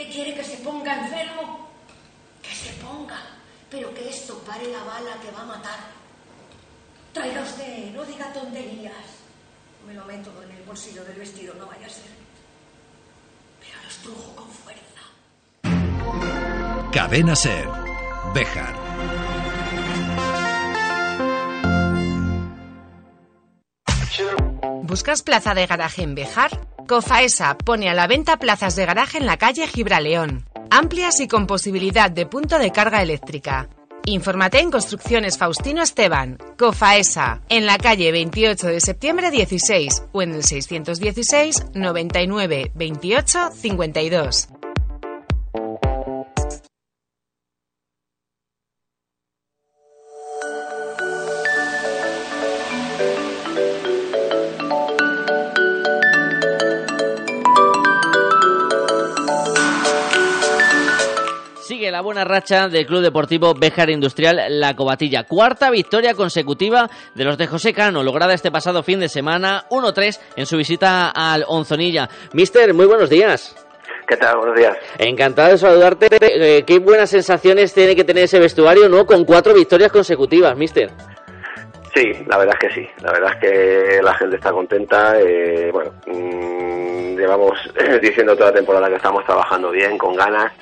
¿Qué 0.01 0.09
quiere 0.09 0.34
que 0.34 0.43
se 0.43 0.64
ponga 0.64 0.95
enfermo? 0.95 1.68
Que 2.43 2.49
se 2.49 2.72
ponga, 2.82 3.18
pero 3.70 3.93
que 3.93 4.09
esto 4.09 4.38
pare 4.47 4.66
la 4.68 4.82
bala 4.82 5.20
que 5.20 5.30
va 5.30 5.43
a 5.43 5.45
matar. 5.45 5.78
Traiga 7.12 7.43
usted, 7.43 7.93
no 7.93 8.03
diga 8.07 8.32
tonterías. 8.32 9.19
Me 9.86 9.94
lo 9.94 10.04
meto 10.04 10.30
en 10.42 10.50
el 10.56 10.62
bolsillo 10.62 11.04
del 11.04 11.16
vestido, 11.16 11.54
no 11.54 11.66
vaya 11.66 11.86
a 11.86 11.90
ser. 11.90 12.10
Pero 13.60 13.82
lo 13.82 13.88
estrujo 13.88 14.36
con 14.36 14.48
fuerza. 14.48 15.02
Cadena 16.92 17.34
Ser. 17.36 17.68
Béjar. 18.34 18.74
¿Buscas 24.82 25.22
plaza 25.22 25.54
de 25.54 25.66
garaje 25.66 26.02
en 26.02 26.16
Bejar? 26.16 26.50
Cofaesa 26.88 27.56
pone 27.56 27.88
a 27.88 27.94
la 27.94 28.08
venta 28.08 28.38
plazas 28.38 28.74
de 28.74 28.86
garaje 28.86 29.18
en 29.18 29.26
la 29.26 29.36
calle 29.36 29.68
Gibraleón, 29.68 30.46
amplias 30.68 31.20
y 31.20 31.28
con 31.28 31.46
posibilidad 31.46 32.10
de 32.10 32.26
punto 32.26 32.58
de 32.58 32.72
carga 32.72 33.00
eléctrica. 33.00 33.68
Infórmate 34.07 34.61
en 34.61 34.70
Construcciones 34.70 35.36
Faustino 35.38 35.82
Esteban, 35.82 36.38
Cofaesa, 36.59 37.42
en 37.48 37.66
la 37.66 37.78
calle 37.78 38.11
28 38.12 38.66
de 38.66 38.80
septiembre 38.80 39.30
16 39.30 40.05
o 40.12 40.22
en 40.22 40.34
el 40.34 40.44
616 40.44 41.66
99 41.74 42.72
28 42.74 43.51
52. 43.53 44.48
Sigue 61.80 61.92
la 61.92 62.02
buena 62.02 62.26
racha 62.26 62.68
del 62.68 62.84
Club 62.84 63.00
Deportivo 63.00 63.54
Béjar 63.54 63.88
Industrial 63.88 64.38
La 64.60 64.76
Cobatilla. 64.76 65.24
Cuarta 65.24 65.70
victoria 65.70 66.12
consecutiva 66.12 66.90
de 67.14 67.24
los 67.24 67.38
de 67.38 67.46
José 67.46 67.72
Cano, 67.72 68.02
lograda 68.02 68.34
este 68.34 68.50
pasado 68.50 68.82
fin 68.82 69.00
de 69.00 69.08
semana, 69.08 69.64
1-3 69.70 70.20
en 70.36 70.44
su 70.44 70.58
visita 70.58 71.08
al 71.08 71.42
Onzonilla. 71.48 72.06
Mister, 72.34 72.74
muy 72.74 72.84
buenos 72.84 73.08
días. 73.08 73.56
¿Qué 74.06 74.14
tal? 74.18 74.36
Buenos 74.36 74.58
días. 74.58 74.76
Encantado 74.98 75.52
de 75.52 75.56
saludarte. 75.56 76.08
Eh, 76.20 76.64
qué 76.66 76.78
buenas 76.80 77.08
sensaciones 77.08 77.72
tiene 77.72 77.96
que 77.96 78.04
tener 78.04 78.24
ese 78.24 78.38
vestuario, 78.38 78.86
¿no? 78.90 79.06
Con 79.06 79.24
cuatro 79.24 79.54
victorias 79.54 79.90
consecutivas, 79.90 80.54
mister. 80.58 80.90
Sí, 81.94 82.12
la 82.26 82.36
verdad 82.36 82.56
es 82.60 82.68
que 82.68 82.74
sí. 82.74 82.88
La 83.00 83.10
verdad 83.10 83.32
es 83.32 83.40
que 83.40 84.02
la 84.02 84.14
gente 84.16 84.36
está 84.36 84.52
contenta. 84.52 85.18
eh, 85.18 85.70
bueno, 85.72 85.92
mm, 86.06 87.16
llevamos 87.16 87.58
diciendo 88.02 88.36
toda 88.36 88.50
la 88.50 88.56
temporada 88.56 88.88
que 88.90 88.96
estamos 88.96 89.24
trabajando 89.24 89.70
bien, 89.70 89.96
con 89.96 90.14
ganas. 90.14 90.52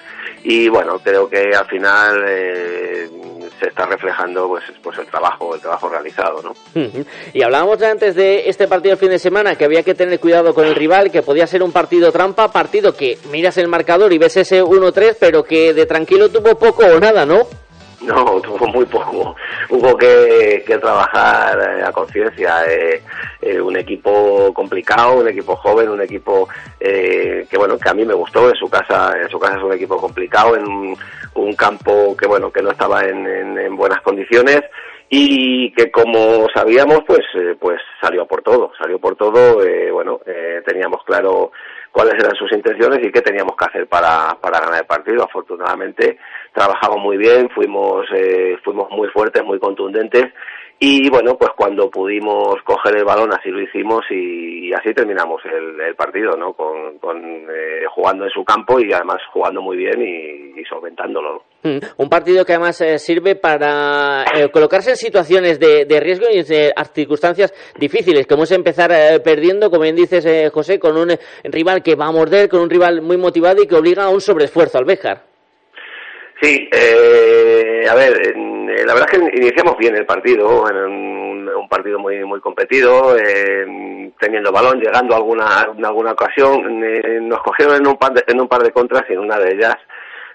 Y 0.45 0.68
bueno, 0.68 0.99
creo 1.03 1.28
que 1.28 1.55
al 1.55 1.66
final 1.66 2.24
eh, 2.26 3.09
se 3.61 3.68
está 3.68 3.86
reflejando 3.86 4.49
pues, 4.49 4.64
pues 4.82 4.99
el 4.99 5.07
trabajo, 5.07 5.55
el 5.55 5.61
trabajo 5.61 5.89
realizado, 5.89 6.43
¿no? 6.43 6.55
Y 7.32 7.43
hablábamos 7.43 7.78
ya 7.78 7.91
antes 7.91 8.14
de 8.14 8.49
este 8.49 8.68
partido 8.68 8.93
del 8.93 8.99
fin 8.99 9.11
de 9.11 9.18
semana 9.18 9.57
que 9.57 9.64
había 9.64 9.82
que 9.82 9.95
tener 9.95 10.20
cuidado 10.20 10.55
con 10.55 10.66
el 10.66 10.74
rival, 10.74 11.11
que 11.11 11.22
podía 11.22 11.47
ser 11.47 11.62
un 11.62 11.72
partido 11.72 12.12
trampa, 12.12 12.53
partido 12.53 12.95
que 12.95 13.18
miras 13.30 13.59
el 13.59 13.68
marcador 13.68 14.12
y 14.12 14.18
ves 14.18 14.36
ese 14.36 14.62
1-3, 14.62 15.16
pero 15.18 15.43
que 15.45 15.74
de 15.74 15.86
tranquilo 15.86 16.28
tuvo 16.28 16.57
poco 16.57 16.84
o 16.84 17.01
nada, 17.01 17.26
¿no? 17.26 17.47
No, 18.03 18.40
tuvo 18.42 18.66
muy 18.68 18.84
poco. 18.86 19.34
Hubo 19.70 19.96
que, 19.96 20.62
que 20.66 20.78
trabajar 20.78 21.59
eh, 21.78 21.82
a 21.84 21.92
conciencia. 21.92 22.64
eh, 22.66 23.03
eh, 23.40 23.61
un 23.61 23.76
equipo 23.76 24.53
complicado, 24.53 25.18
un 25.20 25.28
equipo 25.28 25.55
joven, 25.57 25.88
un 25.90 26.01
equipo 26.03 26.49
eh, 26.80 27.46
que 27.49 27.57
bueno 27.57 27.78
que 27.78 27.88
a 27.88 27.94
mí 27.94 28.05
me 28.05 28.14
gustó. 28.14 28.49
En 28.49 28.57
su 28.57 28.68
casa, 28.68 29.14
en 29.20 29.28
su 29.28 29.38
casa 29.38 29.57
es 29.59 29.62
un 29.62 29.72
equipo 29.72 29.96
complicado, 29.96 30.57
en 30.57 30.66
un, 30.66 30.96
campo 31.57 32.16
que 32.16 32.26
bueno 32.26 32.51
que 32.53 32.62
no 32.62 32.70
estaba 32.70 33.03
en, 33.05 33.26
en- 33.26 33.59
en 33.59 33.76
buenas 33.76 34.01
condiciones 34.03 34.62
y 35.09 35.72
que 35.72 35.90
como 35.90 36.46
sabíamos 36.55 37.01
pues 37.07 37.20
eh, 37.34 37.55
pues 37.59 37.80
salió 38.01 38.26
por 38.26 38.42
todo, 38.42 38.72
salió 38.78 38.99
por 38.99 39.16
todo. 39.16 39.64
eh, 39.64 39.90
bueno, 39.90 40.20
eh, 40.26 40.61
teníamos 40.66 41.03
claro 41.05 41.53
cuáles 41.99 42.14
eran 42.14 42.36
sus 42.36 42.53
intenciones 42.53 43.01
y 43.03 43.11
qué 43.11 43.20
teníamos 43.20 43.57
que 43.57 43.64
hacer 43.64 43.88
para, 43.88 44.38
para 44.40 44.61
ganar 44.61 44.82
el 44.82 44.86
partido. 44.86 45.24
Afortunadamente 45.24 46.16
trabajamos 46.55 46.99
muy 47.03 47.16
bien, 47.16 47.51
fuimos, 47.51 48.07
eh, 48.14 48.57
fuimos 48.62 48.88
muy 48.92 49.09
fuertes, 49.09 49.42
muy 49.42 49.59
contundentes 49.59 50.26
y 50.78 51.11
bueno, 51.11 51.36
pues 51.36 51.51
cuando 51.57 51.90
pudimos 51.90 52.55
coger 52.62 52.99
el 52.99 53.05
balón 53.05 53.32
así 53.32 53.51
lo 53.51 53.61
hicimos 53.61 54.05
y, 54.11 54.72
así 54.72 54.94
terminamos 54.94 55.42
el, 55.44 55.80
el 55.80 55.96
partido, 55.96 56.36
¿no? 56.36 56.53
Con, 56.53 57.01
con, 57.01 57.18
eh, 57.20 57.82
jugando 57.90 58.26
en 58.26 58.30
su 58.30 58.44
campo 58.44 58.78
y 58.78 58.92
además 58.92 59.16
jugando 59.32 59.61
muy 59.61 59.76
bien 59.76 60.01
y 60.01 60.64
solventándolo. 60.66 61.42
Mm, 61.62 61.78
Un 61.96 62.09
partido 62.09 62.44
que 62.44 62.52
además 62.52 62.80
eh, 62.80 62.98
sirve 63.00 63.34
para 63.34 64.24
eh, 64.32 64.48
colocarse 64.52 64.90
en 64.90 64.96
situaciones 64.96 65.59
de, 65.59 65.86
de 65.86 66.00
riesgo 66.00 66.26
y 66.30 66.38
en 66.38 66.44
circunstancias 66.94 67.52
difíciles, 67.76 68.28
como 68.28 68.44
es 68.44 68.52
empezar 68.52 68.92
eh, 68.92 69.18
perdiendo, 69.18 69.68
como 69.68 69.82
bien 69.82 69.96
dices, 69.96 70.24
eh, 70.24 70.50
José, 70.54 70.78
con 70.78 70.96
un 70.96 71.18
rival 71.44 71.82
que 71.82 71.96
va 71.96 72.06
a 72.06 72.12
morder, 72.12 72.48
con 72.48 72.61
un 72.61 72.70
rival 72.70 73.02
muy 73.02 73.16
motivado 73.16 73.61
y 73.61 73.66
que 73.66 73.74
obliga 73.74 74.04
a 74.04 74.09
un 74.09 74.20
sobreesfuerzo 74.20 74.78
al 74.78 74.84
Béjar. 74.84 75.22
Sí, 76.40 76.70
a 76.72 77.94
ver, 77.96 78.32
la 78.36 78.94
verdad 78.94 79.09
es 79.11 79.18
que 79.18 79.36
iniciamos 79.38 79.76
bien 79.76 79.96
el 79.96 80.06
partido, 80.06 80.70
en 80.70 80.76
un, 80.76 81.68
partido 81.68 81.98
muy 81.98 82.24
muy 82.24 82.40
competido, 82.40 83.16
eh, 83.18 84.12
teniendo 84.20 84.52
balón, 84.52 84.78
llegando 84.78 85.14
a 85.14 85.16
alguna, 85.16 85.68
en 85.76 85.84
alguna 85.84 86.12
ocasión, 86.12 86.80
nos 87.28 87.42
cogieron 87.42 87.74
en 87.74 87.88
un, 87.88 87.96
par 87.96 88.12
de, 88.12 88.22
en 88.28 88.40
un 88.40 88.46
par 88.46 88.62
de 88.62 88.70
contras 88.70 89.02
y 89.09 89.14
en 89.14 89.18
una 89.18 89.40
de 89.40 89.52
ellas 89.52 89.74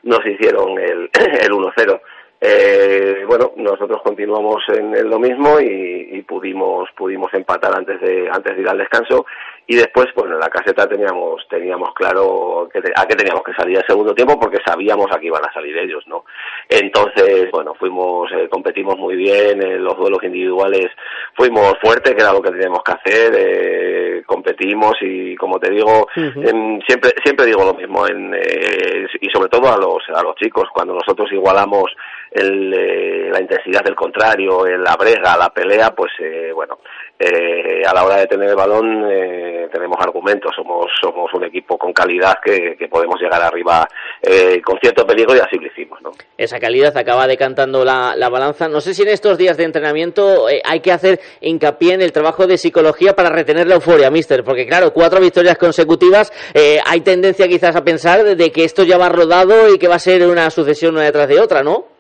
nos 0.03 0.25
hicieron 0.25 0.79
el, 0.79 1.09
el 1.41 1.51
1-0. 1.51 2.01
Eh, 2.45 3.23
bueno, 3.25 3.53
nosotros 3.55 4.01
continuamos 4.03 4.61
en, 4.67 4.93
en 4.93 5.09
lo 5.09 5.17
mismo 5.17 5.61
y, 5.61 6.09
y 6.11 6.21
pudimos 6.23 6.89
pudimos 6.97 7.33
empatar 7.33 7.73
antes 7.73 8.01
de 8.01 8.27
antes 8.29 8.55
de 8.55 8.61
ir 8.61 8.67
al 8.67 8.77
descanso. 8.79 9.25
Y 9.65 9.77
después 9.77 10.07
pues 10.13 10.29
en 10.29 10.37
la 10.39 10.49
caseta 10.49 10.85
teníamos 10.89 11.47
teníamos 11.49 11.93
claro 11.93 12.67
que 12.73 12.81
te- 12.81 12.91
a 12.93 13.05
qué 13.07 13.15
teníamos 13.15 13.43
que 13.43 13.53
salir 13.53 13.77
el 13.77 13.85
segundo 13.87 14.13
tiempo 14.13 14.37
porque 14.37 14.57
sabíamos 14.65 15.07
a 15.09 15.19
qué 15.21 15.27
iban 15.27 15.45
a 15.45 15.53
salir 15.53 15.77
ellos, 15.77 16.03
¿no? 16.05 16.25
Entonces, 16.67 17.49
bueno, 17.49 17.73
fuimos 17.75 18.29
eh, 18.33 18.49
competimos 18.49 18.97
muy 18.97 19.15
bien 19.15 19.63
en 19.63 19.81
los 19.81 19.95
duelos 19.95 20.21
individuales, 20.23 20.87
fuimos 21.35 21.75
fuertes, 21.81 22.13
que 22.13 22.21
era 22.21 22.33
lo 22.33 22.41
que 22.41 22.51
teníamos 22.51 22.83
que 22.83 22.91
hacer, 22.91 23.33
eh, 23.37 24.23
competimos 24.25 24.95
y 24.99 25.33
como 25.37 25.57
te 25.59 25.69
digo, 25.71 26.09
em, 26.45 26.81
siempre 26.81 27.11
siempre 27.23 27.45
digo 27.45 27.63
lo 27.63 27.73
mismo 27.73 28.05
en, 28.05 28.33
eh, 28.35 29.07
y 29.21 29.29
sobre 29.29 29.47
todo 29.47 29.71
a 29.71 29.77
los 29.77 30.03
a 30.13 30.21
los 30.23 30.35
chicos. 30.35 30.67
Cuando 30.73 30.93
nosotros 30.93 31.31
igualamos 31.31 31.89
el, 32.33 32.73
eh, 32.73 33.29
la 33.31 33.41
intensidad 33.41 33.83
del 33.83 33.95
contrario, 33.95 34.67
en 34.67 34.83
la 34.83 34.95
brega, 34.95 35.37
la 35.37 35.49
pelea, 35.49 35.91
pues 35.91 36.11
eh, 36.19 36.51
bueno, 36.53 36.79
eh, 37.19 37.83
a 37.85 37.93
la 37.93 38.03
hora 38.03 38.17
de 38.17 38.27
tener 38.27 38.49
el 38.49 38.55
balón 38.55 39.05
eh, 39.09 39.67
tenemos 39.71 39.97
argumentos, 39.99 40.51
somos 40.55 40.87
somos 41.01 41.33
un 41.33 41.45
equipo 41.45 41.77
con 41.77 41.93
calidad 41.93 42.35
que, 42.43 42.75
podemos 42.89 43.19
llegar 43.19 43.41
arriba 43.41 43.87
eh, 44.21 44.61
con 44.61 44.77
cierto 44.79 45.05
peligro 45.05 45.35
y 45.35 45.39
así 45.39 45.57
lo 45.57 45.67
hicimos, 45.67 46.01
¿no? 46.01 46.11
Esa 46.37 46.59
calidad 46.59 46.95
acaba 46.95 47.25
decantando 47.27 47.83
la, 47.83 48.15
la 48.15 48.29
balanza. 48.29 48.67
No 48.67 48.81
sé 48.81 48.93
si 48.93 49.03
en 49.03 49.09
estos 49.09 49.37
días 49.37 49.57
de 49.57 49.63
entrenamiento 49.63 50.49
eh, 50.49 50.61
hay 50.63 50.81
que 50.81 50.91
hacer 50.91 51.19
hincapié 51.41 51.93
en 51.93 52.01
el 52.01 52.11
trabajo 52.11 52.45
de 52.45 52.57
psicología 52.57 53.13
para 53.13 53.29
retener 53.29 53.67
la 53.67 53.75
euforia, 53.75 54.11
mister, 54.11 54.43
porque 54.43 54.67
claro, 54.67 54.93
cuatro 54.93 55.19
victorias 55.19 55.57
consecutivas, 55.57 56.31
eh, 56.53 56.79
hay 56.85 57.01
tendencia 57.01 57.47
quizás 57.47 57.75
a 57.75 57.83
pensar 57.83 58.23
de 58.23 58.51
que 58.51 58.63
esto 58.63 58.83
ya 58.83 58.97
va 58.97 59.09
rodado 59.09 59.73
y 59.73 59.79
que 59.79 59.87
va 59.87 59.95
a 59.95 59.99
ser 59.99 60.27
una 60.27 60.49
sucesión 60.49 60.95
una 60.95 61.05
detrás 61.05 61.27
de 61.27 61.39
otra, 61.39 61.63
¿no? 61.63 61.92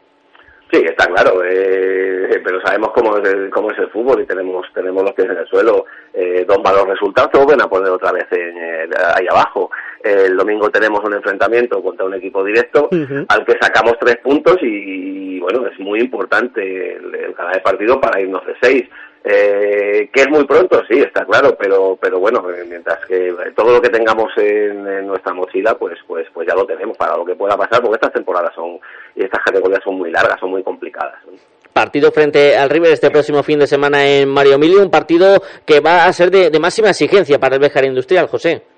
Sí, 0.73 0.81
está 0.83 1.05
claro, 1.05 1.43
eh, 1.45 2.41
pero 2.43 2.59
sabemos 2.61 2.93
cómo 2.95 3.15
es, 3.19 3.29
el, 3.31 3.51
cómo 3.51 3.69
es 3.69 3.77
el 3.77 3.91
fútbol 3.91 4.21
y 4.21 4.25
tenemos 4.25 4.65
tenemos 4.73 5.03
los 5.03 5.13
pies 5.13 5.29
en 5.29 5.37
el 5.37 5.45
suelo. 5.45 5.85
Eh, 6.11 6.45
dos 6.47 6.57
malos 6.63 6.87
resultados 6.87 7.29
te 7.29 7.37
vuelven 7.37 7.61
a 7.61 7.69
poner 7.69 7.91
otra 7.91 8.11
vez 8.11 8.25
en, 8.31 8.57
eh, 8.57 8.89
ahí 9.15 9.27
abajo. 9.29 9.69
el 10.03 10.35
domingo 10.35 10.71
tenemos 10.71 10.99
un 11.03 11.13
enfrentamiento 11.13 11.79
contra 11.83 12.07
un 12.07 12.15
equipo 12.15 12.43
directo 12.43 12.89
al 13.27 13.45
que 13.45 13.55
sacamos 13.61 13.97
tres 13.99 14.17
puntos 14.17 14.57
y, 14.63 15.39
bueno, 15.41 15.67
es 15.67 15.79
muy 15.79 15.99
importante 15.99 16.95
el, 16.95 17.13
el 17.13 17.35
el 17.53 17.61
partido 17.61 18.01
para 18.01 18.19
irnos 18.19 18.43
de 18.47 18.55
seis. 18.59 18.89
Eh, 19.25 20.09
que 20.11 20.21
es 20.21 20.29
muy 20.29 20.43
pronto, 20.43 20.81
sí, 20.89 20.99
está 20.99 21.23
claro, 21.23 21.55
pero 21.57 21.97
pero 21.99 22.19
bueno, 22.19 22.43
eh, 22.51 22.65
mientras 22.67 23.05
que 23.05 23.33
todo 23.55 23.71
lo 23.71 23.81
que 23.81 23.87
tengamos 23.87 24.29
en, 24.35 25.07
nuestra 25.07 25.33
mochila, 25.33 25.75
pues 25.75 25.97
pues 26.05 26.27
pues 26.33 26.45
ya 26.45 26.53
lo 26.53 26.65
tenemos 26.65 26.97
para 26.97 27.15
lo 27.15 27.23
que 27.23 27.35
pueda 27.35 27.55
pasar, 27.55 27.81
porque 27.81 27.95
estas 27.95 28.11
temporadas 28.11 28.53
son 28.53 28.79
y 29.15 29.23
estas 29.23 29.41
categorías 29.41 29.79
son 29.81 29.95
muy 29.95 30.11
largas, 30.11 30.37
son 30.41 30.51
muy 30.51 30.61
complicadas. 30.61 31.15
Partido 31.71 32.11
frente 32.11 32.57
al 32.57 32.69
River 32.69 32.91
este 32.91 33.11
próximo 33.11 33.43
fin 33.43 33.59
de 33.59 33.67
semana 33.67 34.05
en 34.05 34.27
Mario 34.27 34.55
Emilio, 34.55 34.81
un 34.81 34.91
partido 34.91 35.41
que 35.65 35.79
va 35.79 36.05
a 36.05 36.11
ser 36.11 36.29
de, 36.29 36.49
de 36.49 36.59
máxima 36.59 36.89
exigencia 36.89 37.39
para 37.39 37.55
el 37.55 37.61
Béjar 37.61 37.85
Industrial, 37.85 38.27
José. 38.27 38.72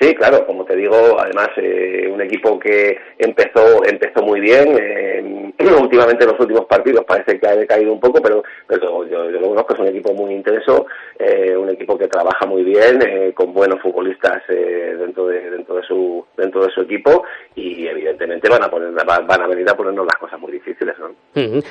Sí, 0.00 0.14
claro, 0.14 0.44
como 0.46 0.64
te 0.64 0.76
digo, 0.76 0.94
además 1.18 1.48
eh, 1.56 2.08
un 2.12 2.20
equipo 2.20 2.58
que 2.58 2.96
empezó 3.18 3.84
empezó 3.84 4.22
muy 4.22 4.40
bien. 4.40 4.76
eh, 4.80 5.52
últimamente 5.80 6.24
en 6.24 6.30
los 6.30 6.40
últimos 6.40 6.66
partidos 6.66 7.04
parece 7.04 7.38
que 7.38 7.46
ha 7.46 7.54
decaído 7.56 7.92
un 7.92 8.00
poco, 8.00 8.20
pero, 8.20 8.42
pero 8.66 9.06
yo, 9.08 9.24
lo 9.30 9.48
conozco, 9.48 9.74
es 9.74 9.80
un 9.80 9.86
equipo 9.88 10.12
muy 10.12 10.34
intenso, 10.34 10.86
eh, 11.18 11.56
un 11.56 11.70
equipo 11.70 11.96
que 11.96 12.08
trabaja 12.08 12.44
muy 12.46 12.64
bien, 12.64 13.00
eh, 13.06 13.32
con 13.34 13.52
buenos 13.54 13.80
futbolistas 13.80 14.42
eh, 14.48 14.96
dentro 14.98 15.28
de 15.28 15.50
dentro 15.50 15.76
de 15.76 15.82
su 15.82 16.24
dentro 16.36 16.64
de 16.64 16.72
su 16.72 16.80
equipo 16.82 17.22
y 17.54 17.86
evidentemente 17.86 18.48
van 18.48 18.64
a 18.64 18.68
poner 18.70 18.90
van 18.92 19.42
a 19.42 19.46
venir 19.46 19.68
a 19.68 19.76
ponernos 19.76 20.06
las 20.06 20.18
cosas 20.20 20.40
muy 20.40 20.52
difíciles, 20.52 20.94
¿no? 20.98 21.14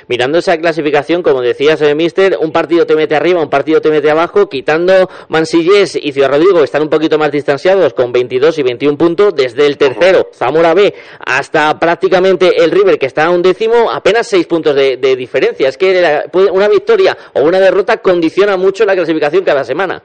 Mirando 0.07 0.37
esa 0.37 0.57
clasificación, 0.57 1.21
como 1.21 1.41
decías, 1.41 1.81
eh, 1.81 1.93
Mister, 1.95 2.37
un 2.39 2.51
partido 2.51 2.85
te 2.85 2.95
mete 2.95 3.15
arriba, 3.15 3.41
un 3.41 3.49
partido 3.49 3.81
te 3.81 3.89
mete 3.89 4.09
abajo, 4.09 4.47
quitando 4.47 5.09
Mansillés 5.29 5.95
y 5.95 6.11
Ciudad 6.13 6.29
Rodrigo, 6.29 6.63
están 6.63 6.83
un 6.83 6.89
poquito 6.89 7.17
más 7.17 7.31
distanciados, 7.31 7.93
con 7.93 8.12
22 8.13 8.59
y 8.59 8.63
21 8.63 8.97
puntos, 8.97 9.35
desde 9.35 9.65
el 9.65 9.77
tercero, 9.77 10.29
Zamora 10.33 10.73
B, 10.73 10.93
hasta 11.25 11.77
prácticamente 11.77 12.63
el 12.63 12.71
River, 12.71 12.97
que 12.97 13.07
está 13.07 13.25
a 13.25 13.29
un 13.31 13.41
décimo, 13.41 13.91
apenas 13.91 14.27
6 14.27 14.47
puntos 14.47 14.73
de, 14.75 14.95
de 14.97 15.15
diferencia. 15.17 15.67
Es 15.67 15.77
que 15.77 15.99
la- 15.99 16.25
una 16.53 16.69
victoria 16.69 17.17
o 17.33 17.41
una 17.41 17.59
derrota 17.59 17.97
condiciona 17.97 18.55
mucho 18.55 18.85
la 18.85 18.93
clasificación 18.95 19.43
cada 19.43 19.63
semana. 19.65 20.01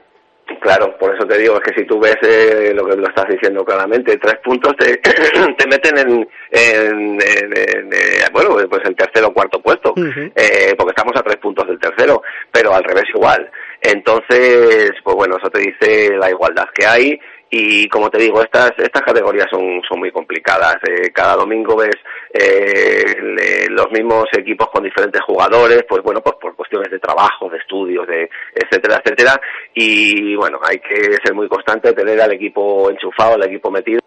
Claro, 0.61 0.97
por 0.99 1.15
eso 1.15 1.27
te 1.27 1.37
digo, 1.37 1.55
es 1.55 1.61
que 1.61 1.79
si 1.79 1.87
tú 1.87 1.99
ves 1.99 2.17
eh, 2.23 2.71
lo 2.73 2.83
que 2.83 2.95
lo 2.97 3.07
estás 3.07 3.25
diciendo 3.29 3.63
claramente, 3.63 4.17
tres 4.17 4.39
puntos 4.43 4.73
te, 4.77 4.97
te 5.57 5.67
meten 5.67 5.97
en, 5.99 6.27
en, 6.51 7.19
en- 7.21 7.53
en, 7.93 8.33
bueno, 8.33 8.55
pues 8.67 8.81
el 8.85 8.95
tercero 8.95 9.27
o 9.27 9.33
cuarto 9.33 9.61
puesto, 9.61 9.93
eh, 10.35 10.73
porque 10.75 10.91
estamos 10.95 11.13
a 11.15 11.21
tres 11.21 11.37
puntos 11.37 11.67
del 11.67 11.79
tercero, 11.79 12.23
pero 12.51 12.73
al 12.73 12.83
revés 12.83 13.03
igual. 13.13 13.49
Entonces, 13.81 14.91
pues 15.03 15.15
bueno, 15.15 15.35
eso 15.39 15.49
te 15.51 15.59
dice 15.59 16.15
la 16.17 16.29
igualdad 16.31 16.65
que 16.73 16.85
hay 16.85 17.19
y 17.51 17.87
como 17.89 18.09
te 18.09 18.19
digo, 18.19 18.41
estas 18.41 18.71
estas 18.77 19.01
categorías 19.01 19.47
son, 19.49 19.81
son 19.87 19.99
muy 19.99 20.11
complicadas. 20.11 20.75
Eh, 20.87 21.11
cada 21.11 21.35
domingo 21.35 21.75
ves 21.75 21.95
eh, 22.33 23.15
le- 23.21 23.67
los 23.69 23.89
mismos 23.91 24.25
equipos 24.37 24.69
con 24.69 24.83
diferentes 24.83 25.21
jugadores, 25.23 25.83
pues 25.89 26.03
bueno, 26.03 26.21
pues 26.21 26.35
por 26.39 26.55
cuestiones 26.55 26.91
de 26.91 26.99
trabajo, 26.99 27.49
de 27.49 27.57
estudios, 27.57 28.07
de 28.07 28.29
etcétera, 28.53 29.01
etcétera. 29.03 29.39
Y 29.73 30.35
bueno, 30.35 30.59
hay 30.63 30.79
que 30.79 31.17
ser 31.23 31.33
muy 31.33 31.47
constante, 31.47 31.93
tener 31.93 32.21
al 32.21 32.31
equipo 32.33 32.89
enchufado, 32.91 33.35
al 33.35 33.45
equipo 33.45 33.71
metido. 33.71 33.99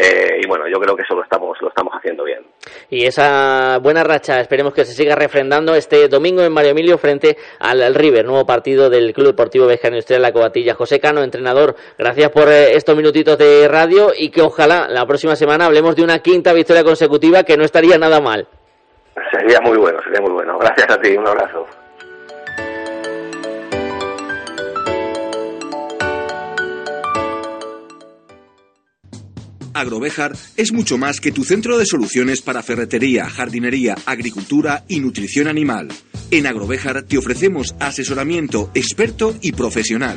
Eh, 0.00 0.40
y 0.40 0.46
bueno, 0.46 0.66
yo 0.68 0.78
creo 0.78 0.94
que 0.94 1.02
eso 1.02 1.14
lo 1.14 1.22
estamos 1.22 1.60
lo 1.60 1.68
estamos 1.68 1.92
haciendo 1.94 2.24
bien. 2.24 2.46
Y 2.88 3.04
esa 3.04 3.78
buena 3.78 4.04
racha 4.04 4.40
esperemos 4.40 4.72
que 4.72 4.84
se 4.84 4.92
siga 4.92 5.16
refrendando 5.16 5.74
este 5.74 6.08
domingo 6.08 6.42
en 6.42 6.52
Mario 6.52 6.70
Emilio 6.70 6.98
frente 6.98 7.36
al, 7.58 7.82
al 7.82 7.94
River, 7.94 8.24
nuevo 8.24 8.46
partido 8.46 8.90
del 8.90 9.12
Club 9.12 9.28
Deportivo 9.28 9.66
Vesca 9.66 9.88
Industrial 9.88 10.22
La 10.22 10.32
Cobatilla. 10.32 10.74
José 10.74 11.00
Cano, 11.00 11.22
entrenador, 11.22 11.74
gracias 11.98 12.30
por 12.30 12.48
eh, 12.48 12.76
estos 12.76 12.96
minutitos 12.96 13.36
de 13.38 13.66
radio 13.66 14.12
y 14.16 14.30
que 14.30 14.42
ojalá 14.42 14.86
la 14.88 15.04
próxima 15.04 15.34
semana 15.34 15.66
hablemos 15.66 15.96
de 15.96 16.04
una 16.04 16.20
quinta 16.20 16.52
victoria 16.52 16.84
consecutiva 16.84 17.42
que 17.42 17.56
no 17.56 17.64
estaría 17.64 17.98
nada 17.98 18.20
mal. 18.20 18.46
Sería 19.32 19.60
muy 19.60 19.76
bueno, 19.78 19.98
sería 20.04 20.20
muy 20.20 20.30
bueno. 20.30 20.58
Gracias 20.58 20.90
a 20.90 21.00
ti, 21.00 21.16
un 21.16 21.26
abrazo. 21.26 21.66
Agrovejar 29.78 30.36
es 30.56 30.72
mucho 30.72 30.98
más 30.98 31.20
que 31.20 31.30
tu 31.30 31.44
centro 31.44 31.78
de 31.78 31.86
soluciones 31.86 32.42
para 32.42 32.64
ferretería, 32.64 33.30
jardinería, 33.30 33.94
agricultura 34.06 34.84
y 34.88 34.98
nutrición 34.98 35.46
animal. 35.46 35.88
En 36.32 36.48
Agrovejar 36.48 37.04
te 37.04 37.16
ofrecemos 37.16 37.76
asesoramiento 37.78 38.72
experto 38.74 39.36
y 39.40 39.52
profesional. 39.52 40.16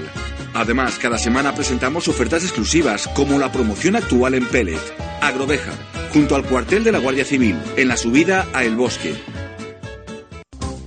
Además, 0.55 0.97
cada 0.97 1.19
semana 1.19 1.53
presentamos 1.53 2.07
ofertas 2.07 2.43
exclusivas 2.43 3.07
como 3.09 3.38
la 3.38 3.51
promoción 3.51 3.95
actual 3.95 4.33
en 4.33 4.47
Pellet. 4.47 4.81
Agrovejar, 5.21 5.75
junto 6.11 6.35
al 6.35 6.43
cuartel 6.43 6.83
de 6.83 6.91
la 6.91 6.99
Guardia 6.99 7.23
Civil, 7.23 7.55
en 7.77 7.88
la 7.88 7.97
subida 7.97 8.47
a 8.53 8.63
El 8.63 8.75
Bosque. 8.75 9.13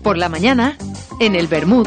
Por 0.02 0.18
la 0.18 0.28
mañana, 0.28 0.76
en 1.20 1.36
el 1.36 1.46
Bermud, 1.46 1.86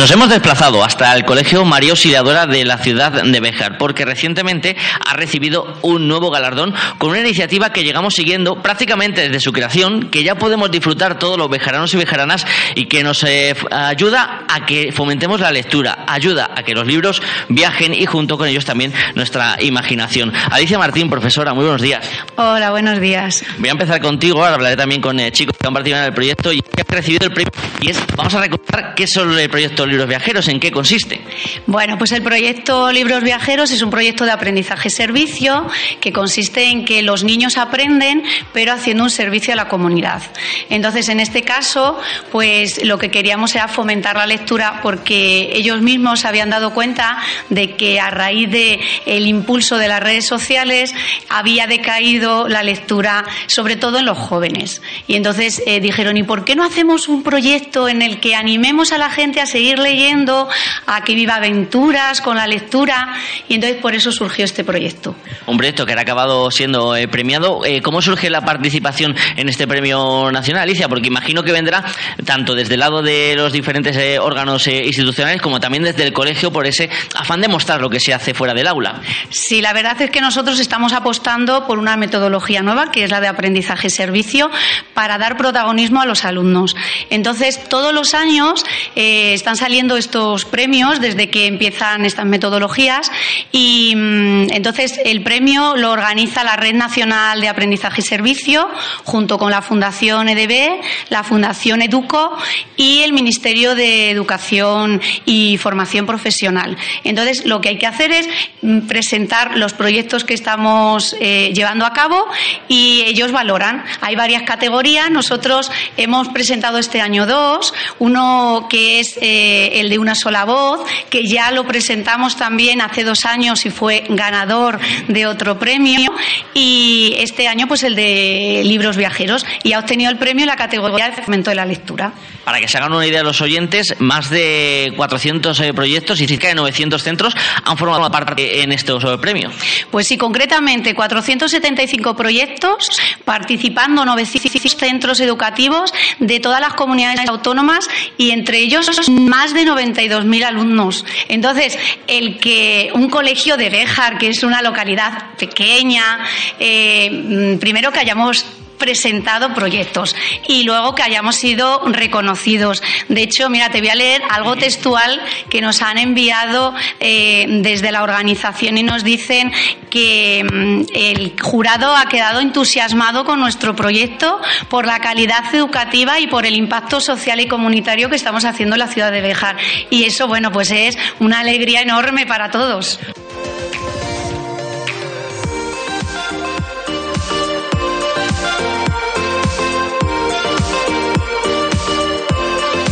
Nos 0.00 0.10
hemos 0.12 0.30
desplazado 0.30 0.82
hasta 0.82 1.14
el 1.14 1.26
Colegio 1.26 1.62
María 1.66 1.90
Auxiliadora 1.90 2.46
de 2.46 2.64
la 2.64 2.78
ciudad 2.78 3.22
de 3.22 3.38
Béjar, 3.38 3.76
porque 3.76 4.06
recientemente 4.06 4.74
ha 5.04 5.12
recibido 5.12 5.76
un 5.82 6.08
nuevo 6.08 6.30
galardón 6.30 6.74
con 6.96 7.10
una 7.10 7.20
iniciativa 7.20 7.70
que 7.70 7.84
llegamos 7.84 8.14
siguiendo 8.14 8.62
prácticamente 8.62 9.20
desde 9.20 9.40
su 9.40 9.52
creación, 9.52 10.08
que 10.08 10.24
ya 10.24 10.36
podemos 10.36 10.70
disfrutar 10.70 11.18
todos 11.18 11.36
los 11.36 11.50
bejaranos 11.50 11.92
y 11.92 11.98
bejaranas 11.98 12.46
y 12.76 12.86
que 12.86 13.04
nos 13.04 13.22
eh, 13.24 13.54
ayuda 13.70 14.46
a 14.48 14.64
que 14.64 14.90
fomentemos 14.90 15.38
la 15.38 15.52
lectura, 15.52 16.06
ayuda 16.08 16.50
a 16.56 16.62
que 16.62 16.72
los 16.72 16.86
libros 16.86 17.20
viajen 17.50 17.92
y 17.92 18.06
junto 18.06 18.38
con 18.38 18.48
ellos 18.48 18.64
también 18.64 18.94
nuestra 19.16 19.58
imaginación. 19.60 20.32
Alicia 20.50 20.78
Martín, 20.78 21.10
profesora, 21.10 21.52
muy 21.52 21.64
buenos 21.64 21.82
días. 21.82 22.08
Hola, 22.36 22.70
buenos 22.70 23.00
días. 23.00 23.44
Voy 23.58 23.68
a 23.68 23.72
empezar 23.72 24.00
contigo, 24.00 24.42
ahora 24.42 24.54
hablaré 24.54 24.78
también 24.78 25.02
con 25.02 25.20
eh, 25.20 25.30
chicos 25.30 25.54
que 25.60 25.66
han 25.66 25.74
participado 25.74 26.04
en 26.04 26.08
el 26.08 26.14
proyecto 26.14 26.54
y 26.54 26.62
que 26.62 26.80
han 26.80 26.96
recibido 26.96 27.26
el 27.26 27.34
premio. 27.34 27.52
Y 27.82 27.90
es, 27.90 28.02
vamos 28.16 28.34
a 28.34 28.40
recordar 28.40 28.94
qué 28.94 29.02
es 29.02 29.14
el 29.14 29.50
proyecto 29.50 29.89
Libros 29.90 30.08
Viajeros, 30.08 30.48
en 30.48 30.60
qué 30.60 30.70
consiste. 30.70 31.20
Bueno, 31.66 31.98
pues 31.98 32.12
el 32.12 32.22
proyecto 32.22 32.92
Libros 32.92 33.22
Viajeros 33.22 33.70
es 33.70 33.82
un 33.82 33.90
proyecto 33.90 34.24
de 34.24 34.30
aprendizaje-servicio 34.30 35.66
que 36.00 36.12
consiste 36.12 36.70
en 36.70 36.84
que 36.84 37.02
los 37.02 37.24
niños 37.24 37.56
aprenden, 37.58 38.22
pero 38.52 38.72
haciendo 38.72 39.04
un 39.04 39.10
servicio 39.10 39.52
a 39.52 39.56
la 39.56 39.68
comunidad. 39.68 40.22
Entonces, 40.68 41.08
en 41.08 41.20
este 41.20 41.42
caso, 41.42 41.98
pues 42.30 42.84
lo 42.84 42.98
que 42.98 43.10
queríamos 43.10 43.54
era 43.54 43.68
fomentar 43.68 44.16
la 44.16 44.26
lectura 44.26 44.80
porque 44.82 45.50
ellos 45.54 45.82
mismos 45.82 46.20
se 46.20 46.28
habían 46.28 46.50
dado 46.50 46.72
cuenta 46.72 47.18
de 47.48 47.76
que 47.76 48.00
a 48.00 48.10
raíz 48.10 48.50
de 48.50 48.80
el 49.06 49.26
impulso 49.26 49.78
de 49.78 49.88
las 49.88 50.00
redes 50.00 50.26
sociales 50.26 50.94
había 51.28 51.66
decaído 51.66 52.48
la 52.48 52.62
lectura, 52.62 53.24
sobre 53.46 53.76
todo 53.76 53.98
en 53.98 54.06
los 54.06 54.18
jóvenes. 54.18 54.82
Y 55.06 55.14
entonces 55.16 55.62
eh, 55.66 55.80
dijeron, 55.80 56.16
¿y 56.16 56.22
por 56.22 56.44
qué 56.44 56.54
no 56.54 56.64
hacemos 56.64 57.08
un 57.08 57.22
proyecto 57.22 57.88
en 57.88 58.02
el 58.02 58.20
que 58.20 58.34
animemos 58.34 58.92
a 58.92 58.98
la 58.98 59.10
gente 59.10 59.40
a 59.40 59.46
seguir 59.46 59.79
leyendo, 59.80 60.48
a 60.86 61.02
que 61.02 61.14
viva 61.14 61.36
aventuras 61.36 62.20
con 62.20 62.36
la 62.36 62.46
lectura? 62.46 63.14
Y 63.48 63.54
entonces 63.54 63.80
por 63.80 63.94
eso 63.94 64.12
surgió 64.12 64.44
este 64.44 64.64
proyecto. 64.64 65.14
Un 65.46 65.56
proyecto 65.56 65.86
que 65.86 65.92
ha 65.92 66.00
acabado 66.00 66.50
siendo 66.50 66.96
eh, 66.96 67.08
premiado. 67.08 67.64
Eh, 67.64 67.82
¿Cómo 67.82 68.00
surge 68.00 68.30
la 68.30 68.44
participación 68.44 69.14
en 69.36 69.48
este 69.48 69.66
premio 69.66 70.30
nacional, 70.30 70.62
Alicia? 70.62 70.88
Porque 70.88 71.08
imagino 71.08 71.42
que 71.42 71.52
vendrá 71.52 71.84
tanto 72.24 72.54
desde 72.54 72.74
el 72.74 72.80
lado 72.80 73.02
de 73.02 73.34
los 73.36 73.52
diferentes 73.52 73.96
eh, 73.96 74.18
órganos 74.18 74.66
eh, 74.66 74.84
institucionales 74.84 75.42
como 75.42 75.60
también 75.60 75.82
desde 75.82 76.04
el 76.04 76.12
colegio 76.12 76.52
por 76.52 76.66
ese 76.66 76.88
afán 77.14 77.40
de 77.40 77.48
mostrar 77.48 77.80
lo 77.80 77.90
que 77.90 78.00
se 78.00 78.14
hace 78.14 78.34
fuera 78.34 78.54
del 78.54 78.66
aula. 78.66 79.00
Sí, 79.30 79.60
la 79.60 79.72
verdad 79.72 80.00
es 80.00 80.10
que 80.10 80.20
nosotros 80.20 80.60
estamos 80.60 80.92
apostando 80.92 81.66
por 81.66 81.78
una 81.78 81.96
metodología 81.96 82.62
nueva, 82.62 82.90
que 82.90 83.04
es 83.04 83.10
la 83.10 83.20
de 83.20 83.28
aprendizaje-servicio, 83.28 84.50
para 84.94 85.18
dar 85.18 85.36
protagonismo 85.36 86.00
a 86.00 86.06
los 86.06 86.24
alumnos. 86.24 86.76
Entonces, 87.10 87.68
todos 87.68 87.92
los 87.92 88.14
años 88.14 88.64
eh, 88.96 89.34
están 89.34 89.56
saliendo 89.56 89.69
estos 89.70 90.44
premios 90.46 91.00
desde 91.00 91.30
que 91.30 91.46
empiezan 91.46 92.04
estas 92.04 92.26
metodologías 92.26 93.10
y 93.52 93.94
mm, 93.94 94.52
entonces 94.52 95.00
el 95.04 95.22
premio 95.22 95.76
lo 95.76 95.92
organiza 95.92 96.42
la 96.42 96.56
Red 96.56 96.74
Nacional 96.74 97.40
de 97.40 97.48
Aprendizaje 97.48 98.00
y 98.00 98.04
Servicio 98.04 98.68
junto 99.04 99.38
con 99.38 99.52
la 99.52 99.62
Fundación 99.62 100.28
EDB, 100.28 100.80
la 101.08 101.22
Fundación 101.22 101.82
Educo 101.82 102.36
y 102.76 103.02
el 103.02 103.12
Ministerio 103.12 103.76
de 103.76 104.10
Educación 104.10 105.00
y 105.24 105.56
Formación 105.58 106.04
Profesional. 106.04 106.76
Entonces, 107.04 107.46
lo 107.46 107.60
que 107.60 107.68
hay 107.68 107.78
que 107.78 107.86
hacer 107.86 108.10
es 108.10 108.28
mm, 108.62 108.80
presentar 108.80 109.56
los 109.56 109.72
proyectos 109.72 110.24
que 110.24 110.34
estamos 110.34 111.14
eh, 111.20 111.52
llevando 111.54 111.86
a 111.86 111.92
cabo 111.92 112.26
y 112.66 113.04
ellos 113.06 113.30
valoran. 113.30 113.84
Hay 114.00 114.16
varias 114.16 114.42
categorías. 114.42 115.10
Nosotros 115.10 115.70
hemos 115.96 116.28
presentado 116.28 116.78
este 116.78 117.00
año 117.00 117.26
dos. 117.26 117.72
Uno 117.98 118.66
que 118.68 119.00
es 119.00 119.18
eh, 119.20 119.59
el 119.68 119.88
de 119.88 119.98
una 119.98 120.14
sola 120.14 120.44
voz, 120.44 120.80
que 121.08 121.26
ya 121.26 121.50
lo 121.50 121.66
presentamos 121.66 122.36
también 122.36 122.80
hace 122.80 123.04
dos 123.04 123.24
años 123.24 123.64
y 123.66 123.70
fue 123.70 124.04
ganador 124.08 124.78
de 125.08 125.26
otro 125.26 125.58
premio. 125.58 126.12
Y 126.54 127.14
este 127.18 127.48
año, 127.48 127.66
pues 127.68 127.82
el 127.82 127.94
de 127.94 128.62
libros 128.64 128.96
viajeros. 128.96 129.44
Y 129.62 129.72
ha 129.72 129.78
obtenido 129.78 130.10
el 130.10 130.18
premio 130.18 130.44
en 130.44 130.48
la 130.48 130.56
categoría 130.56 131.10
de 131.10 131.22
fomento 131.22 131.50
de 131.50 131.56
la 131.56 131.66
lectura. 131.66 132.12
Para 132.44 132.60
que 132.60 132.68
se 132.68 132.78
hagan 132.78 132.92
una 132.92 133.06
idea 133.06 133.22
los 133.22 133.40
oyentes, 133.40 133.94
más 133.98 134.30
de 134.30 134.92
400 134.96 135.60
eh, 135.60 135.74
proyectos 135.74 136.20
y 136.20 136.26
cerca 136.26 136.48
de 136.48 136.54
900 136.54 137.02
centros 137.02 137.36
han 137.64 137.76
formado 137.76 138.10
parte 138.10 138.62
en 138.62 138.72
estos 138.72 139.04
eh, 139.04 139.18
premios. 139.18 139.54
Pues 139.90 140.06
sí, 140.06 140.16
concretamente 140.16 140.94
475 140.94 142.16
proyectos, 142.16 143.00
participando 143.24 144.04
900 144.04 144.76
centros 144.76 145.20
educativos 145.20 145.92
de 146.18 146.40
todas 146.40 146.60
las 146.60 146.74
comunidades 146.74 147.28
autónomas 147.28 147.88
y 148.16 148.30
entre 148.30 148.58
ellos 148.58 149.08
más 149.10 149.49
de 149.54 149.64
92.000 149.64 150.44
alumnos. 150.44 151.04
Entonces, 151.28 151.78
el 152.06 152.38
que 152.38 152.90
un 152.94 153.08
colegio 153.08 153.56
de 153.56 153.70
Béjar, 153.70 154.18
que 154.18 154.28
es 154.28 154.42
una 154.42 154.62
localidad 154.62 155.34
pequeña, 155.38 156.20
eh, 156.58 157.10
mm, 157.10 157.58
primero 157.58 157.92
que 157.92 158.00
hayamos 158.00 158.44
presentado 158.80 159.54
proyectos 159.54 160.16
y 160.48 160.64
luego 160.64 160.96
que 160.96 161.04
hayamos 161.04 161.36
sido 161.36 161.80
reconocidos. 161.86 162.82
De 163.08 163.22
hecho, 163.22 163.48
mira, 163.48 163.70
te 163.70 163.80
voy 163.80 163.90
a 163.90 163.94
leer 163.94 164.22
algo 164.28 164.56
textual 164.56 165.20
que 165.48 165.60
nos 165.60 165.82
han 165.82 165.98
enviado 165.98 166.74
eh, 166.98 167.46
desde 167.62 167.92
la 167.92 168.02
organización 168.02 168.78
y 168.78 168.82
nos 168.82 169.04
dicen 169.04 169.52
que 169.90 170.44
mm, 170.44 170.82
el 170.92 171.36
jurado 171.40 171.94
ha 171.94 172.06
quedado 172.06 172.40
entusiasmado 172.40 173.24
con 173.24 173.38
nuestro 173.38 173.76
proyecto 173.76 174.40
por 174.68 174.86
la 174.86 174.98
calidad 174.98 175.54
educativa 175.54 176.18
y 176.18 176.26
por 176.26 176.46
el 176.46 176.56
impacto 176.56 177.00
social 177.00 177.38
y 177.40 177.46
comunitario 177.46 178.08
que 178.08 178.16
estamos 178.16 178.44
haciendo 178.44 178.74
en 178.74 178.80
la 178.80 178.88
ciudad 178.88 179.12
de 179.12 179.20
Bejar. 179.20 179.56
Y 179.90 180.04
eso, 180.04 180.26
bueno, 180.26 180.50
pues 180.50 180.70
es 180.70 180.98
una 181.20 181.40
alegría 181.40 181.82
enorme 181.82 182.26
para 182.26 182.50
todos. 182.50 182.98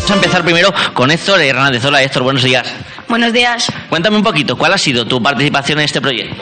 Vamos 0.09 0.23
a 0.23 0.27
empezar 0.27 0.43
primero 0.43 0.73
con 0.95 1.11
Héctor 1.11 1.43
Hernández. 1.43 1.85
Hola 1.85 2.03
Héctor, 2.03 2.23
buenos 2.23 2.43
días. 2.43 2.67
Buenos 3.09 3.31
días. 3.31 3.71
Cuéntame 3.91 4.17
un 4.17 4.23
poquito, 4.23 4.57
¿cuál 4.57 4.73
ha 4.73 4.79
sido 4.79 5.07
tu 5.07 5.23
participación 5.23 5.81
en 5.81 5.85
este 5.85 6.01
proyecto? 6.01 6.35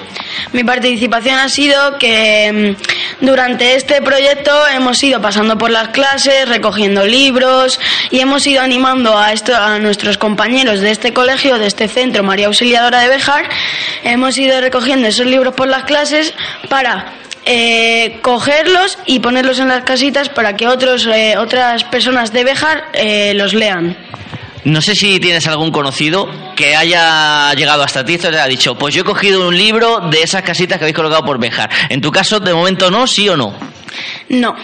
Mi 0.52 0.62
participación 0.62 1.36
ha 1.40 1.48
sido 1.48 1.98
que 1.98 2.76
mm, 3.20 3.24
durante 3.26 3.74
este 3.74 4.01
proyecto 4.02 4.52
hemos 4.72 5.02
ido 5.02 5.20
pasando 5.20 5.59
por 5.59 5.70
las 5.70 5.88
clases, 5.88 6.48
recogiendo 6.48 7.05
libros 7.05 7.80
y 8.12 8.20
hemos 8.20 8.47
ido 8.47 8.62
animando 8.62 9.18
a, 9.18 9.32
esto, 9.32 9.56
a 9.56 9.80
nuestros 9.80 10.16
compañeros 10.16 10.78
de 10.78 10.93
este 10.93 11.12
colegio, 11.12 11.59
de 11.59 11.66
este 11.66 11.88
centro 11.88 12.22
María 12.22 12.47
Auxiliadora 12.47 13.01
de 13.01 13.09
Bejar. 13.09 13.48
Hemos 14.05 14.38
ido 14.38 14.60
recogiendo 14.60 15.09
esos 15.09 15.26
libros 15.26 15.56
por 15.56 15.66
las 15.66 15.82
clases 15.82 16.34
para 16.68 17.14
eh, 17.47 18.18
cogerlos 18.23 18.98
y 19.06 19.20
ponerlos 19.20 19.60
en 19.60 19.68
las 19.68 19.85
casitas 19.85 20.28
para 20.28 20.56
que 20.56 20.66
otros, 20.66 21.06
eh, 21.06 21.36
otras 21.39 21.85
personas 21.85 22.32
de 22.32 22.44
Bejar 22.44 22.85
eh, 22.93 23.35
los 23.35 23.55
lean. 23.55 23.97
No 24.64 24.81
sé 24.81 24.97
si 24.97 25.20
tienes 25.20 25.47
algún 25.47 25.70
conocido 25.70 26.28
que 26.56 26.74
haya 26.74 27.55
llegado 27.55 27.85
hasta 27.85 28.05
ti 28.05 28.14
y 28.14 28.18
te 28.18 28.28
ha 28.28 28.47
dicho, 28.48 28.74
pues 28.74 28.93
yo 28.94 29.02
he 29.02 29.05
cogido 29.05 29.47
un 29.47 29.56
libro 29.56 30.01
de 30.10 30.23
esas 30.23 30.43
casitas 30.43 30.78
que 30.78 30.85
habéis 30.85 30.97
colocado 30.97 31.24
por 31.24 31.39
Bejar. 31.39 31.70
En 31.89 32.01
tu 32.01 32.10
caso, 32.10 32.40
de 32.40 32.52
momento 32.52 32.90
no, 32.90 33.06
sí 33.06 33.28
o 33.28 33.36
no. 33.36 33.76
No. 34.28 34.55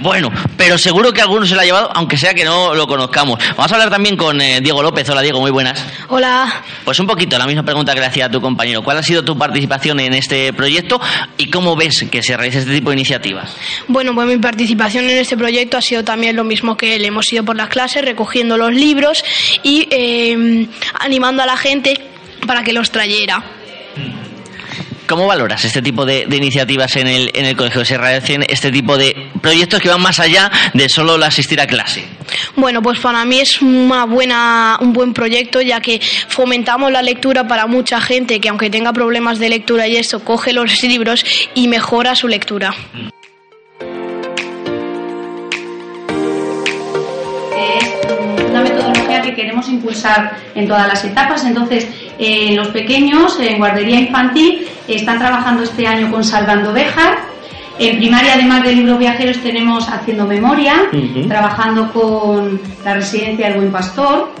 Bueno, 0.00 0.30
pero 0.56 0.78
seguro 0.78 1.12
que 1.12 1.20
alguno 1.20 1.46
se 1.46 1.54
lo 1.54 1.60
ha 1.60 1.64
llevado, 1.64 1.90
aunque 1.94 2.16
sea 2.16 2.34
que 2.34 2.44
no 2.44 2.74
lo 2.74 2.86
conozcamos. 2.86 3.38
Vamos 3.56 3.70
a 3.72 3.74
hablar 3.74 3.90
también 3.90 4.16
con 4.16 4.40
eh, 4.40 4.60
Diego 4.60 4.82
López. 4.82 5.08
Hola 5.08 5.22
Diego, 5.22 5.40
muy 5.40 5.50
buenas. 5.50 5.84
Hola. 6.08 6.62
Pues 6.84 6.98
un 6.98 7.06
poquito 7.06 7.38
la 7.38 7.46
misma 7.46 7.62
pregunta 7.62 7.94
que 7.94 8.00
le 8.00 8.06
hacía 8.06 8.26
a 8.26 8.30
tu 8.30 8.40
compañero. 8.40 8.82
¿Cuál 8.82 8.98
ha 8.98 9.02
sido 9.02 9.24
tu 9.24 9.36
participación 9.36 10.00
en 10.00 10.14
este 10.14 10.52
proyecto 10.52 11.00
y 11.36 11.50
cómo 11.50 11.76
ves 11.76 12.04
que 12.10 12.22
se 12.22 12.36
realiza 12.36 12.60
este 12.60 12.74
tipo 12.74 12.90
de 12.90 12.96
iniciativas? 12.96 13.54
Bueno, 13.88 14.14
pues 14.14 14.26
mi 14.26 14.38
participación 14.38 15.08
en 15.08 15.18
este 15.18 15.36
proyecto 15.36 15.76
ha 15.76 15.82
sido 15.82 16.04
también 16.04 16.36
lo 16.36 16.44
mismo 16.44 16.76
que 16.76 16.96
él. 16.96 17.04
Hemos 17.04 17.32
ido 17.32 17.44
por 17.44 17.56
las 17.56 17.68
clases 17.68 18.04
recogiendo 18.04 18.56
los 18.56 18.72
libros 18.72 19.24
y 19.62 19.88
eh, 19.90 20.66
animando 20.98 21.42
a 21.42 21.46
la 21.46 21.56
gente 21.56 22.00
para 22.46 22.62
que 22.62 22.72
los 22.72 22.90
trayera. 22.90 23.42
¿Cómo 25.10 25.26
valoras 25.26 25.64
este 25.64 25.82
tipo 25.82 26.06
de, 26.06 26.26
de 26.26 26.36
iniciativas 26.36 26.94
en 26.94 27.08
el, 27.08 27.32
en 27.34 27.44
el 27.44 27.56
colegio? 27.56 27.84
¿Se 27.84 27.98
realizan 27.98 28.44
este 28.48 28.70
tipo 28.70 28.96
de 28.96 29.28
proyectos 29.42 29.80
que 29.80 29.88
van 29.88 30.00
más 30.00 30.20
allá 30.20 30.48
de 30.72 30.88
solo 30.88 31.16
el 31.16 31.22
asistir 31.24 31.60
a 31.60 31.66
clase? 31.66 32.04
Bueno, 32.54 32.80
pues 32.80 33.00
para 33.00 33.24
mí 33.24 33.40
es 33.40 33.60
una 33.60 34.04
buena, 34.04 34.78
un 34.80 34.92
buen 34.92 35.12
proyecto 35.12 35.60
ya 35.62 35.80
que 35.80 36.00
fomentamos 36.28 36.92
la 36.92 37.02
lectura 37.02 37.48
para 37.48 37.66
mucha 37.66 38.00
gente 38.00 38.40
que 38.40 38.50
aunque 38.50 38.70
tenga 38.70 38.92
problemas 38.92 39.40
de 39.40 39.48
lectura 39.48 39.88
y 39.88 39.96
eso, 39.96 40.20
coge 40.20 40.52
los 40.52 40.80
libros 40.84 41.24
y 41.56 41.66
mejora 41.66 42.14
su 42.14 42.28
lectura. 42.28 42.72
es 47.80 48.48
una 48.48 48.62
metodología 48.62 49.22
que 49.22 49.34
queremos 49.34 49.68
impulsar 49.68 50.36
en 50.54 50.68
todas 50.68 50.86
las 50.86 51.04
etapas. 51.04 51.44
Entonces, 51.44 51.88
eh, 52.22 52.54
los 52.54 52.68
pequeños, 52.68 53.40
en 53.40 53.56
guardería 53.56 53.98
infantil, 53.98 54.68
están 54.86 55.18
trabajando 55.18 55.62
este 55.62 55.86
año 55.86 56.10
con 56.10 56.22
Salvando 56.22 56.70
Béjar. 56.70 57.16
En 57.78 57.96
primaria, 57.96 58.34
además 58.34 58.62
de 58.62 58.74
libros 58.74 58.98
viajeros, 58.98 59.38
tenemos 59.38 59.88
Haciendo 59.88 60.26
Memoria, 60.26 60.74
trabajando 61.28 61.90
con 61.94 62.60
la 62.84 62.92
residencia 62.92 63.46
del 63.46 63.56
Buen 63.56 63.72
Pastor. 63.72 64.34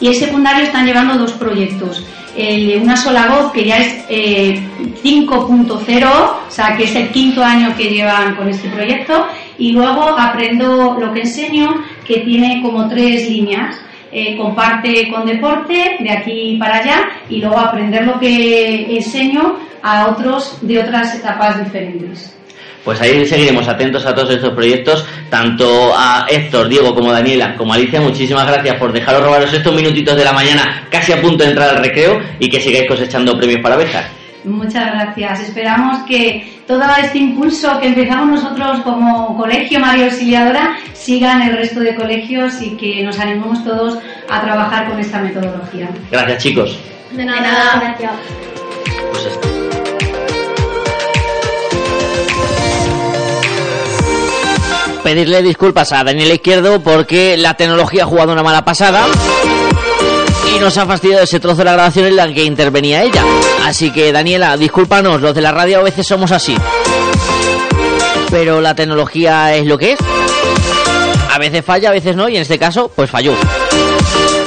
Y 0.00 0.06
en 0.06 0.14
secundario 0.14 0.64
están 0.64 0.86
llevando 0.86 1.18
dos 1.18 1.32
proyectos. 1.32 2.02
El 2.34 2.66
de 2.66 2.78
una 2.78 2.96
sola 2.96 3.26
voz, 3.26 3.52
que 3.52 3.66
ya 3.66 3.76
es 3.76 4.04
eh, 4.08 4.58
5.0, 5.04 6.06
o 6.08 6.50
sea, 6.50 6.78
que 6.78 6.84
es 6.84 6.94
el 6.94 7.10
quinto 7.10 7.44
año 7.44 7.76
que 7.76 7.90
llevan 7.90 8.36
con 8.36 8.48
este 8.48 8.70
proyecto. 8.70 9.26
Y 9.58 9.72
luego 9.72 10.18
aprendo 10.18 10.96
lo 10.98 11.12
que 11.12 11.20
enseño, 11.20 11.74
que 12.06 12.20
tiene 12.20 12.62
como 12.62 12.88
tres 12.88 13.28
líneas. 13.28 13.76
Eh, 14.12 14.36
comparte 14.36 15.08
con 15.10 15.26
deporte, 15.26 15.96
de 15.98 16.10
aquí 16.10 16.56
para 16.58 16.76
allá, 16.76 17.08
y 17.28 17.40
luego 17.40 17.58
aprender 17.58 18.06
lo 18.06 18.18
que 18.20 18.96
enseño 18.96 19.56
a 19.82 20.06
otros 20.08 20.58
de 20.62 20.78
otras 20.78 21.14
etapas 21.14 21.62
diferentes. 21.64 22.36
Pues 22.84 23.00
ahí 23.00 23.26
seguiremos 23.26 23.66
atentos 23.66 24.06
a 24.06 24.14
todos 24.14 24.30
estos 24.30 24.54
proyectos, 24.54 25.04
tanto 25.28 25.92
a 25.92 26.24
Héctor, 26.28 26.68
Diego 26.68 26.94
como 26.94 27.10
Daniela, 27.10 27.56
como 27.56 27.74
Alicia, 27.74 28.00
muchísimas 28.00 28.46
gracias 28.46 28.76
por 28.76 28.92
dejaros 28.92 29.24
robaros 29.24 29.52
estos 29.52 29.74
minutitos 29.74 30.16
de 30.16 30.24
la 30.24 30.32
mañana 30.32 30.86
casi 30.88 31.12
a 31.12 31.20
punto 31.20 31.42
de 31.42 31.50
entrar 31.50 31.70
al 31.70 31.82
recreo 31.82 32.20
y 32.38 32.48
que 32.48 32.60
sigáis 32.60 32.86
cosechando 32.86 33.36
premios 33.36 33.60
para 33.60 33.74
Béjar. 33.74 34.15
Muchas 34.46 34.92
gracias. 34.92 35.40
Esperamos 35.40 36.04
que 36.04 36.62
todo 36.68 36.84
este 37.02 37.18
impulso 37.18 37.80
que 37.80 37.88
empezamos 37.88 38.42
nosotros 38.42 38.80
como 38.82 39.36
Colegio 39.36 39.80
María 39.80 40.04
Auxiliadora 40.04 40.76
siga 40.92 41.32
en 41.32 41.42
el 41.42 41.56
resto 41.56 41.80
de 41.80 41.96
colegios 41.96 42.62
y 42.62 42.76
que 42.76 43.02
nos 43.02 43.18
animemos 43.18 43.64
todos 43.64 43.98
a 44.30 44.40
trabajar 44.40 44.88
con 44.88 45.00
esta 45.00 45.20
metodología. 45.20 45.88
Gracias 46.12 46.42
chicos. 46.42 46.78
De 47.12 47.24
nada. 47.24 47.80
Gracias. 47.80 48.12
Pues 49.10 49.26
esto. 49.26 49.48
Pedirle 55.02 55.42
disculpas 55.42 55.92
a 55.92 56.04
Daniela 56.04 56.34
Izquierdo 56.34 56.82
porque 56.82 57.36
la 57.36 57.54
tecnología 57.54 58.04
ha 58.04 58.06
jugado 58.06 58.32
una 58.32 58.42
mala 58.42 58.64
pasada 58.64 59.06
y 60.54 60.58
nos 60.58 60.76
ha 60.78 60.86
fastidiado 60.86 61.22
ese 61.24 61.40
trozo 61.40 61.58
de 61.58 61.64
la 61.64 61.72
grabación 61.72 62.06
en 62.06 62.16
la 62.16 62.32
que 62.32 62.44
intervenía 62.44 63.02
ella. 63.02 63.22
Así 63.64 63.90
que 63.90 64.12
Daniela, 64.12 64.56
discúlpanos, 64.56 65.20
los 65.20 65.34
de 65.34 65.40
la 65.40 65.52
radio 65.52 65.80
a 65.80 65.82
veces 65.82 66.06
somos 66.06 66.32
así. 66.32 66.56
Pero 68.30 68.60
la 68.60 68.74
tecnología 68.74 69.54
es 69.54 69.66
lo 69.66 69.78
que 69.78 69.92
es. 69.92 69.98
A 71.32 71.38
veces 71.38 71.64
falla, 71.64 71.90
a 71.90 71.92
veces 71.92 72.16
no, 72.16 72.28
y 72.28 72.36
en 72.36 72.42
este 72.42 72.58
caso, 72.58 72.90
pues 72.94 73.10
falló. 73.10 73.34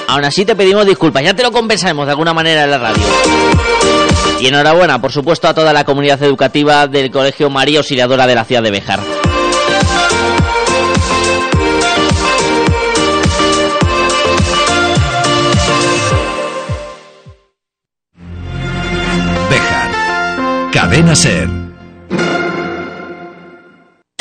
Aún 0.07 0.25
así 0.25 0.43
te 0.45 0.55
pedimos 0.55 0.85
disculpas, 0.85 1.23
ya 1.23 1.35
te 1.35 1.43
lo 1.43 1.51
compensaremos 1.51 2.05
de 2.05 2.11
alguna 2.11 2.33
manera 2.33 2.63
en 2.63 2.71
la 2.71 2.77
radio. 2.79 3.03
Y 4.39 4.47
enhorabuena, 4.47 4.99
por 4.99 5.11
supuesto, 5.11 5.47
a 5.47 5.53
toda 5.53 5.73
la 5.73 5.83
comunidad 5.83 6.21
educativa 6.23 6.87
del 6.87 7.11
Colegio 7.11 7.49
María 7.49 7.79
Auxiliadora 7.79 8.25
de 8.25 8.35
la 8.35 8.45
ciudad 8.45 8.63
de 8.63 8.71
Bejar. 8.71 8.99
Cadena 20.89 21.15
Ser. 21.15 21.47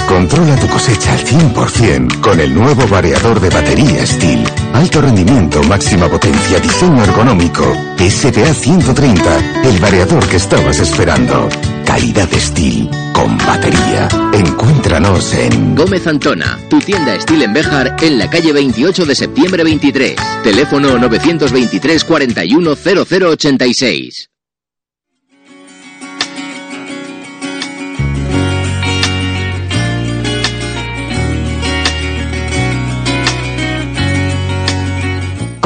Controla 0.06 0.54
tu 0.56 0.68
cosecha 0.68 1.14
al 1.14 1.24
100% 1.24 2.20
con 2.20 2.38
el 2.38 2.54
nuevo 2.54 2.86
variador 2.86 3.40
de 3.40 3.48
batería 3.48 4.06
Steel. 4.06 4.44
Alto 4.74 5.00
rendimiento, 5.00 5.62
máxima 5.62 6.10
potencia, 6.10 6.60
diseño 6.60 7.02
ergonómico. 7.02 7.64
SPA 7.96 8.52
130, 8.52 9.62
el 9.64 9.78
variador 9.78 10.28
que 10.28 10.36
estabas 10.36 10.78
esperando. 10.78 11.48
Calidad 11.86 12.28
Steel 12.36 12.90
con 13.14 13.38
batería. 13.38 14.06
Encuéntranos 14.34 15.32
en 15.32 15.74
Gómez 15.74 16.06
Antona, 16.06 16.58
tu 16.68 16.80
tienda 16.80 17.18
Steel 17.18 17.44
en 17.44 17.54
Béjar 17.54 17.96
en 18.02 18.18
la 18.18 18.28
calle 18.28 18.52
28 18.52 19.06
de 19.06 19.14
septiembre 19.14 19.64
23. 19.64 20.16
Teléfono 20.44 20.98
923 20.98 22.04
41 22.04 22.76
0086. 22.76 24.28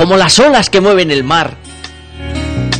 Como 0.02 0.16
las 0.16 0.36
olas 0.40 0.68
que 0.68 0.80
mueven 0.80 1.12
el 1.12 1.22
mar. 1.22 1.54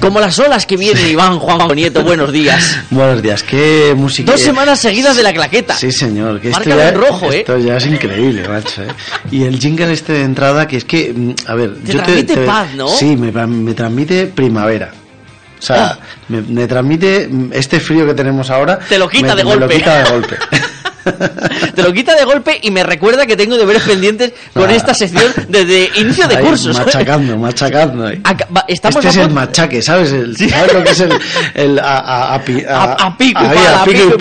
Como 0.00 0.18
las 0.18 0.36
olas 0.40 0.66
que 0.66 0.76
vienen 0.76 1.06
y 1.06 1.14
van, 1.14 1.38
Juan 1.38 1.68
Nieto, 1.76 2.02
buenos 2.04 2.32
días. 2.32 2.80
Buenos 2.90 3.22
días, 3.22 3.44
qué 3.44 3.94
música. 3.96 4.32
Dos 4.32 4.40
semanas 4.40 4.80
seguidas 4.80 5.14
de 5.16 5.22
la 5.22 5.32
claqueta. 5.32 5.76
Sí, 5.76 5.92
señor. 5.92 6.40
Que 6.40 6.50
esto 6.50 6.64
ya, 6.68 6.88
en 6.88 6.96
rojo, 6.96 7.30
¿eh? 7.32 7.38
Esto 7.42 7.58
ya 7.58 7.76
es 7.76 7.86
increíble, 7.86 8.48
macho. 8.48 8.82
¿eh? 8.82 8.88
Y 9.30 9.44
el 9.44 9.60
jingle 9.60 9.92
este 9.92 10.14
de 10.14 10.22
entrada, 10.24 10.66
que 10.66 10.78
es 10.78 10.84
que, 10.84 11.12
mm, 11.14 11.34
a 11.46 11.54
ver... 11.54 11.74
Te 11.76 11.92
transmite 11.92 12.36
paz, 12.38 12.74
¿no? 12.74 12.88
Sí, 12.88 13.14
me, 13.16 13.30
me 13.46 13.72
transmite 13.74 14.26
primavera. 14.26 14.90
O 15.60 15.62
sea, 15.64 15.96
me, 16.26 16.40
me 16.42 16.66
transmite 16.66 17.28
mm, 17.30 17.50
este 17.52 17.78
frío 17.78 18.04
que 18.04 18.14
tenemos 18.14 18.50
ahora. 18.50 18.80
Te 18.80 18.98
lo 18.98 19.08
quita 19.08 19.28
me- 19.28 19.36
de 19.36 19.44
me 19.44 19.54
lo 19.54 19.60
golpe. 19.60 19.76
quita 19.76 20.02
de 20.02 20.10
golpe. 20.10 20.36
Te 21.74 21.82
lo 21.82 21.92
quita 21.92 22.14
de 22.14 22.24
golpe 22.24 22.58
y 22.62 22.70
me 22.70 22.82
recuerda 22.82 23.26
que 23.26 23.36
tengo 23.36 23.56
deberes 23.56 23.82
pendientes 23.82 24.32
con 24.52 24.68
Ah. 24.70 24.74
esta 24.74 24.94
sección 24.94 25.32
desde 25.48 25.90
inicio 25.96 26.26
de 26.28 26.36
Ahí, 26.36 26.44
cursos. 26.44 26.78
Machacando, 26.78 27.36
machacando. 27.36 28.06
Acá- 28.24 28.46
estamos 28.68 29.04
este 29.04 29.08
es 29.20 29.26
el 29.26 29.30
machaque, 29.32 29.82
¿sabes? 29.82 30.12
El, 30.12 30.36
¿Sabes 30.36 30.72
lo 30.72 30.82
que 30.84 30.90
es 30.90 31.00
el, 31.00 31.12
el 31.54 31.78
a, 31.78 31.98
a, 31.98 32.34
a, 32.34 32.34
a- 32.36 33.16
pico 33.16 33.40
y 33.42 33.46
ahí, 33.46 33.56
pala, 33.56 33.78
a 33.78 33.82
a 33.82 33.84
pico 33.84 34.16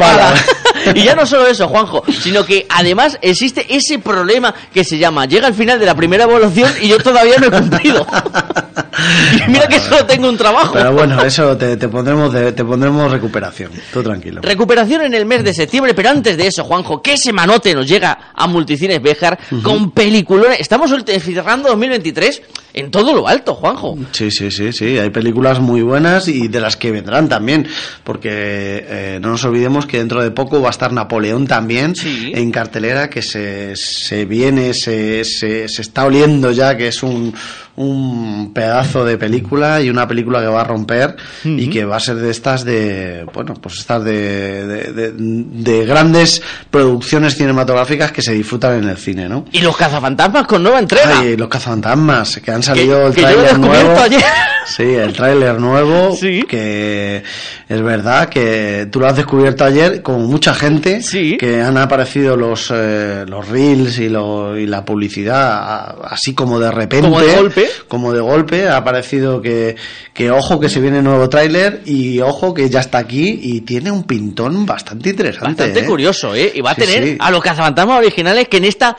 y 0.96 1.00
y 1.00 1.04
ya 1.04 1.16
no 1.16 1.26
solo 1.26 1.48
eso, 1.48 1.68
Juanjo, 1.68 2.04
sino 2.22 2.44
que 2.46 2.66
además 2.70 3.18
existe 3.22 3.66
ese 3.70 4.00
problema 4.00 4.54
que 4.74 4.84
se 4.84 4.98
llama 4.98 5.26
llega 5.26 5.48
al 5.48 5.54
final 5.54 5.80
de 5.80 5.86
la 5.86 5.94
primera 5.96 6.24
evaluación 6.24 6.72
y 6.82 6.88
yo 6.88 6.98
todavía 7.00 7.36
no 7.40 7.48
he 7.48 7.52
cumplido. 7.52 8.06
y 9.48 9.52
mira 9.52 9.68
que 9.68 9.80
solo 9.80 10.06
tengo 10.06 10.28
un 10.30 10.38
trabajo. 10.38 10.74
Pero 10.74 10.94
bueno, 10.94 11.22
eso 11.24 11.56
te, 11.58 11.78
te 11.78 11.88
pondremos 11.88 12.34
de- 12.34 12.52
te 12.52 12.64
pondremos 12.66 13.12
recuperación. 13.12 13.72
Tú 13.94 14.02
tranquilo. 14.04 14.42
Recuperación 14.42 15.02
en 15.04 15.14
el 15.14 15.26
mes 15.26 15.44
de 15.44 15.54
septiembre, 15.54 15.94
pero 15.94 16.10
antes 16.10 16.38
de 16.38 16.48
eso, 16.48 16.64
Juanjo, 16.72 17.02
¿qué 17.02 17.18
semanote 17.18 17.76
nos 17.76 17.86
llega 17.86 18.32
a 18.34 18.48
Multicines 18.48 19.02
Béjar 19.02 19.38
con 19.62 19.92
peliculones? 19.92 20.62
Estamos 20.62 20.90
cerrando 21.06 21.68
2023 21.68 22.42
en 22.74 22.90
todo 22.90 23.14
lo 23.14 23.28
alto, 23.28 23.56
Juanjo. 23.56 23.98
Sí, 24.14 24.32
sí, 24.32 24.50
sí, 24.52 24.72
sí. 24.72 24.98
Hay 24.98 25.10
películas 25.10 25.60
muy 25.60 25.82
buenas 25.82 26.30
y 26.30 26.48
de 26.48 26.62
las 26.62 26.78
que 26.78 26.92
vendrán 26.92 27.28
también, 27.28 27.68
porque 28.06 28.30
eh, 28.32 29.20
no 29.22 29.32
nos 29.32 29.44
olvidemos 29.44 29.86
que 29.86 29.98
dentro 29.98 30.24
de 30.24 30.32
poco 30.32 30.62
va 30.62 30.70
a 30.70 30.72
estar 30.72 30.94
Napoleón 30.94 31.46
también 31.46 31.94
en 32.06 32.52
cartelera, 32.52 33.10
que 33.10 33.22
se, 33.22 33.76
se 33.76 34.24
viene, 34.24 34.74
se, 34.74 35.26
se, 35.26 35.68
se 35.68 35.82
está 35.82 36.06
oliendo 36.06 36.52
ya 36.52 36.78
que 36.78 36.88
es 36.88 37.04
un, 37.04 37.34
un 37.82 38.52
pedazo 38.54 39.04
de 39.06 39.18
película 39.18 39.82
y 39.82 39.90
una 39.90 40.08
película 40.08 40.40
que 40.40 40.48
va 40.48 40.62
a 40.62 40.64
romper 40.66 41.16
y 41.44 41.70
que 41.70 41.86
va 41.86 41.98
a 41.98 42.00
ser 42.00 42.16
de 42.18 42.30
estas 42.32 42.64
de, 42.64 43.26
bueno, 43.34 43.54
pues 43.56 43.80
estas 43.80 44.04
de, 44.04 44.66
de, 44.68 44.92
de- 44.94 45.12
de 45.18 45.86
grandes 45.86 46.42
producciones 46.70 47.36
cinematográficas 47.36 48.12
que 48.12 48.22
se 48.22 48.34
disfrutan 48.34 48.84
en 48.84 48.90
el 48.90 48.98
cine, 48.98 49.28
¿no? 49.28 49.46
Y 49.52 49.62
los 49.62 49.76
cazafantasmas 49.76 50.46
con 50.48 50.64
nueva 50.64 50.80
entrega. 50.80 51.20
Ay, 51.20 51.38
los 51.38 51.48
cazafantasmas, 51.48 52.40
que 52.44 52.52
han 52.52 52.64
salido 52.64 53.08
el 53.08 53.14
tráiler 53.14 53.58
nuevo. 53.60 54.00
ayer. 54.00 54.22
Sí, 54.66 54.84
el 54.84 55.14
tráiler 55.14 55.60
nuevo, 55.60 56.16
que 56.48 57.24
es 57.68 57.82
verdad 57.82 58.30
que 58.30 58.88
tú 58.92 59.00
lo 59.00 59.08
has 59.08 59.16
descubierto 59.16 59.64
ayer, 59.66 60.02
como 60.02 60.20
mucha 60.20 60.54
gente, 60.54 61.02
que 61.38 61.62
han 61.62 61.78
aparecido 61.78 62.36
los 62.36 62.72
eh, 62.74 63.26
los 63.28 63.48
reels 63.50 63.98
y, 64.00 64.10
lo- 64.10 64.58
y 64.58 64.68
la 64.68 64.84
publicidad 64.86 65.96
así 66.04 66.34
como 66.34 66.60
de 66.60 66.72
repente. 66.72 67.08
Como 67.08 67.20
de 67.22 67.36
golpe. 67.36 67.70
Como 67.88 68.14
de 68.14 68.22
golpe, 68.22 68.68
ha 68.68 68.78
aparecido 68.78 69.42
que, 69.42 69.76
que 70.14 70.32
ojo 70.32 70.60
que 70.60 70.70
se 70.70 70.80
viene 70.80 71.02
nuevo 71.02 71.30
tráiler 71.30 71.82
y 71.86 72.20
ojo 72.20 72.54
que 72.54 72.70
ya 72.70 72.80
está 72.80 72.98
aquí 73.00 73.40
y 73.42 73.62
tiene 73.62 73.92
un 73.92 74.04
pintón 74.04 74.66
bastante 74.66 75.10
interesante. 75.10 75.48
Bastante 75.64 75.80
¿eh? 75.82 75.86
curioso, 75.86 76.36
¿eh? 76.36 76.52
Y 76.56 76.62
va 76.62 76.72
a 76.72 76.76
Sí, 76.76 76.82
tener 76.82 77.04
sí. 77.04 77.18
a 77.20 77.32
los 77.32 77.42
cazafantasmas 77.42 77.98
originales 78.00 78.48
que 78.48 78.58
en 78.58 78.66
esta 78.66 78.98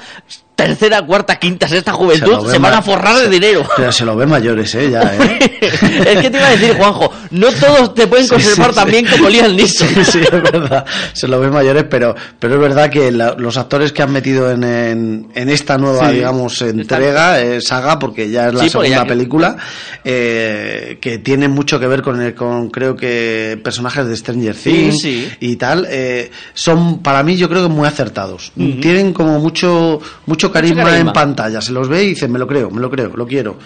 tercera, 0.55 1.03
cuarta, 1.03 1.37
quinta, 1.39 1.67
sexta 1.67 1.91
Se 1.93 1.97
juventud 1.97 2.51
se, 2.51 2.59
van 2.59 2.75
a 2.75 2.83
forrar 2.83 3.17
de 3.17 3.29
dinero. 3.29 3.67
Pero 3.77 3.91
se 3.91 4.05
lo 4.05 4.15
ven 4.15 4.29
mayores, 4.29 4.75
¿eh? 4.77 4.91
Ya, 4.91 5.01
¿eh? 5.03 5.39
es 5.61 6.21
que 6.21 6.31
te 6.31 6.37
iba 6.37 6.47
a 6.47 6.51
decir, 6.51 6.75
Juanjo, 6.77 7.11
no 7.31 7.51
todos 7.53 7.95
te 7.95 8.07
pueden 8.07 8.27
Sí, 8.27 8.31
conservar 8.35 8.71
sí, 8.71 8.75
tan 8.77 8.85
sí. 8.87 8.91
bien 8.93 9.07
como 9.07 9.29
Liam 9.29 9.57
Neeson. 9.57 9.89
Sí, 9.89 10.05
sí, 10.05 10.19
es 10.21 10.31
verdad. 10.31 10.85
Se 11.15 11.27
lo 11.27 11.41
ven 11.41 11.51
mayores, 11.51 11.85
pero, 11.91 12.15
pero 12.39 12.55
es 12.55 12.61
verdad 12.61 12.91
que 12.91 13.11
la- 13.11 13.35
los 13.37 13.57
actores 13.57 13.93
que 13.93 14.03
han 14.03 14.13
metido 14.13 14.51
en, 14.51 14.63
en, 14.63 15.29
en 15.35 15.49
esta 15.49 15.79
nueva, 15.79 16.11
digamos, 16.11 16.61
entrega, 16.63 17.41
eh, 17.41 17.61
saga, 17.61 17.99
porque 17.99 18.31
ya 18.31 18.49
es 18.49 18.55
la 18.55 18.69
segunda 18.69 19.05
película, 19.07 19.57
eh, 20.05 20.99
que 21.01 21.19
tiene 21.19 21.49
mucho 21.49 21.81
que 21.81 21.87
ver 21.87 22.03
con, 22.03 22.21
el, 22.21 22.35
con, 22.35 22.71
creo 22.71 22.95
que, 22.97 23.59
personajes 23.65 24.07
de 24.07 24.17
Stranger 24.17 24.55
Things 24.55 25.05
y 25.41 25.57
tal, 25.57 25.87
eh, 25.91 26.31
son, 26.55 27.03
para 27.03 27.23
mí, 27.23 27.37
yo 27.37 27.49
creo 27.49 27.63
que 27.63 27.69
muy 27.69 27.89
acertados. 27.89 28.53
Tienen 28.55 29.13
como 29.13 29.39
mucho, 29.41 30.01
mucho 30.27 30.42
carisma, 30.51 30.85
carisma. 30.85 31.11
en 31.11 31.13
pantalla. 31.13 31.61
Se 31.61 31.73
los 31.73 31.89
ve 31.89 32.05
y 32.05 32.09
dicen, 32.09 32.33
me 32.33 32.39
lo 32.39 32.47
creo, 32.47 32.71
me 32.71 32.81
lo 32.81 32.91
creo, 32.91 33.11
lo 33.15 33.27
quiero. 33.27 33.59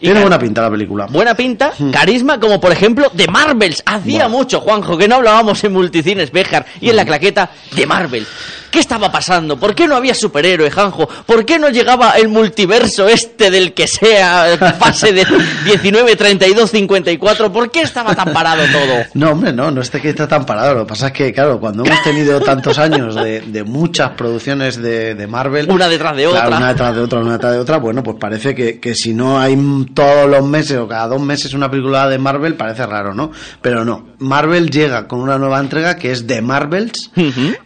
Tiene 0.00 0.20
buena 0.20 0.38
pinta 0.38 0.62
la 0.62 0.70
película. 0.70 1.06
Buena 1.06 1.34
pinta, 1.34 1.72
carisma, 1.92 2.38
como 2.40 2.60
por 2.60 2.72
ejemplo 2.72 3.10
de 3.12 3.26
Marvels. 3.28 3.82
Hacía 3.84 4.28
mucho, 4.28 4.60
Juanjo, 4.60 4.96
que 4.96 5.08
no 5.08 5.16
hablábamos 5.16 5.62
en 5.64 5.72
Multicines 5.72 6.30
Bejar 6.32 6.66
y 6.80 6.90
en 6.90 6.96
la 6.96 7.04
claqueta 7.04 7.50
de 7.74 7.86
Marvel. 7.86 8.26
¿Qué 8.70 8.80
estaba 8.80 9.10
pasando? 9.10 9.56
¿Por 9.58 9.74
qué 9.74 9.88
no 9.88 9.96
había 9.96 10.14
superhéroe, 10.14 10.70
Juanjo? 10.70 11.08
¿Por 11.08 11.46
qué 11.46 11.58
no 11.58 11.70
llegaba 11.70 12.12
el 12.12 12.28
multiverso 12.28 13.08
este 13.08 13.50
del 13.50 13.72
que 13.72 13.86
sea 13.88 14.58
fase 14.78 15.12
de 15.12 15.26
19, 15.64 16.16
32, 16.16 16.70
54? 16.70 17.50
¿Por 17.50 17.70
qué 17.70 17.80
estaba 17.80 18.14
tan 18.14 18.32
parado 18.32 18.62
todo? 18.70 19.04
No, 19.14 19.30
hombre, 19.30 19.52
no, 19.54 19.70
no 19.70 19.80
esté 19.80 20.00
que 20.02 20.10
está 20.10 20.28
tan 20.28 20.44
parado. 20.44 20.74
Lo 20.74 20.80
que 20.84 20.90
pasa 20.90 21.06
es 21.06 21.12
que, 21.14 21.32
claro, 21.32 21.58
cuando 21.58 21.84
hemos 21.84 22.02
tenido 22.02 22.40
tantos 22.40 22.78
años 22.78 23.14
de, 23.14 23.40
de 23.40 23.64
muchas 23.64 24.10
producciones 24.10 24.76
de, 24.76 25.14
de 25.14 25.26
Marvel. 25.26 25.70
Una 25.70 25.88
detrás 25.88 26.07
de 26.16 26.24
claro, 26.28 26.46
otra. 26.46 26.56
Una 26.58 26.68
detrás 26.68 26.94
de 26.94 27.00
otra, 27.02 27.20
una 27.20 27.32
detrás 27.32 27.52
de 27.52 27.58
otra. 27.58 27.76
Bueno, 27.78 28.02
pues 28.02 28.16
parece 28.18 28.54
que, 28.54 28.78
que 28.80 28.94
si 28.94 29.14
no 29.14 29.38
hay 29.38 29.56
todos 29.94 30.28
los 30.28 30.44
meses 30.46 30.76
o 30.78 30.86
cada 30.88 31.08
dos 31.08 31.20
meses 31.20 31.54
una 31.54 31.70
película 31.70 32.08
de 32.08 32.18
Marvel, 32.18 32.54
parece 32.54 32.86
raro, 32.86 33.14
¿no? 33.14 33.30
Pero 33.62 33.84
no. 33.84 34.08
Marvel 34.18 34.70
llega 34.70 35.06
con 35.08 35.20
una 35.20 35.38
nueva 35.38 35.60
entrega 35.60 35.96
que 35.96 36.10
es 36.10 36.26
The 36.26 36.42
Marvels. 36.42 37.10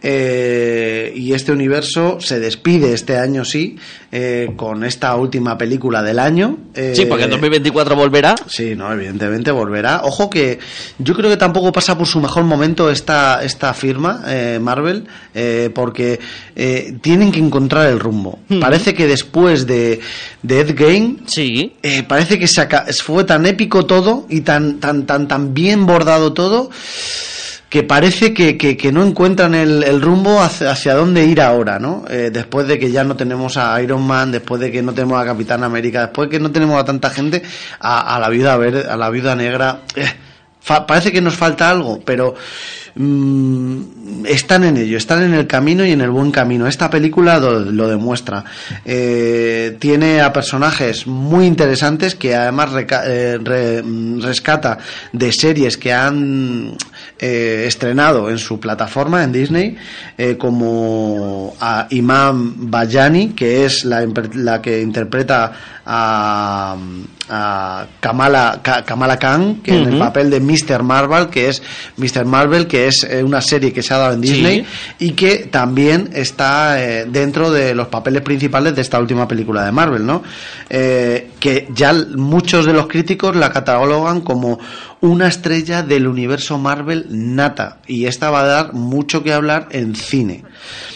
eh, 0.01 1.11
y 1.15 1.33
este 1.33 1.51
universo 1.51 2.17
se 2.19 2.39
despide 2.39 2.93
este 2.93 3.17
año, 3.17 3.43
sí, 3.45 3.77
eh, 4.11 4.51
con 4.55 4.83
esta 4.83 5.15
última 5.15 5.57
película 5.57 6.03
del 6.03 6.19
año. 6.19 6.57
eh, 6.75 6.93
Sí, 6.95 7.05
porque 7.05 7.23
en 7.25 7.31
2024 7.31 7.95
volverá. 7.95 8.35
Sí, 8.47 8.75
no, 8.75 8.91
evidentemente 8.91 9.51
volverá. 9.51 10.01
Ojo 10.03 10.29
que 10.29 10.59
yo 10.99 11.13
creo 11.15 11.29
que 11.29 11.37
tampoco 11.37 11.71
pasa 11.71 11.97
por 11.97 12.07
su 12.07 12.19
mejor 12.19 12.43
momento 12.43 12.89
esta, 12.91 13.43
esta 13.43 13.73
firma, 13.73 14.23
eh, 14.27 14.59
Marvel, 14.61 15.05
porque 15.73 16.19
tienen 17.01 17.31
que 17.31 17.39
encontrar 17.39 17.87
el 17.89 17.99
rumbo. 17.99 18.32
Parece 18.59 18.93
que 18.93 19.07
después 19.07 19.65
de, 19.67 19.99
de 20.41 20.61
Endgame, 20.61 21.15
sí. 21.25 21.73
parece 22.07 22.37
que 22.39 22.47
se 22.47 22.61
aca- 22.61 22.85
fue 23.03 23.23
tan 23.23 23.45
épico 23.45 23.85
todo 23.85 24.25
y 24.29 24.41
tan, 24.41 24.79
tan, 24.79 25.05
tan, 25.05 25.27
tan 25.27 25.53
bien 25.53 25.85
bordado 25.85 26.33
todo 26.33 26.69
que 27.69 27.81
parece 27.81 28.33
que, 28.35 28.55
que- 28.55 28.77
que 28.77 28.91
no 28.91 29.03
encuentran 29.03 29.55
el, 29.55 29.81
el 29.83 29.99
rumbo 30.01 30.41
hacia, 30.41 30.69
hacia 30.71 30.93
dónde 30.93 31.25
ir 31.25 31.41
ahora, 31.41 31.79
¿no? 31.79 32.05
Eh, 32.07 32.29
después 32.31 32.67
de 32.67 32.77
que 32.77 32.91
ya 32.91 33.03
no 33.03 33.15
tenemos 33.15 33.57
a 33.57 33.81
Iron 33.81 34.05
Man, 34.05 34.31
después 34.31 34.61
de 34.61 34.71
que 34.71 34.83
no 34.83 34.93
tenemos 34.93 35.19
a 35.19 35.25
Capitán 35.25 35.63
América, 35.63 36.01
después 36.01 36.29
de 36.29 36.37
que 36.37 36.39
no 36.43 36.51
tenemos 36.51 36.79
a 36.79 36.85
tanta 36.85 37.09
gente, 37.09 37.41
a, 37.79 38.15
a 38.15 38.19
la 38.19 38.29
viuda 38.29 38.55
verde, 38.57 38.85
a 38.87 38.95
la 38.95 39.09
viuda 39.09 39.35
negra, 39.35 39.79
eh, 39.95 40.05
fa- 40.61 40.85
parece 40.85 41.11
que 41.11 41.19
nos 41.21 41.33
falta 41.35 41.67
algo, 41.67 41.99
pero 42.05 42.35
mm, 42.95 44.25
están 44.25 44.63
en 44.63 44.77
ello, 44.77 44.97
están 44.97 45.23
en 45.23 45.33
el 45.33 45.47
camino 45.47 45.85
y 45.85 45.91
en 45.91 46.01
el 46.01 46.09
buen 46.09 46.31
camino. 46.31 46.67
Esta 46.67 46.89
película 46.89 47.39
lo, 47.39 47.59
lo 47.59 47.87
demuestra. 47.87 48.43
Eh, 48.85 49.77
tiene 49.79 50.21
a 50.21 50.31
personajes 50.31 51.07
muy 51.07 51.45
interesantes 51.45 52.15
que 52.15 52.35
además 52.35 52.71
reca- 52.71 53.03
eh, 53.05 53.37
re- 53.43 53.81
mm, 53.83 54.21
rescata 54.21 54.77
de 55.11 55.31
series 55.31 55.77
que 55.77 55.91
han 55.93 56.75
eh, 57.19 57.65
estrenado 57.67 58.29
en 58.29 58.37
su 58.37 58.59
plataforma 58.59 59.23
en 59.23 59.31
Disney, 59.31 59.75
eh, 60.17 60.37
como 60.37 61.55
a 61.59 61.87
Imam 61.89 62.53
Bayani, 62.69 63.29
que 63.29 63.65
es 63.65 63.85
la, 63.85 64.05
la 64.35 64.61
que 64.61 64.81
interpreta 64.81 65.51
a, 65.85 66.75
a 67.29 67.85
Kamala, 67.99 68.59
Ka- 68.61 68.83
Kamala 68.83 69.17
Khan, 69.17 69.55
que 69.63 69.71
en 69.75 69.87
el 69.93 69.99
papel 69.99 70.29
de 70.29 70.39
Mr. 70.39 70.83
Marvel, 70.83 71.27
que 71.29 71.49
es 71.49 71.61
Mr. 71.97 72.25
Marvel, 72.25 72.67
que 72.67 72.82
es 72.87 73.03
eh, 73.03 73.23
una 73.23 73.41
serie 73.41 73.71
que 73.73 73.81
se 73.83 73.93
ha 73.93 73.97
dado 73.97 74.13
en 74.13 74.23
Sí. 74.23 74.33
Disney 74.33 74.65
y 74.99 75.11
que 75.11 75.37
también 75.49 76.09
está 76.13 76.81
eh, 76.83 77.05
dentro 77.07 77.51
de 77.51 77.73
los 77.75 77.87
papeles 77.87 78.21
principales 78.21 78.75
de 78.75 78.81
esta 78.81 78.99
última 78.99 79.27
película 79.27 79.63
de 79.65 79.71
Marvel, 79.71 80.05
¿no? 80.05 80.23
Eh, 80.69 81.31
que 81.39 81.67
ya 81.73 81.93
muchos 82.15 82.65
de 82.65 82.73
los 82.73 82.87
críticos 82.87 83.35
la 83.35 83.51
catalogan 83.51 84.21
como 84.21 84.59
una 85.03 85.27
estrella 85.27 85.83
del 85.83 86.07
universo 86.07 86.57
Marvel 86.57 87.07
nata 87.09 87.79
y 87.87 88.05
esta 88.05 88.29
va 88.31 88.39
a 88.41 88.47
dar 88.47 88.73
mucho 88.73 89.21
que 89.21 89.33
hablar 89.33 89.67
en 89.71 89.95
cine, 89.95 90.45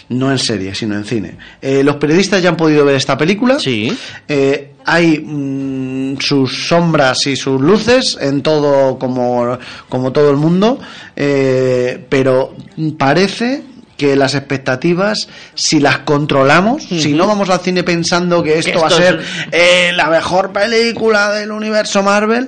no 0.08 0.32
en 0.32 0.38
serie, 0.40 0.74
sino 0.76 0.96
en 0.96 1.04
cine. 1.04 1.38
Eh, 1.62 1.84
los 1.84 1.98
periodistas 1.98 2.42
ya 2.42 2.48
han 2.48 2.56
podido 2.56 2.86
ver 2.86 2.96
esta 2.96 3.18
película. 3.18 3.60
Sí. 3.60 3.92
Eh, 4.30 4.72
hay 4.86 5.20
mm, 5.20 6.20
sus 6.22 6.68
sombras 6.70 7.28
y 7.28 7.36
sus 7.36 7.60
luces 7.60 8.18
en 8.22 8.42
todo 8.44 8.98
como, 8.98 9.58
como 9.90 10.14
todo 10.14 10.32
el 10.32 10.38
mundo, 10.38 10.80
eh, 11.18 12.02
pero 12.08 12.56
parece 12.98 13.64
que 13.98 14.16
las 14.16 14.36
expectativas, 14.36 15.28
si 15.54 15.82
las 15.82 15.98
controlamos, 16.00 16.84
si 16.84 17.14
no 17.14 17.28
vamos 17.28 17.50
al 17.50 17.60
cine 17.60 17.84
pensando 17.84 18.42
que 18.42 18.60
esto, 18.60 18.72
Que 18.72 18.78
va 18.78 18.88
a 18.88 18.92
ser 18.92 19.20
es- 19.20 19.26
eh, 19.52 19.92
la 19.94 20.10
mejor 20.10 20.54
película 20.54 21.32
del 21.34 21.52
universo 21.52 22.04
Marvel, 22.04 22.48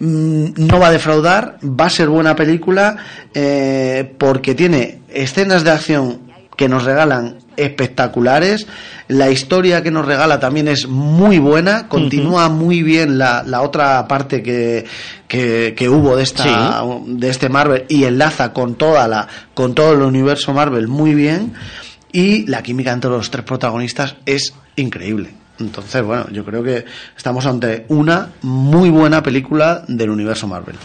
no 0.00 0.80
va 0.80 0.88
a 0.88 0.92
defraudar, 0.92 1.58
va 1.62 1.86
a 1.86 1.90
ser 1.90 2.08
buena 2.08 2.34
película 2.34 2.96
eh, 3.34 4.14
porque 4.18 4.54
tiene 4.54 5.00
escenas 5.08 5.62
de 5.62 5.70
acción 5.70 6.30
que 6.56 6.68
nos 6.68 6.84
regalan 6.84 7.38
espectaculares. 7.56 8.66
La 9.08 9.30
historia 9.30 9.82
que 9.82 9.90
nos 9.90 10.04
regala 10.04 10.40
también 10.40 10.68
es 10.68 10.86
muy 10.86 11.38
buena. 11.38 11.88
Continúa 11.88 12.48
muy 12.48 12.82
bien 12.82 13.18
la, 13.18 13.42
la 13.42 13.62
otra 13.62 14.06
parte 14.08 14.42
que, 14.42 14.84
que, 15.26 15.74
que 15.76 15.88
hubo 15.88 16.16
de 16.16 16.22
esta 16.22 16.84
de 17.06 17.28
este 17.28 17.48
Marvel 17.48 17.86
y 17.88 18.04
enlaza 18.04 18.52
con 18.52 18.74
toda 18.74 19.08
la 19.08 19.26
con 19.54 19.74
todo 19.74 19.92
el 19.92 20.02
universo 20.02 20.52
Marvel 20.52 20.88
muy 20.88 21.14
bien. 21.14 21.54
Y 22.12 22.46
la 22.46 22.62
química 22.62 22.92
entre 22.92 23.10
los 23.10 23.30
tres 23.30 23.44
protagonistas 23.44 24.16
es 24.26 24.52
increíble. 24.76 25.39
Entonces, 25.60 26.02
bueno, 26.02 26.26
yo 26.30 26.44
creo 26.44 26.62
que 26.62 26.84
estamos 27.16 27.46
ante 27.46 27.84
una 27.88 28.28
muy 28.42 28.90
buena 28.90 29.22
película 29.22 29.84
del 29.86 30.10
universo 30.10 30.48
Marvel. 30.48 30.76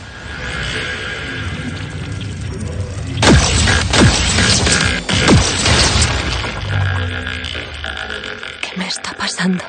¿Qué 8.62 8.78
me 8.78 8.88
está 8.88 9.14
pasando? 9.14 9.64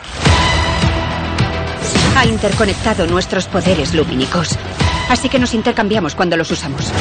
Ha 2.17 2.27
interconectado 2.27 3.07
nuestros 3.07 3.47
poderes 3.47 3.95
lumínicos. 3.95 4.59
Así 5.09 5.29
que 5.29 5.39
nos 5.39 5.55
intercambiamos 5.55 6.15
cuando 6.15 6.37
los 6.37 6.51
usamos. 6.51 6.93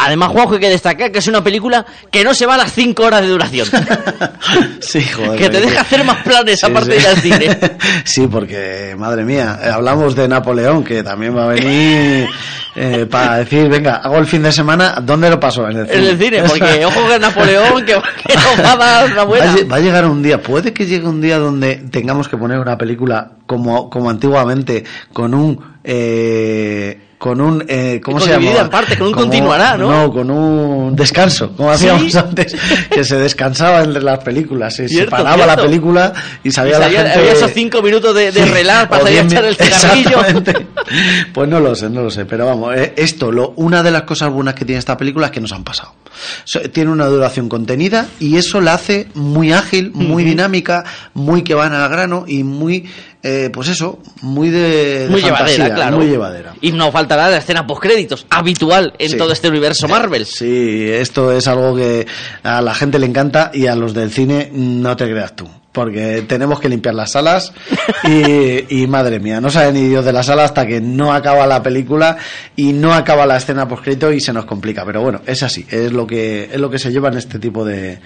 Además, 0.00 0.30
Juanjo, 0.30 0.54
hay 0.54 0.60
que 0.60 0.68
destacar 0.70 1.10
que 1.12 1.18
es 1.18 1.26
una 1.26 1.42
película 1.42 1.84
que 2.10 2.22
no 2.24 2.32
se 2.34 2.46
va 2.46 2.54
a 2.54 2.58
las 2.58 2.72
5 2.72 3.02
horas 3.02 3.22
de 3.22 3.28
duración. 3.28 3.68
Sí, 4.80 5.02
joder. 5.02 5.38
que 5.38 5.50
te 5.50 5.60
deja 5.60 5.80
hacer 5.82 6.04
más 6.04 6.22
planes 6.22 6.60
Sí, 6.60 6.66
aparte 6.66 6.96
sí. 6.98 7.02
de 7.02 7.08
al 7.08 7.16
cine. 7.18 7.58
Sí, 8.04 8.26
porque, 8.26 8.94
madre 8.96 9.24
mía, 9.24 9.58
eh, 9.62 9.68
hablamos 9.68 10.14
de 10.14 10.28
Napoleón, 10.28 10.84
que 10.84 11.02
también 11.02 11.36
va 11.36 11.44
a 11.44 11.48
venir 11.48 12.26
eh, 12.76 13.06
para 13.10 13.38
decir, 13.38 13.68
venga, 13.68 13.96
hago 13.96 14.18
el 14.18 14.26
fin 14.26 14.42
de 14.42 14.52
semana, 14.52 14.98
¿dónde 15.02 15.28
lo 15.30 15.38
paso? 15.40 15.68
En 15.68 15.78
el 15.78 15.86
cine. 15.88 15.98
En 15.98 16.04
el 16.06 16.18
cine, 16.18 16.42
porque 16.48 16.84
ojo 16.86 17.08
que 17.08 17.18
Napoleón, 17.18 17.84
que, 17.84 17.94
que 18.26 18.34
nos 18.34 18.64
va 18.64 18.72
a 18.72 18.76
dar 18.76 19.12
una 19.12 19.24
buena. 19.24 19.46
Va 19.46 19.52
a, 19.52 19.56
lle- 19.56 19.72
va 19.72 19.76
a 19.76 19.80
llegar 19.80 20.06
un 20.06 20.22
día, 20.22 20.40
puede 20.42 20.72
que 20.72 20.86
llegue 20.86 21.06
un 21.06 21.20
día 21.20 21.38
donde 21.38 21.76
tengamos 21.90 22.28
que 22.28 22.36
poner 22.36 22.58
una 22.58 22.78
película 22.78 23.32
como, 23.46 23.90
como 23.90 24.08
antiguamente, 24.10 24.84
con 25.12 25.34
un... 25.34 25.78
Eh, 25.84 27.00
con 27.18 27.40
un 27.40 27.64
eh, 27.66 28.00
¿cómo 28.02 28.18
Con 28.18 28.26
se 28.28 28.32
llama? 28.32 28.60
en 28.60 28.70
partes, 28.70 28.96
con 28.96 29.08
un 29.08 29.12
continuará, 29.12 29.76
¿no? 29.76 29.90
No, 29.90 30.12
con 30.12 30.30
un 30.30 30.94
descanso, 30.94 31.52
como 31.56 31.70
hacíamos 31.72 32.12
¿Sí? 32.12 32.16
antes, 32.18 32.56
que 32.90 33.02
se 33.02 33.16
descansaba 33.18 33.82
entre 33.82 34.02
las 34.02 34.20
películas, 34.20 34.76
se 34.76 34.88
Cierto, 34.88 35.10
paraba 35.10 35.38
la 35.38 35.44
cierto. 35.54 35.62
película 35.64 36.12
y 36.44 36.48
Y 36.48 36.52
sabía 36.52 36.78
salía- 36.78 37.02
la 37.02 37.08
gente 37.10 37.18
había 37.18 37.32
esos 37.32 37.50
cinco 37.52 37.82
minutos 37.82 38.14
de, 38.14 38.30
de 38.30 38.44
relax 38.46 38.88
para 38.88 39.02
salir 39.02 39.18
a 39.18 39.22
echar 39.22 39.44
el 39.44 39.56
cigarrillo. 39.60 40.18
Pues 41.34 41.48
no 41.48 41.60
lo 41.60 41.74
sé, 41.74 41.90
no 41.90 42.02
lo 42.02 42.10
sé. 42.10 42.24
Pero 42.24 42.46
vamos, 42.46 42.74
eh, 42.76 42.94
esto, 42.96 43.32
lo, 43.32 43.50
una 43.56 43.82
de 43.82 43.90
las 43.90 44.02
cosas 44.02 44.30
buenas 44.30 44.54
que 44.54 44.64
tiene 44.64 44.78
esta 44.78 44.96
película 44.96 45.26
es 45.26 45.32
que 45.32 45.40
nos 45.40 45.52
han 45.52 45.64
pasado. 45.64 45.94
So- 46.44 46.60
tiene 46.70 46.90
una 46.90 47.06
duración 47.06 47.48
contenida 47.48 48.06
y 48.20 48.36
eso 48.36 48.60
la 48.60 48.74
hace 48.74 49.08
muy 49.14 49.52
ágil, 49.52 49.90
muy 49.92 50.24
dinámica, 50.24 50.84
muy 51.14 51.42
que 51.42 51.54
van 51.54 51.72
al 51.72 51.88
grano 51.88 52.24
y 52.26 52.42
muy, 52.44 52.86
eh, 53.22 53.50
pues 53.52 53.68
eso, 53.68 53.98
muy 54.22 54.50
de, 54.50 55.00
de 55.04 55.08
Muy 55.08 55.20
fantasía, 55.20 55.46
llevadera, 55.56 55.74
claro. 55.74 55.96
Muy 55.98 56.06
llevadera. 56.06 56.54
Y 56.60 56.72
no 56.72 56.90
faltará 56.92 57.28
la 57.30 57.38
escena 57.38 57.66
postcréditos, 57.66 58.26
habitual 58.30 58.94
en 58.98 59.10
Sí. 59.10 59.16
todo 59.16 59.32
este 59.32 59.48
universo 59.48 59.88
Marvel. 59.88 60.26
Sí, 60.26 60.86
esto 60.90 61.32
es 61.32 61.46
algo 61.48 61.74
que 61.76 62.06
a 62.42 62.60
la 62.62 62.74
gente 62.74 62.98
le 62.98 63.06
encanta 63.06 63.50
y 63.54 63.66
a 63.66 63.74
los 63.74 63.94
del 63.94 64.10
cine 64.10 64.50
no 64.52 64.96
te 64.96 65.04
creas 65.10 65.34
tú. 65.36 65.48
Porque 65.78 66.24
tenemos 66.26 66.58
que 66.58 66.68
limpiar 66.68 66.96
las 66.96 67.12
salas 67.12 67.52
y, 68.02 68.82
y 68.82 68.86
madre 68.88 69.20
mía, 69.20 69.40
no 69.40 69.48
sabe 69.48 69.70
ni 69.70 69.88
Dios 69.88 70.04
de 70.04 70.12
la 70.12 70.24
sala 70.24 70.42
hasta 70.42 70.66
que 70.66 70.80
no 70.80 71.12
acaba 71.12 71.46
la 71.46 71.62
película 71.62 72.16
y 72.56 72.72
no 72.72 72.92
acaba 72.92 73.26
la 73.26 73.36
escena 73.36 73.68
postcrédito 73.68 74.12
y 74.12 74.20
se 74.20 74.32
nos 74.32 74.44
complica. 74.44 74.84
Pero 74.84 75.02
bueno, 75.02 75.20
es 75.24 75.44
así, 75.44 75.64
es 75.70 75.92
lo 75.92 76.04
que, 76.04 76.50
es 76.52 76.58
lo 76.58 76.68
que 76.68 76.80
se 76.80 76.90
lleva 76.90 77.10
en 77.10 77.18
este 77.18 77.38
tipo 77.38 77.64
de, 77.64 78.00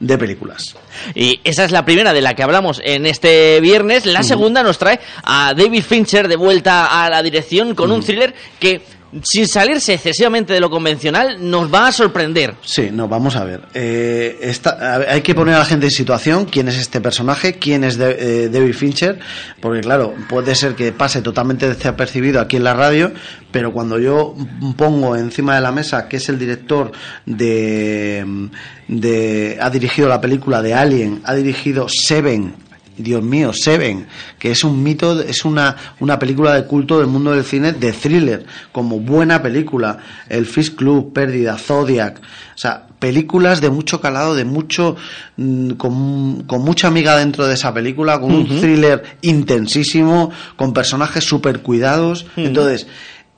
de 0.00 0.16
películas. 0.16 0.74
Y 1.14 1.38
esa 1.44 1.66
es 1.66 1.70
la 1.70 1.84
primera 1.84 2.14
de 2.14 2.22
la 2.22 2.32
que 2.32 2.42
hablamos 2.42 2.80
en 2.82 3.04
este 3.04 3.60
viernes. 3.60 4.06
La 4.06 4.22
segunda 4.22 4.62
nos 4.62 4.78
trae 4.78 5.00
a 5.22 5.52
David 5.54 5.82
Fincher 5.82 6.28
de 6.28 6.36
vuelta 6.36 7.04
a 7.04 7.10
la 7.10 7.22
dirección 7.22 7.74
con 7.74 7.92
un 7.92 8.02
thriller 8.02 8.34
que, 8.58 8.80
sin 9.22 9.48
salirse 9.48 9.94
excesivamente 9.94 10.52
de 10.52 10.60
lo 10.60 10.70
convencional, 10.70 11.38
nos 11.40 11.72
va 11.72 11.88
a 11.88 11.92
sorprender. 11.92 12.54
Sí, 12.62 12.90
no, 12.92 13.08
vamos 13.08 13.36
a 13.36 13.44
ver. 13.44 13.62
Eh, 13.74 14.52
a 14.64 14.98
ver, 14.98 15.08
hay 15.08 15.22
que 15.22 15.34
poner 15.34 15.54
a 15.54 15.60
la 15.60 15.64
gente 15.64 15.86
en 15.86 15.92
situación, 15.92 16.44
quién 16.44 16.68
es 16.68 16.76
este 16.76 17.00
personaje, 17.00 17.54
quién 17.54 17.84
es 17.84 17.98
eh, 17.98 18.48
David 18.52 18.74
Fincher, 18.74 19.18
porque 19.60 19.80
claro, 19.80 20.14
puede 20.28 20.54
ser 20.54 20.74
que 20.74 20.92
pase 20.92 21.22
totalmente 21.22 21.68
desapercibido 21.68 22.40
aquí 22.40 22.56
en 22.56 22.64
la 22.64 22.74
radio, 22.74 23.12
pero 23.50 23.72
cuando 23.72 23.98
yo 23.98 24.34
pongo 24.76 25.16
encima 25.16 25.54
de 25.54 25.62
la 25.62 25.72
mesa 25.72 26.08
que 26.08 26.18
es 26.18 26.28
el 26.28 26.38
director 26.38 26.92
de, 27.24 28.48
de 28.88 29.58
ha 29.60 29.70
dirigido 29.70 30.08
la 30.08 30.20
película 30.20 30.60
de 30.60 30.74
Alien, 30.74 31.22
ha 31.24 31.34
dirigido 31.34 31.88
Seven, 31.88 32.67
Dios 32.98 33.22
mío, 33.22 33.52
Seven, 33.52 34.06
que 34.38 34.50
es 34.50 34.64
un 34.64 34.82
mito, 34.82 35.20
es 35.20 35.44
una, 35.44 35.76
una 36.00 36.18
película 36.18 36.54
de 36.54 36.66
culto 36.66 36.98
del 36.98 37.06
mundo 37.06 37.32
del 37.32 37.44
cine 37.44 37.72
de 37.72 37.92
thriller, 37.92 38.44
como 38.72 39.00
buena 39.00 39.40
película. 39.42 39.98
El 40.28 40.46
Fish 40.46 40.74
Club, 40.74 41.12
Pérdida, 41.12 41.56
Zodiac, 41.56 42.18
o 42.18 42.58
sea, 42.58 42.86
películas 42.98 43.60
de 43.60 43.70
mucho 43.70 44.00
calado, 44.00 44.34
de 44.34 44.44
mucho, 44.44 44.96
mm, 45.36 45.70
con, 45.72 46.42
con 46.42 46.62
mucha 46.62 46.88
amiga 46.88 47.16
dentro 47.16 47.46
de 47.46 47.54
esa 47.54 47.72
película, 47.72 48.20
con 48.20 48.32
un 48.32 48.60
thriller 48.60 49.02
intensísimo, 49.22 50.30
con 50.56 50.72
personajes 50.72 51.24
súper 51.24 51.62
cuidados. 51.62 52.26
Entonces, 52.36 52.86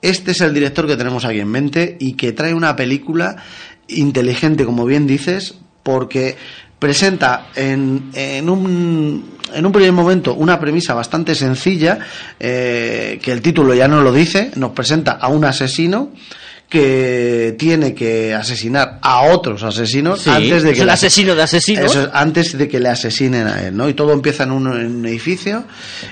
este 0.01 0.31
es 0.31 0.41
el 0.41 0.53
director 0.53 0.87
que 0.87 0.97
tenemos 0.97 1.25
aquí 1.25 1.39
en 1.39 1.47
mente 1.47 1.97
y 1.99 2.13
que 2.13 2.31
trae 2.31 2.53
una 2.53 2.75
película 2.75 3.35
inteligente, 3.87 4.65
como 4.65 4.85
bien 4.85 5.05
dices, 5.05 5.55
porque 5.83 6.37
presenta 6.81 7.49
en, 7.55 8.09
en, 8.15 8.49
un, 8.49 9.37
en 9.53 9.65
un 9.67 9.71
primer 9.71 9.91
momento 9.91 10.33
una 10.33 10.59
premisa 10.59 10.95
bastante 10.95 11.35
sencilla, 11.35 11.99
eh, 12.39 13.19
que 13.21 13.31
el 13.31 13.39
título 13.43 13.75
ya 13.75 13.87
no 13.87 14.01
lo 14.01 14.11
dice, 14.11 14.49
nos 14.55 14.71
presenta 14.71 15.11
a 15.11 15.27
un 15.27 15.45
asesino 15.45 16.09
que 16.67 17.55
tiene 17.59 17.93
que 17.93 18.33
asesinar 18.33 18.97
a 19.03 19.21
otros 19.23 19.61
asesinos 19.61 20.21
Sí, 20.21 20.29
antes 20.31 20.63
de 20.63 20.73
que 20.73 20.83
le- 20.85 20.91
asesino 20.93 21.35
de 21.35 21.43
asesinos. 21.43 21.91
Eso 21.95 22.09
antes 22.13 22.57
de 22.57 22.67
que 22.67 22.79
le 22.79 22.89
asesinen 22.89 23.45
a 23.45 23.67
él, 23.67 23.77
¿no? 23.77 23.87
Y 23.87 23.93
todo 23.93 24.13
empieza 24.13 24.45
en 24.45 24.51
un, 24.51 24.65
en 24.75 24.95
un 24.95 25.05
edificio 25.05 25.65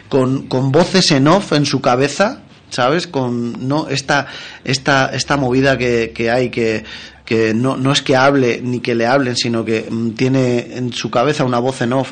con, 0.08 0.48
con 0.48 0.72
voces 0.72 1.10
en 1.12 1.28
off 1.30 1.54
en 1.54 1.66
su 1.66 1.82
cabeza, 1.82 2.42
¿sabes? 2.70 3.08
Con 3.08 3.68
no 3.68 3.88
esta 3.90 4.28
esta 4.64 5.08
esta 5.14 5.36
movida 5.38 5.78
que, 5.80 6.12
que 6.14 6.30
hay 6.30 6.50
que 6.50 6.84
que 7.30 7.54
no, 7.54 7.78
no 7.78 7.92
es 7.94 8.02
que 8.02 8.16
hable 8.16 8.60
ni 8.62 8.80
que 8.80 8.96
le 8.96 9.06
hablen, 9.06 9.36
sino 9.38 9.64
que 9.64 9.86
mm, 9.90 10.10
tiene 10.16 10.76
en 10.76 10.92
su 10.92 11.10
cabeza 11.12 11.46
una 11.46 11.60
voz 11.60 11.82
en 11.84 11.94
off 11.94 12.12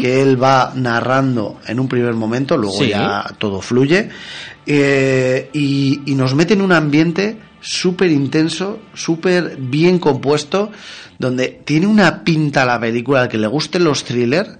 que 0.00 0.22
él 0.22 0.42
va 0.42 0.72
narrando 0.74 1.60
en 1.66 1.78
un 1.78 1.86
primer 1.86 2.14
momento, 2.14 2.56
luego 2.56 2.78
Sí. 2.80 2.88
ya 2.88 3.24
todo 3.38 3.60
fluye, 3.60 4.08
eh, 4.66 5.50
y, 5.52 6.00
y 6.06 6.14
nos 6.14 6.34
mete 6.34 6.54
en 6.54 6.62
un 6.62 6.72
ambiente 6.72 7.36
súper 7.60 8.10
intenso, 8.10 8.78
súper 8.94 9.56
bien 9.58 9.98
compuesto, 9.98 10.70
donde 11.18 11.60
tiene 11.64 11.86
una 11.86 12.24
pinta 12.24 12.64
la 12.64 12.80
película 12.80 13.22
al 13.22 13.28
que 13.28 13.38
le 13.38 13.46
gusten 13.46 13.84
los 13.84 14.02
thrillers 14.04 14.50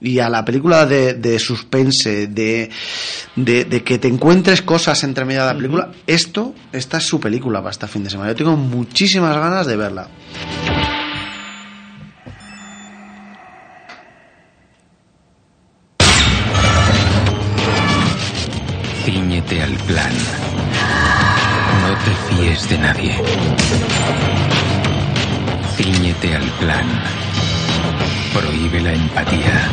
y 0.00 0.18
a 0.18 0.28
la 0.28 0.44
película 0.44 0.86
de, 0.86 1.14
de 1.14 1.38
suspense, 1.38 2.26
de, 2.26 2.70
de, 3.34 3.64
de 3.64 3.82
que 3.82 3.98
te 3.98 4.08
encuentres 4.08 4.62
cosas 4.62 5.02
entre 5.04 5.24
medio 5.24 5.40
de 5.40 5.46
la 5.46 5.56
película, 5.56 5.92
esto, 6.06 6.54
esta 6.72 6.98
es 6.98 7.04
su 7.04 7.18
película 7.18 7.60
para 7.60 7.70
este 7.70 7.86
fin 7.86 8.04
de 8.04 8.10
semana. 8.10 8.30
Yo 8.30 8.36
tengo 8.36 8.56
muchísimas 8.56 9.34
ganas 9.36 9.66
de 9.66 9.76
verla. 9.76 10.08
Cíñete 19.04 19.62
al 19.62 19.74
plan. 19.86 20.12
No 21.82 21.94
te 22.04 22.12
fíes 22.26 22.68
de 22.68 22.78
nadie. 22.78 23.14
Cíñete 25.76 26.34
al 26.34 26.48
plan. 26.60 26.86
Prohíbe 28.36 28.82
la 28.82 28.92
empatía. 28.92 29.70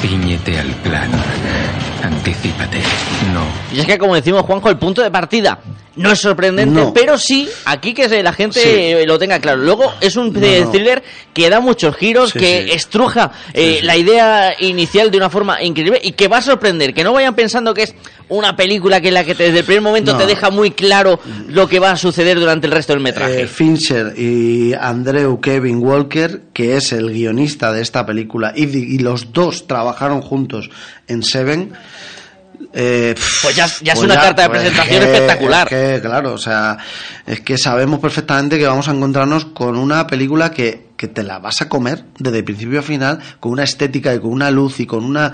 Cíñete 0.00 0.58
al 0.58 0.74
plan. 0.76 1.10
Anticípate. 2.02 2.78
No. 3.32 3.44
Y 3.74 3.80
es 3.80 3.86
que, 3.86 3.98
como 3.98 4.14
decimos, 4.14 4.42
Juanjo, 4.42 4.68
el 4.70 4.78
punto 4.78 5.02
de 5.02 5.10
partida 5.10 5.58
no 5.96 6.12
es 6.12 6.20
sorprendente, 6.20 6.78
No. 6.78 6.92
pero 6.92 7.16
sí, 7.16 7.48
aquí 7.64 7.94
que 7.94 8.06
la 8.22 8.32
gente 8.34 8.60
Sí. 9.00 9.06
lo 9.06 9.18
tenga 9.18 9.38
claro. 9.40 9.62
Luego 9.62 9.92
es 10.00 10.14
un 10.16 10.30
no. 10.32 10.70
thriller 10.70 11.02
que 11.32 11.48
da 11.48 11.60
muchos 11.60 11.96
giros, 11.96 12.30
Sí, 12.32 12.38
que 12.38 12.64
sí. 12.66 12.72
estruja 12.72 13.32
eh, 13.54 13.80
la 13.82 13.96
idea 13.96 14.54
inicial 14.60 15.10
de 15.10 15.16
una 15.16 15.30
forma 15.30 15.62
increíble 15.62 15.98
y 16.02 16.12
que 16.12 16.28
va 16.28 16.38
a 16.38 16.42
sorprender. 16.42 16.92
Que 16.92 17.02
no 17.02 17.12
vayan 17.14 17.34
pensando 17.34 17.72
que 17.72 17.84
es 17.84 17.94
una 18.28 18.54
película 18.56 19.00
que 19.00 19.08
en 19.08 19.14
la 19.14 19.24
que 19.24 19.34
te- 19.34 19.44
desde 19.44 19.60
el 19.60 19.64
primer 19.64 19.82
momento 19.82 20.12
No. 20.12 20.18
te 20.18 20.26
deja 20.26 20.50
muy 20.50 20.72
claro 20.72 21.18
lo 21.48 21.66
que 21.66 21.78
va 21.78 21.92
a 21.92 21.96
suceder 21.96 22.38
durante 22.38 22.66
el 22.66 22.72
resto 22.74 22.92
del 22.92 23.00
metraje. 23.02 23.42
Eh, 23.42 23.46
Fincher 23.46 24.12
y 24.18 24.74
Andrew 24.74 25.40
Kevin 25.40 25.78
Walker, 25.78 26.42
que 26.52 26.76
es 26.76 26.92
el 26.92 27.10
guionista 27.10 27.72
de 27.72 27.80
esta 27.80 28.04
película, 28.04 28.52
y, 28.54 28.64
y 28.64 28.98
los 28.98 29.32
dos 29.32 29.66
trabajaron 29.66 30.20
juntos 30.20 30.68
en 31.08 31.22
Seven. 31.22 31.72
Eh, 32.78 33.14
Pues 33.42 33.56
ya- 33.56 33.66
ya 33.82 33.94
es 33.94 33.98
una 34.00 34.14
carta 34.16 34.42
de 34.42 34.48
presentación 34.50 35.02
espectacular. 35.02 35.66
es 35.72 35.74
que, 35.94 36.00
claro, 36.06 36.34
o 36.34 36.38
sea, 36.38 36.76
es 37.26 37.40
que 37.40 37.56
sabemos 37.58 37.98
perfectamente 38.00 38.58
que 38.58 38.66
vamos 38.66 38.86
a 38.88 38.92
encontrarnos 38.92 39.46
con 39.46 39.76
una 39.78 40.06
película 40.06 40.50
que, 40.50 40.88
que 40.96 41.08
te 41.08 41.22
la 41.22 41.38
vas 41.38 41.62
a 41.62 41.68
comer 41.68 42.04
desde 42.18 42.42
principio 42.42 42.80
a 42.80 42.82
final, 42.82 43.18
con 43.40 43.52
una 43.52 43.64
estética 43.64 44.14
y 44.14 44.20
con 44.20 44.30
una 44.32 44.50
luz 44.50 44.78
y 44.80 44.86
con 44.86 45.04
una. 45.04 45.32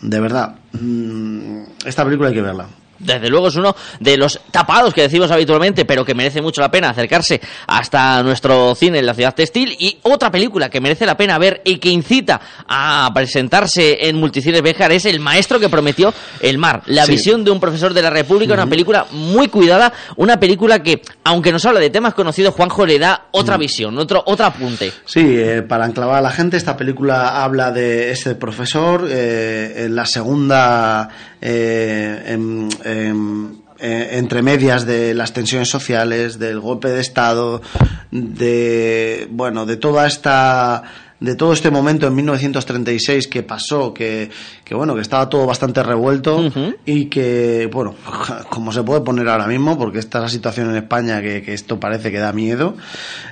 De 0.00 0.18
verdad, 0.20 0.54
mm, 0.72 1.62
esta 1.84 2.04
película 2.04 2.30
hay 2.30 2.34
que 2.34 2.42
verla. 2.42 2.66
Desde 3.00 3.28
luego 3.28 3.48
es 3.48 3.56
uno 3.56 3.74
de 3.98 4.16
los 4.16 4.40
tapados 4.50 4.94
que 4.94 5.02
decimos 5.02 5.30
habitualmente, 5.30 5.84
pero 5.84 6.04
que 6.04 6.14
merece 6.14 6.40
mucho 6.40 6.60
la 6.60 6.70
pena 6.70 6.90
acercarse 6.90 7.40
hasta 7.66 8.22
nuestro 8.22 8.74
cine 8.74 8.98
en 9.00 9.06
la 9.06 9.14
ciudad 9.14 9.34
textil. 9.34 9.74
Y 9.78 9.98
otra 10.02 10.30
película 10.30 10.68
que 10.68 10.80
merece 10.80 11.06
la 11.06 11.16
pena 11.16 11.38
ver 11.38 11.62
y 11.64 11.78
que 11.78 11.88
incita 11.88 12.40
a 12.68 13.10
presentarse 13.14 14.06
en 14.08 14.16
Multicines 14.16 14.62
Béjar 14.62 14.92
es 14.92 15.04
El 15.06 15.20
Maestro 15.20 15.58
que 15.58 15.68
prometió 15.68 16.12
el 16.40 16.58
mar. 16.58 16.82
La 16.86 17.06
Sí. 17.06 17.12
visión 17.12 17.42
de 17.44 17.50
un 17.50 17.58
profesor 17.60 17.94
de 17.94 18.02
la 18.02 18.10
República, 18.10 18.54
una 18.54 18.66
película 18.66 19.06
muy 19.12 19.48
cuidada, 19.48 19.92
una 20.16 20.38
película 20.38 20.82
que, 20.82 21.02
aunque 21.24 21.52
nos 21.52 21.64
habla 21.64 21.80
de 21.80 21.90
temas 21.90 22.14
conocidos, 22.14 22.54
Juanjo 22.54 22.84
le 22.86 22.98
da 22.98 23.26
otra 23.32 23.56
visión, 23.56 23.96
otro, 23.98 24.22
otro 24.26 24.46
apunte. 24.46 24.92
Sí, 25.06 25.20
eh, 25.24 25.62
para 25.62 25.86
enclavar 25.86 26.18
a 26.18 26.20
la 26.22 26.30
gente, 26.30 26.56
esta 26.56 26.76
película 26.76 27.42
habla 27.42 27.70
de 27.72 28.10
ese 28.10 28.34
profesor 28.34 29.06
eh, 29.10 29.84
en 29.86 29.96
la 29.96 30.04
segunda, 30.06 31.08
eh, 31.40 32.22
em, 32.26 32.68
eh, 32.92 34.08
entre 34.18 34.42
medias 34.42 34.84
de 34.84 35.14
las 35.14 35.32
tensiones 35.32 35.68
sociales, 35.68 36.38
del 36.38 36.60
golpe 36.60 36.88
de 36.88 37.00
Estado, 37.00 37.62
de, 38.10 39.26
bueno, 39.30 39.64
de 39.64 39.76
toda 39.76 40.06
esta 40.06 40.82
de 41.20 41.34
todo 41.34 41.52
este 41.52 41.70
momento 41.70 42.06
en 42.06 42.14
1936 42.14 43.28
que 43.28 43.42
pasó, 43.42 43.92
que, 43.92 44.30
que 44.64 44.74
bueno, 44.74 44.94
que 44.94 45.02
estaba 45.02 45.28
todo 45.28 45.46
bastante 45.46 45.82
revuelto 45.82 46.50
y 46.86 47.06
que, 47.06 47.68
bueno, 47.70 47.94
como 48.48 48.72
se 48.72 48.82
puede 48.82 49.02
poner 49.02 49.28
ahora 49.28 49.46
mismo, 49.46 49.78
porque 49.78 49.98
esta 49.98 50.18
es 50.18 50.22
la 50.22 50.28
situación 50.30 50.70
en 50.70 50.76
España 50.76 51.20
que, 51.20 51.42
que 51.42 51.52
esto 51.52 51.78
parece 51.78 52.10
que 52.10 52.18
da 52.18 52.32
miedo. 52.32 52.74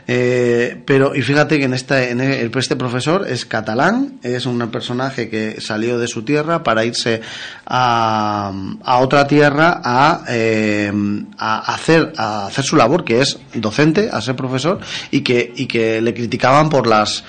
Eh, 0.06 0.80
pero, 0.84 1.14
y 1.14 1.22
fíjate 1.22 1.58
que 1.58 1.64
en, 1.64 1.74
esta, 1.74 2.04
en 2.04 2.20
el, 2.20 2.50
este 2.54 2.76
profesor 2.76 3.26
es 3.26 3.46
catalán, 3.46 4.18
es 4.22 4.44
un 4.44 4.58
personaje 4.70 5.30
que 5.30 5.60
salió 5.60 5.98
de 5.98 6.08
su 6.08 6.22
tierra 6.22 6.62
para 6.62 6.84
irse 6.84 7.22
a, 7.70 8.50
a 8.82 8.98
otra 8.98 9.26
tierra 9.26 9.80
a, 9.84 10.24
eh, 10.28 10.90
a, 11.36 11.74
hacer, 11.74 12.14
a 12.16 12.46
hacer 12.46 12.64
su 12.64 12.76
labor, 12.76 13.04
que 13.04 13.20
es 13.20 13.38
docente, 13.54 14.08
a 14.10 14.22
ser 14.22 14.36
profesor, 14.36 14.80
y 15.10 15.20
que, 15.20 15.52
y 15.54 15.66
que 15.66 16.00
le 16.00 16.14
criticaban 16.14 16.70
por 16.70 16.86
las 16.86 17.24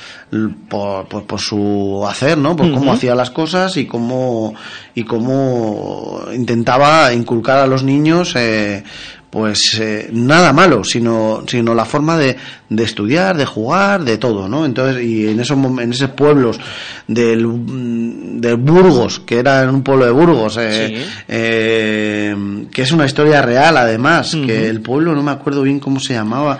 por, 0.70 1.08
por, 1.08 1.26
por 1.26 1.40
su 1.40 2.06
hacer, 2.08 2.38
¿no? 2.38 2.56
Por 2.56 2.72
cómo 2.72 2.94
hacía 2.94 3.16
las 3.16 3.32
cosas 3.32 3.76
y 3.78 3.86
cómo 3.86 4.54
y 4.94 5.04
cómo 5.04 6.22
intentaba 6.34 7.12
inculcar 7.14 7.58
a 7.58 7.68
los 7.68 7.84
niños 7.84 8.36
eh, 8.36 8.84
pues 9.30 9.78
eh, 9.80 10.10
nada 10.12 10.52
malo, 10.54 10.84
sino, 10.84 11.44
sino 11.48 11.76
la 11.76 11.86
forma 11.86 12.18
de, 12.18 12.36
de 12.68 12.84
estudiar, 12.84 13.38
de 13.38 13.46
jugar, 13.46 14.04
de 14.04 14.18
todo, 14.18 14.50
¿no? 14.50 14.66
Entonces, 14.66 15.04
y 15.04 15.28
en 15.28 15.40
esos, 15.40 15.58
en 15.58 15.92
esos 15.94 16.10
pueblos 16.12 16.60
del, 17.08 17.46
mm, 17.46 18.42
de 18.42 18.54
Burgos, 18.56 19.20
que 19.20 19.38
era 19.38 19.70
un 19.70 19.84
pueblo 19.84 20.06
de 20.06 20.12
Burgos, 20.12 20.58
eh, 20.60 20.96
Sí. 20.98 21.06
eh, 21.28 22.36
que 22.72 22.82
es 22.82 22.92
una 22.92 23.06
historia 23.06 23.42
real 23.42 23.78
además, 23.78 24.36
que 24.46 24.68
el 24.68 24.82
pueblo 24.82 25.14
no 25.14 25.22
me 25.24 25.32
acuerdo 25.32 25.62
bien 25.62 25.80
cómo 25.80 26.00
se 26.00 26.14
llamaba. 26.14 26.58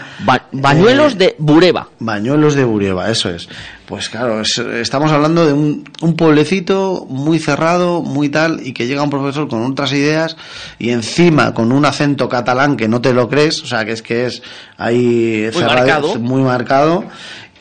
Bañuelos 0.52 1.18
de 1.18 1.36
Bureba. 1.40 1.90
Bañuelos 2.00 2.56
de 2.56 2.64
Bureba, 2.66 3.10
eso 3.10 3.30
es. 3.30 3.48
Pues 3.90 4.08
claro, 4.08 4.40
es- 4.42 4.60
estamos 4.60 5.12
hablando 5.12 5.48
de 5.48 5.52
un, 5.54 5.84
un 6.04 6.16
pueblecito 6.16 7.08
muy 7.10 7.40
cerrado, 7.40 8.04
muy 8.04 8.30
tal, 8.30 8.62
y 8.64 8.72
que 8.72 8.86
llega 8.86 9.02
un 9.02 9.10
profesor 9.10 9.48
con 9.48 9.64
otras 9.64 9.92
ideas 9.94 10.38
y 10.78 10.92
encima 10.92 11.56
con 11.56 11.72
un 11.72 11.84
acento 11.86 12.30
catalán 12.30 12.78
que 12.78 12.88
no 12.88 13.02
te 13.02 13.14
lo 13.14 13.28
crees, 13.28 13.64
o 13.64 13.66
sea, 13.66 13.86
que 13.86 13.94
es 13.94 14.04
que 14.04 14.28
es 14.28 14.44
ahí 14.78 15.50
Muy 15.52 15.64
marcado. 15.64 16.20
muy 16.20 16.42
marcado. 16.44 17.04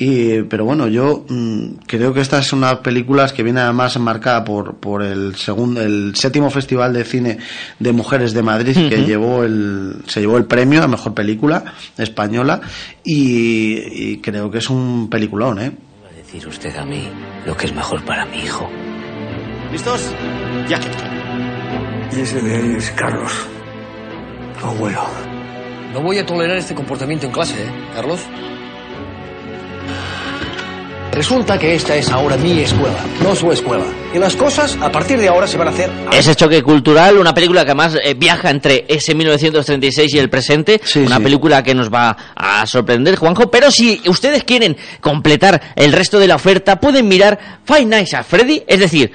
Y, 0.00 0.42
pero 0.42 0.64
bueno, 0.66 0.86
yo 0.86 1.24
mm, 1.28 1.64
creo 1.86 2.12
que 2.12 2.20
esta 2.20 2.38
es 2.38 2.52
una 2.52 2.82
películas 2.82 3.32
que 3.32 3.42
viene 3.42 3.60
además 3.60 3.98
marcada 3.98 4.44
por, 4.44 4.74
por 4.76 5.02
el 5.02 5.34
segundo, 5.34 5.80
el 5.80 6.14
séptimo 6.14 6.50
festival 6.50 6.92
de 6.92 7.04
cine 7.04 7.38
de 7.80 7.92
mujeres 7.92 8.32
de 8.34 8.42
Madrid 8.42 8.76
que 8.90 9.02
llevó 9.04 9.42
el, 9.44 9.96
se 10.06 10.20
llevó 10.20 10.36
el 10.36 10.44
premio 10.44 10.84
a 10.84 10.88
mejor 10.88 11.14
película 11.14 11.64
española 11.96 12.60
y, 13.02 14.12
y 14.12 14.18
creo 14.18 14.50
que 14.50 14.58
es 14.58 14.70
un 14.70 15.08
peliculón, 15.10 15.58
¿eh? 15.60 15.72
Decir 16.28 16.46
usted 16.46 16.76
a 16.76 16.84
mí 16.84 17.10
lo 17.46 17.56
que 17.56 17.64
es 17.64 17.72
mejor 17.72 18.04
para 18.04 18.26
mi 18.26 18.40
hijo. 18.40 18.68
¿Listos? 19.72 20.14
Ya. 20.68 20.78
Y 22.12 22.20
ese 22.20 22.42
de 22.42 22.54
ahí 22.54 22.74
es 22.76 22.90
Carlos, 22.90 23.32
tu 24.60 24.66
abuelo. 24.66 25.06
No 25.94 26.02
voy 26.02 26.18
a 26.18 26.26
tolerar 26.26 26.58
este 26.58 26.74
comportamiento 26.74 27.24
en 27.24 27.32
clase, 27.32 27.54
¿eh, 27.54 27.70
Carlos? 27.94 28.20
Resulta 31.12 31.58
que 31.58 31.74
esta 31.74 31.96
es 31.96 32.10
ahora 32.10 32.36
mi 32.36 32.60
escuela, 32.60 32.98
no 33.22 33.34
su 33.34 33.50
escuela. 33.50 33.84
Y 34.14 34.18
las 34.18 34.36
cosas 34.36 34.76
a 34.80 34.90
partir 34.90 35.18
de 35.18 35.28
ahora 35.28 35.46
se 35.46 35.56
van 35.58 35.68
a 35.68 35.70
hacer 35.70 35.90
Ese 36.12 36.34
choque 36.34 36.62
cultural, 36.62 37.18
una 37.18 37.34
película 37.34 37.64
que 37.64 37.72
además 37.72 37.96
eh, 38.02 38.14
viaja 38.14 38.50
entre 38.50 38.84
ese 38.88 39.14
1936 39.14 40.14
y 40.14 40.18
el 40.18 40.30
presente, 40.30 40.80
una 40.96 41.16
sí. 41.16 41.22
película 41.22 41.62
que 41.62 41.74
nos 41.74 41.92
va 41.92 42.16
a 42.34 42.66
sorprender, 42.66 43.16
Juanjo, 43.16 43.50
pero 43.50 43.70
si 43.70 44.00
ustedes 44.06 44.44
quieren 44.44 44.76
completar 45.00 45.74
el 45.76 45.92
resto 45.92 46.18
de 46.18 46.28
la 46.28 46.36
oferta, 46.36 46.78
pueden 46.80 47.08
mirar 47.08 47.38
Five 47.64 47.86
Nights 47.86 48.14
at 48.14 48.24
Freddy, 48.24 48.62
es 48.66 48.78
decir, 48.78 49.12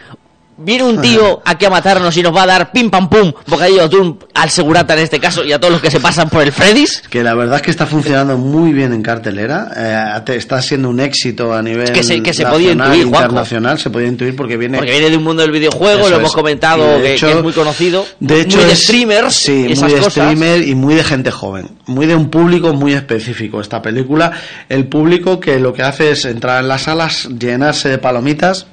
viene 0.58 0.84
un 0.84 1.02
tío 1.02 1.42
aquí 1.46 1.66
a 1.66 1.70
matarnos 1.70 2.16
y 2.18 2.22
nos 2.24 2.36
va 2.36 2.44
a 2.44 2.48
dar 2.48 2.72
pim 2.72 2.90
pam 2.90 3.10
pum, 3.10 3.32
bocadillo 3.48 3.84
atún 3.84 4.20
al 4.34 4.50
segurata 4.50 4.94
en 4.94 5.00
este 5.00 5.20
caso 5.20 5.44
y 5.44 5.52
a 5.52 5.60
todos 5.60 5.74
los 5.74 5.82
que 5.82 5.92
se 5.92 6.00
pasan 6.00 6.30
por 6.30 6.44
el 6.44 6.52
Freddy's. 6.52 7.02
Que 7.10 7.24
la 7.24 7.34
verdad 7.36 7.58
es 7.58 7.62
que 7.62 7.72
está 7.72 7.86
funcionando 7.86 8.38
muy 8.38 8.74
bien 8.74 8.94
en 8.94 9.02
cartelera, 9.02 9.72
eh, 9.76 10.34
está 10.36 10.62
siendo 10.62 10.90
un 10.90 11.00
éxito 11.00 11.54
a 11.54 11.62
nivel 11.62 11.92
Que 11.92 12.04
se- 12.04 12.22
que 12.22 12.34
se 12.34 12.46
podía 12.46 12.70
nacional, 12.76 12.88
intuir, 12.96 13.08
Juanjo. 13.10 13.24
internacional, 13.26 13.80
se 13.80 13.90
podía 13.90 14.08
intuir 14.08 14.36
porque 14.36 14.58
viene 14.58 14.78
Porque 14.78 14.92
viene 14.92 15.10
de 15.10 15.18
un 15.18 15.24
mundo 15.24 15.42
del 15.42 15.52
videojuego, 15.52 16.02
Eso 16.02 16.10
lo 16.12 16.16
hemos 16.18 16.34
comentado, 16.34 16.98
de 16.98 17.02
que, 17.02 17.14
hecho- 17.16 17.28
que 17.28 17.34
es 17.34 17.44
muy 17.44 17.54
conocido, 17.54 18.06
De 18.20 18.42
hecho, 18.42 18.58
muy 18.58 18.66
de 18.68 18.76
streamers, 18.76 19.36
sí, 19.36 19.66
esas 19.70 19.84
muy 19.84 19.92
de 19.94 19.98
cosas. 20.00 20.14
streamer 20.14 20.68
y 20.68 20.76
muy 20.76 20.96
de 20.96 21.04
gente 21.04 21.32
joven, 21.32 21.70
muy 21.86 22.06
de 22.06 22.16
un 22.16 22.30
público 22.30 22.74
muy 22.74 22.94
específico. 22.94 23.62
Esta 23.62 23.82
película, 23.82 24.32
el 24.70 24.88
público 24.88 25.40
que 25.40 25.60
lo 25.60 25.74
que 25.74 25.84
hace 25.84 26.12
es 26.12 26.26
entrar 26.26 26.62
en 26.62 26.68
las 26.68 26.84
salas, 26.84 27.28
llenarse 27.40 27.90
de 27.90 27.98
palomitas, 27.98 28.68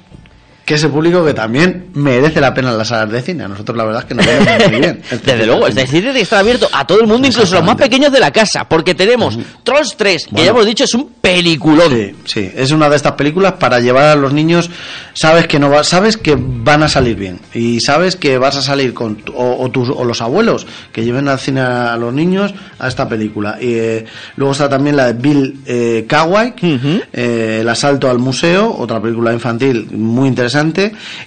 que 0.71 0.75
es 0.75 0.83
el 0.83 0.91
público 0.91 1.23
que 1.25 1.33
también 1.33 1.87
merece 1.93 2.39
la 2.41 2.53
pena 2.53 2.71
en 2.71 2.77
las 2.77 2.87
salas 2.87 3.11
de 3.11 3.21
cine. 3.21 3.43
A 3.43 3.47
nosotros 3.47 3.75
la 3.77 3.83
verdad 3.83 4.01
es 4.01 4.05
que 4.07 4.15
nos 4.15 4.25
vemos 4.25 4.47
muy 4.71 4.79
bien. 4.79 5.01
Desde 5.25 5.45
luego, 5.45 5.67
el 5.67 5.73
cine 5.73 5.87
tiene 6.01 6.13
que 6.13 6.21
estar 6.21 6.39
abierto 6.39 6.67
a 6.71 6.85
todo 6.87 6.99
el 7.01 7.07
mundo, 7.07 7.27
incluso 7.27 7.55
los 7.55 7.63
más 7.65 7.75
pequeños 7.75 8.11
de 8.11 8.19
la 8.19 8.31
casa, 8.31 8.67
porque 8.67 8.95
tenemos 8.95 9.37
Trolls 9.63 9.95
3, 9.97 10.27
que 10.35 10.43
ya 10.43 10.49
hemos 10.51 10.65
dicho 10.65 10.83
es 10.85 10.93
un 10.93 11.09
peliculón. 11.21 11.89
Sí, 11.91 12.15
sí, 12.25 12.51
es 12.55 12.71
una 12.71 12.89
de 12.89 12.95
estas 12.95 13.13
películas 13.13 13.53
para 13.53 13.79
llevar 13.79 14.05
a 14.05 14.15
los 14.15 14.31
niños, 14.33 14.69
sabes 15.13 15.47
que 15.47 15.59
no 15.59 15.69
va, 15.69 15.83
sabes 15.83 16.15
que 16.17 16.35
van 16.39 16.83
a 16.83 16.87
salir 16.89 17.15
bien 17.17 17.39
y 17.53 17.79
sabes 17.81 18.15
que 18.15 18.37
vas 18.37 18.55
a 18.55 18.61
salir 18.61 18.93
con 18.93 19.15
tu- 19.17 19.33
o, 19.33 19.63
o 19.63 19.69
tus 19.71 19.89
o 19.89 20.03
los 20.05 20.21
abuelos 20.21 20.65
que 20.93 21.03
lleven 21.03 21.27
al 21.27 21.39
cine 21.39 21.61
a 21.61 21.97
los 21.97 22.13
niños 22.13 22.53
a 22.79 22.87
esta 22.87 23.07
película. 23.09 23.57
Y 23.59 23.73
eh, 23.73 24.05
luego 24.37 24.51
está 24.53 24.69
también 24.69 24.95
la 24.95 25.07
de 25.07 25.13
Bill 25.13 25.59
eh, 25.65 26.05
Kawai, 26.07 26.53
eh, 27.13 27.57
El 27.61 27.69
asalto 27.69 28.09
al 28.09 28.19
museo, 28.19 28.75
otra 28.77 29.01
película 29.01 29.33
infantil 29.33 29.87
muy 29.91 30.27
interesante 30.29 30.60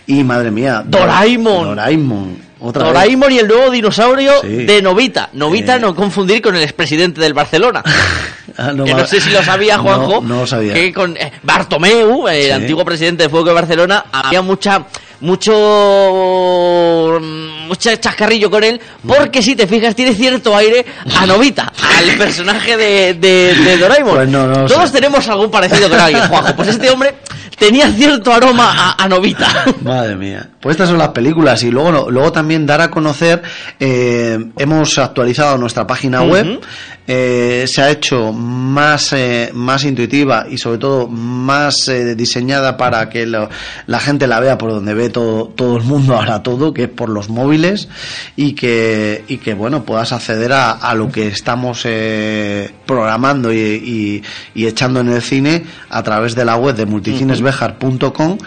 y 0.07 0.23
madre 0.25 0.51
mía, 0.51 0.83
Doraemon. 0.87 1.69
Doraemon. 1.69 2.45
Otra 2.61 2.85
vez. 2.85 2.93
Doraemon 2.95 3.33
y 3.33 3.39
el 3.41 3.47
nuevo 3.49 3.71
dinosaurio 3.71 4.33
Sí. 4.41 4.49
de 4.49 4.81
Novita. 4.81 5.29
Novita 5.35 5.79
no 5.79 5.95
confundir 5.95 6.41
con 6.41 6.57
el 6.57 6.63
expresidente 6.63 7.21
del 7.21 7.35
Barcelona. 7.35 7.83
Ah, 8.57 8.71
no 8.73 8.85
que 8.85 8.95
no 8.95 9.05
sé 9.05 9.21
si 9.21 9.31
lo 9.31 9.43
sabía 9.43 9.79
Juanjo. 9.79 10.21
No, 10.21 10.29
no 10.29 10.41
lo 10.43 10.47
sabía. 10.47 10.75
Que 10.75 10.93
con 10.93 11.17
eh, 11.17 11.33
Bartomeu, 11.43 12.29
el 12.29 12.45
Sí. 12.45 12.51
antiguo 12.53 12.85
presidente 12.85 13.25
de 13.25 13.29
Fuego 13.29 13.47
de 13.49 13.55
Barcelona, 13.55 14.05
había 14.13 14.43
mucha 14.43 14.85
mucho 15.21 17.19
mm, 17.21 17.67
mucho 17.69 17.97
chascarrillo 17.97 18.51
con 18.51 18.63
él, 18.65 18.81
porque 19.07 19.43
si 19.43 19.57
te 19.57 19.67
fijas 19.67 19.95
tiene 19.95 20.15
cierto 20.15 20.55
aire 20.57 20.85
a 21.19 21.27
Novita, 21.27 21.73
al 21.99 22.17
personaje 22.17 22.77
de, 22.77 23.15
de, 23.15 23.55
de 23.55 23.77
Doraemon. 23.79 24.15
Pues 24.15 24.29
no, 24.29 24.47
no 24.47 24.63
lo 24.63 24.67
Todos 24.69 24.91
sé. 24.91 24.97
tenemos 25.01 25.27
algún 25.29 25.51
parecido 25.51 25.89
con 25.89 25.99
alguien, 25.99 26.29
Juanjo. 26.29 26.55
Pues 26.57 26.69
este 26.69 26.91
hombre 26.91 27.15
tenía 27.59 27.91
cierto 27.93 28.33
aroma 28.33 28.73
a, 28.93 29.03
a 29.05 29.09
Novita. 29.09 29.47
Madre 29.83 30.17
mía. 30.17 30.49
Pues 30.61 30.75
estas 30.75 30.89
son 30.89 30.99
las 30.99 31.09
películas 31.11 31.63
y 31.63 31.71
luego, 31.71 31.93
no- 31.93 32.11
luego 32.11 32.33
también 32.33 32.65
dar 32.67 32.81
a 32.81 32.91
conocer, 32.91 33.43
eh, 33.79 34.39
hemos 34.57 34.99
actualizado 34.99 35.59
nuestra 35.59 35.87
página 35.87 36.23
web, 36.23 36.61
eh, 37.07 37.65
se 37.69 37.83
ha 37.83 37.91
hecho 37.91 38.33
más, 38.33 39.13
eh, 39.13 39.51
más 39.53 39.85
intuitiva 39.85 40.47
y 40.51 40.57
sobre 40.57 40.79
todo 40.79 41.07
más 41.07 41.87
eh, 41.89 42.15
diseñada 42.15 42.79
para 42.79 43.11
que 43.11 43.27
lo- 43.27 43.51
la 43.87 44.01
gente 44.01 44.27
la 44.27 44.41
vea 44.41 44.57
por 44.57 44.71
donde 44.71 44.95
ve 44.95 45.11
todo, 45.11 45.49
todo 45.49 45.77
el 45.77 45.83
mundo 45.83 46.15
ahora 46.17 46.43
todo, 46.43 46.73
que 46.73 46.85
es 46.85 46.89
por 46.89 47.11
los 47.11 47.29
móviles 47.29 47.89
y 48.37 48.53
que, 48.55 49.23
y 49.29 49.37
que 49.37 49.53
bueno, 49.53 49.85
puedas 49.85 50.13
acceder 50.13 50.53
a, 50.55 50.71
a 50.73 50.95
lo 50.95 51.13
que 51.13 51.27
estamos 51.29 51.83
eh, 51.85 52.71
programando 52.87 53.53
y, 53.53 53.59
y- 53.59 54.23
y 54.55 54.67
echando 54.67 55.01
en 55.01 55.09
el 55.11 55.21
cine 55.21 55.65
a 55.91 56.03
través 56.03 56.35
de 56.35 56.45
la 56.47 56.57
web 56.57 56.75
de 56.75 56.87
multicinesbejar.com 57.45 58.39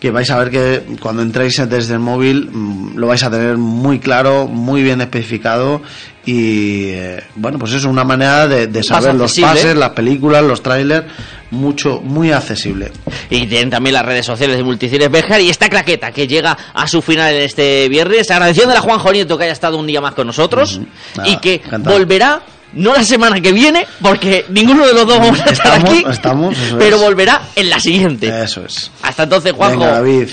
que 0.00 0.10
vais 0.10 0.30
a 0.30 0.38
ver 0.38 0.50
que 0.50 0.96
cuando 1.00 1.22
entréis 1.22 1.56
desde 1.68 1.94
el 1.94 2.00
móvil 2.00 2.50
mm, 2.52 2.96
lo 2.96 3.06
vais 3.08 3.22
a 3.22 3.30
tener 3.30 3.56
muy 3.56 3.98
claro, 3.98 4.46
muy 4.46 4.82
bien 4.82 5.00
especificado 5.00 5.82
y 6.24 6.88
eh, 6.90 7.22
bueno, 7.36 7.58
pues 7.58 7.70
eso 7.72 7.78
es 7.78 7.84
una 7.84 8.02
manera 8.04 8.48
de, 8.48 8.66
de 8.66 8.82
saber 8.82 9.14
los 9.14 9.30
accesible. 9.30 9.48
pases, 9.48 9.76
las 9.76 9.90
películas, 9.90 10.42
los 10.42 10.60
trailers, 10.60 11.06
mucho, 11.52 12.00
muy 12.00 12.32
accesible. 12.32 12.90
Y 13.30 13.46
tienen 13.46 13.70
también 13.70 13.94
las 13.94 14.04
redes 14.04 14.26
sociales 14.26 14.56
de 14.56 14.64
Multicines 14.64 15.08
Bejar 15.08 15.40
y 15.40 15.50
esta 15.50 15.68
claqueta 15.68 16.10
que 16.10 16.26
llega 16.26 16.56
a 16.74 16.88
su 16.88 17.00
final 17.00 17.32
en 17.32 17.42
este 17.42 17.88
viernes. 17.88 18.28
Agradeciéndole 18.32 18.78
a 18.78 18.82
Juanjo 18.82 19.12
Nieto 19.12 19.38
que 19.38 19.44
haya 19.44 19.52
estado 19.52 19.78
un 19.78 19.86
día 19.86 20.00
más 20.00 20.14
con 20.14 20.26
nosotros 20.26 20.80
y 21.14 21.18
Nada, 21.18 21.40
que 21.40 21.54
encantado. 21.64 21.96
volverá, 21.96 22.42
no 22.76 22.94
la 22.94 23.02
semana 23.04 23.40
que 23.40 23.52
viene, 23.52 23.86
porque 24.00 24.44
ninguno 24.50 24.86
de 24.86 24.94
los 24.94 25.06
dos 25.06 25.18
vamos 25.18 25.40
a 25.40 25.50
estar 25.50 25.76
Estamos, 25.78 25.90
aquí, 25.90 26.04
estamos, 26.10 26.58
eso 26.58 26.78
pero 26.78 26.96
es. 26.96 27.02
volverá 27.02 27.42
en 27.56 27.68
la 27.70 27.80
siguiente. 27.80 28.42
Eso 28.42 28.64
es. 28.64 28.90
Hasta 29.02 29.24
entonces, 29.24 29.52
Juanjo. 29.52 29.80
Venga, 29.80 29.92
David. 29.92 30.28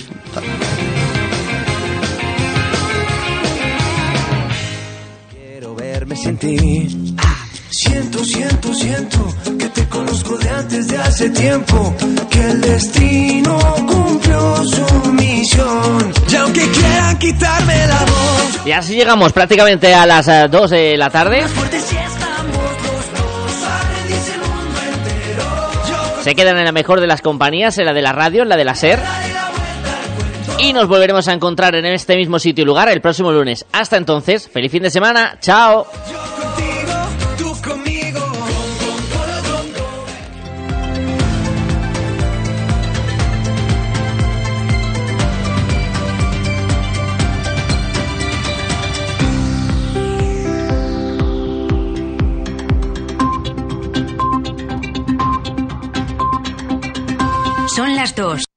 Quiero 5.32 5.76
verme 5.76 6.16
sin 6.16 6.38
ti. 6.38 7.16
Siento, 7.70 8.24
siento, 8.24 8.74
siento 8.74 9.36
que 9.58 9.66
te 9.70 9.88
conozco 9.90 10.38
de 10.38 10.50
antes 10.50 10.88
de 10.88 10.98
hace 10.98 11.30
tiempo. 11.32 11.96
Que 12.30 12.40
el 12.52 12.62
destino 12.62 13.58
cumplió 13.88 14.64
su 14.66 15.12
misión. 15.12 16.14
Y 16.30 16.36
aunque 16.36 16.62
quieran 16.70 17.18
quitarme 17.18 17.88
la 17.88 18.00
voz, 18.02 18.60
Y 18.66 18.72
así 18.72 18.96
llegamos 18.96 19.34
prácticamente 19.34 19.94
a 19.94 20.06
las 20.06 20.28
2 20.52 20.70
de 20.70 20.98
la 20.98 21.10
tarde. 21.10 21.44
Se 26.24 26.36
quedan 26.36 26.58
en 26.58 26.64
la 26.64 26.72
mejor 26.72 27.02
de 27.02 27.08
las 27.08 27.22
compañías, 27.22 27.78
en 27.78 27.86
la 27.86 27.92
de 27.92 28.02
la 28.02 28.14
radio, 28.14 28.44
en 28.44 28.50
la 28.50 28.56
de 28.56 28.64
la 28.64 28.76
SER. 28.76 28.98
Y 30.58 30.72
nos 30.72 30.88
volveremos 30.88 31.28
a 31.28 31.34
encontrar 31.34 31.76
en 31.76 31.86
este 31.86 32.16
mismo 32.16 32.40
sitio 32.40 32.62
y 32.62 32.66
lugar 32.66 32.88
el 32.88 33.02
próximo 33.02 33.30
lunes. 33.34 33.66
Hasta 33.74 33.98
entonces, 33.98 34.48
feliz 34.48 34.72
fin 34.72 34.84
de 34.84 34.90
semana. 34.90 35.38
Chao. 35.42 35.86
Las 58.04 58.16
dos. 58.16 58.53